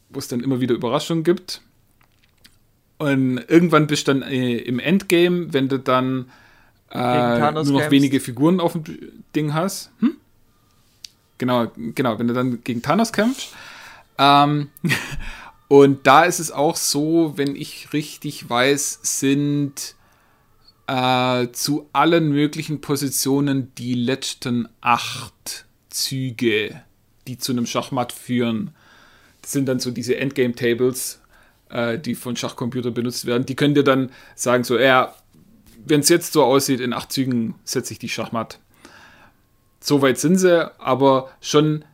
wo 0.10 0.20
es 0.20 0.28
dann 0.28 0.42
immer 0.42 0.60
wieder 0.60 0.76
Überraschungen 0.76 1.24
gibt. 1.24 1.62
Und 2.98 3.38
irgendwann 3.48 3.88
bist 3.88 4.08
du 4.08 4.14
dann 4.14 4.22
äh, 4.24 4.58
im 4.58 4.80
Endgame, 4.80 5.54
wenn 5.54 5.68
du 5.68 5.80
dann 5.80 6.30
äh, 6.92 6.98
nur 6.98 7.52
noch 7.52 7.64
kämpfst. 7.64 7.92
wenige 7.92 8.20
Figuren 8.20 8.60
auf 8.60 8.74
dem 8.74 8.84
Ding 9.36 9.54
hast. 9.54 9.92
Hm? 10.00 10.16
Genau, 11.38 11.72
genau, 11.76 12.18
wenn 12.20 12.28
du 12.28 12.34
dann 12.34 12.64
gegen 12.64 12.82
Thanos 12.82 13.12
kämpfst. 13.12 13.54
Ähm, 14.18 14.70
Und 15.68 16.06
da 16.06 16.24
ist 16.24 16.40
es 16.40 16.52
auch 16.52 16.76
so, 16.76 17.34
wenn 17.38 17.56
ich 17.56 17.92
richtig 17.94 18.50
weiß, 18.50 19.00
sind 19.02 19.96
äh, 20.88 21.48
zu 21.52 21.90
allen 21.94 22.30
möglichen 22.30 22.82
Positionen 22.82 23.74
die 23.76 23.96
letzten 23.96 24.68
acht 24.82 25.66
Züge, 25.90 26.82
die 27.28 27.38
zu 27.38 27.52
einem 27.52 27.66
Schachmatt 27.66 28.12
führen. 28.12 28.76
Das 29.42 29.52
sind 29.52 29.68
dann 29.68 29.80
so 29.80 29.92
diese 29.92 30.18
Endgame-Tables, 30.18 31.22
äh, 31.70 31.98
die 31.98 32.16
von 32.16 32.36
Schachcomputern 32.36 32.94
benutzt 32.94 33.26
werden. 33.26 33.46
Die 33.46 33.56
können 33.56 33.74
dir 33.74 33.84
dann 33.84 34.12
sagen, 34.36 34.64
so, 34.64 34.78
ja, 34.78 35.16
wenn 35.86 36.02
es 36.02 36.10
jetzt 36.10 36.34
so 36.34 36.44
aussieht, 36.44 36.80
in 36.80 36.94
acht 36.94 37.12
Zügen 37.12 37.56
setze 37.64 37.94
ich 37.94 38.00
die 38.00 38.10
Schachmatt. 38.10 38.60
So 39.80 40.02
weit 40.02 40.20
sind 40.20 40.38
sie, 40.38 40.72
aber 40.80 41.32
schon 41.42 41.86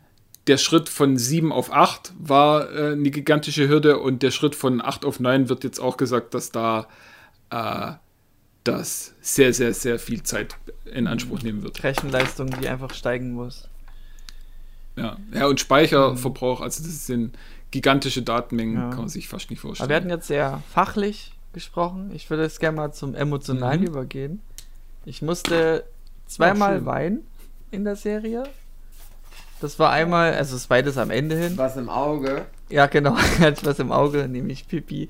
der 0.47 0.57
Schritt 0.57 0.89
von 0.89 1.17
7 1.17 1.51
auf 1.51 1.71
8 1.71 2.13
war 2.19 2.71
äh, 2.73 2.91
eine 2.93 3.11
gigantische 3.11 3.67
Hürde 3.67 3.99
und 3.99 4.23
der 4.23 4.31
Schritt 4.31 4.55
von 4.55 4.81
8 4.81 5.05
auf 5.05 5.19
9 5.19 5.49
wird 5.49 5.63
jetzt 5.63 5.79
auch 5.79 5.97
gesagt, 5.97 6.33
dass 6.33 6.51
da 6.51 6.87
äh, 7.51 7.91
das 8.63 9.13
sehr, 9.21 9.53
sehr, 9.53 9.73
sehr 9.73 9.99
viel 9.99 10.23
Zeit 10.23 10.55
in 10.85 11.07
Anspruch 11.07 11.41
nehmen 11.41 11.63
wird. 11.63 11.83
Rechenleistung, 11.83 12.49
die 12.61 12.67
einfach 12.67 12.93
steigen 12.93 13.33
muss. 13.33 13.67
Ja, 14.95 15.17
ja 15.33 15.47
und 15.47 15.59
Speicherverbrauch, 15.59 16.61
also 16.61 16.83
das 16.83 17.05
sind 17.07 17.37
gigantische 17.71 18.21
Datenmengen, 18.21 18.75
Ja. 18.75 18.89
kann 18.89 18.99
man 18.99 19.09
sich 19.09 19.27
fast 19.29 19.49
nicht 19.49 19.59
vorstellen. 19.61 19.85
Aber 19.85 19.91
wir 19.91 19.95
hatten 19.95 20.09
jetzt 20.09 20.27
sehr 20.27 20.61
fachlich 20.73 21.31
gesprochen. 21.53 22.11
Ich 22.13 22.29
würde 22.29 22.43
jetzt 22.43 22.59
gerne 22.59 22.75
mal 22.77 22.91
zum 22.91 23.15
Emotionalen 23.15 23.81
Mhm. 23.81 23.87
übergehen. 23.87 24.41
Ich 25.05 25.21
musste 25.21 25.85
zweimal 26.27 26.77
schön. 26.77 26.85
weinen 26.85 27.27
in 27.71 27.83
der 27.85 27.95
Serie. 27.95 28.43
Das 29.61 29.79
war 29.79 29.91
einmal, 29.91 30.33
also 30.33 30.55
das 30.55 30.67
beides 30.67 30.97
am 30.97 31.11
Ende 31.11 31.37
hin. 31.37 31.53
Was 31.57 31.77
im 31.77 31.87
Auge. 31.89 32.45
Ja, 32.69 32.87
genau, 32.87 33.15
ich 33.39 33.65
was 33.65 33.79
im 33.79 33.91
Auge, 33.91 34.27
nämlich 34.27 34.67
Pipi. 34.67 35.07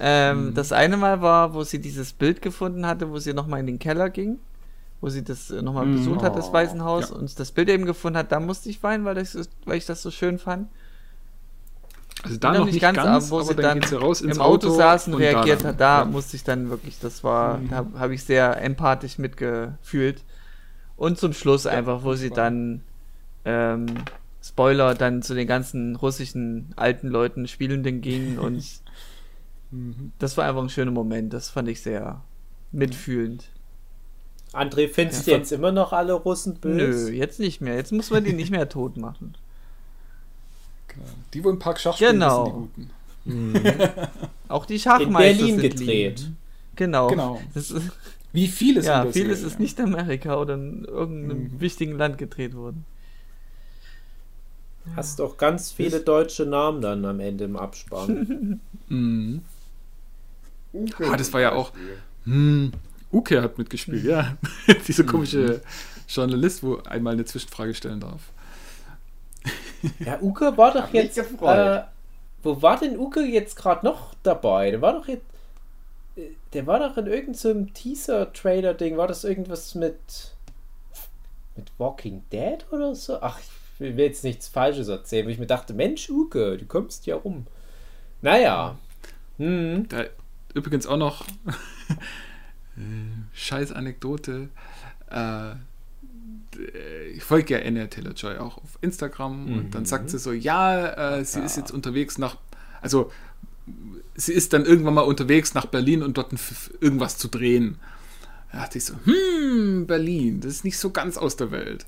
Ähm, 0.00 0.54
Das 0.54 0.72
eine 0.72 0.96
Mal 0.96 1.20
war, 1.20 1.52
wo 1.54 1.62
sie 1.62 1.78
dieses 1.80 2.12
Bild 2.14 2.40
gefunden 2.42 2.86
hatte, 2.86 3.10
wo 3.10 3.18
sie 3.18 3.34
nochmal 3.34 3.60
in 3.60 3.66
den 3.66 3.78
Keller 3.78 4.08
ging, 4.10 4.38
wo 5.02 5.10
sie 5.10 5.22
das 5.22 5.50
nochmal 5.50 5.84
Mhm. 5.86 5.96
besucht 5.96 6.22
hat, 6.22 6.36
das 6.36 6.48
Oh. 6.48 6.52
Waisenhaus, 6.54 7.10
Ja. 7.10 7.16
und 7.16 7.38
das 7.38 7.52
Bild 7.52 7.68
eben 7.68 7.84
gefunden 7.84 8.16
hat, 8.18 8.32
da 8.32 8.40
musste 8.40 8.70
ich 8.70 8.82
weinen, 8.82 9.04
weil, 9.04 9.14
das, 9.16 9.36
weil 9.66 9.76
ich 9.76 9.84
das 9.86 10.00
so 10.02 10.10
schön 10.10 10.38
fand. 10.38 10.68
also 12.22 12.36
da 12.36 12.52
noch 12.52 12.66
nicht 12.66 12.80
ganz, 12.80 12.96
ganz, 12.96 13.26
aber 13.26 13.30
wo 13.30 13.42
sie 13.42 13.54
dann, 13.54 13.80
dann 13.80 13.98
raus 14.00 14.20
Im 14.20 14.40
Auto, 14.40 14.70
saß 14.70 15.06
und 15.08 15.14
und 15.14 15.20
reagiert 15.20 15.64
hat, 15.64 15.80
da 15.80 16.00
ja. 16.00 16.04
musste 16.04 16.36
ich 16.36 16.44
dann 16.44 16.68
wirklich, 16.68 16.98
das 17.00 17.24
war, 17.24 17.58
Mhm. 17.58 17.68
da 17.70 17.76
habe 17.76 17.98
hab 17.98 18.10
ich 18.10 18.24
sehr 18.24 18.60
empathisch 18.62 19.16
mitgefühlt. 19.18 20.22
Und 20.96 21.18
zum 21.18 21.32
Schluss 21.32 21.66
einfach, 21.66 22.02
wo 22.02 22.12
sie 22.14 22.28
war- 22.30 22.36
dann, 22.36 22.82
ähm, 23.44 23.86
Spoiler, 24.42 24.94
dann 24.94 25.22
zu 25.22 25.34
den 25.34 25.46
ganzen 25.46 25.96
russischen 25.96 26.72
alten 26.76 27.08
Leuten, 27.08 27.46
Spielenden 27.48 28.00
ging 28.00 28.38
und 28.38 28.64
Mhm. 29.72 30.10
das 30.18 30.36
war 30.36 30.48
einfach 30.48 30.62
ein 30.62 30.68
schöner 30.68 30.90
Moment, 30.90 31.32
das 31.32 31.48
fand 31.48 31.68
ich 31.68 31.80
sehr 31.80 32.22
mitfühlend. 32.72 33.44
André, 34.52 34.88
findest 34.88 35.28
du 35.28 35.30
Ja, 35.30 35.36
jetzt 35.36 35.52
immer 35.52 35.70
noch 35.70 35.92
alle 35.92 36.12
Russen 36.14 36.56
böse? 36.56 37.10
Nö, 37.10 37.16
jetzt 37.16 37.38
nicht 37.38 37.60
mehr, 37.60 37.76
jetzt 37.76 37.92
muss 37.92 38.10
man 38.10 38.24
die 38.24 38.32
nicht 38.32 38.50
mehr 38.50 38.68
tot 38.68 38.96
machen. 38.96 39.36
Genau. 40.88 41.06
Die, 41.32 41.44
wo 41.44 41.50
im 41.50 41.58
Park 41.60 41.78
Schach 41.78 41.94
spielen, 41.94 42.14
Genau. 42.14 42.46
die 42.46 42.50
Guten. 42.50 42.90
Auch 44.48 44.66
die 44.66 44.74
In 44.74 44.80
Schachmeister 44.80 45.36
Berlin 45.38 45.60
sind 45.60 45.78
gedreht. 45.78 46.20
lieb. 46.20 46.28
Genau. 46.74 47.06
Genau. 47.08 47.40
Ist, 47.54 47.74
Wie 48.32 48.48
vieles 48.48 48.86
ja, 48.86 48.98
in 48.98 49.04
der 49.04 49.12
vieles 49.12 49.38
Serie. 49.38 49.52
ist 49.52 49.60
nicht 49.60 49.80
Amerika 49.80 50.36
oder 50.40 50.54
in 50.54 50.84
irgendeinem 50.84 51.44
Mhm. 51.44 51.60
wichtigen 51.60 51.96
Land 51.96 52.18
gedreht 52.18 52.54
worden. 52.56 52.84
Hast 54.96 55.20
auch 55.20 55.36
ganz 55.36 55.70
viele 55.72 56.00
deutsche 56.00 56.46
Namen 56.46 56.80
dann 56.80 57.04
am 57.04 57.20
Ende 57.20 57.44
im 57.44 57.56
Abspann. 57.56 58.60
Mhm. 58.88 59.42
Uke 60.72 61.08
Ah, 61.12 61.16
das 61.16 61.32
war 61.32 61.40
ja 61.40 61.52
auch- 61.52 61.70
Beispiel. 61.70 61.96
Hm. 62.24 62.72
Uke 63.12 63.40
hat 63.42 63.56
mitgespielt, 63.58 64.04
ja. 64.04 64.36
Dieser 64.88 65.04
komische 65.04 65.60
Journalist, 66.08 66.62
wo 66.64 66.76
einmal 66.78 67.12
eine 67.12 67.24
Zwischenfrage 67.24 67.74
stellen 67.74 68.00
darf. 68.00 68.30
ja, 70.00 70.20
Uke 70.20 70.56
war 70.56 70.72
doch 70.72 70.82
Hab 70.82 70.94
jetzt. 70.94 71.16
Äh, 71.18 71.82
wo 72.42 72.62
war 72.62 72.78
denn 72.80 72.98
Uke 72.98 73.20
jetzt 73.24 73.54
gerade 73.56 73.84
noch 73.86 74.14
dabei? 74.24 74.70
Der 74.72 74.82
war 74.82 74.92
doch 74.94 75.06
jetzt. 75.08 75.24
äh, 76.16 76.30
Der 76.52 76.66
war 76.66 76.78
doch 76.80 76.96
in 76.96 77.06
irgendeinem 77.06 77.72
Teaser-Trailer-Ding. 77.72 78.96
War 78.96 79.06
das 79.08 79.22
irgendwas 79.24 79.74
mit. 79.76 79.98
mit 81.56 81.70
Walking 81.78 82.22
Dead 82.32 82.64
oder 82.72 82.94
so? 82.94 83.18
Ach, 83.20 83.38
ich 83.38 83.46
will 83.80 83.98
jetzt 83.98 84.24
nichts 84.24 84.48
Falsches 84.48 84.88
erzählen, 84.88 85.26
wo 85.26 85.30
ich 85.30 85.38
mir 85.38 85.46
dachte, 85.46 85.74
Mensch, 85.74 86.08
Uke, 86.10 86.58
du 86.58 86.66
kommst 86.66 87.06
ja 87.06 87.16
rum. 87.16 87.46
Naja. 88.22 88.78
Hm. 89.38 89.86
Da, 89.88 90.04
übrigens 90.54 90.86
auch 90.86 90.98
noch 90.98 91.26
äh, 92.76 92.80
scheiß 93.32 93.72
Anekdote. 93.72 94.48
Äh, 95.10 95.52
ich 97.14 97.22
folge 97.22 97.54
ja 97.54 97.66
Anya 97.66 97.86
Taylor-Joy 97.86 98.38
auch 98.38 98.58
auf 98.58 98.78
Instagram 98.80 99.52
und 99.52 99.74
dann 99.74 99.84
sagt 99.84 100.10
sie 100.10 100.18
so, 100.18 100.32
ja, 100.32 101.16
äh, 101.18 101.24
sie 101.24 101.40
ist 101.40 101.56
jetzt 101.56 101.70
unterwegs 101.70 102.18
nach, 102.18 102.36
also 102.82 103.10
sie 104.14 104.32
ist 104.32 104.52
dann 104.52 104.66
irgendwann 104.66 104.94
mal 104.94 105.02
unterwegs 105.02 105.54
nach 105.54 105.66
Berlin 105.66 106.02
und 106.02 106.18
dort 106.18 106.34
irgendwas 106.80 107.16
zu 107.16 107.28
drehen. 107.28 107.78
Da 108.52 108.58
dachte 108.58 108.78
ich 108.78 108.84
so, 108.84 108.94
hm, 109.04 109.86
Berlin, 109.86 110.40
das 110.40 110.52
ist 110.52 110.64
nicht 110.64 110.78
so 110.78 110.90
ganz 110.90 111.16
aus 111.16 111.36
der 111.36 111.50
Welt. 111.50 111.86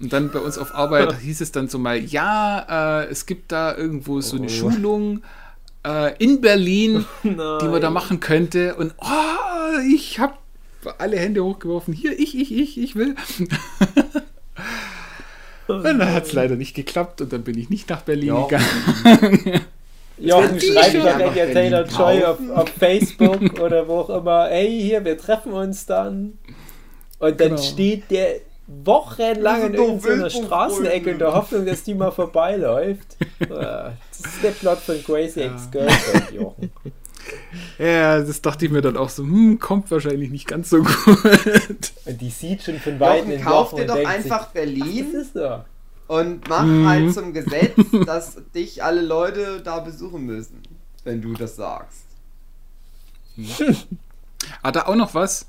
Und 0.00 0.12
dann 0.12 0.30
bei 0.30 0.38
uns 0.40 0.58
auf 0.58 0.74
Arbeit 0.74 1.18
hieß 1.20 1.40
es 1.40 1.52
dann 1.52 1.68
so 1.68 1.78
mal, 1.78 1.98
ja, 1.98 3.02
äh, 3.02 3.06
es 3.10 3.26
gibt 3.26 3.52
da 3.52 3.76
irgendwo 3.76 4.20
so 4.20 4.36
eine 4.36 4.48
Schulung 4.48 5.22
äh, 5.86 6.14
in 6.22 6.40
Berlin, 6.40 7.04
die 7.24 7.30
man 7.34 7.80
da 7.80 7.90
machen 7.90 8.20
könnte. 8.20 8.74
Und 8.74 8.94
oh, 8.98 9.78
ich 9.90 10.18
habe 10.18 10.34
alle 10.98 11.18
Hände 11.18 11.42
hochgeworfen. 11.44 11.94
Hier, 11.94 12.18
ich, 12.18 12.38
ich, 12.38 12.52
ich, 12.52 12.78
ich 12.78 12.96
will. 12.96 13.14
und 15.66 15.84
dann 15.84 16.12
hat 16.12 16.26
es 16.26 16.32
leider 16.32 16.56
nicht 16.56 16.74
geklappt 16.74 17.20
und 17.20 17.32
dann 17.32 17.42
bin 17.42 17.58
ich 17.58 17.70
nicht 17.70 17.88
nach 17.90 18.02
Berlin 18.02 18.28
Ja. 18.28 18.42
gegangen. 18.46 19.60
Jochen 20.18 20.60
schreibt 20.60 20.94
doch 20.94 21.04
einfach 21.06 21.30
Anya 21.30 21.46
Taylor 21.46 21.86
Joy 21.86 22.24
auf, 22.24 22.38
auf 22.54 22.68
Facebook 22.70 23.60
oder 23.60 23.86
wo 23.86 23.98
auch 24.00 24.10
immer, 24.10 24.50
ey, 24.50 24.80
hier, 24.80 25.04
wir 25.04 25.18
treffen 25.18 25.52
uns 25.52 25.84
dann. 25.86 26.38
Und 27.18 27.40
dann 27.40 27.50
Genau. 27.50 27.62
steht 27.62 28.10
der 28.10 28.36
wochenlang 28.66 29.66
in 29.66 29.74
irgendeiner 29.74 30.30
Straßenecke 30.30 31.10
in 31.10 31.18
der. 31.18 31.32
Hoffnung, 31.32 31.66
dass 31.66 31.84
die 31.84 31.94
mal 31.94 32.10
vorbeiläuft. 32.10 33.16
Ah, 33.50 33.92
das 34.10 34.20
ist 34.32 34.42
der 34.42 34.50
Plot 34.50 34.78
von 34.78 35.02
Crazy 35.04 35.40
Ex-Girlfriend, 35.40 36.32
Jochen. 36.32 36.72
Ja, 37.78 38.20
das 38.20 38.40
dachte 38.40 38.66
ich 38.66 38.70
mir 38.70 38.82
dann 38.82 38.96
auch 38.96 39.08
so, 39.08 39.22
hm, 39.24 39.58
kommt 39.58 39.90
wahrscheinlich 39.90 40.30
nicht 40.30 40.46
ganz 40.46 40.70
so 40.70 40.78
gut. 40.82 41.92
Und 42.04 42.20
die 42.20 42.30
sieht 42.30 42.62
schon 42.62 42.78
von 42.78 43.00
Weitem 43.00 43.30
Jochen, 43.30 43.38
in 43.38 43.44
kauf 43.44 43.74
dir 43.74 43.86
doch 43.86 44.04
einfach 44.04 44.44
sich, 44.44 44.52
Berlin 44.52 45.06
was 45.12 45.26
ist 45.26 45.36
und 46.08 46.48
mach 46.48 46.62
Mhm. 46.64 46.86
halt 46.88 47.14
zum 47.14 47.32
Gesetz, 47.32 47.74
dass 48.06 48.36
dich 48.54 48.82
alle 48.84 49.02
Leute 49.02 49.60
da 49.62 49.80
besuchen 49.80 50.24
müssen, 50.24 50.62
wenn 51.04 51.20
du 51.20 51.34
das 51.34 51.56
sagst. 51.56 52.04
Ah, 54.62 54.70
da 54.72 54.86
auch 54.86 54.94
noch 54.94 55.14
was. 55.14 55.46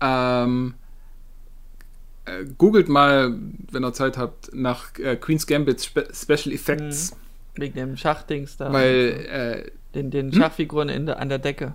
Ähm, 0.00 0.74
äh, 2.24 2.44
googelt 2.58 2.88
mal, 2.88 3.34
wenn 3.70 3.84
ihr 3.84 3.92
Zeit 3.92 4.16
habt, 4.18 4.54
nach 4.54 4.98
äh, 4.98 5.16
Queen's 5.16 5.46
Gambit 5.46 5.82
Spe 5.82 6.06
Special 6.12 6.54
Effects, 6.54 7.16
Wegen 7.54 7.74
dem 7.74 7.96
Schachdings 7.96 8.56
da. 8.56 8.72
weil 8.72 9.64
äh, 9.66 9.70
den, 9.94 10.10
den 10.10 10.32
Hm? 10.32 10.38
Schachfiguren 10.40 10.88
in 10.88 11.06
der, 11.06 11.18
an 11.20 11.28
der 11.28 11.38
Decke. 11.38 11.74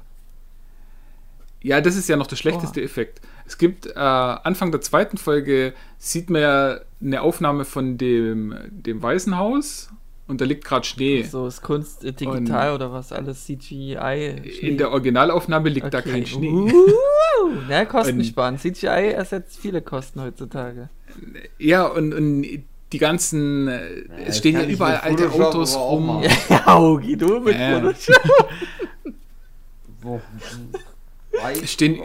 Ja, 1.62 1.82
das 1.82 1.96
ist 1.96 2.08
ja 2.08 2.16
noch 2.18 2.28
der 2.28 2.36
schlechteste 2.36 2.82
Effekt. 2.82 3.20
Es 3.46 3.58
gibt 3.58 3.88
äh, 3.88 3.94
Anfang 4.00 4.72
der 4.72 4.82
zweiten 4.82 5.18
Folge 5.18 5.74
sieht 5.98 6.30
man 6.30 6.42
ja 6.42 6.80
eine 7.02 7.22
Aufnahme 7.22 7.66
von 7.66 7.98
dem, 7.98 8.56
dem 8.70 9.02
Waisenhaus 9.02 9.90
und 10.28 10.42
da 10.42 10.46
liegt 10.46 10.66
gerade 10.66 10.86
Schnee. 10.86 11.24
So 11.24 11.48
ist 11.48 11.62
Kunst 11.62 12.04
äh, 12.04 12.12
digital 12.14 12.74
oder 12.74 12.92
was? 12.92 13.12
Alles 13.12 13.46
CGI. 13.46 14.36
In 14.62 14.78
der 14.78 14.92
Originalaufnahme 14.92 15.70
liegt 15.70 15.94
da 15.94 16.02
kein 16.02 16.26
Schnee. 16.26 16.50
Uh, 16.50 16.72
ja, 17.70 17.86
Kosten 17.86 18.20
Und- 18.20 18.26
sparen. 18.26 18.58
CGI 18.58 19.12
ersetzt 19.14 19.58
viele 19.60 19.82
Kosten 19.82 20.22
heutzutage. 20.22 20.90
Ja, 21.58 21.86
und, 21.88 22.14
und 22.14 22.46
die 22.94 22.98
ganzen, 23.00 23.68
äh, 23.68 24.06
es 24.26 24.38
stehen 24.38 24.56
ja 24.56 24.64
überall 24.66 24.98
alte 24.98 25.30
Autos 25.32 25.76
rum. 25.76 26.24
Ja, 26.50 26.68
Augi, 26.68 27.18
du 27.18 27.40
mit 27.40 27.58
Ja. 27.58 27.80
Photoshop. 27.82 28.50
Weiß 31.32 31.72
Stehen-. 31.72 32.00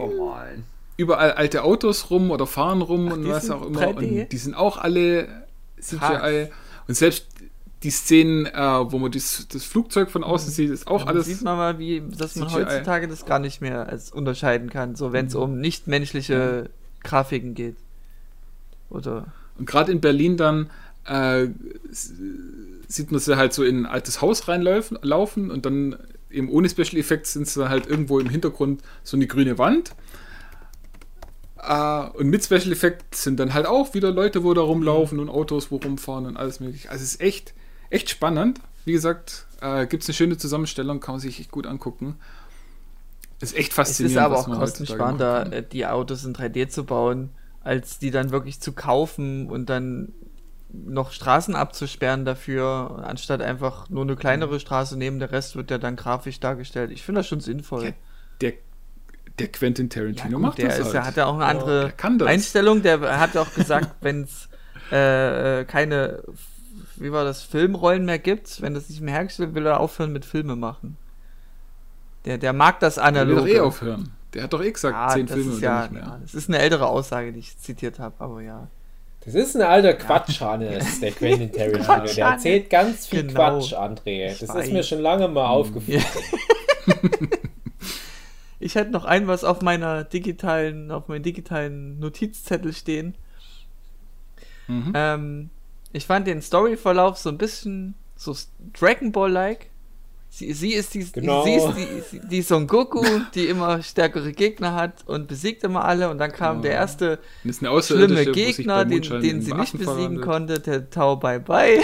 Überall 0.95 1.31
alte 1.33 1.63
Autos 1.63 2.09
rum 2.11 2.31
oder 2.31 2.45
fahren 2.45 2.81
rum 2.81 3.07
Ach, 3.09 3.13
und 3.15 3.27
was 3.27 3.43
sind 3.45 3.53
auch 3.55 3.65
immer. 3.65 3.81
3D? 3.81 4.21
Und 4.23 4.31
die 4.31 4.37
sind 4.37 4.53
auch 4.55 4.77
alle 4.77 5.27
CGI. 5.79 5.97
Krass. 5.97 6.49
Und 6.87 6.95
selbst 6.95 7.27
die 7.83 7.91
Szenen, 7.91 8.45
äh, 8.45 8.51
wo 8.91 8.97
man 8.97 9.11
das, 9.11 9.47
das 9.51 9.63
Flugzeug 9.63 10.09
von 10.09 10.23
außen 10.23 10.51
sieht, 10.51 10.69
ist 10.71 10.87
auch 10.87 11.03
Da 11.03 11.09
alles. 11.11 11.25
sieht 11.27 11.41
man 11.41 11.57
mal, 11.57 11.79
wie, 11.79 12.01
dass 12.17 12.35
man 12.35 12.47
CGI. 12.49 12.61
heutzutage 12.61 13.07
das 13.07 13.25
gar 13.25 13.39
nicht 13.39 13.61
mehr 13.61 13.87
als 13.87 14.11
unterscheiden 14.11 14.69
kann, 14.69 14.95
so 14.95 15.11
wenn 15.13 15.27
es 15.27 15.35
um 15.35 15.59
nichtmenschliche 15.59 16.69
Grafiken 17.03 17.53
geht. 17.53 17.75
Oder 18.89 19.27
Und 19.57 19.65
gerade 19.65 19.91
in 19.91 19.99
Berlin 20.01 20.37
dann 20.37 20.69
äh, 21.05 21.47
sieht 21.91 23.11
man 23.11 23.19
sie 23.19 23.35
halt 23.37 23.53
so 23.53 23.63
in 23.63 23.81
ein 23.81 23.85
altes 23.85 24.21
Haus 24.21 24.47
reinlaufen 24.47 24.97
laufen 25.01 25.51
und 25.51 25.65
dann 25.65 25.97
eben 26.29 26.49
ohne 26.49 26.69
Special 26.69 26.97
Effects 26.97 27.33
sind 27.33 27.47
sie 27.47 27.59
dann 27.59 27.69
halt 27.69 27.87
irgendwo 27.87 28.19
im 28.19 28.29
Hintergrund 28.29 28.81
so 29.03 29.17
eine 29.17 29.27
grüne 29.27 29.57
Wand. 29.57 29.93
Äh, 31.57 32.05
und 32.17 32.29
mit 32.29 32.43
Special 32.45 32.71
Effects 32.71 33.23
sind 33.23 33.39
dann 33.39 33.53
halt 33.53 33.65
auch 33.65 33.93
wieder 33.93 34.11
Leute, 34.11 34.43
wo 34.43 34.53
da 34.53 34.61
rumlaufen 34.61 35.19
und 35.19 35.29
Autos, 35.29 35.71
wo 35.71 35.77
rumfahren 35.77 36.25
und 36.25 36.37
alles 36.37 36.59
mögliche. 36.59 36.89
Also 36.89 37.03
es 37.03 37.13
ist 37.15 37.21
echt, 37.21 37.53
echt 37.93 38.09
spannend. 38.09 38.59
Wie 38.85 38.91
gesagt, 38.93 39.45
äh, 39.61 39.85
gibt 39.87 40.03
es 40.03 40.09
eine 40.09 40.13
schöne 40.15 40.37
Zusammenstellung, 40.37 40.99
kann 40.99 41.13
man 41.15 41.19
sich 41.21 41.39
echt 41.39 41.51
gut 41.51 41.65
angucken. 41.67 42.17
Ist 43.39 43.55
echt 43.55 43.69
es 43.69 43.75
faszinierend. 43.75 44.17
ist 44.17 44.23
aber 44.23 44.37
auch 44.39 44.45
kostensparender, 44.59 45.51
äh, 45.53 45.63
die 45.63 45.85
Autos 45.85 46.23
in 46.25 46.33
3D 46.33 46.67
zu 46.69 46.85
bauen, 46.85 47.29
als 47.61 47.99
die 47.99 48.11
dann 48.11 48.31
wirklich 48.31 48.59
zu 48.61 48.73
kaufen 48.73 49.49
und 49.49 49.69
dann 49.69 50.13
noch 50.71 51.11
Straßen 51.11 51.55
abzusperren 51.55 52.25
dafür, 52.25 53.03
anstatt 53.05 53.41
einfach 53.41 53.89
nur 53.89 54.03
eine 54.03 54.15
kleinere 54.15 54.59
Straße 54.59 54.97
nehmen, 54.97 55.19
der 55.19 55.31
Rest 55.31 55.55
wird 55.55 55.69
ja 55.71 55.77
dann 55.77 55.95
grafisch 55.95 56.39
dargestellt. 56.39 56.91
Ich 56.91 57.03
finde 57.03 57.19
das 57.19 57.27
schon 57.27 57.41
sinnvoll. 57.41 57.85
Ja, 57.85 57.91
der, 58.41 58.53
Der 59.39 59.47
Quentin 59.49 59.89
Tarantino 59.89 60.23
Ja, 60.29 60.33
gut, 60.33 60.41
macht 60.41 60.57
der 60.57 60.69
das 60.69 60.79
ist, 60.79 60.85
halt. 60.85 60.93
ja- 60.95 61.05
hat 61.05 61.17
ja 61.17 61.25
auch 61.27 61.37
eine 61.37 61.39
der 61.39 61.47
andere 61.47 61.93
das. 62.17 62.27
Einstellung. 62.27 62.81
Der 62.81 63.19
hat 63.19 63.37
auch 63.37 63.53
gesagt, 63.53 63.89
wenn 64.01 64.23
es 64.23 64.49
äh, 64.91 65.61
äh, 65.61 65.65
keine, 65.65 66.23
wie 67.03 67.11
war 67.11 67.23
das, 67.25 67.43
Filmrollen 67.43 68.05
mehr 68.05 68.19
gibt, 68.19 68.61
wenn 68.61 68.73
das 68.73 68.89
nicht 68.89 69.01
mehr 69.01 69.13
hergestellt 69.13 69.49
wird, 69.53 69.65
will 69.65 69.71
er 69.71 69.79
aufhören 69.79 70.13
mit 70.13 70.25
Filme 70.25 70.55
machen. 70.55 70.97
Der, 72.25 72.37
der 72.37 72.53
mag 72.53 72.79
das 72.79 72.95
Der 72.95 73.03
will 73.03 73.19
analog. 73.19 73.37
doch 73.39 73.47
eh 73.47 73.59
aufhören. 73.59 74.13
Der 74.33 74.43
hat 74.43 74.53
doch 74.53 74.63
eh 74.63 74.71
gesagt, 74.71 74.95
ja, 74.95 75.09
zehn 75.09 75.27
das 75.27 75.35
Filme 75.35 75.59
ja, 75.59 75.81
nicht 75.81 75.91
mehr. 75.91 76.01
ja, 76.03 76.19
das 76.21 76.33
ist 76.33 76.49
eine 76.49 76.59
ältere 76.59 76.87
Aussage, 76.87 77.33
die 77.33 77.39
ich 77.39 77.57
zitiert 77.59 77.99
habe, 77.99 78.15
aber 78.19 78.41
ja. 78.41 78.67
Das 79.25 79.35
ist 79.35 79.55
ein 79.55 79.61
alter 79.61 79.93
Quatsch, 79.93 80.41
Hannes, 80.41 80.99
der 80.99 81.11
Quentin 81.13 81.51
Tarantino. 81.51 81.83
Der 81.83 81.85
Quatsch, 81.85 82.17
erzählt 82.17 82.69
ganz 82.69 83.05
viel 83.07 83.27
Genau. 83.27 83.59
Quatsch, 83.59 83.73
André. 83.73 84.39
Das 84.39 84.55
ist 84.55 84.73
mir 84.73 84.83
schon 84.83 84.99
lange 84.99 85.27
mal 85.27 85.47
aufgefallen. 85.47 86.03
Ich 88.59 88.75
hätte 88.75 88.91
noch 88.91 89.03
ein 89.03 89.27
was 89.27 89.43
auf 89.43 89.61
meiner 89.61 90.05
digitalen, 90.05 90.89
auf 90.89 91.09
meinem 91.09 91.21
digitalen 91.21 91.99
Notizzettel 91.99 92.71
stehen. 92.71 93.13
Mhm. 94.69 94.93
Ähm, 94.95 95.49
ich 95.93 96.05
fand 96.05 96.27
den 96.27 96.41
Storyverlauf 96.41 97.17
so 97.17 97.29
ein 97.29 97.37
bisschen 97.37 97.93
so 98.15 98.35
Dragon 98.77 99.11
Ball-like. 99.11 99.69
Sie, 100.29 100.51
sie 100.53 100.73
ist, 100.73 100.95
die, 100.95 101.05
Genau. 101.11 101.43
sie 101.43 101.53
ist 101.53 102.11
die, 102.11 102.19
die 102.27 102.41
Son 102.41 102.65
Goku, 102.65 103.05
die 103.35 103.45
immer 103.45 103.83
stärkere 103.83 104.31
Gegner 104.31 104.73
hat 104.73 105.07
und 105.07 105.27
besiegt 105.27 105.63
immer 105.63 105.85
alle. 105.85 106.09
Und 106.09 106.17
dann 106.17 106.31
kam 106.31 106.63
der 106.63 106.71
erste 106.71 107.19
Das 107.43 107.57
ist 107.57 107.63
eine 107.63 107.83
schlimme 107.83 108.25
Gegner, 108.25 108.83
den, 108.83 109.03
den 109.03 109.41
sie 109.43 109.53
nicht 109.53 109.77
besiegen 109.77 110.21
konnte, 110.21 110.59
der 110.59 110.89
Tau 110.89 111.17
Bye 111.17 111.39
Bye. 111.39 111.81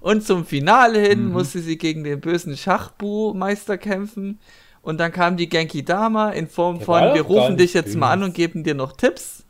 Und 0.00 0.24
zum 0.24 0.44
Finale 0.44 1.00
hin 1.00 1.26
Mhm. 1.26 1.32
musste 1.32 1.60
sie 1.60 1.78
gegen 1.78 2.02
den 2.04 2.20
bösen 2.20 2.56
Schachbu-Meister 2.56 3.78
kämpfen. 3.78 4.38
Und 4.82 4.98
dann 4.98 5.10
kam 5.12 5.36
die 5.36 5.48
Genki 5.48 5.84
Dama 5.84 6.30
in 6.30 6.48
Form 6.48 6.78
Der 6.78 6.86
von, 6.86 7.14
wir 7.14 7.22
rufen 7.22 7.56
dich 7.56 7.74
jetzt 7.74 7.94
mal 7.96 8.10
an 8.12 8.22
und 8.24 8.34
geben 8.34 8.62
dir 8.64 8.74
noch 8.74 8.92
Tipps, 8.92 9.44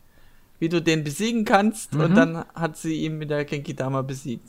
wie 0.59 0.69
du 0.69 0.81
den 0.81 1.05
besiegen 1.05 1.45
kannst. 1.45 1.93
Und 1.95 2.11
Mhm. 2.13 2.15
dann 2.15 2.45
hat 2.55 2.77
sie 2.77 3.05
ihn 3.05 3.19
mit 3.19 3.31
der 3.31 3.45
Genki 3.45 3.75
Dama 3.75 4.03
besiegt. 4.03 4.49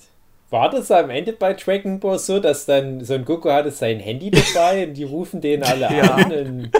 War 0.49 0.69
das 0.69 0.89
am 0.91 1.09
Ende 1.09 1.34
bei 1.34 1.53
Dragon 1.53 1.99
Ball 1.99 2.17
so, 2.19 2.39
dass 2.39 2.65
dann 2.65 3.03
so 3.03 3.15
ein 3.15 3.25
Goku 3.25 3.49
hatte 3.49 3.69
sein 3.71 3.99
Handy 3.99 4.31
dabei 4.31 4.88
und 4.88 4.93
die 4.93 5.03
rufen 5.03 5.41
den 5.41 5.61
alle 5.63 5.81
Ja. 5.97 6.15
an 6.15 6.31
und 6.31 6.71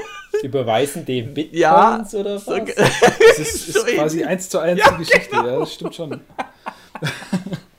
überweisen 0.44 1.06
dem 1.06 1.34
Bitcoins 1.34 1.60
Ja, 1.60 2.06
oder 2.14 2.36
was? 2.36 2.46
So, 2.46 2.58
Das 2.58 3.40
ist, 3.40 3.68
ist 3.76 3.88
quasi 3.88 4.24
eins 4.24 4.48
zu 4.50 4.60
eins 4.60 4.82
die 4.92 4.98
Geschichte, 5.04 5.36
ja, 5.36 5.60
das 5.60 5.74
stimmt 5.74 5.96
schon. 5.96 6.22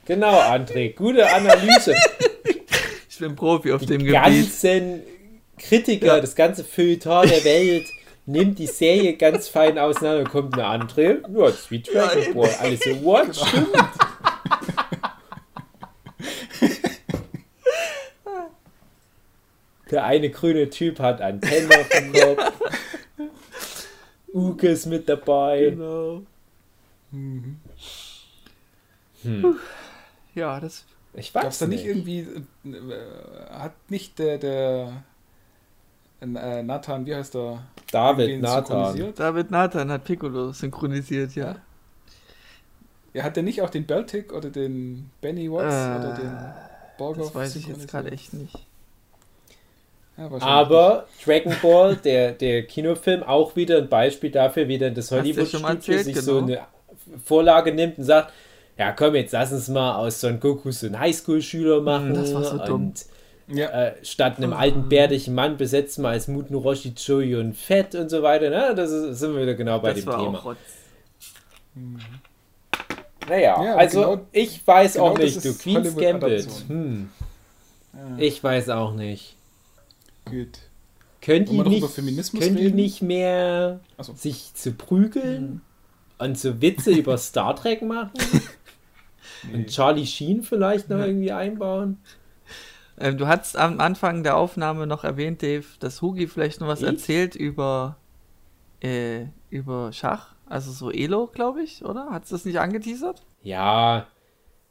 Genau, 0.07 0.39
André, 0.41 0.95
gute 0.95 1.31
Analyse. 1.31 1.95
ich 3.11 3.19
bin 3.19 3.37
Profi 3.37 3.73
auf 3.73 3.85
dem 3.85 3.99
Die 3.99 4.07
Gebiet. 4.07 4.15
ganzen 4.23 5.03
Kritiker, 5.59 6.07
Ja. 6.07 6.21
das 6.21 6.35
ganze 6.35 6.65
Feuilleton 6.65 7.29
der 7.29 7.45
Welt 7.45 7.85
nimmt 8.29 8.59
die 8.59 8.67
Serie 8.67 9.17
ganz 9.17 9.49
fein 9.49 9.79
auseinander 9.79 10.21
und 10.21 10.29
kommt 10.29 10.55
eine 10.55 10.67
andere. 10.67 11.23
Ja, 11.23 11.47
das 11.47 11.61
ist 11.61 11.71
wie 11.71 11.81
Dragon 11.81 12.23
Ja, 12.23 12.33
Ball. 12.35 12.55
Alles 12.61 12.81
so, 12.81 13.03
what? 13.03 13.35
Stimmt. 13.35 13.69
Der 19.91 20.05
eine 20.05 20.29
grüne 20.31 20.69
Typ 20.69 21.01
hat 21.01 21.23
Antenne 21.23 21.69
auf 21.81 21.89
dem 21.89 22.13
Kopf. 22.13 22.53
Uke 24.35 24.69
ist 24.69 24.85
mit 24.85 25.09
dabei. 25.09 25.71
Genau. 25.71 26.23
Mhm. 27.11 27.59
Hm. 29.23 29.59
Ja, 30.35 30.61
das. 30.61 30.85
Ich 31.15 31.35
weiß 31.35 31.47
es 31.55 31.59
da 31.59 31.67
nicht 31.67 31.87
nicht. 31.87 31.89
irgendwie, 31.97 32.27
äh, 32.67 33.51
hat 33.51 33.73
nicht 33.89 34.19
der, 34.19 34.37
der 34.37 35.05
äh, 36.21 36.63
Nathan, 36.63 37.07
wie 37.07 37.15
heißt 37.15 37.35
der? 37.35 37.63
David 37.91 38.41
Nathan. 38.41 39.15
David 39.15 39.51
Nathan 39.51 39.91
hat 39.91 40.05
Piccolo 40.05 40.53
synchronisiert, 40.53 41.35
ja. 41.35 41.57
Ja, 43.15 43.25
hat 43.25 43.37
der 43.37 43.43
nicht 43.43 43.63
auch 43.63 43.71
den 43.71 43.87
Beltic 43.87 44.33
oder 44.33 44.51
den 44.51 45.11
Benny 45.21 45.51
Watts 45.51 45.89
Äh, 45.89 45.97
oder 45.97 46.13
den 46.15 46.55
Borgov 46.97 47.33
Das 47.33 47.35
weiß 47.35 47.57
ich 47.57 47.67
jetzt 47.69 47.89
synchronisiert? 47.89 47.91
gerade 47.91 48.11
echt 48.11 48.33
nicht. 48.35 48.67
Ja, 50.17 50.31
Aber 50.41 51.07
Dragon 51.25 51.61
Ball, 51.63 51.97
der, 51.97 52.33
der 52.33 52.65
Kinofilm, 52.67 53.23
auch 53.23 53.55
wieder 53.57 53.79
ein 53.79 53.89
Beispiel 53.89 54.31
dafür, 54.31 54.67
wie 54.69 54.79
dann 54.79 54.95
das 54.95 55.11
Hollywood-Studio 55.13 55.99
sich 55.99 56.21
so 56.23 56.43
genau. 56.43 56.47
eine 56.47 56.67
Vorlage 57.25 57.73
nimmt 57.73 57.99
und 57.99 58.05
sagt, 58.05 58.33
ja 58.77 58.93
komm, 58.93 59.15
jetzt 59.15 59.33
lass 59.33 59.53
uns 59.53 59.69
mal 59.69 59.97
aus 59.97 60.21
Son 60.21 60.41
Goku 60.41 60.71
so 60.73 60.87
einen 60.87 60.99
Highschool-Schüler 60.99 61.81
machen. 61.83 62.09
Hm, 62.09 62.15
das 62.15 62.35
war 62.35 62.45
so 62.45 62.59
dumm. 62.59 62.87
Und. 62.89 63.07
Ja, 63.51 63.69
äh, 63.71 64.05
statt 64.05 64.37
einem 64.37 64.53
alten 64.53 64.89
bärtigen 64.91 65.35
Mann 65.35 65.57
besetzen 65.57 66.03
wir 66.03 66.11
als 66.11 66.29
Muten 66.29 66.55
Roshi 66.55 66.93
Joey 66.97 67.35
und 67.37 67.55
Fett 67.57 67.95
und 67.95 68.11
so 68.11 68.23
weiter. 68.23 68.51
Na, 68.51 68.75
das 68.75 68.91
ist, 68.91 69.19
sind 69.21 69.35
wir 69.35 69.43
wieder 69.43 69.55
genau 69.55 69.79
bei 69.79 69.93
das 69.95 70.01
dem 70.05 70.07
war 70.07 70.19
Thema. 70.19 70.39
auch 70.39 70.45
Rotz. 70.45 70.59
Naja, 73.29 73.63
Ja, 73.63 73.77
also 73.77 74.01
genau- 74.01 74.27
ich 74.33 74.67
weiß 74.67 74.95
genau 74.95 75.07
auch 75.09 75.19
nicht, 75.19 75.45
du 75.45 75.55
Queen's. 75.55 75.97
Gambit. 75.97 76.49
Hm, 76.69 77.09
ja, 77.95 78.01
ich 78.19 78.43
weiß 78.43 78.71
auch 78.71 78.95
nicht. 78.95 79.35
gut. 80.25 80.59
Könnt 81.21 81.51
ihr 81.51 81.65
nicht, 81.65 81.95
könnt 82.39 82.59
ihr 82.61 82.71
nicht 82.71 83.03
mehr 83.03 83.81
so. 84.01 84.15
sich 84.15 84.55
zu 84.55 84.73
prügeln 84.73 85.61
und 86.19 86.39
so 86.39 86.63
Witze 86.63 86.93
über 86.93 87.19
Star 87.19 87.55
Trek 87.57 87.83
machen 87.83 88.13
und 89.53 89.67
Charlie 89.67 90.07
Sheen 90.07 90.43
vielleicht 90.43 90.89
noch 90.89 91.01
irgendwie 91.01 91.33
einbauen? 91.33 91.99
Ähm, 93.01 93.19
du 93.19 93.27
hast 93.27 93.57
am 93.57 93.81
Anfang 93.81 94.23
der 94.23 94.37
Aufnahme 94.37 94.87
noch 94.87 95.05
erwähnt, 95.05 95.43
Dave, 95.43 95.67
dass 95.81 96.03
Hugi 96.03 96.27
vielleicht 96.27 96.61
noch 96.61 96.69
was 96.69 96.83
Ich? 96.83 96.87
erzählt 96.87 97.35
über, 97.35 97.97
äh, 98.81 99.27
über 99.51 99.93
Schach. 99.93 100.35
Also 100.47 100.73
so 100.73 100.91
Elo, 100.91 101.27
glaube 101.29 101.63
ich, 101.63 101.85
oder? 101.85 102.11
Hat 102.11 102.31
das 102.31 102.45
nicht 102.45 102.59
angeteasert? 102.59 103.23
Ja, 103.43 104.07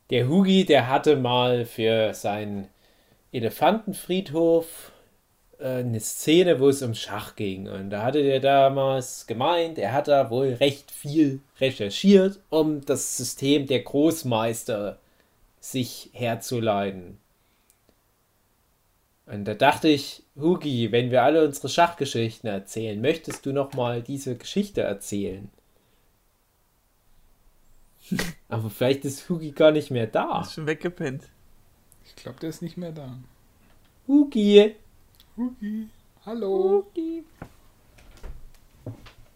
der 0.10 0.28
Hugi, 0.28 0.66
der 0.66 0.88
hatte 0.90 1.16
mal 1.18 1.66
für 1.66 2.14
seinen 2.14 2.68
Elefantenfriedhof 3.32 4.92
äh, 5.60 5.80
eine 5.80 6.00
Szene, 6.00 6.60
wo 6.60 6.70
es 6.70 6.82
um 6.82 6.94
Schach 6.96 7.36
ging. 7.36 7.68
Und 7.70 7.90
da 7.92 8.04
hatte 8.04 8.24
der 8.24 8.40
damals 8.40 9.28
gemeint, 9.28 9.78
er 9.78 9.94
hat 9.94 10.08
da 10.08 10.30
wohl 10.30 10.54
recht 10.54 10.92
viel 10.92 11.42
recherchiert, 11.60 12.40
um 12.50 12.86
das 12.86 13.18
System 13.18 13.68
der 13.68 13.82
Großmeister 13.82 15.00
sich 15.60 16.10
herzuleiten. 16.14 17.20
Und 19.28 19.44
da 19.44 19.54
dachte 19.54 19.90
ich, 19.90 20.24
Hugi, 20.38 20.92
wenn 20.94 21.12
wir 21.12 21.22
alle 21.22 21.46
unsere 21.46 21.68
Schachgeschichten 21.68 22.50
erzählen, 22.50 23.00
möchtest 23.00 23.46
du 23.46 23.52
noch 23.52 23.74
mal 23.74 24.02
diese 24.02 24.38
Geschichte 24.38 24.82
erzählen? 24.82 25.50
Aber 28.48 28.70
vielleicht 28.70 29.04
ist 29.04 29.28
Hugi 29.28 29.52
gar 29.52 29.72
nicht 29.72 29.92
mehr 29.92 30.08
da. 30.08 30.42
Ist 30.42 30.54
schon 30.54 30.66
weggepennt. 30.66 31.24
Ich 32.06 32.16
glaube, 32.16 32.40
der 32.40 32.50
ist 32.50 32.62
nicht 32.62 32.78
mehr 32.78 32.94
da. 32.94 33.18
Hugi. 34.08 34.76
Hugi, 35.36 35.90
hallo. 36.26 36.86
Hugi. 36.96 37.26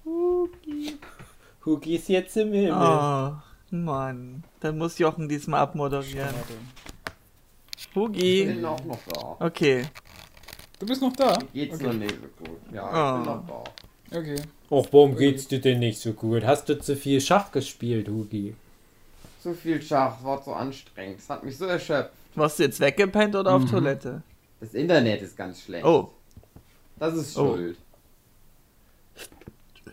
Hugi. 0.06 0.98
Hugi 1.66 1.96
ist 1.96 2.08
jetzt 2.08 2.38
im 2.38 2.54
Himmel. 2.54 2.72
Oh, 2.72 3.34
Mann. 3.76 4.46
Dann 4.62 4.78
muss 4.78 4.98
Jochen 5.00 5.28
diesmal 5.28 5.60
abmoderieren. 5.60 6.30
Schade. 6.30 6.58
Ich 7.92 7.96
Hugi. 7.96 8.46
bin 8.46 8.66
auch 8.66 8.84
noch 8.86 9.00
da. 9.14 9.46
Okay. 9.46 9.84
Du 10.80 10.86
bist 10.86 11.02
noch 11.02 11.14
da? 11.14 11.38
Geht's 11.54 11.76
okay. 11.76 11.84
noch 11.88 11.94
nicht 11.94 12.16
so 12.16 12.44
gut. 12.46 12.58
Ja, 12.74 12.84
Ah. 12.90 13.20
ich 13.20 13.26
bin 13.26 13.36
noch 13.36 13.48
da. 13.48 14.18
Okay. 14.18 14.42
Och, 14.70 14.88
warum 14.92 15.16
geht's 15.16 15.48
dir 15.48 15.60
denn 15.62 15.80
nicht 15.80 16.00
so 16.00 16.14
gut? 16.14 16.44
Hast 16.46 16.70
du 16.70 16.80
zu 16.80 16.96
viel 16.96 17.20
Schach 17.22 17.52
gespielt, 17.52 18.08
Hugi? 18.08 18.56
Zu 19.44 19.54
viel 19.54 19.82
Schach, 19.82 20.24
war 20.24 20.42
zu 20.44 20.54
anstrengend. 20.54 21.20
Es 21.20 21.30
hat 21.30 21.44
mich 21.44 21.58
so 21.58 21.66
erschöpft. 21.66 22.12
Warst 22.36 22.60
du 22.60 22.64
jetzt 22.64 22.80
weggepennt 22.80 23.36
oder 23.36 23.54
auf 23.56 23.64
Mhm. 23.64 23.68
Toilette? 23.70 24.22
Das 24.62 24.74
Internet 24.74 25.22
ist 25.22 25.36
ganz 25.36 25.62
schlecht. 25.62 25.86
Oh, 25.86 26.10
Das 26.98 27.16
ist 27.16 27.36
Oh. 27.38 27.56
schuld. 27.56 27.78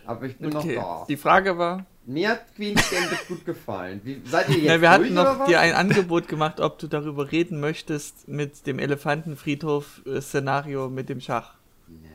Aber 0.05 0.25
ich 0.25 0.37
bin 0.37 0.55
okay. 0.55 0.75
noch 0.75 0.83
da. 1.01 1.05
Die 1.07 1.17
Frage 1.17 1.57
war, 1.57 1.85
Mir 2.09 2.29
hat 2.29 2.55
Queen's 2.55 2.89
Gambit 2.89 3.27
gut 3.27 3.45
gefallen. 3.45 4.01
Wie, 4.03 4.19
seid 4.25 4.49
ihr 4.49 4.57
jetzt 4.57 4.67
na, 4.67 4.81
wir 4.81 4.89
hatten 4.89 5.13
noch 5.13 5.45
dir 5.45 5.59
ein 5.59 5.73
Angebot 5.73 6.27
gemacht, 6.27 6.59
ob 6.59 6.79
du 6.79 6.87
darüber 6.87 7.31
reden 7.31 7.59
möchtest 7.59 8.27
mit 8.27 8.65
dem 8.65 8.79
Elefantenfriedhof-Szenario 8.79 10.89
mit 10.89 11.09
dem 11.09 11.21
Schach. 11.21 11.53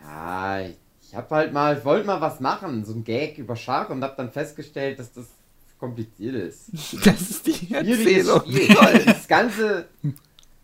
Ja, 0.05 0.62
ich, 0.62 1.15
hab 1.15 1.31
halt 1.31 1.53
mal, 1.53 1.79
ich 1.79 1.85
wollte 1.85 2.07
mal 2.07 2.21
was 2.21 2.41
machen, 2.41 2.85
so 2.85 2.93
ein 2.93 3.05
Gag 3.05 3.39
über 3.39 3.55
Schach 3.55 3.89
und 3.91 4.03
hab 4.03 4.16
dann 4.16 4.33
festgestellt, 4.33 4.99
dass 4.99 5.12
das 5.12 5.27
kompliziert 5.79 6.35
ist. 6.35 6.71
Das 7.05 7.21
ist 7.31 7.47
die 7.47 7.73
Erzählung. 7.73 8.41
Spiel. 8.41 8.77
Das 9.07 9.29
ganze. 9.29 9.87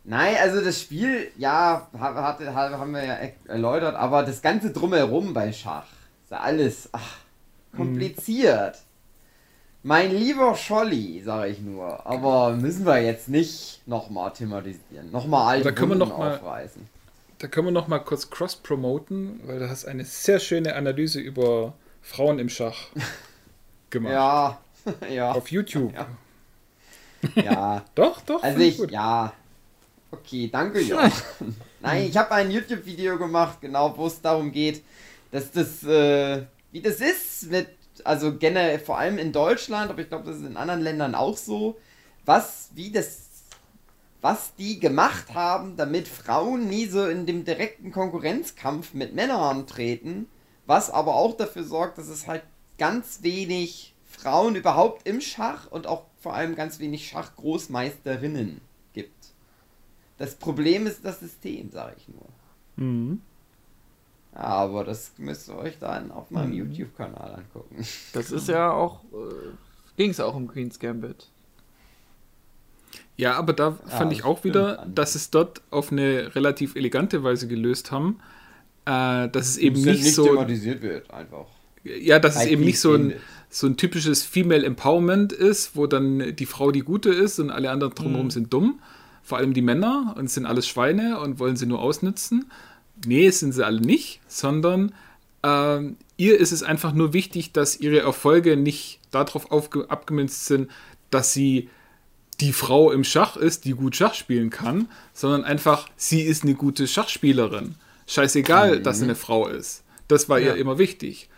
Nein, 0.03 0.35
also 0.43 0.61
das 0.61 0.81
Spiel, 0.81 1.29
ja, 1.37 1.89
ha- 1.97 2.15
hatte, 2.15 2.53
ha- 2.55 2.71
haben 2.71 2.93
wir 2.93 3.05
ja 3.05 3.15
e- 3.23 3.35
erläutert, 3.47 3.95
aber 3.95 4.25
das 4.25 4.43
ganze 4.43 4.73
Drumherum 4.73 5.33
bei 5.35 5.53
Schach, 5.53 5.87
ist 6.25 6.33
ja 6.33 6.41
alles 6.41 6.89
ach, 6.93 7.19
kompliziert. 7.77 8.79
Mein 9.83 10.11
lieber 10.15 10.55
Scholli, 10.57 11.23
sage 11.25 11.53
ich 11.53 11.61
nur, 11.61 12.05
aber 12.07 12.55
müssen 12.55 12.85
wir 12.85 13.01
jetzt 13.03 13.29
nicht 13.29 13.81
nochmal 13.87 14.33
thematisieren, 14.33 15.11
nochmal 15.11 15.49
alte 15.57 15.69
Oder 15.69 15.73
können 15.75 15.91
wir 15.93 15.97
noch 15.97 16.19
mal- 16.19 16.37
aufreißen. 16.37 16.87
Da 17.39 17.47
können 17.49 17.69
wir 17.69 17.73
noch 17.73 17.89
mal 17.89 18.01
kurz 18.01 18.29
cross-promoten, 18.29 19.41
weil 19.47 19.59
du 19.61 19.71
hast 19.71 19.87
eine 19.87 20.05
sehr 20.05 20.39
schöne 20.41 20.75
Analyse 20.77 21.21
über 21.21 21.73
Frauen 22.03 22.39
im 22.39 22.51
Schach 22.51 22.77
gemacht. 23.91 24.13
Ja, 24.13 24.61
ja. 25.11 25.33
Auf 25.33 25.51
YouTube. 25.51 25.95
Ja. 25.95 26.07
Ja, 27.43 27.85
Doch, 27.95 28.21
doch. 28.21 28.43
also 28.43 28.59
ich, 28.61 28.77
gut. 28.77 28.91
ja. 28.91 29.33
Okay, 30.11 30.51
danke, 30.53 30.81
Jochen. 30.81 31.13
Nein, 31.81 32.07
ich 32.11 32.17
habe 32.17 32.33
ein 32.33 32.51
YouTube-Video 32.51 33.17
gemacht, 33.17 33.59
genau, 33.61 33.97
wo 33.97 34.07
es 34.09 34.21
darum 34.21 34.51
geht, 34.53 34.83
dass 35.31 35.51
das, 35.53 35.83
äh, 35.85 36.43
wie 36.73 36.81
das 36.83 36.97
ist 37.01 37.51
mit, 37.51 37.69
also 38.07 38.37
generell, 38.37 38.79
vor 38.79 38.99
allem 38.99 39.19
in 39.19 39.33
Deutschland, 39.33 39.91
aber 39.91 40.03
ich 40.03 40.09
glaube, 40.09 40.25
das 40.25 40.37
ist 40.37 40.47
in 40.47 40.57
anderen 40.57 40.81
Ländern 40.81 41.15
auch 41.15 41.37
so, 41.37 41.79
was, 42.25 42.71
wie 42.75 42.91
das, 42.91 43.29
was 44.21 44.55
die 44.57 44.79
gemacht 44.81 45.35
haben, 45.35 45.77
damit 45.77 46.09
Frauen 46.09 46.69
nie 46.69 46.87
so 46.87 47.07
in 47.07 47.27
dem 47.27 47.45
direkten 47.45 47.93
Konkurrenzkampf 47.93 48.95
mit 48.95 49.15
Männern 49.15 49.67
treten, 49.67 50.29
was 50.67 50.91
aber 50.91 51.15
auch 51.15 51.37
dafür 51.37 51.65
sorgt, 51.65 51.99
dass 51.99 52.09
es 52.09 52.27
halt 52.27 52.43
ganz 52.79 53.23
wenig 53.23 53.95
Frauen 54.05 54.57
überhaupt 54.57 55.07
im 55.07 55.21
Schach 55.21 55.71
und 55.71 55.87
auch 55.87 56.05
vor 56.21 56.35
allem 56.35 56.55
ganz 56.55 56.79
wenig 56.79 57.09
Schachgroßmeisterinnen 57.09 58.61
gibt. 58.93 59.33
Das 60.19 60.35
Problem 60.35 60.87
ist 60.87 61.05
das 61.05 61.21
System, 61.21 61.71
sage 61.71 61.97
ich 61.97 62.09
nur. 62.09 62.27
Mhm. 62.77 63.23
Aber 64.33 64.85
das 64.85 65.13
müsst 65.19 65.49
ihr 65.49 65.57
euch 65.59 65.79
dann 65.81 66.11
auf 66.13 66.31
meinem 66.31 66.53
YouTube-Kanal 66.53 67.35
angucken. 67.35 67.85
Das 68.13 68.31
ist 68.31 68.49
ja 68.49 68.71
auch. 68.71 69.03
Äh, 69.13 69.97
Ging 69.97 70.11
es 70.11 70.21
auch 70.21 70.35
um 70.35 70.47
Queen's 70.49 70.79
Gambit. 70.79 71.27
Ja, 73.17 73.35
aber 73.35 73.53
da 73.53 73.77
Ja, 73.89 73.97
fand 73.99 74.13
ich 74.13 74.25
auch 74.25 74.45
wieder, 74.45 74.87
dass 74.93 75.15
es 75.15 75.31
dort 75.31 75.61
auf 75.71 75.93
eine 75.93 76.35
relativ 76.35 76.75
elegante 76.75 77.23
Weise 77.23 77.49
gelöst 77.49 77.91
haben. 77.93 78.19
Äh, 78.87 79.29
dass 79.29 79.49
es 79.49 79.59
eben 79.59 79.77
Dass 79.85 79.99
nicht 79.99 80.15
so. 80.15 80.25
thematisiert 80.25 80.81
wird, 80.83 81.11
einfach. 81.13 81.47
Ja, 81.85 82.19
dass 82.19 82.37
es 82.37 82.47
eben 82.47 82.65
nicht 82.65 82.81
so 82.81 82.95
ein, 82.95 83.15
so 83.51 83.67
ein 83.67 83.77
typisches 83.77 84.23
Female 84.23 84.65
Empowerment 84.65 85.33
ist, 85.33 85.77
wo 85.77 85.87
dann 85.87 86.35
die 86.37 86.47
Frau 86.47 86.71
die 86.71 86.81
Gute 86.81 87.11
ist 87.11 87.39
und 87.41 87.51
alle 87.51 87.71
anderen 87.71 87.95
drumherum 87.95 88.27
Mhm. 88.27 88.31
sind 88.31 88.53
dumm. 88.53 88.81
Vor 89.23 89.39
allem 89.39 89.55
die 89.55 89.63
Männer 89.63 90.15
und 90.17 90.31
sind 90.31 90.47
alles 90.47 90.67
Schweine 90.67 91.21
und 91.21 91.39
wollen 91.39 91.57
sie 91.57 91.67
nur 91.67 91.81
ausnützen. 91.81 92.51
Nee, 93.07 93.31
sind 93.31 93.53
sie 93.53 93.65
alle 93.65 93.81
nicht, 93.81 94.21
sondern 94.29 94.95
ähm, 95.43 95.97
ihr 96.17 96.39
ist 96.39 96.53
es 96.53 96.63
einfach 96.63 96.93
nur 96.93 97.13
wichtig, 97.13 97.53
dass 97.53 97.79
ihre 97.81 98.01
Erfolge 98.01 98.57
nicht 98.57 99.01
darauf 99.11 99.51
abgemünzt 99.53 100.47
sind, 100.47 100.71
dass 101.11 101.33
sie 101.33 101.69
die 102.41 102.53
Frau 102.53 102.91
im 102.91 103.05
Schach 103.05 103.37
ist, 103.37 103.65
die 103.65 103.73
gut 103.73 103.97
Schach 103.97 104.15
spielen 104.15 104.51
kann, 104.51 104.89
sondern 105.13 105.45
einfach, 105.45 105.89
sie 105.97 106.23
ist 106.23 106.43
eine 106.43 106.55
gute 106.55 106.87
Schachspielerin. 106.87 107.75
Scheißegal, 108.07 108.81
dass 108.81 108.99
sie 108.99 109.05
eine 109.05 109.15
Frau 109.15 109.47
ist. 109.47 109.83
Das 110.09 110.29
war 110.29 110.39
Ja. 110.39 110.49
ihr 110.49 110.57
immer 110.57 110.79
wichtig. 110.79 111.29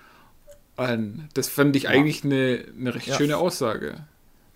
Und 0.76 1.28
das 1.34 1.48
fand 1.48 1.76
ich 1.76 1.88
eigentlich 1.88 2.24
eine, 2.24 2.64
eine 2.78 2.94
recht 2.94 3.06
Ja. 3.08 3.16
schöne 3.16 3.36
Aussage. 3.36 4.04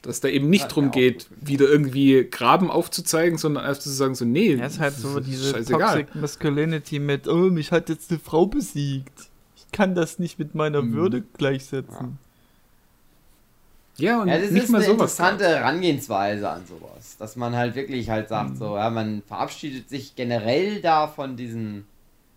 Dass 0.07 0.21
da 0.21 0.29
eben 0.29 0.49
nicht 0.49 0.69
drum 0.69 0.89
auch 0.89 0.93
geht, 0.93 1.27
wieder 1.41 1.67
irgendwie 1.69 2.27
Graben 2.31 2.71
aufzuzeigen, 2.71 3.39
sondern 3.39 3.65
einfach 3.65 3.83
zu 3.83 3.91
sagen, 3.91 4.15
so, 4.15 4.25
nee, 4.25 4.55
Ja, 4.55 4.67
ist 4.67 4.79
halt 4.79 4.95
so 4.95 5.19
das 5.19 5.27
ist 5.27 5.33
diese 5.33 5.51
scheißegal. 5.53 6.05
Toxic 6.05 6.15
Masculinity 6.23 6.99
mit, 6.99 7.27
oh, 7.29 7.51
mich 7.51 7.73
hat 7.73 7.89
jetzt 7.89 8.11
eine 8.11 8.21
Frau 8.21 8.47
besiegt. 8.47 9.31
Ich 9.57 9.71
kann 9.73 9.95
das 9.95 10.19
nicht 10.19 10.39
mit 10.39 10.55
meiner 10.55 10.81
Mhm. 10.83 10.93
Würde 10.95 11.23
gleichsetzen. 11.37 12.19
Ja, 13.99 14.21
und 14.21 14.29
Ja, 14.29 14.39
das 14.39 14.51
nicht 14.51 14.65
ist 14.65 14.71
mal 14.71 14.79
eine 14.79 14.87
sowas. 14.87 15.13
interessante 15.19 15.45
Herangehensweise 15.49 16.49
an 16.51 16.63
sowas. 16.67 17.17
Dass 17.19 17.35
man 17.37 17.57
halt 17.57 17.75
wirklich 17.75 18.11
halt 18.11 18.29
sagt, 18.29 18.51
Mhm. 18.51 18.57
so, 18.57 18.77
ja, 18.77 18.91
man 18.91 19.23
verabschiedet 19.27 19.89
sich 19.89 20.15
generell 20.15 20.81
da 20.83 21.09
von 21.09 21.37
diesen, 21.37 21.87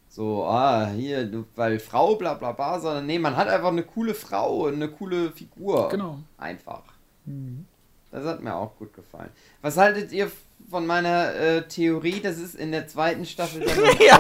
so, 0.08 0.46
ah, 0.46 0.88
hier, 0.96 1.26
du, 1.26 1.46
weil 1.56 1.80
Frau, 1.80 2.16
bla 2.16 2.34
bla 2.36 2.54
bla, 2.54 2.80
sondern 2.80 3.06
nee, 3.06 3.20
man 3.20 3.36
hat 3.36 3.50
einfach 3.50 3.68
eine 3.70 3.84
coole 3.84 4.14
Frau 4.14 4.68
und 4.68 4.76
eine 4.76 4.88
coole 4.88 5.32
Figur. 5.32 5.90
Genau. 5.90 6.20
Einfach. 6.38 6.82
Mhm. 7.30 7.65
Das 8.11 8.26
hat 8.26 8.41
mir 8.43 8.56
auch 8.56 8.76
gut 8.77 8.93
gefallen. 8.93 9.30
Was 9.61 9.77
haltet 9.77 10.11
ihr 10.11 10.31
von 10.69 10.85
meiner 10.88 11.34
äh, 11.35 11.68
Theorie, 11.68 12.19
dass 12.22 12.38
es 12.38 12.56
in 12.56 12.72
der 12.72 12.88
zweiten 12.88 13.26
Staffel 13.26 13.61
dann 13.65 13.77
noch 13.80 13.99
Ja. 13.99 14.18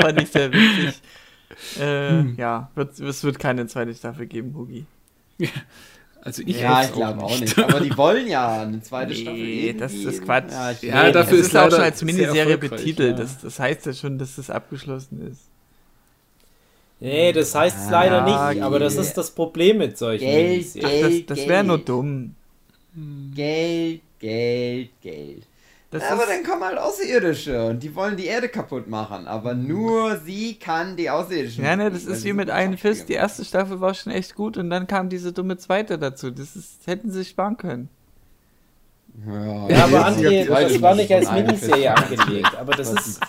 Fand 0.00 0.20
ich 0.22 0.30
sehr 0.30 0.52
witzig. 0.52 1.00
Äh, 1.78 2.08
Hm. 2.10 2.34
Ja, 2.38 2.70
wird, 2.74 2.98
es 2.98 3.22
wird 3.22 3.38
keine 3.38 3.66
zweite 3.66 3.94
Staffel 3.94 4.26
geben, 4.26 4.54
Hugi. 4.54 4.86
Also 6.22 6.42
ich 6.44 6.60
Ja, 6.60 6.84
ich 6.84 6.92
glaube 6.92 7.22
auch 7.22 7.40
nicht. 7.40 7.58
Aber 7.58 7.80
die 7.80 7.96
wollen 7.96 8.26
ja 8.26 8.60
eine 8.60 8.82
zweite 8.82 9.14
Staffel. 9.14 9.40
Nee, 9.40 9.72
das 9.72 9.94
ist 9.94 10.22
Quatsch. 10.22 10.52
Ja, 10.52 10.70
Ja, 10.72 10.94
weiß 11.04 11.12
dafür 11.14 11.38
es 11.38 11.46
ist 11.46 11.46
ist 11.54 11.56
auch 11.56 11.70
schon 11.70 11.80
als 11.80 12.02
Miniserie 12.04 12.58
betitelt. 12.58 13.18
ja. 13.18 13.24
Das, 13.24 13.38
das 13.40 13.58
heißt 13.58 13.86
ja 13.86 13.94
schon, 13.94 14.18
dass 14.18 14.36
das 14.36 14.50
abgeschlossen 14.50 15.26
ist. 15.26 15.49
Nee, 17.00 17.32
das 17.32 17.54
heißt 17.54 17.76
es 17.78 17.86
Ah, 17.88 17.90
leider 17.90 18.24
nicht, 18.52 18.62
aber 18.62 18.78
das 18.78 18.96
ist 18.96 19.14
das 19.14 19.30
Problem 19.30 19.78
mit 19.78 19.96
solchen 19.96 20.24
Geld, 20.26 20.50
Miniserien. 20.50 20.86
Ach, 20.86 21.00
das, 21.00 21.10
Geld, 21.10 21.30
das 21.30 21.48
wäre 21.48 21.64
nur 21.64 21.76
Geld. 21.78 21.88
dumm. 21.88 22.34
Geld, 23.34 24.00
Geld, 24.18 24.90
Geld. 25.00 25.42
Das 25.92 26.04
aber 26.04 26.24
dann 26.26 26.44
kommen 26.44 26.62
halt 26.62 26.78
Außerirdische 26.78 27.66
und 27.66 27.82
die 27.82 27.92
wollen 27.96 28.16
die 28.16 28.26
Erde 28.26 28.48
kaputt 28.48 28.86
machen. 28.86 29.26
Aber 29.26 29.54
nur 29.54 30.18
sie 30.18 30.54
kann 30.54 30.96
die 30.96 31.10
Außerirdischen. 31.10 31.64
ja, 31.64 31.74
ne, 31.74 31.90
das 31.90 32.04
ist 32.04 32.22
sie 32.22 32.28
wie 32.28 32.32
mit 32.32 32.48
einem 32.48 32.78
Fist. 32.78 33.08
Die 33.08 33.14
erste 33.14 33.44
Staffel 33.44 33.80
war 33.80 33.92
schon 33.94 34.12
echt 34.12 34.36
gut 34.36 34.56
und 34.56 34.70
dann 34.70 34.86
kam 34.86 35.08
diese 35.08 35.32
dumme 35.32 35.56
zweite 35.56 35.98
dazu. 35.98 36.30
Das 36.30 36.54
ist, 36.54 36.86
hätten 36.86 37.10
sie 37.10 37.18
sich 37.18 37.30
sparen 37.30 37.56
können. 37.56 37.88
Machen. 39.24 39.66
Ja, 39.70 39.84
aber 39.84 40.06
André, 40.06 40.46
das 40.46 40.82
war 40.82 40.94
nicht 40.94 41.12
als 41.12 41.30
Miniserie 41.30 41.94
angelegt, 41.94 42.56
aber 42.58 42.72
das 42.74 42.92
ist, 42.92 43.20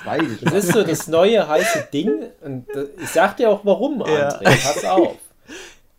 das 0.42 0.54
ist 0.54 0.74
so 0.74 0.84
das 0.84 1.08
neue 1.08 1.48
heiße 1.48 1.88
Ding 1.94 2.12
und 2.42 2.66
das, 2.74 2.86
ich 3.02 3.10
sag 3.10 3.38
dir 3.38 3.50
auch 3.50 3.62
warum, 3.64 4.00
Ja. 4.02 4.30
André, 4.30 4.44
pass 4.44 4.86
auf. 4.86 5.18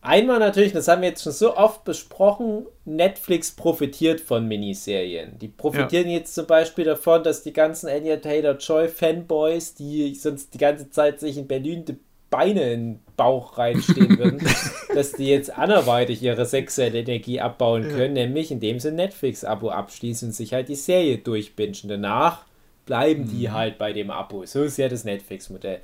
Einmal 0.04 0.40
natürlich, 0.40 0.72
das 0.72 0.88
haben 0.88 1.02
wir 1.02 1.10
jetzt 1.10 1.22
schon 1.22 1.32
so 1.32 1.56
oft 1.56 1.84
besprochen, 1.84 2.66
Netflix 2.84 3.52
profitiert 3.52 4.20
von 4.20 4.48
Miniserien. 4.48 5.38
Die 5.38 5.46
profitieren 5.46 6.08
jetzt 6.08 6.34
zum 6.34 6.46
Beispiel 6.48 6.84
davon, 6.84 7.22
dass 7.22 7.44
die 7.44 7.52
ganzen 7.52 7.88
Anya 7.88 8.16
Taylor-Joy-Fanboys, 8.16 9.74
die 9.74 10.12
sonst 10.16 10.54
die 10.54 10.58
ganze 10.58 10.90
Zeit 10.90 11.20
sich 11.20 11.38
in 11.38 11.46
Berlin 11.46 11.84
die 11.84 11.96
Beine 12.30 12.72
in 12.72 12.98
Bauch 13.22 13.56
reinstehen 13.56 14.18
würden, 14.18 14.40
dass 14.94 15.12
die 15.12 15.26
jetzt 15.26 15.56
anderweitig 15.56 16.22
ihre 16.22 16.44
sexuelle 16.44 17.00
Energie 17.00 17.40
abbauen 17.40 17.88
können, 17.88 18.14
nämlich 18.14 18.50
indem 18.50 18.80
sie 18.80 18.88
ein 18.88 18.96
Netflix-Abo 18.96 19.70
abschließen 19.70 20.28
und 20.28 20.32
sich 20.32 20.52
halt 20.54 20.68
die 20.68 20.74
Serie 20.74 21.18
durchbingen. 21.18 21.88
Danach 21.88 22.44
bleiben 22.84 23.30
die 23.30 23.50
halt 23.50 23.78
bei 23.78 23.92
dem 23.92 24.10
Abo. 24.10 24.44
So 24.44 24.64
ist 24.64 24.78
ja 24.78 24.88
das 24.88 25.04
Netflix-Modell 25.04 25.80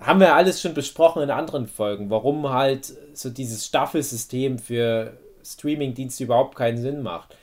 haben 0.00 0.20
wir 0.20 0.34
alles 0.34 0.62
schon 0.62 0.72
besprochen 0.72 1.22
in 1.22 1.30
anderen 1.30 1.66
Folgen, 1.66 2.08
warum 2.08 2.48
halt 2.50 2.94
so 3.12 3.28
dieses 3.28 3.66
Staffelsystem 3.66 4.58
für 4.58 5.12
Streaming-Dienste 5.44 6.24
überhaupt 6.24 6.56
keinen 6.56 6.78
Sinn 6.78 7.02
macht. 7.02 7.36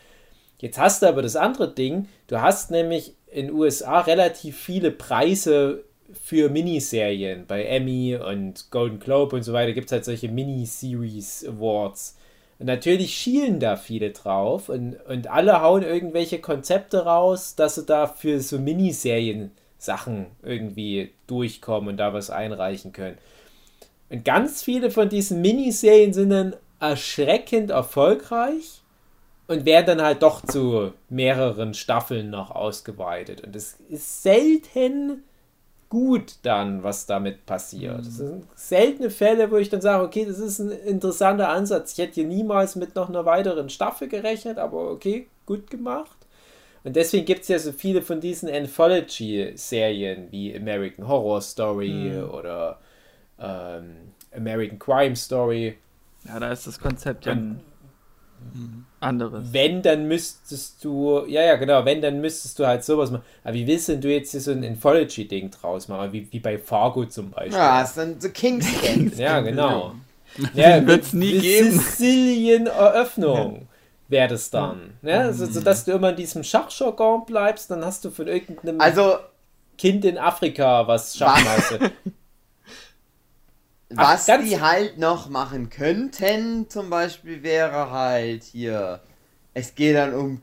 Jetzt 0.57 0.79
hast 0.79 1.03
du 1.03 1.07
aber 1.07 1.21
das 1.21 1.35
andere 1.35 1.71
Ding, 1.71 2.07
du 2.25 2.41
hast 2.41 2.71
nämlich 2.71 3.13
in 3.27 3.51
USA 3.51 3.99
relativ 3.99 4.57
viele 4.57 4.89
Preise 4.89 5.83
für 6.13 6.49
Miniserien. 6.49 7.45
Bei 7.47 7.63
Emmy 7.63 8.15
und 8.15 8.71
Golden 8.71 8.99
Globe 8.99 9.35
und 9.35 9.43
so 9.43 9.53
weiter 9.53 9.73
gibt 9.73 9.88
es 9.88 9.91
halt 9.91 10.05
solche 10.05 10.29
Miniseries 10.29 11.45
Awards. 11.47 12.17
Und 12.59 12.65
natürlich 12.65 13.15
schielen 13.15 13.59
da 13.59 13.75
viele 13.75 14.11
drauf 14.11 14.69
und, 14.69 14.95
und 15.07 15.27
alle 15.27 15.61
hauen 15.61 15.84
irgendwelche 15.84 16.39
Konzepte 16.39 17.05
raus, 17.05 17.55
dass 17.55 17.75
sie 17.75 17.85
da 17.85 18.07
für 18.07 18.39
so 18.39 18.57
Miniserien 18.57 19.51
Sachen 19.77 20.27
irgendwie 20.41 21.11
durchkommen 21.27 21.89
und 21.89 21.97
da 21.97 22.13
was 22.13 22.29
einreichen 22.29 22.93
können. 22.93 23.17
Und 24.09 24.25
ganz 24.25 24.63
viele 24.63 24.89
von 24.89 25.09
diesen 25.09 25.41
Miniserien 25.41 26.13
sind 26.13 26.31
dann 26.31 26.55
erschreckend 26.79 27.69
erfolgreich 27.69 28.81
und 29.47 29.65
werden 29.65 29.97
dann 29.97 30.01
halt 30.01 30.23
doch 30.23 30.43
zu 30.43 30.93
mehreren 31.09 31.73
Staffeln 31.73 32.29
noch 32.29 32.51
ausgeweitet. 32.51 33.41
Und 33.41 33.55
es 33.55 33.77
ist 33.89 34.23
selten 34.23 35.23
gut 35.89 36.35
dann, 36.43 36.84
was 36.84 37.05
damit 37.05 37.45
passiert. 37.45 37.99
Das 37.99 38.18
sind 38.18 38.45
seltene 38.55 39.09
Fälle, 39.09 39.51
wo 39.51 39.57
ich 39.57 39.69
dann 39.69 39.81
sage, 39.81 40.03
okay, 40.03 40.26
das 40.26 40.39
ist 40.39 40.59
ein 40.59 40.72
interessanter 40.72 41.49
Ansatz. 41.49 41.93
Ich 41.93 41.97
hätte 41.99 42.15
hier 42.15 42.27
niemals 42.27 42.76
mit 42.76 42.95
noch 42.95 43.09
einer 43.09 43.26
weiteren 43.26 43.69
Staffel 43.69 44.07
gerechnet, 44.07 44.57
aber 44.57 44.91
okay, 44.91 45.27
gut 45.45 45.69
gemacht. 45.69 46.18
Und 46.84 46.95
deswegen 46.95 47.26
gibt 47.26 47.41
es 47.41 47.47
ja 47.47 47.59
so 47.59 47.72
viele 47.72 48.01
von 48.01 48.22
diesen 48.22 48.49
Anthology-Serien 48.49 50.31
wie 50.31 50.55
American 50.55 51.07
Horror 51.07 51.41
Story 51.41 52.22
oder 52.22 52.80
ähm, 53.39 54.14
American 54.35 54.80
Crime 54.80 55.15
Story. 55.15 55.77
Ja, 56.26 56.39
da 56.39 56.51
ist 56.51 56.68
das 56.68 56.80
Konzept 56.80 57.26
ja 57.26 57.34
ein 57.34 57.61
anderes. 58.99 59.51
Wenn, 59.51 59.81
dann 59.81 60.07
müsstest 60.07 60.83
du, 60.83 61.23
ja, 61.27 61.43
ja, 61.43 61.55
genau, 61.55 61.85
wenn, 61.85 62.01
dann 62.01 62.21
müsstest 62.21 62.57
du 62.59 62.65
halt 62.65 62.83
sowas 62.83 63.11
machen. 63.11 63.23
Aber 63.43 63.53
wie 63.53 63.67
willst 63.67 63.89
denn 63.89 64.01
du 64.01 64.11
jetzt 64.11 64.31
hier 64.31 64.41
so 64.41 64.51
ein 64.51 64.63
Anthology-Ding 64.63 65.51
draus 65.51 65.87
machen? 65.87 66.11
Wie, 66.13 66.27
wie 66.31 66.39
bei 66.39 66.57
Fargo 66.57 67.05
zum 67.05 67.29
Beispiel. 67.31 67.57
Ja, 67.57 67.81
ist 67.81 67.97
dann 67.97 68.19
so 68.19 68.29
King's. 68.29 68.67
Ja, 69.17 69.41
genau. 69.41 69.95
Ja, 70.53 70.85
Wird's 70.85 71.13
mit- 71.13 71.33
nie 71.33 71.39
geben. 71.39 71.71
Sizilien-Eröffnung 71.79 73.67
wäre 74.07 74.27
das 74.29 74.49
dann. 74.49 74.93
Ja, 75.01 75.31
so, 75.33 75.45
so, 75.45 75.61
dass 75.61 75.85
du 75.85 75.91
immer 75.93 76.09
in 76.11 76.15
diesem 76.15 76.43
Schachjargon 76.43 77.25
bleibst, 77.25 77.71
dann 77.71 77.83
hast 77.83 78.05
du 78.05 78.09
von 78.11 78.27
irgendeinem. 78.27 78.79
Also, 78.79 79.17
Kind 79.77 80.05
in 80.05 80.17
Afrika, 80.17 80.87
was 80.87 81.15
Schachmeister. 81.17 81.91
Ach, 83.95 84.14
Was 84.14 84.26
ganz- 84.26 84.47
die 84.49 84.59
halt 84.59 84.97
noch 84.97 85.30
machen 85.30 85.69
könnten, 85.69 86.69
zum 86.69 86.89
Beispiel, 86.89 87.41
wäre 87.43 87.89
halt 87.91 88.43
hier. 88.43 88.99
Es 89.53 89.73
geht 89.76 89.95
dann 89.95 90.14
um, 90.14 90.41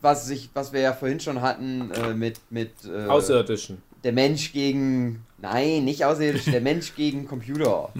was 0.00 0.28
ich, 0.30 0.48
was 0.54 0.72
wir 0.72 0.80
ja 0.80 0.92
vorhin 0.94 1.20
schon 1.20 1.42
hatten, 1.42 1.90
äh, 1.92 2.14
mit, 2.14 2.40
mit 2.50 2.70
äh, 2.86 3.06
Außerirdischen. 3.06 3.82
der 4.04 4.12
Mensch 4.12 4.52
gegen. 4.52 5.24
Nein, 5.38 5.84
nicht 5.84 6.04
außerirdisch, 6.04 6.44
der 6.46 6.60
Mensch 6.60 6.94
gegen 6.96 7.26
Computer. 7.26 7.90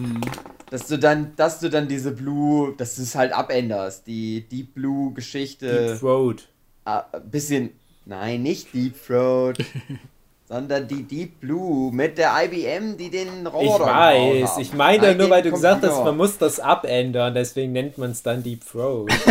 Dass 0.69 0.87
du 0.87 0.97
dann, 0.97 1.35
dass 1.35 1.59
du 1.59 1.69
dann 1.69 1.87
diese 1.89 2.11
Blue, 2.11 2.73
dass 2.77 2.95
du 2.95 3.01
es 3.03 3.15
halt 3.15 3.33
abänderst, 3.33 4.07
die 4.07 4.41
Deep 4.49 4.73
Blue 4.73 5.13
Geschichte. 5.13 5.89
Deep 5.89 5.99
Throat. 5.99 6.47
Ah, 6.85 7.03
ein 7.11 7.29
bisschen. 7.29 7.69
Nein, 8.05 8.41
nicht 8.43 8.73
Deep 8.73 8.95
Throat. 9.05 9.57
sondern 10.53 10.87
die 10.87 11.01
Deep 11.01 11.39
Blue 11.39 11.91
mit 11.91 12.19
der 12.19 12.31
IBM, 12.43 12.95
die 12.95 13.09
den 13.09 13.27
Ich 13.47 13.51
Roboter 13.51 13.85
gebaut 13.85 13.95
weiß, 13.95 14.57
ich 14.59 14.73
meine 14.73 15.07
Nein, 15.07 15.17
nur, 15.17 15.29
weil 15.31 15.41
du 15.41 15.49
gesagt 15.49 15.81
hast, 15.81 15.89
Computer. 15.89 16.05
man 16.05 16.17
muss 16.17 16.37
das 16.37 16.59
abändern, 16.59 17.33
deswegen 17.33 17.71
nennt 17.71 17.97
man 17.97 18.11
es 18.11 18.21
dann 18.21 18.43
Deep 18.43 18.63
Throat. 18.65 19.09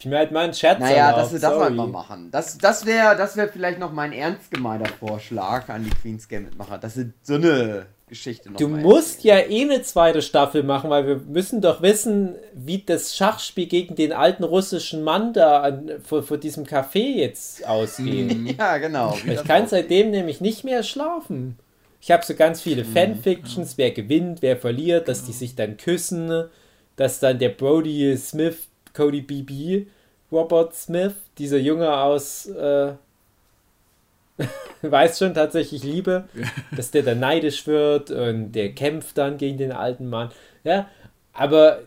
Ich 0.00 0.06
mir 0.06 0.16
halt 0.16 0.32
mal 0.32 0.44
einen 0.44 0.54
Scherz 0.54 0.80
Naja, 0.80 1.14
dass 1.14 1.30
wir 1.30 1.38
das 1.38 1.52
sorry. 1.52 1.74
mal 1.74 1.86
machen. 1.86 2.30
Das, 2.30 2.56
das 2.56 2.86
wäre 2.86 3.18
das 3.18 3.36
wär 3.36 3.48
vielleicht 3.48 3.78
noch 3.78 3.92
mein 3.92 4.12
ernst 4.14 4.50
gemeinter 4.50 4.90
Vorschlag 4.90 5.68
an 5.68 5.84
die 5.84 5.90
Queen's 5.90 6.26
Game 6.26 6.44
Mitmacher, 6.44 6.78
dass 6.78 6.94
sie 6.94 7.12
so 7.22 7.34
eine 7.34 7.84
Geschichte 8.10 8.50
noch 8.50 8.58
Du 8.58 8.68
mal 8.68 8.80
musst 8.82 9.24
ja 9.24 9.38
eh 9.38 9.62
eine 9.62 9.80
zweite 9.82 10.20
Staffel 10.20 10.62
machen, 10.62 10.90
weil 10.90 11.06
wir 11.06 11.16
müssen 11.16 11.62
doch 11.62 11.80
wissen, 11.80 12.34
wie 12.52 12.82
das 12.84 13.16
Schachspiel 13.16 13.66
gegen 13.66 13.94
den 13.94 14.12
alten 14.12 14.44
russischen 14.44 15.02
Mann 15.02 15.32
da 15.32 15.62
an, 15.62 15.90
vor, 16.04 16.22
vor 16.22 16.36
diesem 16.36 16.64
Café 16.66 17.16
jetzt 17.16 17.66
ausgeht. 17.66 18.28
erzählen. 18.30 18.56
Ja, 18.58 18.76
genau. 18.76 19.16
Ich 19.26 19.44
kann 19.44 19.66
seitdem 19.66 20.10
nämlich 20.10 20.42
nicht 20.42 20.64
mehr 20.64 20.82
schlafen. 20.82 21.56
Ich 22.02 22.10
habe 22.10 22.24
so 22.24 22.34
ganz 22.34 22.60
viele 22.60 22.84
Mhm. 22.84 22.92
Fanfictions, 22.92 23.78
wer 23.78 23.90
gewinnt, 23.92 24.42
wer 24.42 24.56
verliert, 24.58 25.08
dass 25.08 25.24
die 25.24 25.32
sich 25.32 25.54
dann 25.54 25.76
küssen, 25.78 26.44
dass 26.96 27.20
dann 27.20 27.38
der 27.38 27.50
Brody 27.50 28.16
Smith, 28.16 28.56
Cody 28.92 29.20
BB, 29.22 29.86
Robert 30.32 30.74
Smith, 30.74 31.12
dieser 31.38 31.58
Junge 31.58 31.92
aus, 31.96 32.46
äh, 32.46 32.92
weiß 34.82 35.18
schon 35.18 35.34
tatsächlich 35.34 35.82
Liebe, 35.82 36.24
dass 36.76 36.90
der 36.90 37.02
dann 37.02 37.20
neidisch 37.20 37.66
wird 37.66 38.10
und 38.10 38.52
der 38.52 38.72
kämpft 38.72 39.18
dann 39.18 39.36
gegen 39.36 39.58
den 39.58 39.72
alten 39.72 40.08
Mann. 40.08 40.30
Ja, 40.64 40.86
aber 41.32 41.80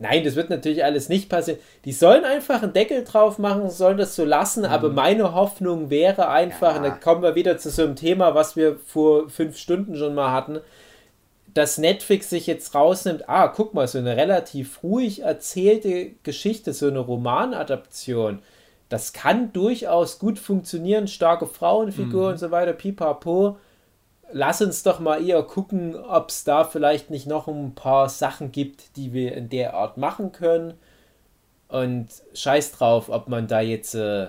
Nein, 0.00 0.24
das 0.24 0.34
wird 0.34 0.50
natürlich 0.50 0.84
alles 0.84 1.08
nicht 1.08 1.28
passieren. 1.28 1.60
Die 1.84 1.92
sollen 1.92 2.24
einfach 2.24 2.62
einen 2.62 2.72
Deckel 2.72 3.04
drauf 3.04 3.38
machen, 3.38 3.70
sollen 3.70 3.96
das 3.96 4.16
so 4.16 4.24
lassen, 4.24 4.64
aber 4.64 4.90
meine 4.90 5.34
Hoffnung 5.34 5.88
wäre 5.88 6.28
einfach, 6.28 6.72
Ja. 6.72 6.76
und 6.78 6.82
dann 6.82 7.00
kommen 7.00 7.22
wir 7.22 7.36
wieder 7.36 7.58
zu 7.58 7.70
so 7.70 7.84
einem 7.84 7.94
Thema, 7.94 8.34
was 8.34 8.56
wir 8.56 8.76
vor 8.76 9.30
fünf 9.30 9.56
Stunden 9.56 9.96
schon 9.96 10.14
mal 10.14 10.32
hatten, 10.32 10.58
dass 11.54 11.78
Netflix 11.78 12.28
sich 12.28 12.48
jetzt 12.48 12.74
rausnimmt, 12.74 13.28
ah, 13.28 13.46
guck 13.48 13.72
mal, 13.72 13.86
so 13.86 13.98
eine 13.98 14.16
relativ 14.16 14.82
ruhig 14.82 15.22
erzählte 15.22 16.10
Geschichte, 16.24 16.72
so 16.72 16.88
eine 16.88 16.98
Romanadaption, 16.98 18.40
das 18.88 19.12
kann 19.12 19.52
durchaus 19.52 20.18
gut 20.18 20.38
funktionieren, 20.38 21.08
starke 21.08 21.46
Frauenfigur 21.46 22.28
und 22.28 22.38
so 22.38 22.50
weiter, 22.50 22.72
pipapo. 22.72 23.56
Lass 24.32 24.62
uns 24.62 24.82
doch 24.82 25.00
mal 25.00 25.26
eher 25.26 25.42
gucken, 25.42 25.96
ob 25.96 26.30
es 26.30 26.44
da 26.44 26.64
vielleicht 26.64 27.10
nicht 27.10 27.26
noch 27.26 27.46
ein 27.48 27.74
paar 27.74 28.08
Sachen 28.08 28.52
gibt, 28.52 28.96
die 28.96 29.12
wir 29.12 29.34
in 29.34 29.48
der 29.48 29.74
Art 29.74 29.96
machen 29.96 30.32
können. 30.32 30.74
Und 31.68 32.08
scheiß 32.34 32.72
drauf, 32.72 33.08
ob 33.08 33.28
man 33.28 33.46
da 33.46 33.60
jetzt 33.60 33.94
äh, 33.94 34.28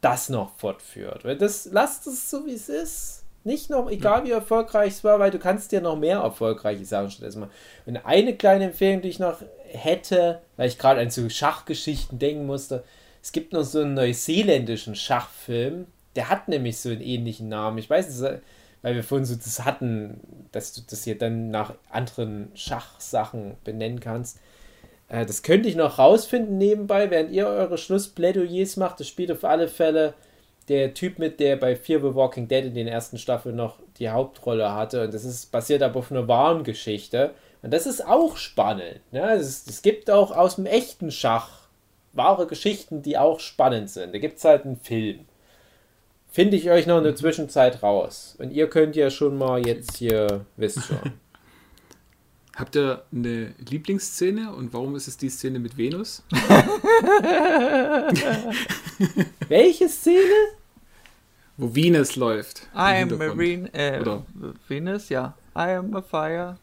das 0.00 0.28
noch 0.28 0.54
fortführt. 0.56 1.24
Weil 1.24 1.36
das, 1.36 1.68
lasst 1.72 2.06
es 2.06 2.30
so, 2.30 2.46
wie 2.46 2.54
es 2.54 2.68
ist. 2.68 3.24
Nicht 3.44 3.70
noch, 3.70 3.88
egal 3.90 4.24
wie 4.24 4.32
erfolgreich 4.32 4.94
es 4.94 5.04
war, 5.04 5.20
weil 5.20 5.30
du 5.30 5.38
kannst 5.38 5.70
dir 5.70 5.80
noch 5.80 5.96
mehr 5.96 6.18
erfolgreiche 6.18 6.84
Sachen 6.84 7.10
stattdessen 7.10 7.40
machen. 7.40 7.52
Und 7.86 7.96
eine 8.04 8.36
kleine 8.36 8.64
Empfehlung, 8.64 9.02
die 9.02 9.08
ich 9.08 9.20
noch 9.20 9.38
hätte, 9.68 10.40
weil 10.56 10.68
ich 10.68 10.78
gerade 10.78 11.00
an 11.00 11.10
so 11.10 11.28
Schachgeschichten 11.28 12.18
denken 12.18 12.46
musste, 12.46 12.82
es 13.26 13.32
gibt 13.32 13.52
noch 13.52 13.64
so 13.64 13.80
einen 13.80 13.94
neuseeländischen 13.94 14.94
Schachfilm, 14.94 15.88
der 16.14 16.28
hat 16.28 16.46
nämlich 16.46 16.78
so 16.78 16.90
einen 16.90 17.00
ähnlichen 17.00 17.48
Namen. 17.48 17.76
Ich 17.78 17.90
weiß 17.90 18.22
weil 18.82 18.94
wir 18.94 19.02
vorhin 19.02 19.24
so 19.24 19.34
das 19.34 19.64
hatten, 19.64 20.20
dass 20.52 20.72
du 20.72 20.80
das 20.88 21.02
hier 21.02 21.18
dann 21.18 21.50
nach 21.50 21.74
anderen 21.90 22.52
Schachsachen 22.54 23.56
benennen 23.64 23.98
kannst. 23.98 24.38
Äh, 25.08 25.26
das 25.26 25.42
könnte 25.42 25.68
ich 25.68 25.74
noch 25.74 25.98
rausfinden 25.98 26.56
nebenbei, 26.56 27.10
während 27.10 27.32
ihr 27.32 27.48
eure 27.48 27.78
Schlussplädoyers 27.78 28.76
macht. 28.76 29.00
Das 29.00 29.08
spielt 29.08 29.32
auf 29.32 29.42
alle 29.42 29.66
Fälle 29.66 30.14
der 30.68 30.94
Typ 30.94 31.18
mit, 31.18 31.40
der 31.40 31.56
bei 31.56 31.74
Fear 31.74 31.98
the 32.02 32.14
Walking 32.14 32.46
Dead 32.46 32.64
in 32.64 32.74
den 32.74 32.86
ersten 32.86 33.18
Staffeln 33.18 33.56
noch 33.56 33.80
die 33.98 34.08
Hauptrolle 34.08 34.72
hatte. 34.72 35.06
Und 35.06 35.14
das 35.14 35.24
ist 35.24 35.50
basiert 35.50 35.82
aber 35.82 35.98
auf 35.98 36.12
einer 36.12 36.28
wahren 36.28 36.62
Geschichte. 36.62 37.34
Und 37.60 37.72
das 37.72 37.86
ist 37.86 38.06
auch 38.06 38.36
spannend. 38.36 39.00
Ne? 39.10 39.32
Es, 39.32 39.66
es 39.66 39.82
gibt 39.82 40.12
auch 40.12 40.30
aus 40.30 40.54
dem 40.54 40.66
echten 40.66 41.10
Schach 41.10 41.65
wahre 42.16 42.46
Geschichten, 42.46 43.02
die 43.02 43.18
auch 43.18 43.40
spannend 43.40 43.90
sind. 43.90 44.14
Da 44.14 44.18
gibt 44.18 44.38
es 44.38 44.44
halt 44.44 44.64
einen 44.64 44.76
Film. 44.76 45.20
Finde 46.30 46.56
ich 46.56 46.70
euch 46.70 46.86
noch 46.86 46.98
in 46.98 47.04
der 47.04 47.16
Zwischenzeit 47.16 47.82
raus. 47.82 48.36
Und 48.38 48.50
ihr 48.50 48.68
könnt 48.68 48.94
ja 48.96 49.10
schon 49.10 49.38
mal 49.38 49.66
jetzt 49.66 49.96
hier, 49.96 50.44
wisst 50.56 50.84
schon. 50.84 50.98
Habt 52.56 52.76
ihr 52.76 53.04
eine 53.12 53.54
Lieblingsszene 53.68 54.54
und 54.54 54.72
warum 54.72 54.96
ist 54.96 55.08
es 55.08 55.18
die 55.18 55.28
Szene 55.28 55.58
mit 55.58 55.76
Venus? 55.76 56.22
Welche 59.48 59.88
Szene? 59.90 60.34
Wo 61.58 61.74
Venus 61.74 62.16
läuft. 62.16 62.68
I 62.74 62.78
am 62.78 62.96
Hintergrund. 62.96 63.36
Marine, 63.36 63.74
äh, 63.74 64.00
Oder? 64.00 64.24
Venus, 64.68 65.10
ja. 65.10 65.34
I 65.54 65.72
am 65.72 65.94
a 65.94 66.02
fire. 66.02 66.58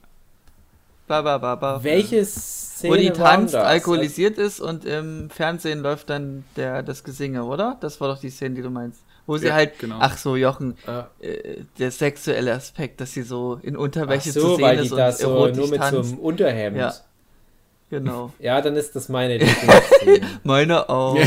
Ba, 1.07 1.21
ba, 1.21 1.37
ba, 1.37 1.55
ba. 1.55 1.83
Welche 1.83 2.23
Szene? 2.25 2.93
Wo 2.93 2.97
die 2.97 3.09
tanzt, 3.11 3.53
das? 3.53 3.65
alkoholisiert 3.65 4.37
ist 4.37 4.59
und 4.59 4.85
im 4.85 5.29
Fernsehen 5.29 5.81
läuft 5.81 6.09
dann 6.09 6.43
der, 6.55 6.81
das 6.83 7.03
Gesinge, 7.03 7.43
oder? 7.43 7.77
Das 7.81 7.99
war 8.01 8.07
doch 8.07 8.19
die 8.19 8.29
Szene, 8.29 8.55
die 8.55 8.61
du 8.61 8.69
meinst. 8.69 9.01
Wo 9.25 9.37
sie 9.37 9.47
Ja, 9.47 9.53
halt, 9.53 9.79
genau. 9.79 9.97
ach 10.01 10.17
so, 10.17 10.35
Jochen, 10.35 10.75
Ah. 10.85 11.05
äh, 11.21 11.61
der 11.79 11.91
sexuelle 11.91 12.53
Aspekt, 12.53 12.99
dass 12.99 13.13
sie 13.13 13.21
so 13.23 13.57
in 13.61 13.75
Ach 13.77 13.81
Unterwäsche 13.81 14.31
zu 14.31 14.41
so, 14.41 14.55
sehen 14.55 14.65
weil 14.65 14.77
die 14.77 14.85
ist 14.85 14.91
und 14.91 14.97
da 14.97 15.11
so 15.13 15.29
erotisch 15.29 15.57
nur 15.57 15.67
mit 15.69 15.81
so 15.83 15.89
tanzt. 15.91 16.11
einem 16.11 16.19
Unterhemd. 16.19 16.77
Ja. 16.77 16.93
Ja. 18.39 18.59
Genau. 18.59 18.61
dann 18.61 18.75
ist 18.75 18.95
das 18.95 19.09
meine 19.09 19.37
Lieblingsszene. 19.37 20.21
Meine 20.43 20.89
auch. 20.89 21.17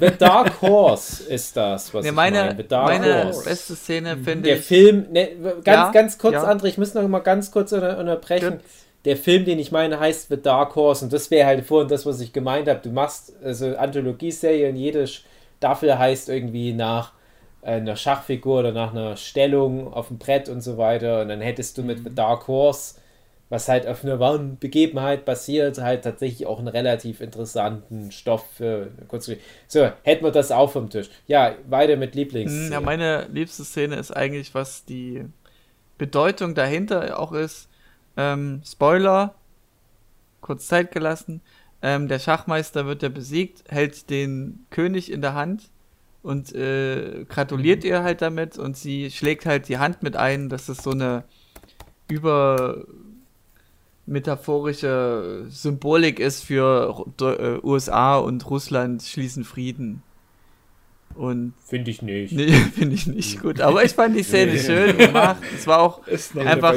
The 0.00 0.10
Dark 0.18 0.60
Horse 0.62 1.24
ist 1.24 1.56
das, 1.56 1.92
was 1.94 2.02
Nee, 2.02 2.10
ich 2.10 2.14
meine 2.14 2.38
meine. 2.40 2.56
The 2.56 2.68
Dark 2.68 2.86
meine 2.88 3.24
Horse. 3.26 3.44
beste 3.44 3.74
Szene 3.76 4.16
finde 4.16 4.42
Der 4.48 4.56
ich. 4.58 4.64
Film, 4.64 5.06
ne, 5.10 5.28
ganz, 5.64 5.66
Ja, 5.66 5.90
ganz 5.92 6.18
kurz, 6.18 6.34
ja. 6.34 6.50
André, 6.50 6.66
ich 6.66 6.78
muss 6.78 6.94
noch 6.94 7.06
mal 7.08 7.20
ganz 7.20 7.50
kurz 7.50 7.72
unter, 7.72 7.98
unterbrechen. 7.98 8.50
Gut. 8.52 8.60
Der 9.06 9.16
Film, 9.16 9.44
den 9.46 9.58
ich 9.58 9.72
meine, 9.72 9.98
heißt 9.98 10.28
The 10.28 10.40
Dark 10.40 10.74
Horse 10.76 11.04
und 11.06 11.12
das 11.12 11.30
wäre 11.30 11.46
halt 11.46 11.64
vorhin 11.64 11.88
das, 11.88 12.04
was 12.04 12.20
ich 12.20 12.32
gemeint 12.32 12.68
habe. 12.68 12.80
Du 12.82 12.90
machst 12.90 13.32
also 13.42 13.74
Anthologieserie 13.76 14.68
und 14.68 14.76
jede 14.76 15.06
Staffel 15.06 15.98
heißt 15.98 16.28
irgendwie 16.28 16.74
nach 16.74 17.12
äh, 17.62 17.72
einer 17.72 17.96
Schachfigur 17.96 18.60
oder 18.60 18.72
nach 18.72 18.92
einer 18.92 19.16
Stellung 19.16 19.92
auf 19.92 20.08
dem 20.08 20.18
Brett 20.18 20.48
und 20.50 20.60
so 20.60 20.76
weiter 20.76 21.22
und 21.22 21.28
dann 21.28 21.40
hättest 21.40 21.78
du 21.78 21.82
Mhm. 21.82 21.86
mit 21.86 21.98
The 22.04 22.14
Dark 22.14 22.46
Horse, 22.46 22.96
was 23.50 23.68
halt 23.68 23.86
auf 23.86 24.04
einer 24.04 24.20
wahren 24.20 24.58
Begebenheit 24.58 25.24
basiert, 25.24 25.78
halt 25.78 26.04
tatsächlich 26.04 26.46
auch 26.46 26.60
einen 26.60 26.68
relativ 26.68 27.20
interessanten 27.20 28.12
Stoff 28.12 28.46
für 28.56 28.90
Kurzgeschichte. 29.08 29.44
So, 29.66 29.90
hätten 30.04 30.24
wir 30.24 30.30
das 30.30 30.52
auch 30.52 30.70
vom 30.70 30.88
Tisch. 30.88 31.10
Ja, 31.26 31.56
weiter 31.68 31.96
mit 31.96 32.14
Lieblings. 32.14 32.70
Ja, 32.70 32.80
meine 32.80 33.26
liebste 33.32 33.64
Szene 33.64 33.96
ist 33.96 34.16
eigentlich, 34.16 34.54
was 34.54 34.84
die 34.84 35.24
Bedeutung 35.98 36.54
dahinter 36.54 37.18
auch 37.18 37.32
ist. 37.32 37.68
Ähm, 38.16 38.62
Spoiler, 38.64 39.34
kurz 40.40 40.68
Zeit 40.68 40.92
gelassen. 40.92 41.40
Ähm, 41.82 42.06
der 42.06 42.20
Schachmeister 42.20 42.86
wird 42.86 43.02
ja 43.02 43.08
besiegt, 43.08 43.64
hält 43.68 44.10
den 44.10 44.64
König 44.70 45.10
in 45.10 45.22
der 45.22 45.34
Hand 45.34 45.70
und 46.22 46.54
äh, 46.54 47.24
gratuliert 47.28 47.82
ihr 47.82 48.04
halt 48.04 48.22
damit 48.22 48.58
und 48.58 48.76
sie 48.76 49.10
schlägt 49.10 49.44
halt 49.44 49.68
die 49.68 49.78
Hand 49.78 50.04
mit 50.04 50.14
ein, 50.16 50.48
dass 50.48 50.68
es 50.68 50.78
so 50.78 50.90
eine 50.90 51.24
über 52.08 52.84
metaphorische 54.06 55.46
Symbolik 55.48 56.18
ist 56.20 56.44
für 56.44 57.06
äh, 57.20 57.66
USA 57.66 58.16
und 58.16 58.48
Russland 58.48 59.02
schließen 59.02 59.44
Frieden. 59.44 60.02
Und 61.14 61.54
Finde 61.66 61.90
ich 61.90 62.02
nicht. 62.02 62.32
Nee, 62.32 62.52
finde 62.74 62.94
ich 62.94 63.06
nicht 63.06 63.40
gut. 63.40 63.60
Aber 63.60 63.84
ich 63.84 63.92
fand 63.92 64.16
die 64.16 64.22
Szene 64.22 64.58
schön 64.58 64.96
gemacht. 64.96 65.42
Es 65.54 65.66
war 65.66 65.80
auch 65.80 66.00
Einfach 66.36 66.74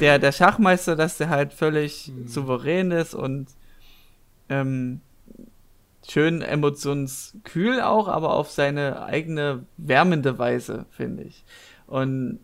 der, 0.00 0.18
der 0.18 0.32
Schachmeister, 0.32 0.96
dass 0.96 1.18
der 1.18 1.28
halt 1.28 1.52
völlig 1.52 2.10
souverän 2.26 2.90
ist 2.90 3.14
und 3.14 3.48
ähm, 4.48 5.00
schön 6.08 6.40
emotionskühl 6.40 7.80
auch, 7.80 8.08
aber 8.08 8.34
auf 8.34 8.50
seine 8.50 9.02
eigene 9.02 9.66
wärmende 9.76 10.38
Weise, 10.38 10.86
finde 10.90 11.24
ich. 11.24 11.44
Und 11.86 12.40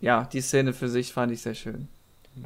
ja, 0.00 0.28
die 0.32 0.40
Szene 0.40 0.72
für 0.72 0.88
sich 0.88 1.12
fand 1.12 1.32
ich 1.32 1.42
sehr 1.42 1.54
schön. 1.54 1.88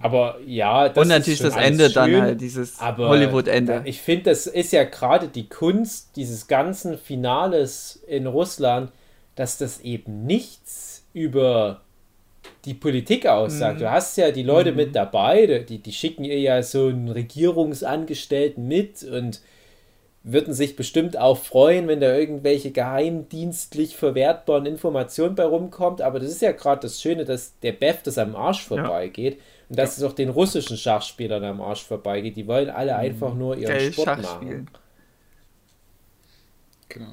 Aber 0.01 0.39
ja, 0.47 0.89
das 0.89 0.98
Und 0.98 1.09
natürlich 1.09 1.40
das 1.40 1.56
Ende 1.56 1.85
schön, 1.86 1.94
dann 1.94 2.23
halt, 2.23 2.40
dieses 2.40 2.81
Hollywood-Ende. 2.81 3.82
Ich 3.85 4.01
finde, 4.01 4.24
das 4.31 4.47
ist 4.47 4.73
ja 4.73 4.85
gerade 4.85 5.28
die 5.28 5.48
Kunst 5.48 6.16
dieses 6.16 6.47
ganzen 6.47 6.98
Finales 6.98 8.02
in 8.06 8.27
Russland, 8.27 8.90
dass 9.35 9.59
das 9.59 9.81
eben 9.81 10.24
nichts 10.24 11.05
über 11.12 11.81
die 12.64 12.74
Politik 12.74 13.27
aussagt. 13.27 13.77
Mhm. 13.77 13.81
Du 13.81 13.90
hast 13.90 14.16
ja 14.16 14.31
die 14.31 14.43
Leute 14.43 14.70
mhm. 14.70 14.77
mit 14.77 14.97
dabei, 14.97 15.64
die, 15.69 15.78
die 15.78 15.93
schicken 15.93 16.24
ihr 16.24 16.39
ja 16.39 16.62
so 16.62 16.86
einen 16.86 17.09
Regierungsangestellten 17.09 18.66
mit 18.66 19.02
und 19.02 19.40
würden 20.24 20.55
sich 20.55 20.77
bestimmt 20.77 21.16
auch 21.19 21.36
freuen, 21.36 21.89
wenn 21.89 22.01
da 22.01 22.16
irgendwelche 22.16 22.70
geheimdienstlich 22.70 23.97
verwertbaren 23.97 24.66
Informationen 24.66 25.35
bei 25.35 25.44
rumkommt. 25.44 26.01
Aber 26.01 26.20
das 26.20 26.31
ist 26.31 26.43
ja 26.43 26.52
gerade 26.52 26.82
das 26.82 27.01
Schöne, 27.01 27.24
dass 27.24 27.59
der 27.60 27.73
Bev 27.73 28.02
das 28.05 28.19
am 28.19 28.36
Arsch 28.36 28.62
vorbeigeht. 28.62 29.35
Ja. 29.35 29.40
Und 29.72 29.78
dass 29.78 29.96
ja. 29.96 30.04
es 30.04 30.12
auch 30.12 30.14
den 30.14 30.28
russischen 30.28 30.76
Schachspielern 30.76 31.42
am 31.44 31.62
Arsch 31.62 31.82
vorbeigeht. 31.82 32.36
Die 32.36 32.46
wollen 32.46 32.68
alle 32.68 32.92
mhm. 32.92 32.98
einfach 32.98 33.32
nur 33.32 33.56
ihren 33.56 33.70
Geil, 33.70 33.90
Sport 33.90 34.06
Schach 34.06 34.18
machen. 34.18 34.42
Spielen. 34.42 34.70
Genau. 36.90 37.12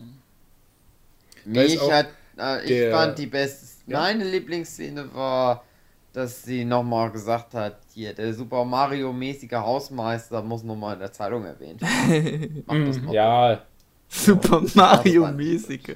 Mich 1.45 1.80
hat, 1.90 2.07
äh, 2.38 2.65
ich 2.65 2.94
fand 2.94 3.18
die 3.18 3.27
beste, 3.27 3.65
ja. 3.88 3.99
meine 3.99 4.26
Lieblingsszene 4.26 5.15
war, 5.15 5.64
dass 6.11 6.44
sie 6.44 6.65
nochmal 6.65 7.11
gesagt 7.11 7.53
hat, 7.53 7.77
hier, 7.94 8.14
der 8.14 8.34
Super 8.34 8.65
Mario-mäßige 8.65 9.53
Hausmeister 9.53 10.41
muss 10.41 10.61
nochmal 10.61 10.95
in 10.95 10.99
der 10.99 11.14
Zeitung 11.14 11.45
erwähnt 11.45 11.81
werden. 11.81 13.10
ja. 13.14 13.61
Super 14.10 14.64
Mario-mäßige. 14.76 15.95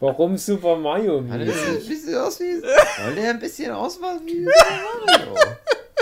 Warum 0.00 0.36
Super 0.36 0.76
Mario? 0.76 1.22
Soll 1.22 1.38
der 1.38 3.30
ein 3.30 3.38
bisschen 3.38 3.70
ausmachen 3.72 4.20
wie 4.26 4.44
Super 4.44 4.80
Mario? 5.06 5.34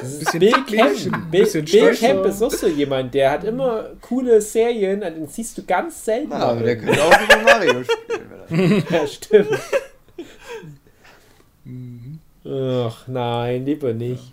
Das 0.01 0.13
ist 0.15 0.39
Bill 0.39 0.53
Camp. 0.53 1.31
Bill, 1.31 1.63
Bill 1.63 1.97
Camp 1.97 2.25
ist 2.27 2.43
auch 2.43 2.53
so 2.53 2.69
jemand, 2.69 3.15
der 3.15 3.33
hat 3.33 3.45
immer 3.45 3.91
coole 4.01 4.41
Serien, 4.41 5.03
an 5.03 5.15
denen 5.15 5.27
siehst 5.27 5.59
du 5.59 5.65
ganz 5.65 6.05
selten. 6.05 6.31
Ja, 6.31 6.39
aber 6.39 6.63
der 6.63 6.79
könnte 6.79 7.03
auch 7.03 7.13
Super 7.13 7.43
Mario 7.43 7.85
spielen. 7.85 8.85
ja, 8.91 9.07
stimmt. 9.07 9.59
Ach 12.45 13.09
nein, 13.09 13.67
lieber 13.67 13.93
nicht. 13.93 14.33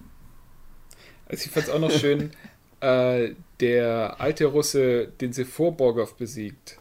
Also 1.27 1.45
ich 1.45 1.51
fand 1.51 1.67
es 1.67 1.73
auch 1.73 1.79
noch 1.79 1.91
schön, 1.91 2.31
äh, 2.79 3.31
der 3.59 4.15
alte 4.19 4.45
Russe, 4.45 5.07
den 5.19 5.33
sie 5.33 5.45
vor 5.45 5.75
Borgov 5.75 6.15
besiegt. 6.15 6.77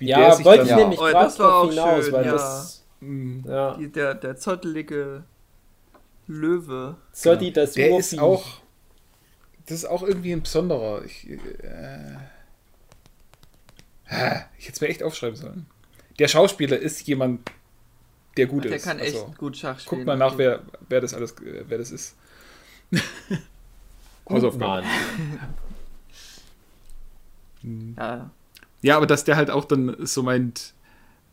Wie 0.00 0.08
ja, 0.08 0.44
wollte 0.44 0.64
ich 0.64 0.74
nämlich 0.74 0.98
oh, 0.98 1.04
gerade 1.04 1.32
drauf 1.36 1.70
hinaus, 1.70 2.04
schön, 2.04 2.12
weil 2.14 2.24
ja. 2.24 2.32
das... 2.32 2.84
Mhm. 3.00 3.44
Ja. 3.46 3.76
Die, 3.76 3.92
der, 3.92 4.14
der 4.14 4.36
zottelige 4.36 5.24
Löwe. 6.26 6.96
Zotti, 7.12 7.52
das 7.52 7.74
Der 7.74 7.90
Murphy. 7.90 8.00
ist 8.00 8.18
auch... 8.18 8.44
Das 9.66 9.76
ist 9.76 9.84
auch 9.84 10.02
irgendwie 10.02 10.32
ein 10.32 10.42
besonderer. 10.42 11.04
Ich, 11.04 11.28
äh, 11.28 11.36
ich 14.58 14.66
hätte 14.66 14.72
es 14.72 14.80
mir 14.80 14.88
echt 14.88 15.02
aufschreiben 15.02 15.36
sollen. 15.36 15.66
Der 16.18 16.28
Schauspieler 16.28 16.78
ist 16.78 17.06
jemand, 17.06 17.48
der 18.38 18.46
gut 18.46 18.64
der 18.64 18.72
ist. 18.74 18.86
Der 18.86 18.92
kann 18.92 19.00
echt 19.00 19.16
also, 19.16 19.34
gut 19.36 19.56
Schach 19.56 19.78
spielen. 19.78 20.00
Guck 20.00 20.06
mal 20.06 20.16
nach, 20.16 20.38
wer, 20.38 20.62
wer 20.88 21.00
das 21.00 21.14
alles, 21.14 21.36
wer 21.40 21.78
das 21.78 21.90
ist. 21.90 22.16
Hausaufgaben. 24.28 24.88
ja. 27.96 28.30
Ja, 28.82 28.96
aber 28.96 29.06
dass 29.06 29.24
der 29.24 29.36
halt 29.36 29.50
auch 29.50 29.64
dann 29.64 29.96
so 30.06 30.22
meint, 30.22 30.74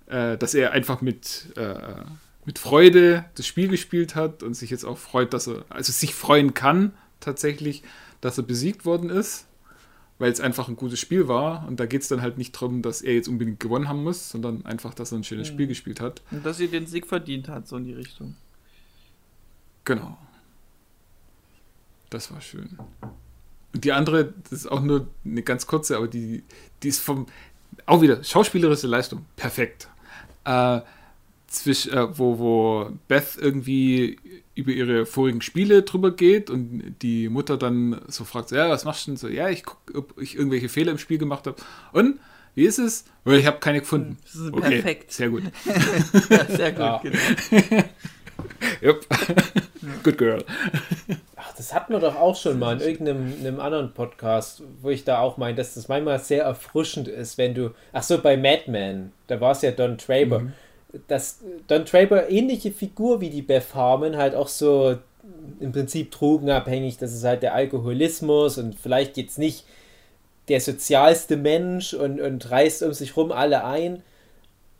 äh, 0.07 0.37
dass 0.37 0.53
er 0.53 0.71
einfach 0.71 1.01
mit, 1.01 1.47
äh, 1.55 2.03
mit 2.45 2.59
Freude 2.59 3.25
das 3.35 3.45
Spiel 3.47 3.67
gespielt 3.67 4.15
hat 4.15 4.43
und 4.43 4.53
sich 4.53 4.69
jetzt 4.69 4.85
auch 4.85 4.97
freut, 4.97 5.33
dass 5.33 5.47
er, 5.47 5.65
also 5.69 5.91
sich 5.91 6.13
freuen 6.13 6.53
kann 6.53 6.93
tatsächlich, 7.19 7.83
dass 8.21 8.37
er 8.37 8.43
besiegt 8.43 8.85
worden 8.85 9.09
ist 9.09 9.47
weil 10.19 10.31
es 10.31 10.39
einfach 10.39 10.67
ein 10.67 10.75
gutes 10.75 10.99
Spiel 10.99 11.27
war. 11.27 11.67
Und 11.67 11.79
da 11.79 11.85
geht 11.85 12.01
es 12.01 12.07
dann 12.07 12.21
halt 12.21 12.37
nicht 12.37 12.55
darum, 12.55 12.81
dass 12.81 13.01
er 13.01 13.13
jetzt 13.13 13.27
unbedingt 13.27 13.59
gewonnen 13.59 13.87
haben 13.87 14.03
muss, 14.03 14.29
sondern 14.29 14.65
einfach, 14.65 14.93
dass 14.93 15.11
er 15.11 15.19
ein 15.19 15.23
schönes 15.23 15.49
mhm. 15.49 15.53
Spiel 15.53 15.67
gespielt 15.67 16.01
hat. 16.01 16.21
Und 16.31 16.45
dass 16.45 16.57
sie 16.57 16.67
den 16.67 16.87
Sieg 16.87 17.07
verdient 17.07 17.47
hat, 17.47 17.67
so 17.67 17.77
in 17.77 17.85
die 17.85 17.93
Richtung. 17.93 18.35
Genau. 19.85 20.17
Das 22.09 22.31
war 22.31 22.41
schön. 22.41 22.77
Und 23.73 23.83
die 23.83 23.91
andere, 23.91 24.33
das 24.43 24.59
ist 24.59 24.71
auch 24.71 24.81
nur 24.81 25.07
eine 25.25 25.43
ganz 25.43 25.67
kurze, 25.67 25.97
aber 25.97 26.07
die, 26.07 26.43
die 26.83 26.87
ist 26.87 26.99
vom, 26.99 27.27
auch 27.85 28.01
wieder, 28.01 28.23
schauspielerische 28.23 28.87
Leistung, 28.87 29.25
perfekt. 29.35 29.89
Äh, 30.45 30.81
zwisch, 31.47 31.87
äh, 31.87 32.17
wo, 32.17 32.39
wo 32.39 32.91
Beth 33.07 33.37
irgendwie 33.39 34.17
über 34.55 34.71
ihre 34.71 35.05
vorigen 35.05 35.41
Spiele 35.41 35.83
drüber 35.83 36.11
geht 36.11 36.49
und 36.49 36.95
die 37.01 37.29
Mutter 37.29 37.57
dann 37.57 38.01
so 38.07 38.23
fragt, 38.23 38.51
ja, 38.51 38.69
was 38.69 38.85
machst 38.85 39.05
du 39.05 39.11
denn 39.11 39.17
so? 39.17 39.27
Ja, 39.27 39.49
ich 39.49 39.63
gucke, 39.63 39.97
ob 39.97 40.19
ich 40.19 40.35
irgendwelche 40.35 40.69
Fehler 40.69 40.91
im 40.91 40.97
Spiel 40.97 41.17
gemacht 41.17 41.45
habe. 41.47 41.57
Und 41.93 42.19
wie 42.55 42.65
ist 42.65 42.79
es? 42.79 43.05
Ich 43.25 43.45
habe 43.45 43.59
keine 43.59 43.81
gefunden. 43.81 44.17
Okay, 44.51 44.81
perfekt. 44.81 45.11
Sehr 45.11 45.29
gut. 45.29 45.43
ja, 46.29 46.45
sehr 46.45 46.71
gut, 46.71 46.79
ja. 46.79 47.01
genau. 47.03 47.83
yep. 48.81 49.05
Good 50.03 50.17
girl. 50.17 50.43
Das 51.57 51.73
hatten 51.73 51.93
wir 51.93 51.99
doch 51.99 52.15
auch 52.15 52.35
schon 52.35 52.59
mal 52.59 52.79
in 52.79 52.87
irgendeinem 52.87 53.59
anderen 53.59 53.93
Podcast, 53.93 54.61
wo 54.81 54.89
ich 54.89 55.03
da 55.03 55.19
auch 55.19 55.37
meine, 55.37 55.55
dass 55.55 55.73
das 55.73 55.87
manchmal 55.87 56.19
sehr 56.19 56.43
erfrischend 56.43 57.07
ist, 57.07 57.37
wenn 57.37 57.55
du. 57.55 57.71
Ach 57.93 58.03
so, 58.03 58.19
bei 58.19 58.37
Mad 58.37 58.63
Men, 58.67 59.11
da 59.27 59.41
war 59.41 59.51
es 59.51 59.61
ja 59.63 59.71
Don 59.71 59.97
Traber. 59.97 60.39
Mhm 60.39 60.53
dass 61.07 61.39
Don 61.67 61.85
Draper 61.85 62.29
ähnliche 62.29 62.71
Figur 62.71 63.21
wie 63.21 63.29
die 63.29 63.41
Beth 63.41 63.75
Harmon 63.75 64.17
halt 64.17 64.35
auch 64.35 64.47
so 64.47 64.97
im 65.59 65.71
Prinzip 65.71 66.11
drogenabhängig, 66.11 66.97
das 66.97 67.13
ist 67.13 67.23
halt 67.23 67.43
der 67.43 67.53
Alkoholismus 67.53 68.57
und 68.57 68.79
vielleicht 68.79 69.17
jetzt 69.17 69.37
nicht 69.37 69.65
der 70.47 70.61
sozialste 70.61 71.35
Mensch 71.35 71.93
und, 71.93 72.21
und 72.21 72.49
reißt 72.49 72.83
um 72.83 72.93
sich 72.93 73.17
rum 73.17 73.31
alle 73.31 73.65
ein, 73.65 74.01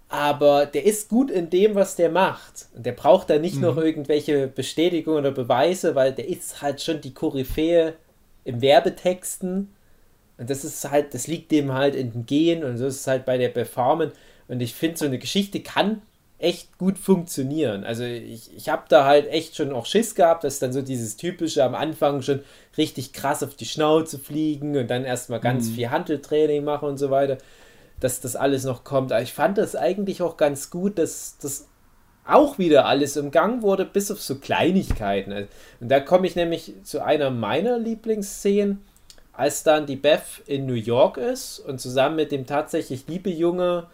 aber 0.10 0.66
der 0.66 0.86
ist 0.86 1.10
gut 1.10 1.30
in 1.30 1.50
dem, 1.50 1.76
was 1.76 1.96
der 1.96 2.10
macht. 2.10 2.68
Und 2.76 2.86
der 2.86 2.94
braucht 2.94 3.30
da 3.30 3.40
nicht 3.40 3.56
mhm. 3.56 3.62
noch 3.62 3.78
irgendwelche 3.78 4.48
Bestätigungen 4.48 5.20
oder 5.20 5.32
Beweise, 5.32 5.96
weil 5.96 6.14
der 6.14 6.28
ist 6.28 6.62
halt 6.62 6.82
schon 6.82 7.02
die 7.02 7.14
Koryphäe 7.14 7.94
im 8.46 8.62
Werbetexten. 8.62 9.70
Und 10.38 10.50
das 10.50 10.64
ist 10.64 10.90
halt, 10.90 11.14
das 11.14 11.28
liegt 11.28 11.52
dem 11.52 11.74
halt 11.74 11.96
in 11.96 12.14
den 12.14 12.26
Gehen 12.26 12.64
und 12.64 12.78
so 12.78 12.86
ist 12.86 13.02
es 13.02 13.08
halt 13.08 13.26
bei 13.26 13.38
der 13.38 13.54
Harmon. 13.76 14.12
Und 14.48 14.62
ich 14.62 14.74
finde, 14.74 14.98
so 14.98 15.06
eine 15.06 15.20
Geschichte 15.20 15.60
kann 15.60 16.02
echt 16.40 16.78
gut 16.78 17.00
funktionieren. 17.00 17.84
Also 17.84 18.04
ich, 18.04 18.56
ich 18.56 18.70
habe 18.70 18.84
da 18.90 19.06
halt 19.06 19.28
echt 19.28 19.56
schon 19.56 19.74
auch 19.74 19.88
Schiss 19.88 20.14
gehabt, 20.14 20.44
dass 20.44 20.60
dann 20.60 20.72
so 20.72 20.82
dieses 20.82 21.18
typische 21.18 21.64
am 21.64 21.74
Anfang 21.74 22.22
schon 22.22 22.42
richtig 22.78 23.12
krass 23.12 23.42
auf 23.42 23.56
die 23.56 23.66
Schnauze 23.66 24.20
fliegen 24.20 24.78
und 24.78 24.88
dann 24.88 25.04
erstmal 25.04 25.40
ganz 25.40 25.70
mhm. 25.70 25.74
viel 25.74 25.90
Handeltraining 25.90 26.64
machen 26.64 26.90
und 26.90 26.98
so 26.98 27.10
weiter, 27.10 27.40
dass 28.00 28.22
das 28.22 28.36
alles 28.36 28.64
noch 28.64 28.84
kommt. 28.84 29.12
Aber 29.12 29.22
ich 29.22 29.34
fand 29.34 29.58
das 29.58 29.76
eigentlich 29.76 30.22
auch 30.22 30.38
ganz 30.38 30.70
gut, 30.70 30.98
dass 30.98 31.38
das 31.42 31.68
auch 32.26 32.58
wieder 32.60 32.86
alles 32.86 33.16
im 33.16 33.32
Gang 33.32 33.62
wurde, 33.62 33.86
bis 33.86 34.12
auf 34.12 34.22
so 34.22 34.36
Kleinigkeiten. 34.36 35.48
Und 35.80 35.90
da 35.90 36.00
komme 36.00 36.28
ich 36.28 36.36
nämlich 36.36 36.74
zu 36.84 37.04
einer 37.04 37.30
meiner 37.30 37.80
Lieblingsszenen, 37.80 38.84
als 39.32 39.64
dann 39.64 39.86
die 39.86 39.96
Beth 39.96 40.42
in 40.46 40.66
New 40.66 40.74
York 40.74 41.18
ist 41.18 41.60
und 41.60 41.80
zusammen 41.80 42.16
mit 42.18 42.32
dem 42.32 42.46
tatsächlich 42.46 43.06
liebe 43.08 43.30
Junge 43.30 43.88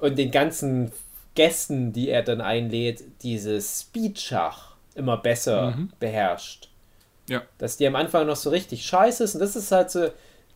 und 0.00 0.18
den 0.18 0.30
ganzen 0.30 0.92
Gästen, 1.34 1.92
die 1.92 2.08
er 2.08 2.22
dann 2.22 2.40
einlädt, 2.40 3.02
dieses 3.22 3.80
Speedschach 3.80 4.74
immer 4.94 5.16
besser 5.16 5.72
mhm. 5.72 5.90
beherrscht. 5.98 6.68
Ja. 7.28 7.42
Dass 7.58 7.76
die 7.76 7.86
am 7.86 7.96
Anfang 7.96 8.26
noch 8.26 8.36
so 8.36 8.50
richtig 8.50 8.84
scheiße 8.84 9.24
ist. 9.24 9.34
Und 9.34 9.40
das 9.40 9.56
ist 9.56 9.72
halt 9.72 9.90
so 9.90 10.08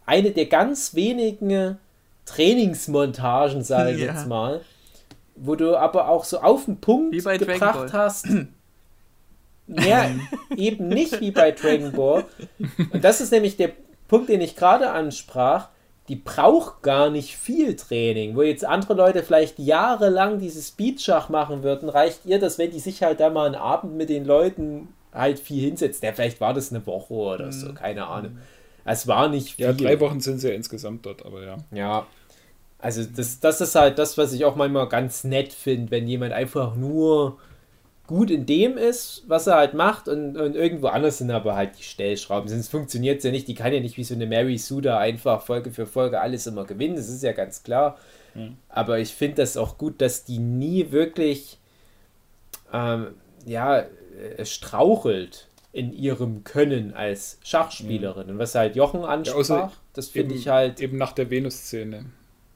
eine 0.06 0.32
der 0.32 0.46
ganz 0.46 0.94
wenigen 0.94 1.78
Trainingsmontagen, 2.28 3.62
sage 3.62 3.92
ich 3.92 4.00
ja. 4.00 4.12
jetzt 4.12 4.26
mal, 4.26 4.60
wo 5.36 5.54
du 5.54 5.76
aber 5.76 6.08
auch 6.08 6.24
so 6.24 6.40
auf 6.40 6.64
den 6.64 6.80
Punkt 6.80 7.12
gebracht 7.12 7.92
hast. 7.92 8.26
ja, 9.66 10.10
eben 10.56 10.88
nicht 10.88 11.20
wie 11.20 11.30
bei 11.30 11.52
Dragon 11.52 11.92
Ball. 11.92 12.24
Und 12.92 13.04
das 13.04 13.20
ist 13.20 13.32
nämlich 13.32 13.56
der 13.56 13.70
Punkt, 14.08 14.28
den 14.28 14.40
ich 14.40 14.56
gerade 14.56 14.90
ansprach 14.90 15.68
die 16.08 16.16
braucht 16.16 16.82
gar 16.82 17.10
nicht 17.10 17.36
viel 17.36 17.76
Training. 17.76 18.34
Wo 18.34 18.42
jetzt 18.42 18.64
andere 18.64 18.94
Leute 18.94 19.22
vielleicht 19.22 19.58
jahrelang 19.58 20.38
dieses 20.38 20.68
Speedschach 20.68 21.28
machen 21.28 21.62
würden, 21.62 21.88
reicht 21.88 22.24
ihr 22.24 22.38
das, 22.38 22.58
wenn 22.58 22.70
die 22.70 22.80
sich 22.80 23.02
halt 23.02 23.20
da 23.20 23.28
mal 23.28 23.46
einen 23.46 23.54
Abend 23.54 23.94
mit 23.94 24.08
den 24.08 24.24
Leuten 24.24 24.88
halt 25.12 25.38
viel 25.38 25.62
hinsetzt. 25.62 26.02
Ja, 26.02 26.12
vielleicht 26.12 26.40
war 26.40 26.54
das 26.54 26.72
eine 26.72 26.84
Woche 26.86 27.12
oder 27.12 27.46
mhm. 27.46 27.52
so, 27.52 27.72
keine 27.74 28.06
Ahnung. 28.06 28.38
Es 28.86 29.06
war 29.06 29.28
nicht 29.28 29.56
viel. 29.56 29.66
Ja, 29.66 29.72
drei 29.74 30.00
Wochen 30.00 30.20
sind 30.20 30.38
sie 30.38 30.48
ja 30.48 30.54
insgesamt 30.54 31.04
dort, 31.04 31.26
aber 31.26 31.44
ja. 31.44 31.56
Ja. 31.72 32.06
Also 32.78 33.02
das, 33.04 33.40
das 33.40 33.60
ist 33.60 33.74
halt 33.74 33.98
das, 33.98 34.16
was 34.18 34.32
ich 34.32 34.44
auch 34.44 34.54
manchmal 34.54 34.88
ganz 34.88 35.24
nett 35.24 35.52
finde, 35.52 35.90
wenn 35.90 36.06
jemand 36.06 36.32
einfach 36.32 36.76
nur 36.76 37.38
gut 38.06 38.30
in 38.30 38.46
dem 38.46 38.78
ist, 38.78 39.24
was 39.26 39.46
er 39.48 39.56
halt 39.56 39.74
macht 39.74 40.08
und, 40.08 40.36
und 40.36 40.54
irgendwo 40.56 40.86
anders 40.86 41.18
sind 41.18 41.30
aber 41.30 41.56
halt 41.56 41.78
die 41.78 41.82
Stellschrauben. 41.82 42.48
Sonst 42.48 42.68
funktioniert 42.68 43.18
es 43.18 43.24
ja 43.24 43.30
nicht. 43.30 43.48
Die 43.48 43.54
kann 43.54 43.72
ja 43.72 43.80
nicht 43.80 43.96
wie 43.98 44.04
so 44.04 44.14
eine 44.14 44.26
Mary 44.26 44.56
Suda 44.58 44.98
einfach 44.98 45.42
Folge 45.42 45.70
für 45.70 45.86
Folge 45.86 46.20
alles 46.20 46.46
immer 46.46 46.64
gewinnen. 46.64 46.96
Das 46.96 47.08
ist 47.08 47.22
ja 47.22 47.32
ganz 47.32 47.62
klar. 47.64 47.98
Mhm. 48.34 48.56
Aber 48.68 48.98
ich 48.98 49.12
finde 49.12 49.36
das 49.36 49.56
auch 49.56 49.76
gut, 49.76 50.00
dass 50.00 50.24
die 50.24 50.38
nie 50.38 50.90
wirklich, 50.90 51.58
ähm, 52.72 53.08
ja, 53.44 53.80
äh, 53.80 54.44
strauchelt 54.44 55.48
in 55.72 55.92
ihrem 55.92 56.44
Können 56.44 56.94
als 56.94 57.38
Schachspielerin. 57.44 58.30
Und 58.30 58.38
was 58.38 58.54
halt 58.54 58.74
Jochen 58.74 59.04
ansprach, 59.04 59.36
außer 59.36 59.72
das 59.92 60.08
finde 60.08 60.32
Eben- 60.34 60.40
ich 60.40 60.48
halt. 60.48 60.80
Eben 60.80 60.96
nach 60.96 61.12
der 61.12 61.28
Venus-Szene. 61.28 62.06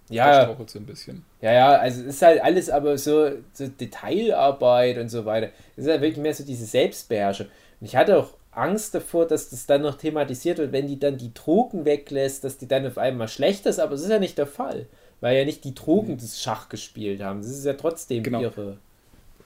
Da 0.09 0.15
Ja, 0.15 0.57
so 0.67 0.79
ein 0.79 0.87
bisschen. 0.87 1.25
ja, 1.41 1.53
ja, 1.53 1.71
also 1.73 2.01
es 2.03 2.07
ist 2.17 2.23
halt 2.23 2.43
alles 2.43 2.69
aber 2.71 2.99
so, 2.99 3.31
so 3.53 3.69
Detailarbeit 3.69 4.99
und 4.99 5.09
so 5.09 5.25
weiter. 5.25 5.51
Es 5.77 5.85
ist 5.85 5.91
halt 5.91 6.03
wirklich 6.03 6.19
mehr 6.23 6.35
so 6.35 6.45
diese 6.45 6.67
Selbstbeherrschung. 6.67 7.47
Und 7.81 7.87
ich 7.87 7.97
hatte 7.97 8.19
auch 8.19 8.35
Angst 8.51 8.95
davor, 8.95 9.27
dass 9.27 9.49
das 9.51 9.67
dann 9.67 9.83
noch 9.83 9.97
thematisiert 9.97 10.59
wird, 10.59 10.73
wenn 10.73 10.87
die 10.87 10.99
dann 10.99 11.17
die 11.17 11.33
Drogen 11.33 11.85
weglässt, 11.85 12.45
dass 12.45 12.59
die 12.59 12.69
dann 12.69 12.87
auf 12.87 12.99
einmal 12.99 13.29
schlecht 13.29 13.65
ist, 13.67 13.79
aber 13.79 13.95
es 13.95 14.03
ist 14.03 14.11
ja 14.11 14.19
nicht 14.19 14.37
der 14.39 14.47
Fall. 14.47 14.87
Weil 15.21 15.39
ja 15.39 15.45
nicht 15.45 15.65
die 15.65 15.75
Drogen 15.75 16.19
das 16.19 16.43
Schach 16.43 16.69
gespielt 16.69 17.23
haben. 17.23 17.41
Das 17.41 17.51
ist 17.51 17.65
ja 17.65 17.75
trotzdem 17.75 18.23
Genau. 18.25 18.41
ihre 18.43 18.79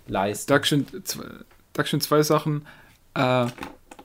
Leistung. 0.08 0.54
Dankeschön, 0.54 0.86
zwei, 1.04 1.24
Dankeschön, 1.74 2.00
zwei 2.00 2.22
Sachen. 2.22 2.66
Äh, 3.14 3.46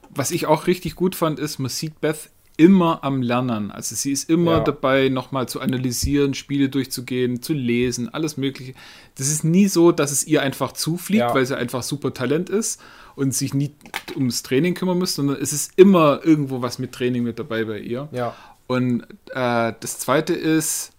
was 0.09 0.31
ich 0.31 0.45
auch 0.47 0.67
richtig 0.67 0.95
gut 0.95 1.15
fand, 1.15 1.39
ist, 1.39 1.59
man 1.59 1.69
sieht 1.69 2.01
Beth 2.01 2.29
immer 2.61 3.03
am 3.03 3.21
Lernen. 3.21 3.71
Also 3.71 3.95
sie 3.95 4.11
ist 4.11 4.29
immer 4.29 4.57
Ja. 4.57 4.59
dabei, 4.59 5.09
nochmal 5.09 5.47
zu 5.49 5.59
analysieren, 5.61 6.33
Spiele 6.35 6.69
durchzugehen, 6.69 7.41
zu 7.41 7.53
lesen, 7.53 8.13
alles 8.13 8.37
Mögliche. 8.37 8.73
Das 9.15 9.27
ist 9.29 9.43
nie 9.43 9.67
so, 9.67 9.91
dass 9.91 10.11
es 10.11 10.25
ihr 10.27 10.41
einfach 10.43 10.71
zufliegt, 10.73 11.21
Ja. 11.21 11.33
weil 11.33 11.45
sie 11.45 11.57
einfach 11.57 11.81
super 11.83 12.13
Talent 12.13 12.49
ist 12.49 12.79
und 13.15 13.33
sich 13.33 13.53
nie 13.53 13.73
ums 14.15 14.43
Training 14.43 14.75
kümmern 14.75 14.99
muss, 14.99 15.15
sondern 15.15 15.37
es 15.41 15.53
ist 15.53 15.71
immer 15.77 16.21
irgendwo 16.23 16.61
was 16.61 16.77
mit 16.79 16.91
Training 16.91 17.23
mit 17.23 17.39
dabei 17.39 17.63
bei 17.65 17.79
ihr. 17.79 18.07
Ja. 18.11 18.35
Und 18.67 19.01
äh, 19.31 19.73
das 19.79 19.97
zweite 19.99 20.33
ist. 20.33 20.91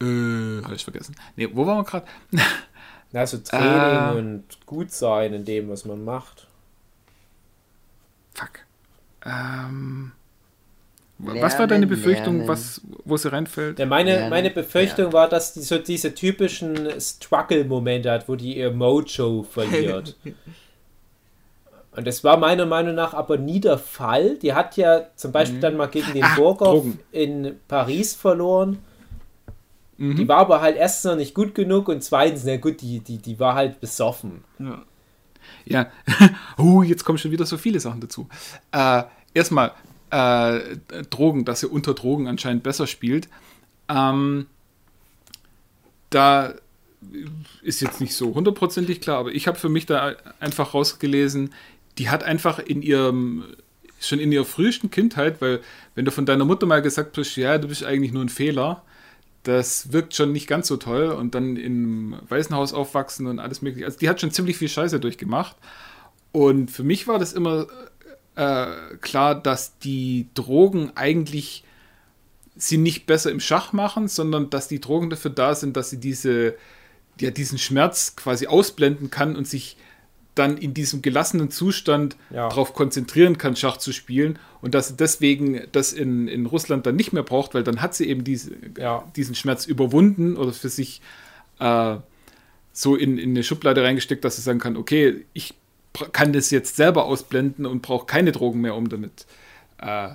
Äh, 0.00 0.04
habe 0.62 0.74
ich 0.74 0.84
vergessen. 0.84 1.14
Nee, 1.36 1.48
wo 1.52 1.66
waren 1.66 1.78
wir 1.78 1.84
gerade? 1.84 2.06
Also 3.12 3.38
Training 3.44 3.68
Ah. 3.68 4.12
und 4.12 4.44
gut 4.66 4.90
sein 4.90 5.32
in 5.34 5.44
dem, 5.44 5.68
was 5.68 5.84
man 5.84 6.04
macht. 6.04 6.46
Fuck. 8.34 8.60
Ähm, 9.24 10.12
was 11.18 11.58
war 11.58 11.66
deine 11.66 11.86
Lernen, 11.86 11.88
Befürchtung, 11.88 12.34
lernen. 12.36 12.48
was, 12.48 12.80
wo 13.04 13.16
sie 13.16 13.32
reinfällt? 13.32 13.78
Ja, 13.78 13.86
meine, 13.86 14.20
Ja, 14.20 14.28
meine 14.28 14.50
Befürchtung 14.50 15.12
war, 15.12 15.28
dass 15.28 15.54
die 15.54 15.60
so 15.60 15.78
diese 15.78 16.14
typischen 16.14 17.00
Struggle-Momente 17.00 18.10
hat, 18.10 18.28
wo 18.28 18.36
die 18.36 18.58
ihr 18.58 18.70
Mojo 18.70 19.42
verliert. 19.42 20.16
Und 21.96 22.06
das 22.06 22.22
war 22.22 22.36
meiner 22.36 22.66
Meinung 22.66 22.94
nach 22.94 23.14
aber 23.14 23.38
nie 23.38 23.58
der 23.58 23.78
Fall. 23.78 24.36
Die 24.36 24.52
hat 24.52 24.76
ja 24.76 25.06
zum 25.16 25.32
Beispiel 25.32 25.60
dann 25.60 25.78
mal 25.78 25.86
gegen 25.86 26.12
den 26.12 26.26
Burghoff 26.36 26.82
Drogen. 26.82 26.98
in 27.10 27.56
Paris 27.68 28.14
verloren. 28.14 28.78
Mhm. 29.96 30.16
Die 30.16 30.28
war 30.28 30.36
aber 30.36 30.60
halt 30.60 30.76
erstens 30.76 31.10
noch 31.10 31.16
nicht 31.16 31.34
gut 31.34 31.54
genug 31.54 31.88
und 31.88 32.04
zweitens, 32.04 32.44
na 32.44 32.58
gut, 32.58 32.82
die, 32.82 33.00
die, 33.00 33.16
die 33.16 33.40
war 33.40 33.54
halt 33.54 33.80
besoffen. 33.80 34.44
Ja. 34.58 34.82
Ja, 35.64 35.86
uh, 36.58 36.82
jetzt 36.82 37.04
kommen 37.04 37.18
schon 37.18 37.30
wieder 37.30 37.46
so 37.46 37.56
viele 37.56 37.80
Sachen 37.80 38.00
dazu. 38.00 38.28
Äh, 38.72 39.04
erstmal, 39.32 39.72
äh, 40.10 40.76
Drogen, 41.10 41.44
dass 41.44 41.60
sie 41.60 41.68
unter 41.68 41.94
Drogen 41.94 42.28
anscheinend 42.28 42.62
besser 42.62 42.86
spielt. 42.86 43.28
Ähm, 43.88 44.46
da 46.10 46.54
ist 47.62 47.80
jetzt 47.80 48.00
nicht 48.00 48.14
so 48.14 48.34
hundertprozentig 48.34 49.00
klar, 49.00 49.18
aber 49.18 49.32
ich 49.32 49.46
habe 49.46 49.58
für 49.58 49.68
mich 49.68 49.86
da 49.86 50.14
einfach 50.40 50.74
rausgelesen, 50.74 51.52
die 51.98 52.10
hat 52.10 52.24
einfach 52.24 52.58
in 52.58 52.82
ihrem, 52.82 53.44
schon 54.00 54.18
in 54.18 54.32
ihrer 54.32 54.44
frühesten 54.44 54.90
Kindheit, 54.90 55.40
weil 55.40 55.60
wenn 55.94 56.04
du 56.04 56.10
von 56.10 56.26
deiner 56.26 56.44
Mutter 56.44 56.66
mal 56.66 56.82
gesagt 56.82 57.14
bist, 57.14 57.36
ja, 57.36 57.58
du 57.58 57.68
bist 57.68 57.84
eigentlich 57.84 58.12
nur 58.12 58.24
ein 58.24 58.28
Fehler, 58.28 58.82
das 59.42 59.92
wirkt 59.92 60.14
schon 60.14 60.32
nicht 60.32 60.48
ganz 60.48 60.66
so 60.66 60.76
toll 60.76 61.10
und 61.10 61.34
dann 61.34 61.56
im 61.56 62.16
Waisenhaus 62.28 62.72
aufwachsen 62.72 63.26
und 63.26 63.38
alles 63.38 63.62
mögliche. 63.62 63.86
Also 63.86 63.98
die 63.98 64.08
hat 64.08 64.20
schon 64.20 64.32
ziemlich 64.32 64.56
viel 64.56 64.68
Scheiße 64.68 64.98
durchgemacht. 64.98 65.56
Und 66.32 66.70
für 66.70 66.82
mich 66.82 67.06
war 67.06 67.18
das 67.18 67.32
immer 67.32 67.66
äh, 68.36 68.66
klar, 69.00 69.34
dass 69.34 69.78
die 69.78 70.28
Drogen 70.34 70.92
eigentlich 70.94 71.64
sie 72.56 72.78
nicht 72.78 73.06
besser 73.06 73.30
im 73.30 73.40
Schach 73.40 73.72
machen, 73.72 74.08
sondern 74.08 74.48
dass 74.50 74.68
die 74.68 74.80
Drogen 74.80 75.10
dafür 75.10 75.30
da 75.30 75.54
sind, 75.54 75.76
dass 75.76 75.90
sie 75.90 75.98
diese, 76.00 76.54
ja, 77.20 77.30
diesen 77.30 77.58
Schmerz 77.58 78.16
quasi 78.16 78.46
ausblenden 78.46 79.10
kann 79.10 79.36
und 79.36 79.46
sich 79.46 79.76
dann 80.34 80.58
in 80.58 80.74
diesem 80.74 81.00
gelassenen 81.00 81.50
Zustand 81.50 82.16
Ja. 82.30 82.48
darauf 82.48 82.74
konzentrieren 82.74 83.38
kann, 83.38 83.56
Schach 83.56 83.78
zu 83.78 83.92
spielen 83.92 84.38
und 84.60 84.74
dass 84.74 84.88
sie 84.88 84.96
deswegen 84.96 85.62
das 85.72 85.92
in, 85.94 86.28
in 86.28 86.44
Russland 86.46 86.84
dann 86.86 86.96
nicht 86.96 87.12
mehr 87.14 87.22
braucht, 87.22 87.54
weil 87.54 87.62
dann 87.64 87.80
hat 87.80 87.94
sie 87.94 88.06
eben 88.08 88.22
diese, 88.24 88.52
Ja. 88.78 89.04
diesen 89.16 89.34
Schmerz 89.34 89.64
überwunden 89.66 90.36
oder 90.36 90.52
für 90.52 90.68
sich 90.68 91.00
äh, 91.58 91.96
so 92.72 92.96
in, 92.96 93.16
in 93.16 93.30
eine 93.30 93.42
Schublade 93.44 93.82
reingesteckt, 93.82 94.24
dass 94.24 94.36
sie 94.36 94.42
sagen 94.42 94.58
kann, 94.58 94.76
okay, 94.76 95.24
ich 95.32 95.54
kann 96.12 96.32
das 96.32 96.50
jetzt 96.50 96.76
selber 96.76 97.04
ausblenden 97.04 97.66
und 97.66 97.82
brauche 97.82 98.06
keine 98.06 98.32
Drogen 98.32 98.60
mehr, 98.60 98.74
um 98.74 98.88
damit 98.88 99.26
äh, 99.78 100.10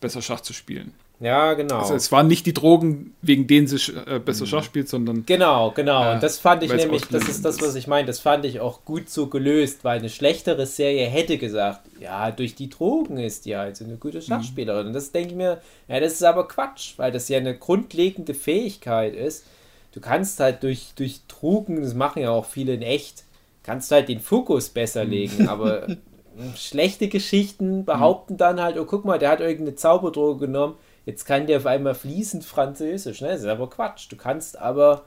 besser 0.00 0.22
Schach 0.22 0.40
zu 0.40 0.52
spielen. 0.52 0.92
Ja, 1.20 1.54
genau. 1.54 1.78
Also 1.78 1.94
es 1.94 2.10
waren 2.10 2.26
nicht 2.26 2.44
die 2.44 2.52
Drogen, 2.52 3.14
wegen 3.22 3.46
denen 3.46 3.66
sie 3.66 3.76
äh, 3.92 4.18
besser 4.18 4.46
Schach 4.46 4.64
spielt, 4.64 4.88
sondern 4.88 5.24
Genau, 5.24 5.70
genau. 5.70 6.10
Äh, 6.10 6.14
und 6.14 6.22
das 6.22 6.38
fand 6.38 6.62
ich 6.64 6.72
nämlich, 6.72 7.06
das 7.06 7.28
ist 7.28 7.44
das, 7.44 7.60
was 7.62 7.76
ich 7.76 7.86
meine, 7.86 8.06
das 8.06 8.18
fand 8.18 8.44
ich 8.44 8.60
auch 8.60 8.84
gut 8.84 9.08
so 9.08 9.28
gelöst, 9.28 9.84
weil 9.84 10.00
eine 10.00 10.10
schlechtere 10.10 10.66
Serie 10.66 11.06
hätte 11.06 11.38
gesagt, 11.38 11.80
ja, 12.00 12.30
durch 12.30 12.56
die 12.56 12.68
Drogen 12.68 13.18
ist 13.18 13.46
die 13.46 13.56
halt 13.56 13.76
so 13.76 13.84
eine 13.84 13.96
gute 13.96 14.20
Schachspielerin. 14.20 14.88
Und 14.88 14.92
das 14.92 15.12
denke 15.12 15.30
ich 15.30 15.36
mir, 15.36 15.60
ja, 15.88 16.00
das 16.00 16.14
ist 16.14 16.24
aber 16.24 16.48
Quatsch, 16.48 16.94
weil 16.96 17.12
das 17.12 17.28
ja 17.28 17.38
eine 17.38 17.56
grundlegende 17.56 18.34
Fähigkeit 18.34 19.14
ist. 19.14 19.46
Du 19.92 20.00
kannst 20.00 20.40
halt 20.40 20.62
durch, 20.64 20.92
durch 20.96 21.20
Drogen, 21.28 21.80
das 21.80 21.94
machen 21.94 22.20
ja 22.20 22.30
auch 22.30 22.46
viele 22.46 22.74
in 22.74 22.82
echt, 22.82 23.23
kannst 23.64 23.90
halt 23.90 24.08
den 24.08 24.20
Fokus 24.20 24.68
besser 24.68 25.04
legen, 25.04 25.48
aber 25.48 25.86
schlechte 26.56 27.08
Geschichten 27.08 27.84
behaupten 27.84 28.36
dann 28.36 28.60
halt, 28.60 28.78
oh 28.78 28.84
guck 28.84 29.04
mal, 29.04 29.18
der 29.18 29.30
hat 29.30 29.40
irgendeine 29.40 29.74
Zauberdroge 29.74 30.46
genommen, 30.46 30.76
jetzt 31.06 31.24
kann 31.24 31.46
der 31.48 31.58
auf 31.58 31.66
einmal 31.66 31.94
fließend 31.94 32.44
Französisch. 32.44 33.20
Ne? 33.20 33.28
Das 33.28 33.40
ist 33.40 33.46
aber 33.46 33.68
Quatsch. 33.68 34.06
Du 34.10 34.16
kannst 34.16 34.58
aber 34.58 35.04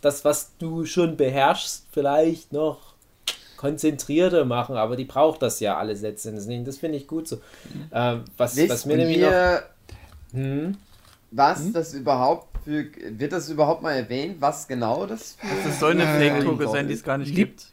das, 0.00 0.24
was 0.24 0.52
du 0.58 0.84
schon 0.86 1.16
beherrschst, 1.16 1.86
vielleicht 1.90 2.52
noch 2.52 2.94
konzentrierter 3.56 4.44
machen, 4.44 4.76
aber 4.76 4.96
die 4.96 5.04
braucht 5.06 5.40
das 5.42 5.60
ja 5.60 5.78
alle 5.78 5.94
letztendlich. 5.94 6.64
Das 6.64 6.76
finde 6.78 6.98
ich 6.98 7.06
gut 7.06 7.26
so. 7.26 7.38
Ähm, 7.92 8.24
was, 8.36 8.56
Wisst 8.56 8.70
was 8.70 8.86
mir 8.86 8.96
nämlich 8.98 9.18
noch. 9.20 9.30
Hm? 10.32 10.76
was 11.30 11.72
das 11.72 11.94
überhaupt 11.94 12.48
für. 12.64 12.86
Wird 13.10 13.32
das 13.32 13.48
überhaupt 13.48 13.82
mal 13.82 13.92
erwähnt, 13.92 14.36
was 14.40 14.68
genau 14.68 15.06
das 15.06 15.36
für. 15.38 15.46
Das 15.68 15.80
soll 15.80 15.92
eine 15.92 16.02
Äh, 16.04 16.18
Fake-Droge 16.30 16.68
sein, 16.68 16.88
die 16.88 16.94
es 16.94 17.02
gar 17.02 17.16
nicht 17.18 17.28
Lieb- 17.28 17.36
gibt. 17.36 17.66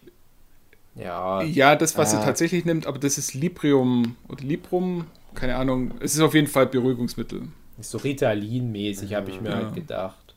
Ja, 0.95 1.41
ja, 1.43 1.75
das, 1.75 1.97
was 1.97 2.13
Ah. 2.13 2.19
sie 2.19 2.25
tatsächlich 2.25 2.65
nimmt, 2.65 2.85
aber 2.85 2.99
das 2.99 3.17
ist 3.17 3.33
Librium 3.33 4.15
oder 4.27 4.43
Librum, 4.43 5.05
keine 5.35 5.55
Ahnung. 5.55 5.91
Es 6.01 6.13
ist 6.15 6.21
auf 6.21 6.33
jeden 6.33 6.47
Fall 6.47 6.65
Beruhigungsmittel. 6.67 7.43
so 7.79 7.97
Ritalin-mäßig, 7.97 9.15
habe 9.15 9.31
ich 9.31 9.41
mir 9.41 9.49
Ja. 9.49 9.55
halt 9.55 9.73
gedacht. 9.75 10.35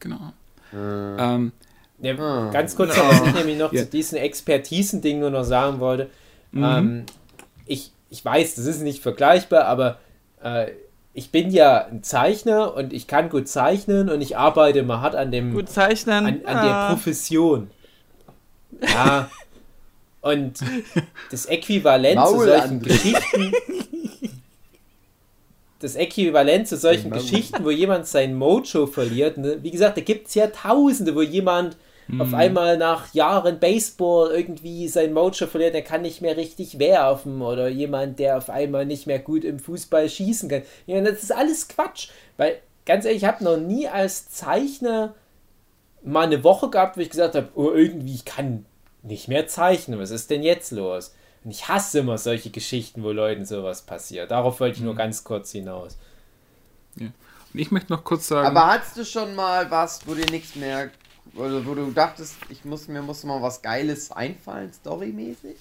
Genau. 0.00 0.32
Äh, 0.72 0.76
Ähm, 0.76 1.52
Ja, 2.00 2.14
Ah. 2.18 2.50
Ganz 2.52 2.76
kurz, 2.76 2.96
noch, 2.96 3.08
was 3.08 3.26
ich 3.28 3.34
nämlich 3.34 3.58
noch 3.58 3.72
Ja. 3.72 3.82
zu 3.84 3.90
diesen 3.90 4.18
Expertisen-Ding 4.18 5.18
nur 5.18 5.30
noch 5.30 5.42
sagen 5.44 5.80
wollte. 5.80 6.10
Mhm. 6.52 6.64
Ähm, 6.64 7.06
ich, 7.66 7.90
ich 8.10 8.24
weiß, 8.24 8.54
das 8.56 8.66
ist 8.66 8.82
nicht 8.82 9.02
vergleichbar, 9.02 9.64
aber 9.64 9.98
äh, 10.42 10.70
ich 11.14 11.30
bin 11.32 11.50
ja 11.50 11.86
ein 11.86 12.02
Zeichner 12.04 12.74
und 12.74 12.92
ich 12.92 13.06
kann 13.08 13.30
gut 13.30 13.48
zeichnen 13.48 14.08
und 14.10 14.20
ich 14.20 14.36
arbeite 14.36 14.82
mal 14.84 15.00
hart 15.00 15.16
an 15.16 15.32
dem 15.32 15.52
Gut 15.54 15.68
zeichnen. 15.68 16.26
an, 16.26 16.40
an 16.44 16.56
ah. 16.56 16.62
der 16.88 16.94
Profession. 16.94 17.70
Ja. 18.82 19.28
Und 20.20 20.60
das 21.30 21.46
Äquivalent 21.46 22.26
zu 22.26 22.36
solchen 22.36 22.80
André. 22.80 22.88
Geschichten. 22.88 23.52
Das 25.80 25.94
Äquivalent 25.94 26.66
zu 26.66 26.76
solchen 26.76 27.10
Maul. 27.10 27.20
Geschichten, 27.20 27.64
wo 27.64 27.70
jemand 27.70 28.06
sein 28.06 28.34
Mojo 28.34 28.86
verliert. 28.86 29.38
Ne? 29.38 29.58
Wie 29.62 29.70
gesagt, 29.70 29.96
da 29.96 30.00
gibt 30.00 30.26
es 30.26 30.34
ja 30.34 30.48
Tausende, 30.48 31.14
wo 31.14 31.22
jemand 31.22 31.76
auf 32.18 32.32
einmal 32.32 32.78
nach 32.78 33.12
Jahren 33.12 33.60
Baseball 33.60 34.30
irgendwie 34.30 34.88
sein 34.88 35.12
Mojo 35.12 35.46
verliert, 35.46 35.74
der 35.74 35.82
kann 35.82 36.02
nicht 36.02 36.22
mehr 36.22 36.38
richtig 36.38 36.78
werfen 36.78 37.42
oder 37.42 37.68
jemand, 37.68 38.18
der 38.18 38.38
auf 38.38 38.48
einmal 38.48 38.86
nicht 38.86 39.06
mehr 39.06 39.18
gut 39.18 39.44
im 39.44 39.58
Fußball 39.58 40.08
schießen 40.08 40.48
kann. 40.48 40.62
Ja, 40.86 41.00
das 41.02 41.22
ist 41.22 41.32
alles 41.32 41.68
Quatsch, 41.68 42.08
weil 42.38 42.60
ganz 42.86 43.04
ehrlich, 43.04 43.22
ich 43.22 43.28
habe 43.28 43.44
noch 43.44 43.58
nie 43.58 43.86
als 43.88 44.30
Zeichner 44.30 45.14
mal 46.02 46.26
eine 46.26 46.42
Woche 46.44 46.70
gehabt, 46.70 46.96
wo 46.96 47.02
ich 47.02 47.10
gesagt 47.10 47.34
habe, 47.34 47.48
oh, 47.54 47.72
irgendwie, 47.72 48.14
ich 48.14 48.24
kann 48.24 48.64
nicht 49.08 49.28
mehr 49.28 49.48
zeichnen, 49.48 49.98
was 49.98 50.10
ist 50.10 50.30
denn 50.30 50.42
jetzt 50.42 50.70
los? 50.70 51.14
Und 51.44 51.50
ich 51.50 51.68
hasse 51.68 52.00
immer 52.00 52.18
solche 52.18 52.50
Geschichten, 52.50 53.02
wo 53.02 53.10
Leuten 53.10 53.44
sowas 53.44 53.82
passiert. 53.82 54.30
Darauf 54.30 54.60
wollte 54.60 54.78
ich 54.78 54.82
nur 54.82 54.94
ganz 54.94 55.24
kurz 55.24 55.52
hinaus. 55.52 55.96
und 56.98 57.12
ich 57.54 57.70
möchte 57.70 57.92
noch 57.92 58.04
kurz 58.04 58.28
sagen, 58.28 58.46
Aber 58.46 58.66
hattest 58.66 58.96
du 58.96 59.04
schon 59.04 59.34
mal 59.34 59.70
was, 59.70 60.06
wo 60.06 60.14
dir 60.14 60.30
nichts 60.30 60.54
mehr. 60.54 60.90
Oder 61.34 61.64
wo 61.66 61.74
du 61.74 61.90
dachtest, 61.90 62.36
ich 62.48 62.64
muss 62.64 62.88
mir 62.88 63.02
muss 63.02 63.22
mal 63.24 63.40
was 63.42 63.62
Geiles 63.62 64.10
einfallen, 64.10 64.72
storymäßig? 64.72 65.56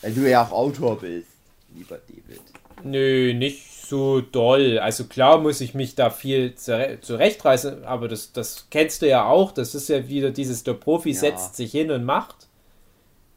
Weil 0.00 0.12
du 0.12 0.28
ja 0.28 0.44
auch 0.44 0.52
Autor 0.52 0.98
bist, 0.98 1.28
lieber 1.74 1.98
David. 1.98 2.42
Nö, 2.82 3.34
nicht 3.34 3.77
so 3.88 4.20
doll. 4.20 4.78
Also 4.78 5.04
klar 5.04 5.38
muss 5.38 5.60
ich 5.60 5.74
mich 5.74 5.94
da 5.94 6.10
viel 6.10 6.54
zure 6.54 6.98
zurechtreißen, 7.00 7.84
aber 7.84 8.08
das, 8.08 8.32
das 8.32 8.66
kennst 8.70 9.02
du 9.02 9.08
ja 9.08 9.26
auch. 9.26 9.52
Das 9.52 9.74
ist 9.74 9.88
ja 9.88 10.08
wieder 10.08 10.30
dieses, 10.30 10.64
der 10.64 10.74
Profi 10.74 11.10
Ja. 11.10 11.20
setzt 11.20 11.56
sich 11.56 11.72
hin 11.72 11.90
und 11.90 12.04
macht. 12.04 12.46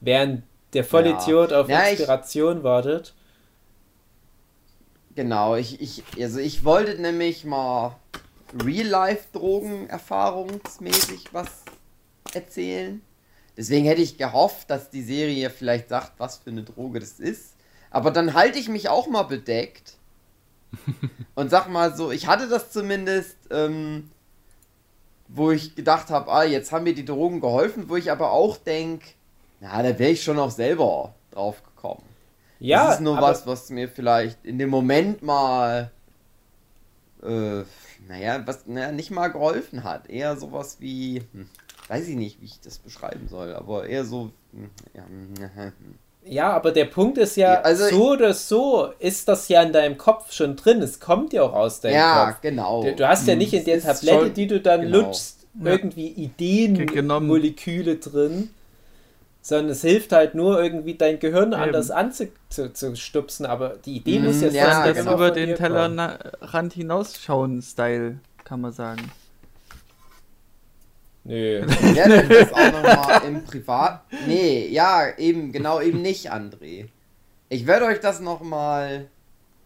während 0.03 0.43
der 0.73 0.83
Vollidiot 0.83 1.53
auf 1.53 1.69
Ja, 1.69 1.83
ich- 1.85 1.91
Inspiration 1.99 2.63
wartet. 2.63 3.13
Genau, 5.15 5.55
ich, 5.55 5.81
ich, 5.81 6.03
also 6.23 6.39
ich 6.39 6.63
wollte 6.63 6.99
nämlich 7.01 7.43
mal 7.43 7.97
Real-Life-Drogen 8.63 9.89
erfahrungsmäßig 9.89 11.25
was 11.33 11.47
erzählen. 12.33 13.01
Deswegen 13.57 13.85
hätte 13.85 14.01
ich 14.01 14.17
gehofft, 14.17 14.69
dass 14.71 14.89
die 14.89 15.03
Serie 15.03 15.49
vielleicht 15.49 15.89
sagt, 15.89 16.13
was 16.17 16.37
für 16.37 16.49
eine 16.49 16.63
Droge 16.63 16.99
das 16.99 17.19
ist. 17.19 17.55
Aber 17.89 18.09
dann 18.11 18.33
halte 18.33 18.57
ich 18.57 18.69
mich 18.69 18.87
auch 18.89 19.07
mal 19.07 19.23
bedeckt. 19.23 19.97
und 21.35 21.49
sag 21.49 21.69
mal 21.69 21.95
so, 21.95 22.11
ich 22.11 22.27
hatte 22.27 22.47
das 22.47 22.71
zumindest, 22.71 23.37
ähm, 23.49 24.09
wo 25.27 25.51
ich 25.51 25.75
gedacht 25.75 26.09
habe, 26.09 26.31
ah, 26.31 26.43
jetzt 26.43 26.71
haben 26.71 26.83
mir 26.83 26.93
die 26.93 27.05
Drogen 27.05 27.41
geholfen, 27.41 27.89
wo 27.89 27.95
ich 27.95 28.11
aber 28.11 28.31
auch 28.31 28.57
denke, 28.57 29.05
na, 29.59 29.81
da 29.83 29.97
wäre 29.97 30.11
ich 30.11 30.23
schon 30.23 30.39
auch 30.39 30.51
selber 30.51 31.13
drauf 31.31 31.63
gekommen. 31.63 32.03
Ja, 32.59 32.87
das 32.87 32.95
ist 32.95 33.01
nur 33.01 33.19
was, 33.19 33.47
was 33.47 33.69
mir 33.69 33.89
vielleicht 33.89 34.45
in 34.45 34.59
dem 34.59 34.69
Moment 34.69 35.23
mal, 35.23 35.91
äh, 37.23 37.63
naja, 38.07 38.45
was, 38.45 38.67
naja, 38.67 38.91
nicht 38.91 39.11
mal 39.11 39.29
geholfen 39.29 39.83
hat. 39.83 40.09
Eher 40.09 40.35
sowas 40.37 40.77
wie, 40.79 41.23
hm, 41.31 41.49
weiß 41.87 42.07
ich 42.07 42.15
nicht, 42.15 42.41
wie 42.41 42.45
ich 42.45 42.59
das 42.59 42.77
beschreiben 42.79 43.27
soll, 43.27 43.55
aber 43.55 43.87
eher 43.87 44.05
so, 44.05 44.31
hm, 44.51 44.69
ja, 44.93 45.05
hm, 45.05 45.73
Ja, 46.23 46.51
aber 46.53 46.71
der 46.71 46.85
Punkt 46.85 47.17
ist 47.17 47.35
ja, 47.35 47.53
Ja, 47.55 47.61
also 47.61 47.87
so 47.89 48.11
oder 48.11 48.33
so 48.33 48.89
ist 48.99 49.27
das 49.27 49.47
ja 49.47 49.61
in 49.63 49.73
deinem 49.73 49.97
Kopf 49.97 50.31
schon 50.31 50.55
drin. 50.55 50.81
Es 50.81 50.99
kommt 50.99 51.33
ja 51.33 51.41
auch 51.41 51.53
aus 51.53 51.81
deinem 51.81 51.95
ja, 51.95 52.25
Kopf. 52.31 52.41
genau. 52.41 52.83
Du, 52.83 52.95
du 52.95 53.07
hast 53.07 53.27
ja 53.27 53.35
nicht 53.35 53.53
in 53.53 53.65
der 53.65 53.77
ist 53.77 53.85
Tablette, 53.85 54.19
schon- 54.25 54.33
die 54.35 54.47
du 54.47 54.59
dann 54.61 54.81
genau. 54.81 54.99
lutschst, 54.99 55.39
Ja. 55.63 55.71
irgendwie 55.71 56.11
Ge- 56.13 56.23
Ideen, 56.25 56.85
genommen. 56.85 57.25
Moleküle 57.27 57.95
drin, 57.95 58.51
sondern 59.41 59.69
es 59.71 59.81
hilft 59.81 60.11
halt 60.11 60.35
nur 60.35 60.61
irgendwie 60.61 60.93
dein 60.93 61.17
Gehirn 61.19 61.53
Eben. 61.53 61.61
anders 61.61 61.89
anzustupsen, 61.89 63.47
aber 63.47 63.77
die 63.83 63.97
Idee 63.97 64.19
Mm, 64.19 64.25
muss 64.25 64.41
ja, 64.41 64.49
ja, 64.49 64.87
das 64.87 64.97
genau. 64.97 65.15
über 65.15 65.31
den. 65.31 65.55
Tellerrand 65.55 66.73
hinausschauen 66.73 67.63
Style, 67.63 68.19
kann 68.43 68.61
man 68.61 68.71
sagen. 68.71 69.11
Nö. 71.23 71.65
Ich 71.67 71.95
werde 71.95 72.27
das 72.27 72.51
auch 72.53 72.71
nochmal 72.71 73.23
im 73.25 73.43
Privat. 73.43 74.03
Nee, 74.27 74.67
ja, 74.69 75.15
eben, 75.17 75.51
genau, 75.51 75.79
eben 75.81 76.01
nicht, 76.01 76.31
André. 76.31 76.87
Ich 77.49 77.67
werde 77.67 77.85
euch 77.85 77.99
das 77.99 78.19
nochmal 78.19 79.07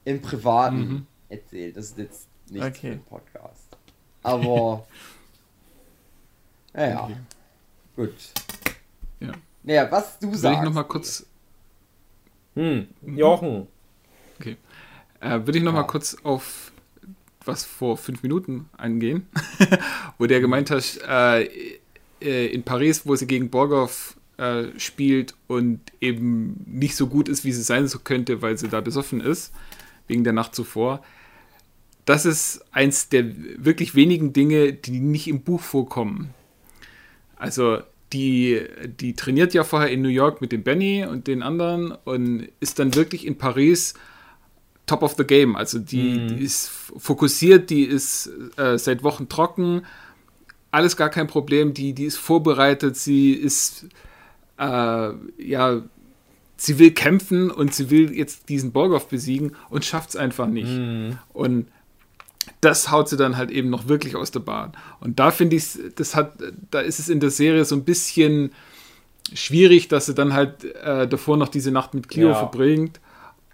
im 0.04 0.22
Privaten 0.22 0.78
Mhm. 0.80 1.08
erzählen. 1.30 1.74
Das 1.74 1.86
ist 1.86 1.98
jetzt 1.98 2.28
nicht 2.50 2.64
Okay. 2.64 2.90
den 2.92 3.04
Podcast. 3.04 3.78
Aber. 4.24 4.86
Naja. 6.74 7.04
Okay. 7.06 7.16
Gut. 7.96 8.14
Ja. 9.22 9.32
Naja, 9.64 9.90
was 9.90 10.20
du 10.20 10.28
Will 10.30 10.38
sagst. 10.38 10.58
ich 10.60 10.66
nochmal 10.66 10.84
kurz, 10.84 11.26
Hm. 12.56 12.90
Jochen. 13.02 13.68
äh, 14.42 14.56
würde 15.22 15.58
ich 15.58 15.64
noch 15.64 15.72
mal 15.72 15.82
Ja. 15.82 15.88
kurz 15.88 16.18
auf 16.24 16.74
was 17.46 17.64
vor 17.64 17.98
fünf 17.98 18.24
Minuten 18.24 18.70
eingehen, 18.78 19.28
wo 20.18 20.26
der 20.26 20.40
gemeint 20.40 20.72
hat, 20.72 21.00
äh, 21.08 21.50
äh, 22.22 22.48
in 22.48 22.64
Paris, 22.64 23.06
wo 23.06 23.16
sie 23.16 23.28
gegen 23.28 23.50
Borgov 23.50 24.16
äh, 24.38 24.66
spielt 24.78 25.36
und 25.48 25.80
eben 26.02 26.64
nicht 26.66 26.96
so 26.96 27.08
gut 27.08 27.30
ist, 27.30 27.46
wie 27.46 27.52
sie 27.52 27.62
sein 27.62 27.88
so 27.88 28.00
könnte, 28.00 28.42
weil 28.42 28.58
sie 28.58 28.68
da 28.68 28.82
besoffen 28.82 29.22
ist, 29.22 29.54
wegen 30.08 30.24
der 30.24 30.34
Nacht 30.34 30.56
zuvor. 30.56 31.04
Das 32.06 32.26
ist 32.26 32.64
eins 32.72 33.10
der 33.10 33.26
wirklich 33.58 33.96
wenigen 33.96 34.34
Dinge, 34.34 34.74
die 34.74 35.00
nicht 35.00 35.28
im 35.28 35.42
Buch 35.42 35.62
vorkommen. 35.62 36.34
Also 37.36 37.80
die, 38.14 38.62
die 39.00 39.14
trainiert 39.14 39.54
ja 39.54 39.64
vorher 39.64 39.90
in 39.90 40.02
New 40.02 40.10
York 40.10 40.40
mit 40.40 40.52
dem 40.52 40.64
Benny 40.64 41.06
und 41.06 41.28
den 41.28 41.42
anderen 41.42 41.92
und 41.92 42.48
ist 42.60 42.80
dann 42.80 42.96
wirklich 42.96 43.26
in 43.26 43.38
Paris 43.38 43.96
top 44.86 45.04
of 45.04 45.16
the 45.18 45.24
game. 45.24 45.56
Also 45.56 45.80
die, 45.80 46.28
die 46.28 46.44
ist 46.44 46.70
fokussiert, 46.98 47.70
die 47.70 47.84
ist 47.84 48.30
äh, 48.58 48.78
seit 48.78 49.04
Wochen 49.04 49.28
trocken, 49.30 49.82
alles 50.72 50.98
gar 50.98 51.10
kein 51.10 51.28
Problem, 51.28 51.74
die, 51.74 51.94
die 51.94 52.06
ist 52.06 52.18
vorbereitet, 52.18 52.98
sie 52.98 53.32
ist 53.34 53.86
äh, 54.58 54.64
ja, 55.38 55.82
sie 56.58 56.80
will 56.80 56.92
kämpfen 56.92 57.52
und 57.52 57.74
sie 57.74 57.90
will 57.90 58.14
jetzt 58.14 58.48
diesen 58.50 58.72
Borgov 58.72 59.08
besiegen 59.10 59.56
und 59.70 59.84
schafft 59.86 60.10
es 60.10 60.16
einfach 60.16 60.48
nicht. 60.48 60.70
Und 61.34 61.68
das 62.62 62.92
haut 62.92 63.10
sie 63.10 63.18
dann 63.18 63.36
halt 63.38 63.52
eben 63.52 63.70
noch 63.70 63.88
wirklich 63.88 64.16
aus 64.16 64.32
der 64.32 64.40
Bahn. 64.40 64.74
Und 65.00 65.20
da 65.20 65.32
finde 65.32 65.56
ich, 65.58 65.78
das 65.96 66.16
hat, 66.16 66.34
da 66.72 66.80
ist 66.80 67.00
es 67.00 67.10
in 67.10 67.20
der 67.20 67.32
Serie 67.32 67.66
so 67.66 67.76
ein 67.76 67.84
bisschen 67.84 68.52
schwierig, 69.34 69.88
dass 69.88 70.06
sie 70.06 70.14
dann 70.14 70.34
halt 70.34 70.64
äh, 70.64 71.08
davor 71.08 71.36
noch 71.38 71.50
diese 71.50 71.72
Nacht 71.72 71.94
mit 71.94 72.08
Clio 72.08 72.30
Ja. 72.30 72.36
verbringt 72.36 73.00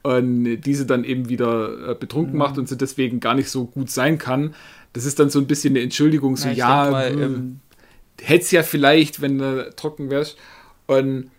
und 0.03 0.61
diese 0.61 0.85
dann 0.85 1.03
eben 1.03 1.29
wieder 1.29 1.91
äh, 1.91 1.95
betrunken 1.95 2.37
macht 2.37 2.57
und 2.57 2.67
sie 2.67 2.77
deswegen 2.77 3.19
gar 3.19 3.35
nicht 3.35 3.49
so 3.49 3.65
gut 3.65 3.89
sein 3.89 4.17
kann. 4.17 4.55
Das 4.93 5.05
ist 5.05 5.19
dann 5.19 5.29
so 5.29 5.39
ein 5.39 5.47
bisschen 5.47 5.73
eine 5.73 5.81
Entschuldigung, 5.83 6.35
so 6.37 6.49
ja, 6.49 6.83
denk 6.83 6.91
mal, 6.91 7.11
hm, 7.11 7.21
ähm, 7.21 7.59
hätte 8.21 8.55
ja 8.55 8.63
vielleicht, 8.63 9.21
wenn 9.21 9.37
du 9.37 9.69
trocken 9.75 10.09
wärst. 10.09 10.37
Und 10.87 11.31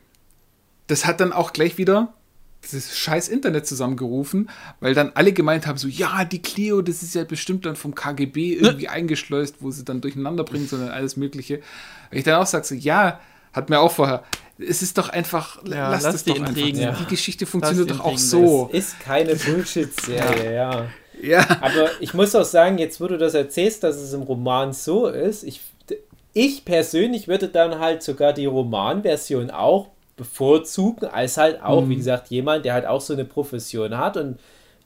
das 0.87 1.07
hat 1.07 1.21
dann 1.21 1.33
auch 1.33 1.53
gleich 1.53 1.79
wieder 1.79 2.15
das 2.71 2.97
scheiß 2.97 3.29
Internet 3.29 3.67
zusammengerufen, 3.67 4.49
weil 4.79 4.95
dann 4.95 5.11
alle 5.15 5.33
gemeint 5.33 5.67
haben, 5.67 5.79
so, 5.79 5.89
ja, 5.89 6.25
die 6.25 6.41
Clio, 6.41 6.81
das 6.81 7.03
ist 7.03 7.15
ja 7.15 7.25
bestimmt 7.25 7.67
dann 7.67 7.75
vom 7.75 7.95
KGB 7.95 8.55
irgendwie 8.55 8.89
eingeschleust, 8.89 9.57
wo 9.61 9.71
sie 9.73 9.85
dann 9.85 10.01
durcheinander 10.01 10.45
bringen, 10.45 10.69
sondern 10.69 10.91
alles 10.91 11.17
Mögliche. 11.17 11.57
Und 12.11 12.19
ich 12.19 12.25
dann 12.25 12.41
auch 12.41 12.47
sage, 12.47 12.65
so, 12.65 12.75
ja, 12.77 13.21
hat 13.53 13.69
mir 13.69 13.81
auch 13.81 13.93
vorher, 13.93 14.23
es 14.69 14.83
ist 14.83 14.99
doch 14.99 15.09
einfach, 15.09 15.63
Ja, 15.65 15.91
lass 15.91 16.03
lass 16.03 16.13
das 16.15 16.25
die 16.25 16.31
doch 16.31 16.37
einfach. 16.41 16.49
Intrigen. 16.51 16.79
Die, 16.79 16.83
Ja. 16.85 16.93
die 16.99 17.07
Geschichte 17.07 17.47
funktioniert 17.47 17.91
doch 17.91 18.01
auch 18.01 18.19
so. 18.19 18.69
Es 18.73 18.89
ist 18.89 19.01
keine 19.01 19.35
Bullshit-Serie, 19.37 20.55
ja. 20.55 20.87
Ja. 21.23 21.47
Aber 21.61 21.91
ich 22.01 22.15
muss 22.15 22.35
auch 22.35 22.45
sagen, 22.45 22.79
jetzt 22.79 23.01
wo 23.01 23.07
du 23.07 23.17
das 23.19 23.35
erzählst, 23.35 23.83
dass 23.85 23.97
es 23.97 24.13
im 24.13 24.23
Roman 24.23 24.73
so 24.73 25.07
ist, 25.07 25.45
ich, 25.45 25.61
ich 26.33 26.65
persönlich 26.65 27.29
würde 27.29 27.49
dann 27.49 27.79
halt 27.79 28.03
sogar 28.03 28.33
die 28.33 28.47
Romanversion 28.47 29.51
auch 29.51 29.89
bevorzugen, 30.17 31.07
als 31.09 31.37
halt 31.37 31.63
auch, 31.63 31.89
wie 31.89 31.97
gesagt, 31.97 32.29
jemand, 32.31 32.65
der 32.65 32.75
halt 32.75 32.87
auch 32.87 33.01
so 33.01 33.13
eine 33.13 33.25
Profession 33.25 33.97
hat 33.99 34.17
und 34.17 34.39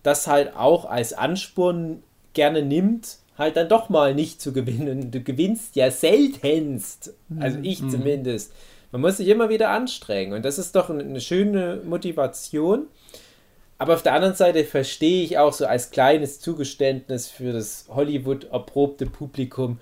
das 0.02 0.26
halt 0.26 0.54
auch 0.56 0.84
als 0.84 1.12
Ansporn 1.12 2.02
gerne 2.34 2.62
nimmt, 2.62 3.16
halt 3.38 3.56
dann 3.56 3.68
doch 3.68 3.88
mal 3.88 4.14
nicht 4.14 4.40
zu 4.40 4.52
gewinnen. 4.52 5.10
Du 5.10 5.20
gewinnst 5.20 5.74
ja 5.76 5.90
seltenst, 5.90 7.12
also 7.40 7.58
ich 7.62 7.78
zumindest. 7.78 8.52
Man 8.92 9.00
muss 9.00 9.18
sich 9.18 9.28
immer 9.28 9.48
wieder 9.48 9.70
anstrengen 9.70 10.32
und 10.32 10.44
das 10.44 10.58
ist 10.58 10.74
doch 10.76 10.90
eine 10.90 11.20
schöne 11.20 11.80
Motivation. 11.84 12.86
Aber 13.78 13.94
auf 13.94 14.02
der 14.02 14.14
anderen 14.14 14.34
Seite 14.34 14.64
verstehe 14.64 15.22
ich 15.22 15.38
auch 15.38 15.52
so 15.52 15.66
als 15.66 15.90
kleines 15.90 16.40
Zugeständnis 16.40 17.28
für 17.28 17.52
das 17.52 17.86
Hollywood-erprobte 17.88 19.06
Publikum, 19.06 19.80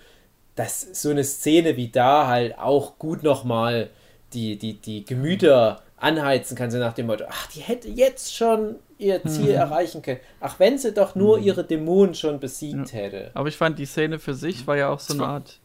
dass 0.56 1.01
so 1.01 1.10
eine 1.10 1.22
Szene 1.22 1.76
wie 1.76 1.89
da 1.89 2.26
halt 2.26 2.59
auch 2.59 2.98
gut 2.98 3.22
nochmal 3.22 3.90
die, 4.32 4.56
die, 4.56 4.74
die 4.74 5.05
Gemüter 5.05 5.82
anheizen 5.97 6.56
kann, 6.56 6.70
so 6.70 6.78
nach 6.78 6.93
dem 6.93 7.06
Motto, 7.06 7.24
ach, 7.28 7.47
die 7.48 7.60
hätte 7.60 7.89
jetzt 7.89 8.35
schon 8.35 8.76
ihr 8.98 9.24
Ziel 9.24 9.51
erreichen 9.51 10.02
können. 10.02 10.20
Ach, 10.40 10.59
wenn 10.59 10.76
sie 10.76 10.93
doch 10.93 11.14
nur 11.14 11.39
ihre 11.39 11.64
Dämonen 11.64 12.14
schon 12.14 12.40
besiegt 12.40 12.93
hätte. 12.93 13.31
Aber 13.35 13.48
ich 13.48 13.56
fand 13.56 13.78
die 13.78 13.86
Szene 13.86 14.18
für 14.18 14.35
sich 14.35 14.66
war 14.66 14.76
ja 14.76 14.89
auch 14.89 15.01
so 15.01 15.14
eine 15.14 15.24
Art 15.24 15.60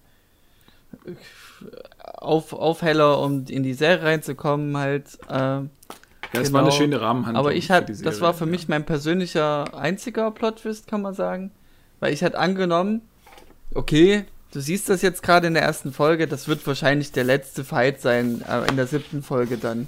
Auf, 2.17 2.53
Aufheller, 2.53 3.19
um 3.21 3.45
in 3.47 3.63
die 3.63 3.73
Serie 3.73 4.03
reinzukommen, 4.03 4.75
halt. 4.77 5.05
Äh, 5.29 5.33
Ja, 6.31 6.41
es 6.41 6.47
Genau. 6.49 6.53
war 6.53 6.61
eine 6.63 6.71
schöne 6.71 7.01
Rahmenhandlung. 7.01 7.37
aber 7.43 7.55
ich 7.55 7.71
hatte, 7.71 7.91
das 7.93 8.21
war 8.21 8.33
für 8.35 8.45
ja. 8.45 8.51
mich 8.51 8.67
mein 8.67 8.85
persönlicher 8.85 9.73
einziger 9.75 10.29
Plot-Twist, 10.29 10.85
kann 10.87 11.01
man 11.01 11.13
sagen. 11.15 11.49
Weil 11.99 12.13
ich 12.13 12.23
hatte 12.23 12.37
angenommen, 12.37 13.01
okay, 13.73 14.25
du 14.53 14.59
siehst 14.59 14.89
das 14.89 15.01
jetzt 15.01 15.23
gerade 15.23 15.47
in 15.47 15.55
der 15.55 15.63
ersten 15.63 15.91
Folge, 15.91 16.27
das 16.27 16.47
wird 16.47 16.65
wahrscheinlich 16.67 17.11
der 17.11 17.23
letzte 17.23 17.63
Fight 17.63 17.99
sein, 17.99 18.43
äh, 18.47 18.69
in 18.69 18.75
der 18.75 18.85
siebten 18.85 19.23
Folge 19.23 19.57
dann. 19.57 19.87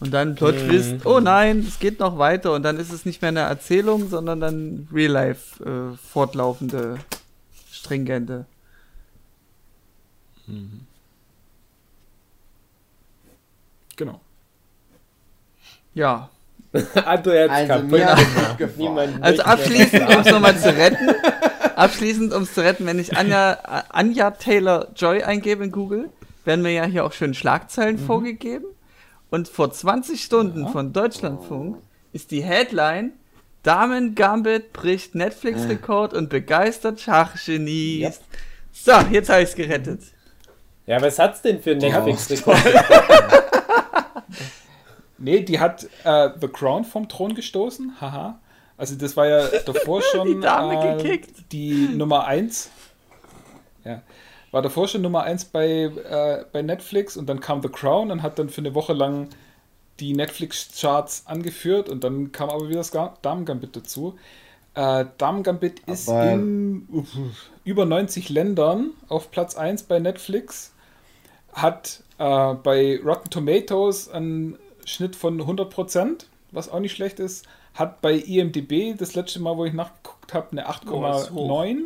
Und 0.00 0.12
dann 0.14 0.34
Plot-Twist, 0.34 0.92
Mhm. 0.92 1.00
oh 1.04 1.20
nein, 1.20 1.60
es 1.66 1.78
geht 1.78 2.00
noch 2.00 2.16
weiter 2.18 2.52
und 2.54 2.62
dann 2.62 2.78
ist 2.78 2.90
es 2.92 3.04
nicht 3.04 3.20
mehr 3.20 3.28
eine 3.30 3.40
Erzählung, 3.40 4.08
sondern 4.08 4.40
dann 4.40 4.88
Real-Life 4.92 5.62
äh, 5.64 5.96
fortlaufende, 5.96 6.96
stringente. 7.70 8.46
Genau. 13.96 14.20
Ja, 15.94 16.30
André 16.94 17.48
hat's 17.48 17.70
Also 17.70 17.72
kaputt 17.72 17.90
mir. 17.90 18.68
Niemand 18.76 19.22
Also 19.22 19.42
abschließend, 19.42 20.08
um 20.08 20.20
es 20.20 20.30
nochmal 20.30 20.58
zu 20.58 20.76
retten, 20.76 21.10
abschließend, 21.74 22.32
um 22.34 22.42
es 22.42 22.54
zu 22.54 22.62
retten, 22.62 22.86
wenn 22.86 22.98
ich 22.98 23.16
Anja, 23.16 23.52
äh, 23.52 23.82
Anja 23.90 24.30
Taylor 24.32 24.88
Joy 24.94 25.22
eingebe 25.22 25.64
in 25.64 25.72
Google, 25.72 26.10
werden 26.44 26.62
mir 26.62 26.72
ja 26.72 26.84
hier 26.84 27.04
auch 27.04 27.12
schön 27.12 27.34
Schlagzeilen 27.34 27.98
vorgegeben. 27.98 28.66
Und 29.30 29.48
vor 29.48 29.72
20 29.72 30.22
Stunden 30.22 30.68
von 30.68 30.92
Deutschlandfunk 30.92 31.78
ist 32.12 32.30
die 32.30 32.42
Headline 32.42 33.12
Damen 33.62 34.14
Gambit 34.14 34.72
bricht 34.72 35.16
Netflix-Rekord 35.16 36.14
und 36.14 36.28
begeistert 36.28 37.00
Schachgenies. 37.00 38.20
Ja. 38.84 39.02
So, 39.02 39.12
jetzt 39.12 39.28
habe 39.28 39.42
ich 39.42 39.48
es 39.48 39.56
gerettet. 39.56 40.02
Ja, 40.86 41.02
was 41.02 41.18
hat's 41.18 41.42
denn 41.42 41.60
für 41.60 41.74
Netflix-Rekord? 41.74 42.56
Nee, 45.18 45.40
die 45.40 45.58
hat 45.60 45.86
äh, 46.04 46.30
The 46.40 46.48
Crown 46.48 46.84
vom 46.84 47.08
Thron 47.08 47.34
gestoßen. 47.34 48.00
Haha. 48.00 48.38
Also 48.76 48.94
das 48.96 49.16
war 49.16 49.26
ja 49.26 49.48
davor 49.66 50.02
schon 50.02 50.26
Die 50.28 50.40
Dame 50.40 50.74
äh, 50.74 50.96
gekickt. 51.02 51.52
die 51.52 51.88
Nummer 51.88 52.26
1. 52.26 52.70
Ja. 53.84 54.02
War 54.50 54.62
davor 54.62 54.88
schon 54.88 55.02
Nummer 55.02 55.22
1 55.22 55.46
bei, 55.46 55.68
äh, 55.84 56.44
bei 56.52 56.62
Netflix 56.62 57.16
und 57.16 57.26
dann 57.28 57.40
kam 57.40 57.62
The 57.62 57.68
Crown 57.68 58.10
und 58.10 58.22
hat 58.22 58.38
dann 58.38 58.48
für 58.48 58.60
eine 58.60 58.74
Woche 58.74 58.92
lang 58.92 59.28
die 60.00 60.12
Netflix-Charts 60.14 61.24
angeführt 61.26 61.88
und 61.88 62.04
dann 62.04 62.30
kam 62.32 62.50
aber 62.50 62.68
wieder 62.68 62.78
das 62.78 62.92
Ga- 62.92 63.14
Damen-Gambit 63.22 63.74
dazu. 63.76 64.16
Äh, 64.74 65.06
Damen-Gambit 65.18 65.80
ist 65.86 66.08
Aber- 66.10 66.30
in 66.32 66.86
uff, 66.92 67.08
über 67.64 67.86
90 67.86 68.28
Ländern 68.28 68.90
auf 69.08 69.30
Platz 69.30 69.56
1 69.56 69.84
bei 69.84 69.98
Netflix. 69.98 70.72
Hat 71.54 72.02
äh, 72.18 72.54
bei 72.54 73.00
Rotten 73.02 73.30
Tomatoes 73.30 74.10
einen 74.10 74.58
Schnitt 74.86 75.14
von 75.16 75.38
100%, 75.42 76.24
was 76.52 76.70
auch 76.70 76.80
nicht 76.80 76.94
schlecht 76.96 77.20
ist. 77.20 77.44
Hat 77.74 78.00
bei 78.00 78.14
IMDb 78.14 78.96
das 78.96 79.14
letzte 79.14 79.40
Mal, 79.40 79.56
wo 79.58 79.66
ich 79.66 79.74
nachgeguckt 79.74 80.32
habe, 80.32 80.52
eine 80.52 80.64
Oh, 80.66 80.70
ist 81.18 81.30
hoch. 81.32 81.50
8,9. 81.62 81.76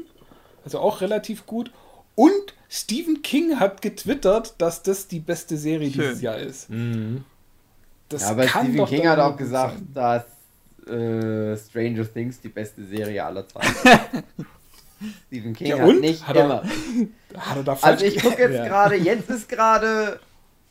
Also 0.64 0.78
auch 0.78 1.00
relativ 1.00 1.46
gut. 1.46 1.72
Und 2.14 2.54
Stephen 2.68 3.22
King 3.22 3.58
hat 3.58 3.82
getwittert, 3.82 4.54
dass 4.58 4.82
das 4.84 5.08
die 5.08 5.18
beste 5.18 5.56
Serie 5.56 5.90
Schön. 5.90 6.02
dieses 6.02 6.20
Jahr 6.22 6.38
ist. 6.38 6.68
Das 8.08 8.22
Ja, 8.22 8.28
aber 8.30 8.44
kann 8.46 8.66
Stephen 8.66 8.76
doch 8.78 8.88
King 8.88 9.08
hat 9.08 9.18
auch 9.18 9.36
gesagt, 9.36 9.78
sein. 9.94 10.24
dass 10.86 10.92
äh, 10.92 11.56
Stranger 11.56 12.12
Things 12.12 12.40
die 12.40 12.48
beste 12.48 12.84
Serie 12.84 13.24
aller 13.24 13.46
Zeiten 13.48 13.66
ist. 14.18 14.24
Stephen 15.28 15.54
King 15.54 15.66
Ja, 15.68 15.78
hat 15.78 15.94
nicht 16.00 16.26
Hat 16.28 16.36
er- 16.36 16.44
immer. 16.44 16.62
Hat 17.36 17.56
er 17.56 17.62
da 17.62 17.74
falsch 17.76 18.02
Also 18.02 18.04
ich 18.06 18.22
gucke 18.22 18.42
jetzt 18.42 18.54
Ja. 18.56 18.66
gerade, 18.66 18.96
jetzt 18.96 19.30
ist 19.30 19.48
gerade 19.48 20.20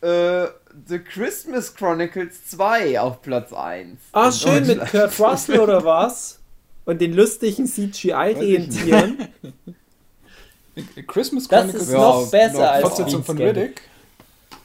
äh, 0.02 0.46
The 0.88 1.00
Christmas 1.00 1.74
Chronicles 1.74 2.46
2 2.48 3.00
auf 3.00 3.22
Platz 3.22 3.52
1. 3.54 4.00
Ah, 4.12 4.28
In 4.28 4.32
schön 4.34 4.68
mit. 4.68 4.80
Kurt 4.92 5.20
Russell 5.20 5.60
oder 5.60 5.84
was? 5.84 6.40
Und 6.86 7.02
den 7.02 7.14
lustigen 7.14 7.66
CGI-Rentieren. 7.68 9.28
Christmas 11.08 11.48
Das 11.48 11.60
Chronicles 11.60 11.84
ist 11.84 11.92
Ja, 11.92 11.98
noch 12.00 12.32
besser 12.32 12.54
noch 12.60 12.68
als 12.68 12.82
Fortsetzung 12.82 13.24
von. 13.24 13.38
Riddick. 13.38 13.82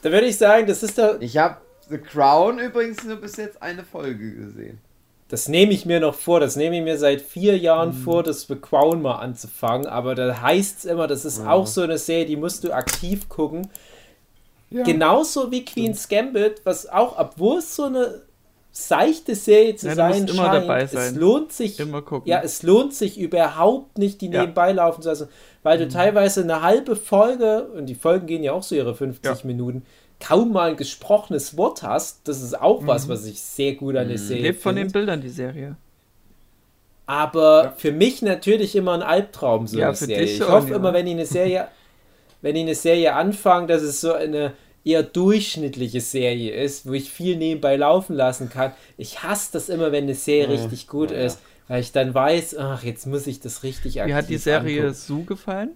Da 0.01 0.11
würde 0.11 0.27
ich 0.27 0.37
sagen, 0.37 0.65
das 0.67 0.83
ist 0.83 0.97
der. 0.97 1.21
Ich 1.21 1.37
habe 1.37 1.57
The 1.89 1.97
Crown 1.97 2.59
übrigens 2.59 3.03
nur 3.03 3.17
bis 3.17 3.35
jetzt 3.37 3.61
eine 3.61 3.83
Folge 3.83 4.31
gesehen. 4.33 4.79
Das 5.27 5.47
nehme 5.49 5.73
ich 5.73 5.85
mir 5.85 5.99
noch 5.99 6.13
vor. 6.15 6.39
Das 6.39 6.55
nehme 6.55 6.77
ich 6.77 6.83
mir 6.83 6.97
seit 6.97 7.21
vier 7.21 7.57
Jahren 7.57 7.89
Mhm. 7.89 8.03
vor, 8.03 8.23
das 8.23 8.41
The 8.47 8.55
Crown 8.55 9.01
mal 9.01 9.15
anzufangen. 9.15 9.87
Aber 9.87 10.15
da 10.15 10.39
heißt 10.41 10.79
es 10.79 10.85
immer, 10.85 11.07
das 11.07 11.25
ist 11.25 11.39
Ja. 11.39 11.51
auch 11.51 11.67
so 11.67 11.81
eine 11.81 11.97
Serie, 11.97 12.25
die 12.27 12.35
musst 12.37 12.63
du 12.63 12.71
aktiv 12.71 13.27
gucken. 13.27 13.67
Ja. 14.69 14.83
Genauso 14.83 15.51
wie 15.51 15.63
Queen's 15.63 16.07
Gambit, 16.09 16.61
was 16.63 16.87
auch, 16.89 17.17
obwohl 17.19 17.59
es 17.59 17.75
so 17.75 17.83
eine 17.83 18.21
seichte 18.71 19.35
Serie 19.35 19.75
zu 19.77 19.87
Ja, 19.87 19.95
sein 19.95 20.27
immer 20.27 20.33
scheint, 20.33 20.53
dabei 20.63 20.81
es 20.81 20.91
sein. 20.91 21.15
lohnt 21.15 21.53
sich 21.53 21.79
Immer 21.79 22.01
gucken. 22.01 22.29
Ja, 22.29 22.41
es 22.43 22.61
lohnt 22.61 22.93
sich 22.93 23.17
überhaupt 23.17 23.97
nicht, 23.97 24.19
die 24.21 24.27
Ja. 24.29 24.41
nebenbei 24.41 24.73
laufen 24.73 25.01
zu 25.01 25.07
lassen, 25.09 25.29
weil 25.63 25.77
du 25.77 25.87
teilweise 25.87 26.41
eine 26.41 26.61
halbe 26.61 26.95
Folge, 26.97 27.67
und 27.77 27.85
die 27.85 27.95
Folgen 27.95 28.27
gehen 28.27 28.43
ja 28.43 28.51
auch 28.51 28.63
so 28.63 28.75
ihre 28.75 28.93
50 28.93 29.23
Ja. 29.23 29.37
Minuten, 29.45 29.83
kaum 30.19 30.51
mal 30.51 30.71
ein 30.71 30.77
gesprochenes 30.77 31.55
Wort 31.57 31.83
hast. 31.83 32.27
Das 32.27 32.41
ist 32.41 32.59
auch 32.59 32.85
was, 32.85 33.07
was 33.07 33.25
ich 33.25 33.39
sehr 33.39 33.75
gut 33.75 33.95
an 33.95 34.09
der 34.09 34.17
Serie 34.17 34.43
Lebt 34.43 34.61
von 34.61 34.75
den. 34.75 34.91
Bildern, 34.91 35.21
die 35.21 35.29
Serie. 35.29 35.77
Aber 37.05 37.75
für 37.77 37.91
mich 37.91 38.21
natürlich 38.23 38.75
immer 38.75 38.93
ein 38.93 39.03
Albtraum, 39.03 39.67
so 39.67 39.77
Ja, 39.77 39.87
eine 39.87 39.95
Serie. 39.95 40.23
Ich 40.25 40.41
hoffe 40.41 40.73
immer, 40.73 40.91
wenn 40.91 41.05
ich 41.05 41.13
eine 41.13 41.25
Serie, 41.27 41.67
wenn 42.45 42.55
ich 42.55 42.61
eine 42.61 42.75
Serie 42.75 43.15
anfange, 43.15 43.65
dass 43.65 43.81
es 43.81 44.01
so 44.01 44.13
eine 44.13 44.53
eher 44.83 45.01
durchschnittliche 45.01 45.99
Serie 45.99 46.53
ist, 46.53 46.87
wo 46.87 46.93
ich 46.93 47.09
viel 47.09 47.37
nebenbei 47.37 47.75
laufen 47.75 48.15
lassen 48.15 48.51
kann. 48.51 48.71
Ich 48.97 49.23
hasse 49.23 49.49
das 49.53 49.67
immer, 49.67 49.91
wenn 49.91 50.03
eine 50.03 50.13
Serie 50.13 50.55
Ja, 50.55 50.61
richtig 50.61 50.87
gut 50.87 51.09
ja. 51.09 51.17
ist, 51.17 51.39
weil 51.67 51.81
ich 51.81 51.91
dann 51.91 52.13
weiß, 52.13 52.55
ach, 52.59 52.83
jetzt 52.83 53.07
muss 53.07 53.25
ich 53.25 53.39
das 53.39 53.63
richtig 53.63 53.95
Wie 53.95 54.01
hat 54.01 54.07
die 54.07 54.13
aktiv 54.13 54.43
Serie 54.43 54.81
angucken. 54.81 54.93
Sue 54.93 55.23
gefallen? 55.23 55.71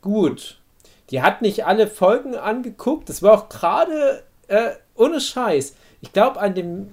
gut. 0.00 0.58
Die 1.10 1.22
hat 1.22 1.40
nicht 1.40 1.66
alle 1.66 1.86
Folgen 1.86 2.34
angeguckt. 2.34 3.08
Das 3.08 3.22
war 3.22 3.32
auch 3.34 3.48
gerade 3.48 4.24
äh, 4.48 4.70
ohne 4.96 5.20
Scheiß. 5.20 5.76
Ich 6.00 6.12
glaube, 6.12 6.40
an 6.40 6.56
dem, 6.56 6.88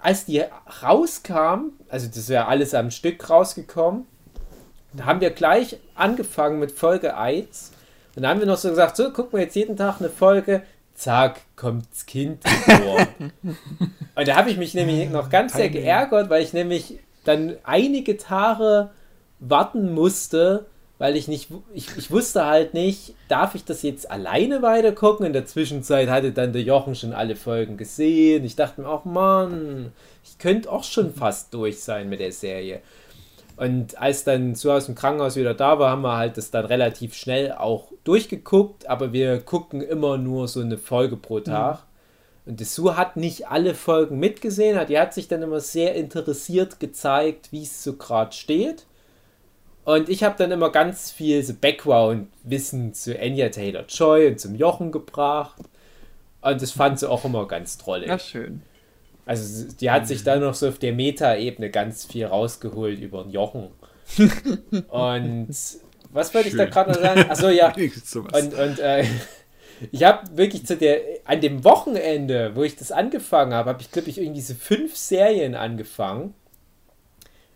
als 0.00 0.24
die 0.24 0.42
rauskam, 0.82 1.70
also 1.88 2.08
das 2.12 2.28
wäre 2.28 2.46
alles 2.48 2.74
am 2.74 2.90
Stück 2.90 3.30
rausgekommen, 3.30 4.06
da 4.92 5.04
haben 5.04 5.20
wir 5.20 5.30
gleich 5.30 5.76
angefangen 5.94 6.58
mit 6.58 6.72
Folge 6.72 7.16
1. 7.16 7.72
Und 8.16 8.22
da 8.22 8.30
haben 8.30 8.40
wir 8.40 8.46
noch 8.46 8.56
so 8.56 8.70
gesagt, 8.70 8.96
so, 8.96 9.12
gucken 9.12 9.38
wir 9.38 9.44
jetzt 9.44 9.54
jeden 9.54 9.76
Tag 9.76 10.00
eine 10.00 10.08
Folge. 10.08 10.62
Zack, 10.94 11.42
kommt 11.54 11.86
das 11.92 12.06
Kind 12.06 12.42
vor. 12.48 13.06
Und 14.16 14.28
da 14.28 14.34
habe 14.34 14.50
ich 14.50 14.56
mich 14.56 14.74
nämlich 14.74 15.08
noch 15.10 15.30
ganz 15.30 15.52
sehr 15.52 15.68
geärgert, 15.68 16.28
weil 16.28 16.42
ich 16.42 16.52
nämlich 16.52 16.98
dann 17.24 17.56
einige 17.62 18.16
Tage 18.16 18.90
warten 19.38 19.92
musste, 19.92 20.66
weil 20.98 21.16
ich 21.16 21.28
nicht, 21.28 21.50
ich, 21.72 21.96
ich 21.96 22.10
wusste 22.10 22.46
halt 22.46 22.74
nicht, 22.74 23.14
darf 23.28 23.54
ich 23.54 23.64
das 23.64 23.82
jetzt 23.82 24.10
alleine 24.10 24.62
weiter 24.62 24.90
gucken? 24.90 25.26
In 25.26 25.32
der 25.32 25.46
Zwischenzeit 25.46 26.08
hatte 26.08 26.32
dann 26.32 26.52
der 26.52 26.62
Jochen 26.62 26.96
schon 26.96 27.12
alle 27.12 27.36
Folgen 27.36 27.76
gesehen. 27.76 28.44
Ich 28.44 28.56
dachte 28.56 28.80
mir 28.80 28.88
auch, 28.88 29.04
Mann, 29.04 29.92
ich 30.24 30.38
könnte 30.38 30.72
auch 30.72 30.82
schon 30.82 31.14
fast 31.14 31.54
durch 31.54 31.80
sein 31.80 32.08
mit 32.08 32.18
der 32.18 32.32
Serie. 32.32 32.80
Und 33.58 33.98
als 33.98 34.22
dann 34.22 34.54
so 34.54 34.70
aus 34.70 34.86
dem 34.86 34.94
Krankenhaus 34.94 35.34
wieder 35.34 35.52
da 35.52 35.80
war, 35.80 35.90
haben 35.90 36.02
wir 36.02 36.16
halt 36.16 36.36
das 36.36 36.52
dann 36.52 36.64
relativ 36.64 37.14
schnell 37.14 37.50
auch 37.50 37.90
durchgeguckt, 38.04 38.88
aber 38.88 39.12
wir 39.12 39.40
gucken 39.40 39.80
immer 39.82 40.16
nur 40.16 40.46
so 40.46 40.60
eine 40.60 40.78
Folge 40.78 41.16
pro 41.16 41.40
Tag. 41.40 41.80
Und 42.46 42.60
die 42.60 42.64
Sue 42.64 42.96
hat 42.96 43.16
nicht 43.16 43.48
alle 43.48 43.74
Folgen 43.74 44.20
mitgesehen, 44.20 44.78
die 44.86 44.96
hat 44.96 45.12
sich 45.12 45.26
dann 45.26 45.42
immer 45.42 45.58
sehr 45.58 45.96
interessiert 45.96 46.78
gezeigt, 46.78 47.50
wie 47.50 47.64
es 47.64 47.82
so 47.82 47.94
gerade 47.94 48.32
steht. 48.32 48.86
Und 49.84 50.08
ich 50.08 50.22
habe 50.22 50.36
dann 50.38 50.52
immer 50.52 50.70
ganz 50.70 51.10
viel 51.10 51.42
so 51.42 51.52
Background-Wissen 51.52 52.94
zu 52.94 53.18
Anya 53.18 53.48
Taylor-Joy 53.48 54.28
und 54.28 54.38
zum 54.38 54.54
Jochen 54.54 54.92
gebracht. 54.92 55.60
Und 56.42 56.62
das 56.62 56.70
fand 56.70 57.00
sie 57.00 57.10
auch 57.10 57.24
immer 57.24 57.48
ganz 57.48 57.76
drollig. 57.76 58.08
Ja, 58.08 58.20
schön. 58.20 58.62
Also 59.28 59.68
die 59.78 59.90
hat 59.90 60.08
sich 60.08 60.24
dann 60.24 60.40
noch 60.40 60.54
so 60.54 60.68
auf 60.68 60.78
der 60.78 60.94
Meta-Ebene 60.94 61.68
ganz 61.68 62.06
viel 62.06 62.24
rausgeholt 62.24 62.98
über 62.98 63.24
den 63.24 63.30
Jochen. 63.30 63.68
Und 64.88 65.48
was 66.10 66.32
wollte 66.32 66.48
ich 66.48 66.56
da 66.56 66.64
gerade 66.64 66.92
noch 66.92 66.98
sagen? 66.98 67.30
Achso, 67.30 67.50
ja. 67.50 67.74
Und, 68.14 68.54
und 68.54 68.78
äh, 68.78 69.04
ich 69.92 70.02
habe 70.02 70.34
wirklich 70.34 70.64
zu 70.64 70.78
der, 70.78 71.02
an 71.26 71.42
dem 71.42 71.62
Wochenende, 71.62 72.52
wo 72.54 72.62
ich 72.62 72.76
das 72.76 72.90
angefangen 72.90 73.52
habe, 73.52 73.68
habe 73.68 73.82
ich, 73.82 73.90
glaube 73.90 74.08
ich, 74.08 74.16
irgendwie 74.16 74.40
so 74.40 74.54
fünf 74.54 74.96
Serien 74.96 75.54
angefangen. 75.54 76.32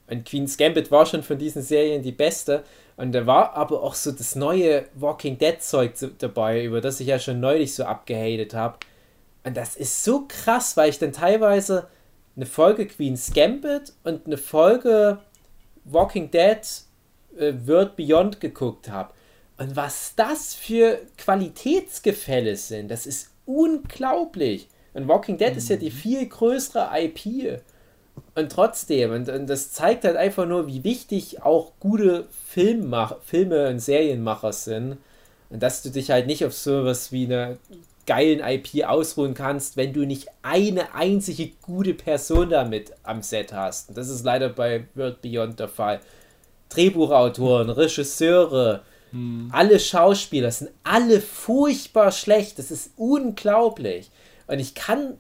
Und 0.09 0.29
Queen's 0.29 0.59
Gambit 0.59 0.91
war 0.91 1.07
schon 1.07 1.23
von 1.23 1.39
diesen 1.39 1.63
Serien 1.63 2.03
die 2.03 2.13
beste. 2.13 2.65
Und 2.99 3.13
da 3.13 3.25
war 3.27 3.55
aber 3.57 3.83
auch 3.83 3.95
so 3.95 4.13
das 4.13 4.37
neue 4.37 4.85
Walking 4.95 5.39
Dead 5.39 5.63
Zeug 5.63 5.93
dabei, 6.19 6.67
über 6.67 6.83
das 6.83 7.01
ich 7.01 7.07
ja 7.07 7.19
schon 7.19 7.41
neulich 7.41 7.75
so 7.75 7.85
abgehatet 7.85 8.53
habe. 8.53 8.77
Und 9.45 9.57
das 9.57 9.77
ist 9.77 10.05
so 10.05 10.25
krass, 10.29 10.77
weil 10.77 10.91
ich 10.91 10.99
dann 10.99 11.13
teilweise 11.13 11.89
eine 12.37 12.47
Folge 12.47 12.87
Queen's 12.87 13.33
Gambit 13.35 13.93
und 14.05 14.27
eine 14.27 14.37
Folge 14.37 15.19
Walking 15.85 16.31
Dead 16.31 16.61
äh, 17.37 17.53
World 17.67 17.97
Beyond 17.97 18.41
geguckt 18.41 18.89
habe. 18.89 19.13
Und 19.59 19.77
was 19.77 20.15
das 20.17 20.55
für 20.55 21.01
Qualitätsgefälle 21.19 22.57
sind, 22.57 22.91
das 22.91 23.07
ist 23.07 23.31
unglaublich. 23.47 24.69
Und 24.95 25.09
Walking 25.09 25.39
Dead 25.39 25.57
ist 25.57 25.69
ja 25.69 25.77
die 25.77 25.91
viel 25.91 26.27
größere 26.27 26.91
IP. 26.95 27.61
Und 28.35 28.53
trotzdem, 28.53 29.13
und, 29.13 29.29
und 29.29 29.47
das 29.47 29.73
zeigt 29.73 30.05
halt 30.05 30.17
einfach 30.17 30.47
nur, 30.47 30.67
wie 30.67 30.85
wichtig 30.85 31.43
auch 31.43 31.73
gute 31.81 32.27
Filmmach 32.47 33.17
Filme 33.25 33.69
und 33.69 33.79
Serienmacher 33.79 34.53
sind. 34.53 34.99
Und 35.51 35.63
dass 35.63 35.83
du 35.83 35.91
dich 35.91 36.11
halt 36.11 36.27
nicht 36.27 36.45
auf 36.45 36.55
sowas 36.55 37.13
wie 37.13 37.27
eine 37.27 37.59
geilen 38.07 38.41
IP 38.41 38.85
ausruhen 38.85 39.35
kannst, 39.35 39.77
wenn 39.77 39.93
du 39.93 40.05
nicht 40.05 40.29
eine 40.43 40.95
einzige 40.95 41.53
gute 41.63 41.95
Person 41.95 42.51
damit 42.51 42.93
am 43.03 43.23
Set 43.23 43.53
hast. 43.53 43.91
Und 43.91 43.99
das 43.99 44.09
ist 44.09 44.25
leider 44.25 44.49
bei 44.49 44.87
World 44.95 45.23
Beyond 45.23 45.61
der 45.61 45.69
Fall. 45.69 46.01
Drehbuchautoren, 46.69 47.71
Regisseure, 47.71 48.83
alle 49.51 49.79
Schauspieler 49.79 50.51
sind 50.51 50.71
alle 50.85 51.21
furchtbar 51.21 52.13
schlecht. 52.13 52.59
Das 52.59 52.71
ist 52.71 52.93
unglaublich. 52.97 54.11
Und 54.47 54.59
ich 54.59 54.75
kann 54.75 55.19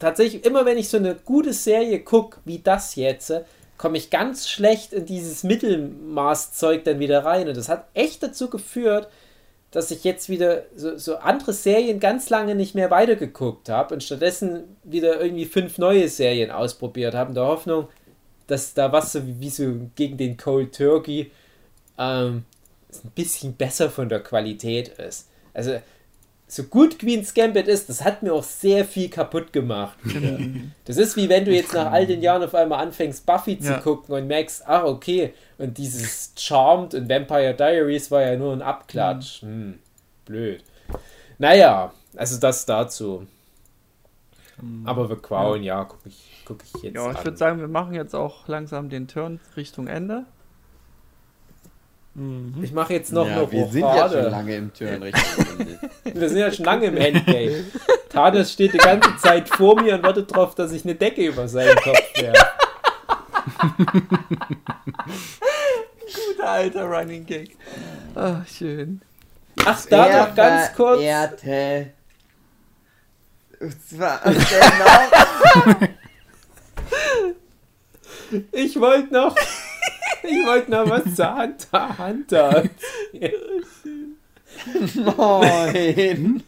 tatsächlich, 0.00 0.44
immer 0.44 0.64
wenn 0.64 0.76
ich 0.76 0.88
so 0.88 0.96
eine 0.96 1.14
gute 1.14 1.52
Serie 1.52 2.00
gucke, 2.00 2.40
wie 2.44 2.58
das 2.58 2.96
jetzt, 2.96 3.32
komme 3.78 3.96
ich 3.96 4.10
ganz 4.10 4.48
schlecht 4.48 4.92
in 4.92 5.06
dieses 5.06 5.44
Mittelmaßzeug 5.44 6.82
dann 6.82 6.98
wieder 6.98 7.24
rein. 7.24 7.46
Und 7.46 7.56
das 7.56 7.68
hat 7.68 7.86
echt 7.94 8.24
dazu 8.24 8.50
geführt, 8.50 9.08
dass 9.72 9.90
ich 9.90 10.04
jetzt 10.04 10.28
wieder 10.28 10.64
so, 10.76 10.96
so 10.98 11.16
andere 11.16 11.54
Serien 11.54 11.98
ganz 11.98 12.30
lange 12.30 12.54
nicht 12.54 12.74
mehr 12.74 12.90
weitergeguckt 12.90 13.70
habe 13.70 13.94
und 13.94 14.04
stattdessen 14.04 14.76
wieder 14.84 15.20
irgendwie 15.20 15.46
fünf 15.46 15.78
neue 15.78 16.08
Serien 16.08 16.50
ausprobiert 16.50 17.14
habe, 17.14 17.30
in 17.30 17.34
der 17.34 17.46
Hoffnung, 17.46 17.88
dass 18.46 18.74
da 18.74 18.92
was 18.92 19.12
so 19.12 19.26
wie, 19.26 19.40
wie 19.40 19.50
so 19.50 19.72
gegen 19.94 20.18
den 20.18 20.36
Cold 20.36 20.76
Turkey 20.76 21.30
ähm, 21.98 22.44
ein 23.02 23.10
bisschen 23.14 23.54
besser 23.54 23.88
von 23.88 24.10
der 24.10 24.20
Qualität 24.20 24.88
ist. 24.88 25.30
Also 25.54 25.80
so 26.54 26.64
gut 26.64 26.98
Queen's 26.98 27.32
Gambit 27.32 27.66
ist, 27.66 27.88
das 27.88 28.04
hat 28.04 28.22
mir 28.22 28.34
auch 28.34 28.42
sehr 28.42 28.84
viel 28.84 29.08
kaputt 29.08 29.54
gemacht. 29.54 29.96
Das 30.84 30.98
ist 30.98 31.16
wie 31.16 31.28
wenn 31.30 31.46
du 31.46 31.50
jetzt 31.54 31.72
nach 31.72 31.90
all 31.90 32.06
den 32.06 32.20
Jahren 32.20 32.42
auf 32.42 32.54
einmal 32.54 32.80
anfängst, 32.84 33.24
Buffy 33.24 33.58
zu 33.58 33.70
Ja. 33.70 33.78
gucken 33.78 34.14
und 34.14 34.26
merkst, 34.26 34.68
ah, 34.68 34.84
okay, 34.84 35.32
und 35.56 35.78
dieses 35.78 36.34
Charmed 36.36 36.92
und 36.94 37.08
Vampire 37.08 37.54
Diaries 37.54 38.10
war 38.10 38.20
ja 38.20 38.36
nur 38.36 38.52
ein 38.52 38.60
Abklatsch. 38.60 39.40
Hm, 39.40 39.78
blöd. 40.26 40.62
Naja, 41.38 41.92
also 42.16 42.38
das 42.38 42.66
dazu. 42.66 43.26
Aber 44.84 45.08
The 45.08 45.16
Crown, 45.16 45.62
ja, 45.62 45.84
gucke 45.84 46.08
ich, 46.10 46.42
guck 46.44 46.62
ich 46.62 46.82
jetzt 46.82 46.94
Ja, 46.94 47.10
ich 47.12 47.24
würde 47.24 47.36
sagen, 47.38 47.58
wir 47.60 47.68
machen 47.68 47.94
jetzt 47.94 48.14
auch 48.14 48.46
langsam 48.46 48.90
den 48.90 49.08
Turn 49.08 49.40
Richtung 49.56 49.86
Ende. 49.86 50.26
Ich 52.62 52.72
mache 52.72 52.92
jetzt 52.92 53.10
noch 53.10 53.26
ja, 53.26 53.38
eine 53.38 53.50
wir 53.50 53.66
sind 53.68 53.80
ja 53.80 53.96
schon 53.96 54.02
Rochade. 54.02 54.28
lange 54.28 54.56
im 54.56 54.72
Turn 54.74 55.02
Richtung 55.02 55.46
Ende. 55.58 55.78
Wir 56.20 56.28
sind 56.28 56.38
ja 56.38 56.52
schon 56.52 56.64
lange 56.66 56.86
im 56.86 56.96
Endgame. 56.98 57.64
Thanos 58.10 58.52
steht 58.52 58.74
die 58.74 58.78
ganze 58.78 59.16
Zeit 59.16 59.48
vor 59.48 59.80
mir 59.80 59.94
und 59.94 60.02
wartet 60.02 60.30
darauf, 60.30 60.54
dass 60.54 60.72
ich 60.72 60.84
eine 60.84 60.94
Decke 60.94 61.24
über 61.26 61.48
seinen 61.48 61.74
Kopf 61.76 61.98
werfe. 62.20 62.46
Guter 66.36 66.50
alter 66.50 66.84
Running 66.84 67.24
Gag. 67.24 67.56
Ah, 68.14 68.42
schön. 68.44 69.00
Ach, 69.64 69.82
da 69.86 70.26
noch 70.26 70.34
ganz 70.34 70.74
kurz. 70.74 70.98
Verehrte. 70.98 71.92
Und 73.60 73.88
zwar 73.88 74.20
genau. 74.24 74.36
Ich 78.52 78.78
wollte 78.78 79.12
noch. 79.12 79.34
Ich 80.22 80.46
wollte 80.46 80.70
noch 80.70 80.88
was 80.88 81.14
zu 81.14 81.36
Hunter 81.36 81.98
Hunter. 81.98 82.64
Moin. 85.16 86.42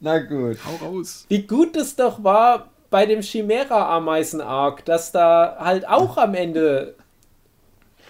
Na 0.00 0.18
gut. 0.18 0.58
Hau 0.64 0.76
raus. 0.86 1.26
Wie 1.28 1.42
gut 1.42 1.76
es 1.76 1.94
doch 1.96 2.22
war 2.24 2.70
bei 2.90 3.06
dem 3.06 3.20
Chimera-Ameisen-Arc, 3.22 4.84
dass 4.84 5.12
da 5.12 5.56
halt 5.58 5.88
auch 5.88 6.16
am 6.18 6.34
Ende. 6.34 6.94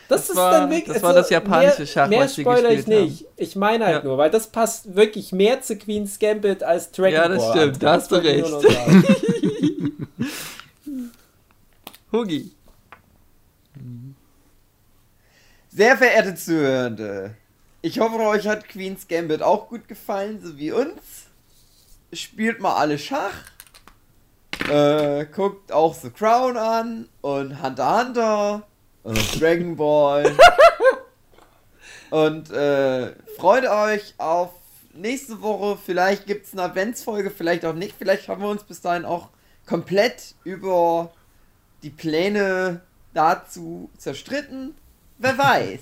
Das, 0.09 0.29
ist 0.29 0.37
war- 0.37 0.51
dann 0.53 0.71
wirklich. 0.71 0.89
also 0.89 0.95
das 0.95 1.03
war 1.03 1.15
das 1.15 1.31
japanische 1.31 1.79
mehr, 1.79 1.87
Schach, 1.87 2.09
Mehr 2.09 2.21
was 2.21 2.35
sie 2.35 2.43
spoiler 2.43 2.71
ich 2.71 2.87
nicht. 2.87 3.25
Ich 3.37 3.57
meine 3.57 3.87
halt 3.87 4.03
Ja. 4.03 4.05
nur, 4.05 4.19
weil 4.19 4.31
das 4.31 4.49
passt 4.49 4.95
wirklich 4.95 5.33
mehr 5.33 5.63
zu 5.63 5.77
Queen's 5.79 6.19
Gambit 6.19 6.63
als 6.63 6.91
Dragon 6.93 7.13
Ja, 7.15 7.29
das 7.29 7.39
Ball. 7.39 7.57
stimmt, 7.57 7.83
da 7.83 7.93
hast 7.95 8.11
du 8.13 8.17
recht. 8.17 8.53
Hugi. 12.13 12.53
Sehr 15.75 15.97
verehrte 15.97 16.35
Zuhörende, 16.35 17.35
ich 17.81 17.99
hoffe, 17.99 18.19
euch 18.19 18.47
hat 18.47 18.69
Queen's 18.69 19.09
Gambit 19.09 19.43
auch 19.43 19.71
gut 19.71 19.89
gefallen, 19.89 20.39
so 20.43 20.59
wie 20.59 20.71
uns. 20.71 21.29
Spielt 22.13 22.61
mal 22.61 22.75
alle 22.77 22.99
Schach. 22.99 23.33
Äh, 24.69 25.25
guckt 25.25 25.73
auch 25.73 25.95
The 25.95 26.11
Crown 26.11 26.59
an 26.59 27.09
und 27.23 27.63
Hunter 27.63 28.01
x 28.01 28.07
Hunter 28.07 28.63
und 29.03 29.41
Dragon 29.41 29.77
Ball. 29.77 30.37
und 32.11 32.51
äh, 32.51 33.15
freut 33.39 33.65
euch 33.65 34.13
auf 34.19 34.51
nächste 34.93 35.41
Woche. 35.41 35.79
Vielleicht 35.83 36.27
gibt 36.27 36.45
es 36.45 36.53
eine 36.53 36.65
Adventsfolge, 36.65 37.31
vielleicht 37.31 37.65
auch 37.65 37.73
nicht. 37.73 37.95
Vielleicht 37.99 38.29
haben 38.29 38.43
wir 38.43 38.51
uns 38.51 38.63
bis 38.63 38.83
dahin 38.83 39.07
auch 39.07 39.31
komplett 39.65 40.35
über 40.45 41.15
die 41.83 41.89
Pläne 41.89 42.83
dazu 43.15 43.89
zerstritten. 43.97 44.75
Wer 45.19 45.39
weiß. 45.39 45.81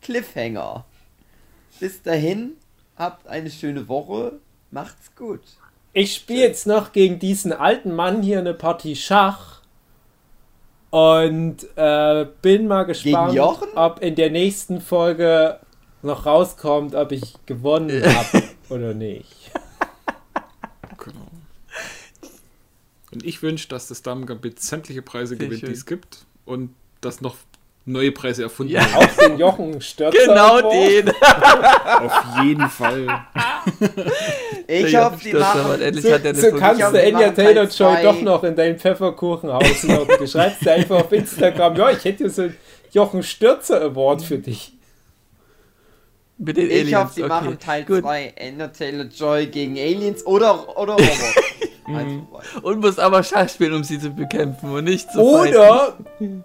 Cliffhanger. 0.00 0.84
Bis 1.80 2.02
dahin, 2.02 2.52
habt 2.96 3.26
eine 3.26 3.50
schöne 3.50 3.88
Woche. 3.88 4.38
Macht's 4.70 5.14
gut. 5.16 5.40
Ich 5.92 6.14
spiele 6.14 6.40
jetzt 6.40 6.66
noch 6.66 6.92
gegen 6.92 7.18
diesen 7.18 7.52
alten 7.52 7.94
Mann 7.94 8.22
hier 8.22 8.38
eine 8.38 8.54
Partie 8.54 8.96
Schach. 8.96 9.60
Und 10.90 11.66
äh, 11.76 12.26
bin 12.42 12.68
mal 12.68 12.84
gespannt, 12.84 13.34
Jochen? 13.34 13.68
ob 13.74 14.00
in 14.00 14.14
der 14.14 14.30
nächsten 14.30 14.80
Folge 14.80 15.58
noch 16.02 16.26
rauskommt, 16.26 16.94
ob 16.94 17.10
ich 17.12 17.34
gewonnen 17.46 18.02
habe 18.14 18.42
oder 18.68 18.94
nicht. 18.94 19.50
Genau. 20.98 21.26
Und 23.12 23.24
ich 23.24 23.42
wünsche, 23.42 23.68
dass 23.68 23.88
das 23.88 24.02
Damen 24.02 24.26
sämtliche 24.56 25.02
Preise 25.02 25.36
Sehr 25.36 25.46
gewinnt, 25.46 25.60
schön. 25.60 25.68
die 25.70 25.74
es 25.74 25.86
gibt. 25.86 26.26
Und 26.44 26.74
dass 27.00 27.20
noch 27.20 27.36
neue 27.86 28.12
Preise 28.12 28.44
erfunden 28.44 28.72
Ja. 28.72 28.80
werden. 28.80 28.94
Auch 28.96 29.16
den 29.26 29.38
Jochen 29.38 29.80
Stürzer. 29.80 30.18
Genau 30.26 30.70
den. 30.70 31.10
Auf 32.00 32.22
jeden 32.42 32.68
Fall. 32.68 33.06
Ich 34.66 34.96
hoffe, 34.96 35.16
die 35.22 35.28
Stürzer 35.28 35.54
machen. 35.62 35.80
endlich 35.82 36.04
So, 36.04 36.12
hat 36.12 36.36
so 36.36 36.52
kannst 36.52 36.80
du 36.82 37.02
Enya 37.02 37.30
Taylor 37.32 37.64
Joy 37.64 37.68
zwei. 37.68 38.02
doch 38.02 38.20
noch 38.22 38.44
in 38.44 38.56
dein 38.56 38.78
Pfefferkuchenhaus 38.78 39.82
locken. 39.84 40.16
Du 40.18 40.26
schreibst 40.26 40.64
dir 40.64 40.72
einfach 40.72 41.00
auf 41.04 41.12
Instagram, 41.12 41.76
ja, 41.76 41.90
ich 41.90 42.04
hätte 42.04 42.18
hier 42.24 42.30
so 42.30 42.42
einen 42.42 42.56
Jochen 42.92 43.22
Stürzer 43.22 43.80
Award 43.82 44.22
für 44.22 44.38
dich. 44.38 44.72
mit 46.38 46.56
den 46.56 46.70
Ich 46.70 46.80
Aliens. 46.80 46.96
hoffe, 47.00 47.12
die 47.16 47.22
okay. 47.22 47.28
machen 47.28 47.58
Teil 47.58 47.84
Gut. 47.84 48.00
2 48.02 48.32
Ender 48.36 48.72
Taylor 48.72 49.04
Joy 49.06 49.46
gegen 49.46 49.78
Aliens 49.78 50.24
oder, 50.26 50.76
oder 50.78 50.92
Roboter. 50.94 51.40
Mhm. 51.86 52.26
Und 52.62 52.80
muss 52.80 52.98
aber 52.98 53.22
Schach 53.22 53.48
spielen, 53.48 53.74
um 53.74 53.84
sie 53.84 53.98
zu 53.98 54.10
bekämpfen 54.10 54.70
und 54.72 54.84
nicht 54.84 55.10
zu 55.12 55.18
fighten. 55.18 55.56
Oder 55.56 55.96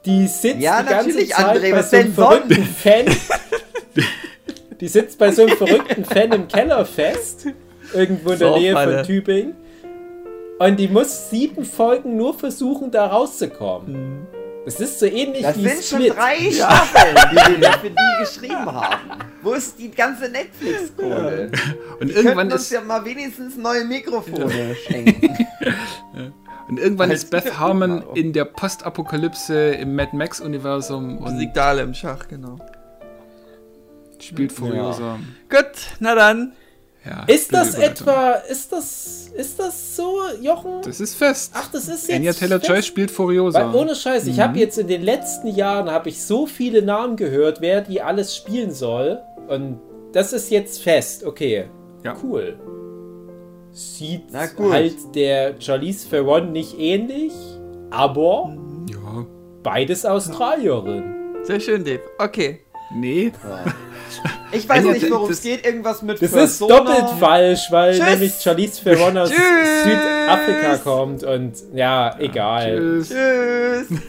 die 0.06 0.28
sitzt 0.28 0.60
Ja, 0.62 0.82
die 0.82 0.90
ganze 0.90 1.10
natürlich, 1.10 1.30
Zeit 1.32 1.58
André, 1.58 1.72
bei 1.72 1.78
was 1.78 1.92
so 1.92 1.98
einem 1.98 2.14
verrückten 2.14 2.66
Fan. 2.66 3.06
Die 4.80 4.88
sitzt 4.88 5.18
bei 5.20 5.32
so 5.32 5.44
einem 5.46 5.58
verrückten 5.58 6.06
Fan 6.06 6.32
im 6.32 6.48
Keller 6.48 6.86
fest, 6.86 7.48
irgendwo 7.94 8.32
in 8.32 8.40
der 8.40 8.52
Nähe 8.52 8.72
Saufhalle. 8.72 8.98
von 8.98 9.06
Tübingen. 9.06 9.56
Und 10.60 10.78
die 10.80 10.88
muss 10.88 11.30
sieben 11.30 11.66
Folgen 11.66 12.18
nur 12.18 12.34
versuchen, 12.34 12.92
da 12.92 13.08
rauszukommen. 13.08 13.94
Mhm. 13.94 14.39
Das 14.70 14.80
ist 14.80 15.00
so 15.00 15.08
ähnlich 15.08 15.42
Das 15.42 15.58
wie 15.58 15.68
sind 15.68 15.84
schon 15.84 16.00
Split. 16.02 16.16
drei 16.16 16.52
Staffeln, 16.52 17.16
die 17.32 17.62
wir 17.62 17.72
für 17.82 17.90
die 17.90 18.20
geschrieben 18.20 18.66
haben. 18.72 19.10
Wo 19.42 19.54
ist 19.54 19.80
die 19.80 19.90
ganze 19.90 20.30
Netflix-Kohle? 20.30 21.52
Und 22.00 22.08
Wir 22.10 22.16
irgendwann 22.18 22.52
uns 22.52 22.62
ist, 22.64 22.72
ja 22.72 22.82
mal 22.82 23.04
wenigstens 23.04 23.58
neue 23.58 23.84
Mikrofone 23.86 24.76
schenken. 24.86 25.36
und 26.68 26.80
irgendwann 26.80 27.10
Als 27.10 27.24
ist 27.24 27.32
Beth 27.32 27.58
Harmon 27.58 28.04
auch. 28.04 28.16
in 28.16 28.32
der 28.32 28.46
Postapokalypse 28.46 29.72
im 29.72 29.96
Mad 29.96 30.16
Max-Universum 30.16 31.18
und 31.18 31.34
Musik 31.34 31.54
da 31.56 31.70
alle 31.70 31.82
im 31.82 31.96
Schach, 31.96 32.28
genau. 32.28 32.58
spielt 34.22 34.52
Furiosa. 34.52 35.18
Gut, 35.50 35.66
na 36.00 36.14
dann. 36.14 36.54
Ja. 37.10 37.24
Ist 37.26 37.52
das 37.52 37.74
etwa, 37.76 38.34
ist 38.34 38.72
das, 38.72 39.32
ist 39.36 39.58
das 39.60 39.96
so, 39.96 40.20
Jochen? 40.42 40.82
Das 40.84 41.00
ist 41.00 41.16
fest. 41.16 41.52
Ach, 41.56 41.68
das 41.72 41.88
ist 41.88 42.08
jetzt 42.08 42.16
Anya 42.16 42.34
Taylor-Joy 42.34 42.76
fest? 42.76 42.88
spielt 42.88 43.10
Furiosa. 43.10 43.74
Weil 43.74 43.76
ohne 43.82 43.96
Scheiß, 43.96 44.28
ich 44.28 44.40
habe 44.40 44.60
jetzt 44.60 44.78
in 44.78 44.88
den 44.88 45.02
letzten 45.02 45.48
Jahren 45.48 45.90
habe 45.90 46.10
ich 46.10 46.22
so 46.24 46.46
viele 46.46 46.84
Namen 46.84 47.16
gehört, 47.16 47.62
wer 47.62 47.82
die 47.82 48.00
alles 48.02 48.36
spielen 48.36 48.72
soll. 48.72 49.20
Und 49.48 49.80
das 50.12 50.34
ist 50.34 50.52
jetzt 50.52 50.84
fest, 50.84 51.24
okay. 51.24 51.66
Ja. 52.04 52.16
Cool. 52.22 52.60
Sieht 53.72 54.26
Na 54.32 54.46
gut. 54.46 54.72
halt 54.72 54.96
der 55.16 55.60
Charlize 55.60 56.08
Theron 56.10 56.52
nicht 56.52 56.78
ähnlich, 56.80 57.34
aber 57.90 58.56
Ja. 58.92 59.26
beides 59.64 60.06
Australierin. 60.06 61.04
Sehr 61.44 61.60
schön, 61.60 61.84
Dave. 61.84 62.02
Okay. 62.20 62.60
Nee. 62.96 63.32
Ich 64.52 64.68
weiß 64.68 64.80
Enya, 64.80 64.94
nicht, 64.94 65.12
worum 65.12 65.30
es 65.30 65.42
geht. 65.42 65.66
Irgendwas 65.66 66.02
mit 66.02 66.18
Das 66.22 66.30
ist 66.30 66.34
Persona. 66.34 66.78
doppelt 66.78 67.10
falsch, 67.20 67.68
weil 67.70 67.94
Tschüss. 67.98 68.10
nämlich 68.10 68.34
Charlize 68.42 68.84
Theron 68.84 69.18
aus 69.18 69.30
Tschüss. 69.30 69.84
Südafrika 69.84 70.78
kommt 70.78 71.24
und 71.24 71.54
ja, 71.74 72.16
egal. 72.20 72.78
Tschüss. 72.78 73.10
Tschüss. 73.10 73.88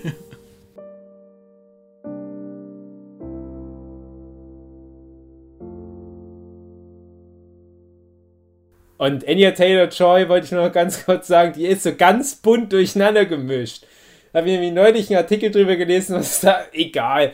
Und 8.98 9.27
Anya 9.27 9.52
Taylor-Joy 9.52 10.28
wollte 10.28 10.44
ich 10.44 10.52
nur 10.52 10.66
noch 10.66 10.72
ganz 10.74 11.06
kurz 11.06 11.27
sagen, 11.27 11.55
die 11.55 11.64
ist 11.66 11.85
so 11.85 11.94
ganz 11.94 12.35
bunt 12.36 12.70
durcheinander 12.70 13.24
gemischt. 13.24 13.86
Da 14.31 14.40
habe 14.40 14.48
ich 14.48 14.52
nämlich 14.52 14.72
neulich 14.74 15.09
einen 15.09 15.16
Artikel 15.16 15.51
drüber 15.51 15.77
gelesen, 15.77 16.16
was 16.16 16.40
da, 16.40 16.59
egal. 16.72 17.32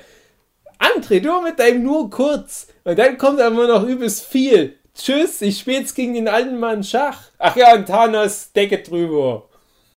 André, 0.78 1.20
du 1.20 1.40
mit 1.43 1.59
deinem 1.59 1.82
nur 1.82 2.11
kurz. 2.11 2.69
Und 2.85 2.98
dann 2.98 3.19
kommt 3.19 3.40
aber 3.40 3.66
noch 3.66 3.85
übelst 3.85 4.24
viel. 4.24 4.78
Tschüss, 4.94 5.43
ich 5.43 5.59
spiele 5.59 5.81
jetzt 5.81 5.94
gegen 5.94 6.15
den 6.15 6.28
alten 6.28 6.59
Mann 6.59 6.82
Schach. 6.82 7.31
Ach 7.39 7.57
ja, 7.57 7.74
und 7.74 7.86
Thanos 7.86 8.53
Decke 8.53 8.78
drüber. 8.78 9.48